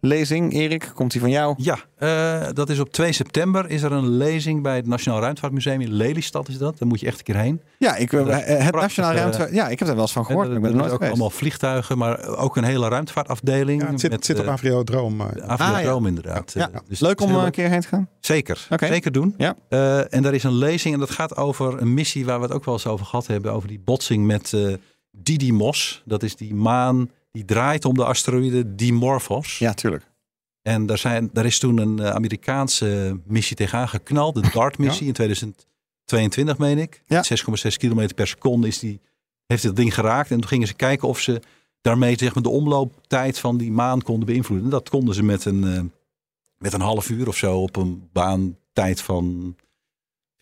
lezing. 0.00 0.52
Erik, 0.52 0.90
komt 0.94 1.12
die 1.12 1.20
van 1.20 1.30
jou? 1.30 1.54
Ja, 1.58 1.78
eh, 1.96 2.48
dat 2.52 2.70
is 2.70 2.78
op 2.78 2.92
2 2.92 3.12
september 3.12 3.70
is 3.70 3.82
er 3.82 3.92
een 3.92 4.08
lezing 4.08 4.62
bij 4.62 4.76
het 4.76 4.86
Nationaal 4.86 5.20
Ruimtevaartmuseum 5.20 5.80
in 5.80 5.92
Lelystad 5.92 6.48
is 6.48 6.58
dat. 6.58 6.78
Daar 6.78 6.88
moet 6.88 7.00
je 7.00 7.06
echt 7.06 7.18
een 7.18 7.24
keer 7.24 7.36
heen. 7.36 7.60
Ja, 7.78 7.96
ik, 7.96 8.12
eh, 8.12 8.20
is 8.26 8.64
het 8.64 8.74
Nationaal 8.74 9.10
eh, 9.10 9.16
Ruimtevaart. 9.16 9.52
Ja, 9.52 9.68
ik 9.68 9.78
heb 9.78 9.88
er 9.88 9.94
wel 9.94 10.02
eens 10.02 10.12
van 10.12 10.24
gehoord. 10.24 10.50
ik 10.50 10.60
ben 10.60 10.70
er 10.70 10.76
nooit 10.76 10.84
ook 10.84 10.92
geweest. 10.92 11.10
allemaal 11.10 11.30
vliegtuigen, 11.30 11.98
maar 11.98 12.26
ook 12.36 12.56
een 12.56 12.64
hele 12.64 12.88
ruimtevaartafdeling. 12.88 13.82
Ja, 13.82 13.90
het 13.90 14.00
zit, 14.00 14.10
met, 14.10 14.24
zit 14.24 14.38
op 14.38 14.44
eh, 14.44 14.50
Aviodroom. 14.52 15.20
eh. 15.20 15.26
Aviodroom 15.46 15.96
Ah, 15.96 16.02
ja. 16.02 16.08
inderdaad. 16.08 16.52
Ja, 16.54 16.70
Eh, 16.72 16.78
dus 16.88 17.00
Leuk 17.00 17.20
om 17.20 17.30
eh, 17.36 17.44
een 17.44 17.50
keer 17.50 17.68
heen 17.68 17.80
te 17.80 17.88
gaan. 17.88 18.08
Zeker, 18.20 18.66
Oké. 18.70 18.86
zeker 18.86 19.12
doen. 19.12 19.34
Ja. 19.38 19.54
Eh, 19.68 20.14
en 20.14 20.22
daar 20.22 20.34
is 20.34 20.44
een 20.44 20.54
lezing 20.56 20.94
en 20.94 21.00
dat 21.00 21.10
gaat 21.10 21.36
over 21.36 21.80
een 21.80 21.94
missie 21.94 22.24
waar 22.24 22.38
we 22.38 22.44
het 22.44 22.54
ook 22.54 22.64
wel 22.64 22.74
eens 22.74 22.86
over 22.86 23.06
gehad 23.06 23.26
hebben. 23.26 23.52
Over 23.52 23.68
die 23.68 23.80
botsing 23.84 24.26
met 24.26 24.52
eh 24.52 24.74
Didymos. 25.16 26.02
Dat 26.04 26.22
is 26.22 26.36
die 26.36 26.54
maan 26.54 27.10
die 27.34 27.44
draait 27.44 27.84
om 27.84 27.94
de 27.94 28.04
asteroïde 28.04 28.74
Dimorphos. 28.74 29.58
Ja, 29.58 29.74
tuurlijk. 29.74 30.10
En 30.62 30.86
daar, 30.86 30.98
zijn, 30.98 31.30
daar 31.32 31.44
is 31.44 31.58
toen 31.58 31.78
een 31.78 31.98
eh, 31.98 32.10
Amerikaanse 32.10 33.20
missie 33.26 33.56
tegenaan 33.56 33.88
geknald. 33.88 34.34
De 34.34 34.50
DART-missie 34.52 35.06
in 35.06 35.12
2022, 35.12 36.58
meen 36.58 36.78
ik. 36.78 37.02
Ja. 37.06 37.24
6,6 37.24 37.76
kilometer 37.76 38.14
per 38.14 38.26
seconde 38.26 38.66
is 38.66 38.78
die, 38.78 39.00
heeft 39.46 39.62
het 39.62 39.76
ding 39.76 39.94
geraakt. 39.94 40.30
En 40.30 40.40
toen 40.40 40.48
gingen 40.48 40.66
ze 40.66 40.74
kijken 40.74 41.08
of 41.08 41.20
ze 41.20 41.40
daarmee 41.80 42.18
zeg 42.18 42.34
maar, 42.34 42.42
de 42.42 42.48
omlooptijd 42.48 43.38
van 43.38 43.56
die 43.56 43.72
maan 43.72 44.02
konden 44.02 44.26
beïnvloeden. 44.26 44.66
En 44.66 44.72
dat 44.72 44.88
konden 44.88 45.14
ze 45.14 45.22
met 45.22 45.44
een, 45.44 45.64
eh, 45.64 45.82
met 46.58 46.72
een 46.72 46.80
half 46.80 47.10
uur 47.10 47.28
of 47.28 47.36
zo 47.36 47.62
op 47.62 47.76
een 47.76 48.08
baantijd 48.12 49.00
van 49.00 49.56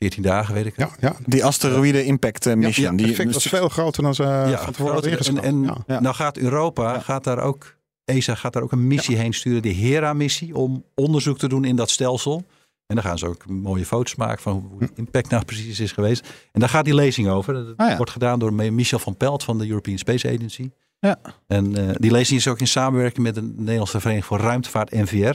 14 0.03 0.23
dagen, 0.23 0.55
weet 0.55 0.67
ik. 0.67 0.77
Ja, 0.77 0.91
ja. 1.01 1.17
Die 1.27 1.45
asteroïde 1.45 2.05
impact 2.05 2.47
eh, 2.47 2.55
mission. 2.55 2.91
ja, 2.91 2.97
die, 3.03 3.11
effect 3.11 3.33
was 3.33 3.43
dus- 3.43 3.53
veel 3.53 3.69
groter 3.69 4.03
dan 4.03 4.15
ze 4.15 4.23
ja, 4.23 4.59
van 4.59 4.73
tevoren 4.73 4.93
groter. 4.93 5.11
en, 5.13 5.19
ingeschat. 5.19 5.45
en. 5.45 5.85
Ja. 5.87 6.01
nou 6.01 6.15
gaat 6.15 6.37
Europa, 6.39 6.99
gaat 6.99 7.25
daar 7.25 7.39
ook, 7.39 7.75
ESA 8.05 8.35
gaat 8.35 8.53
daar 8.53 8.63
ook 8.63 8.73
een 8.73 8.87
missie 8.87 9.17
heen 9.17 9.33
sturen, 9.35 9.63
de 9.63 9.69
Hera-missie, 9.69 10.55
om 10.57 10.85
onderzoek 10.95 11.39
te 11.39 11.49
doen 11.49 11.65
in 11.65 11.77
dat 11.77 11.91
stelsel. 11.91 12.45
En 12.87 12.95
dan 12.99 13.05
gaan 13.05 13.19
ze 13.19 13.27
ook 13.27 13.47
mooie 13.47 13.87
foto's 13.87 14.15
maken 14.15 14.43
van 14.43 14.67
hoe 14.71 14.79
de 14.81 14.91
impact 14.95 15.31
nou 15.31 15.45
precies 15.45 15.81
is 15.81 15.93
geweest. 15.93 16.29
En 16.53 16.61
daar 16.61 16.69
gaat 16.69 16.85
die 16.85 16.95
lezing 16.95 17.29
over. 17.29 17.55
Dat 17.55 17.77
Ah, 17.77 17.89
ja. 17.89 17.97
wordt 17.97 18.13
gedaan 18.13 18.39
door 18.39 18.53
Michel 18.53 18.99
van 18.99 19.17
Pelt 19.17 19.45
van 19.45 19.59
de 19.59 19.69
European 19.69 19.99
Space 19.99 20.29
Agency. 20.29 20.71
Ja. 20.99 21.19
En 21.47 21.77
eh, 21.89 21.95
die 21.99 22.11
lezing 22.11 22.39
is 22.39 22.49
ook 22.49 22.61
in 22.61 22.67
samenwerking 22.67 23.23
met 23.27 23.35
de 23.35 23.43
Nederlandse 23.57 24.01
Vereniging 24.01 24.25
voor 24.27 24.39
Ruimtevaart, 24.41 24.91
NVR. 24.91 25.35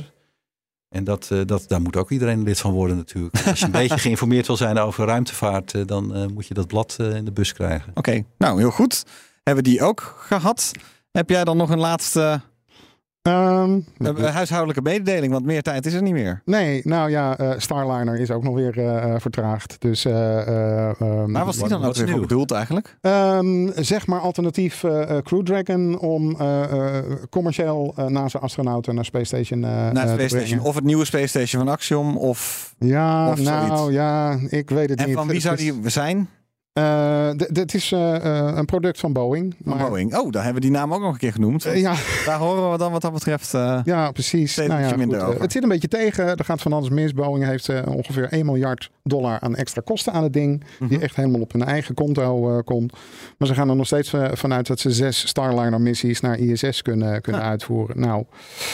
En 0.89 1.03
dat, 1.03 1.27
eh, 1.31 1.41
dat, 1.45 1.65
daar 1.67 1.81
moet 1.81 1.95
ook 1.95 2.11
iedereen 2.11 2.43
lid 2.43 2.59
van 2.59 2.71
worden 2.71 2.97
natuurlijk. 2.97 3.35
Als 3.47 3.59
je 3.59 3.65
een 3.65 3.71
beetje 3.71 3.97
geïnformeerd 3.97 4.47
wil 4.47 4.57
zijn 4.57 4.77
over 4.77 5.05
ruimtevaart, 5.05 5.73
eh, 5.73 5.81
dan 5.85 6.15
eh, 6.15 6.25
moet 6.27 6.47
je 6.47 6.53
dat 6.53 6.67
blad 6.67 6.97
in 6.99 7.25
de 7.25 7.31
bus 7.31 7.53
krijgen. 7.53 7.91
Oké, 7.95 8.23
nou 8.37 8.59
heel 8.59 8.71
goed. 8.71 9.05
Hebben 9.43 9.63
we 9.63 9.69
die 9.69 9.81
ook 9.81 10.15
gehad? 10.19 10.71
Heb 11.11 11.29
jij 11.29 11.43
dan 11.43 11.57
nog 11.57 11.69
een 11.69 11.79
laatste 11.79 12.41
Ehm, 13.27 13.79
eh, 14.17 14.33
huishoudelijke 14.33 14.81
mededeling? 14.81 15.31
Want 15.33 15.45
meer 15.45 15.61
tijd 15.61 15.85
is 15.85 15.93
er 15.93 16.01
niet 16.01 16.13
meer. 16.13 16.41
nee, 16.45 16.81
nou 16.83 17.09
ja, 17.09 17.37
eh, 17.37 17.51
Starliner 17.57 18.19
is 18.19 18.31
ook 18.31 18.43
nog 18.43 18.55
weer 18.55 18.73
vertraagd. 19.21 19.75
Dus, 19.79 20.05
eh, 20.05 20.47
eh, 20.47 21.01
ehm, 21.01 21.31
Waar 21.31 21.45
was 21.45 21.57
die 21.57 21.67
dan 21.67 21.85
ook 21.85 21.95
weer 21.95 22.19
bedoeld 22.19 22.51
eigenlijk? 22.51 22.97
Ehm, 23.01 23.69
zeg 23.75 24.07
maar 24.07 24.19
alternatief 24.19 24.79
Crew 25.23 25.43
Dragon 25.43 25.99
om 25.99 26.35
eh, 26.39 26.63
eh, 26.97 27.03
commercieel 27.29 27.93
NASA-astronauten 28.07 28.95
naar 28.95 29.05
Space 29.05 29.25
Station 29.25 29.63
eh, 29.63 29.69
Naar 29.69 29.93
de 29.93 29.99
te 29.99 30.07
Space 30.07 30.37
Station. 30.37 30.59
Of 30.59 30.75
het 30.75 30.83
nieuwe 30.83 31.05
Space 31.05 31.27
Station 31.27 31.63
van 31.63 31.73
Axiom. 31.73 32.17
Of, 32.17 32.73
Ja, 32.79 33.31
of 33.31 33.41
nou 33.41 33.77
zoiets. 33.77 33.93
ja, 33.95 34.37
ik 34.49 34.69
weet 34.69 34.89
het 34.89 34.99
en 34.99 35.05
niet. 35.05 35.15
van 35.15 35.27
wie 35.27 35.39
zou 35.39 35.55
die 35.55 35.73
zijn? 35.85 36.29
D- 37.35 37.55
Dit 37.55 37.73
is 37.73 37.91
eh, 37.91 38.15
eh, 38.15 38.55
een 38.57 38.65
product 38.65 38.99
van 38.99 39.13
Boeing. 39.13 39.55
Maar- 39.63 39.87
Boeing. 39.87 40.17
Oh, 40.17 40.31
daar 40.31 40.43
hebben 40.43 40.61
we 40.61 40.67
die 40.67 40.77
naam 40.77 40.93
ook 40.93 41.01
nog 41.01 41.11
een 41.11 41.17
keer 41.19 41.31
genoemd. 41.31 41.63
Ja, 41.63 41.95
Daar 42.25 42.37
horen 42.37 42.71
we 42.71 42.77
dan 42.77 42.91
wat 42.91 43.01
dat 43.01 43.13
betreft. 43.13 43.51
ja, 43.83 44.11
precies. 44.11 44.55
Nou 44.55 44.69
ja, 44.71 44.81
ietsje 44.81 44.97
minder 44.97 45.19
goed, 45.19 45.27
over. 45.29 45.41
het 45.41 45.51
zit 45.51 45.63
een 45.63 45.69
beetje 45.69 45.87
tegen. 45.87 46.25
Er 46.37 46.45
gaat 46.45 46.61
van 46.61 46.73
alles 46.73 46.89
mis. 46.89 47.13
Boeing 47.13 47.45
heeft 47.45 47.85
ongeveer 47.85 48.27
1 48.31 48.45
miljard 48.45 48.91
dollar 49.03 49.39
aan 49.39 49.55
extra 49.55 49.81
kosten 49.85 50.13
aan 50.13 50.23
het 50.23 50.33
ding. 50.33 50.63
Die 50.79 50.87
mhm. 50.89 51.01
echt 51.01 51.15
helemaal 51.15 51.41
op 51.41 51.51
hun 51.51 51.63
eigen 51.63 51.95
konto 51.95 52.61
komt. 52.65 52.93
Maar 53.37 53.47
ze 53.47 53.53
gaan 53.53 53.69
er 53.69 53.75
nog 53.75 53.85
steeds 53.85 54.13
vanuit 54.33 54.67
dat 54.67 54.79
ze 54.79 54.91
zes 54.91 55.27
Starliner-missies 55.27 56.19
naar 56.21 56.37
ISS 56.39 56.81
kunnen, 56.81 57.21
kunnen 57.21 57.41
Ja. 57.41 57.47
uitvoeren. 57.47 57.99
Nou, 57.99 58.23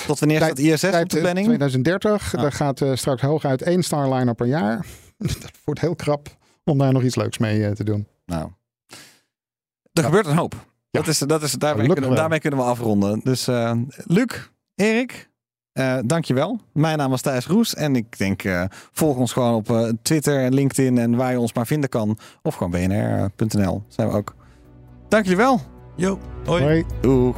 Tot 0.08 0.20
wanneer 0.20 0.38
staat 0.38 0.60
ISS 0.60 0.84
op 0.84 1.10
de 1.10 1.20
planning? 1.20 1.46
2030. 1.46 2.32
Ja. 2.32 2.42
Daar 2.42 2.52
gaat 2.52 2.82
straks 2.94 3.22
hooguit 3.22 3.62
één 3.62 3.84
Starliner 3.84 4.34
per 4.36 4.48
jaar. 4.48 4.86
dat 5.18 5.52
wordt 5.64 5.82
heel 5.82 5.96
krap 5.96 6.30
om 6.64 6.78
daar 6.78 6.94
nog 6.94 7.04
iets 7.04 7.16
leuks 7.16 7.38
mee 7.38 7.66
eh, 7.66 7.72
te 7.72 7.84
doen. 7.84 8.08
Nou, 8.26 8.50
er 9.94 10.04
gebeurt 10.04 10.26
een 10.26 10.38
hoop. 10.38 10.56
Dat 10.92 11.08
is, 11.08 11.20
dat 11.20 11.44
is, 11.44 11.52
daarmee, 11.52 11.82
Gelukkig 11.82 12.00
kunnen, 12.00 12.16
daarmee 12.16 12.40
kunnen 12.40 12.60
we 12.60 12.66
afronden. 12.66 13.20
Dus 13.24 13.48
eh 13.48 13.72
Luc, 14.06 14.50
Erik, 14.76 15.30
eh 15.72 15.98
dankjewel. 16.06 16.60
Mijn 16.74 16.98
naam 16.98 17.10
was 17.10 17.22
Thijs 17.22 17.48
Roes. 17.48 17.76
En 17.76 17.96
ik 17.96 18.18
denk, 18.18 18.44
eh, 18.44 18.64
volg 18.70 19.18
ons 19.18 19.34
gewoon 19.34 19.54
op 19.54 19.70
eh, 19.70 19.90
Twitter 20.02 20.44
en 20.44 20.54
LinkedIn 20.54 20.98
en 20.98 21.16
waar 21.16 21.32
je 21.32 21.40
ons 21.40 21.54
maar 21.54 21.68
vinden 21.68 21.90
kan. 21.90 22.18
Of 22.42 22.56
gewoon 22.56 22.72
bnr.nl 22.72 23.84
zijn 23.88 24.10
we 24.10 24.16
ook. 24.16 24.36
Dank 25.08 25.24
jullie 25.24 25.38
wel. 25.40 25.62
Jo, 25.96 26.20
hoi. 26.46 26.64
Hoi. 26.64 26.86
Doeg. 27.02 27.38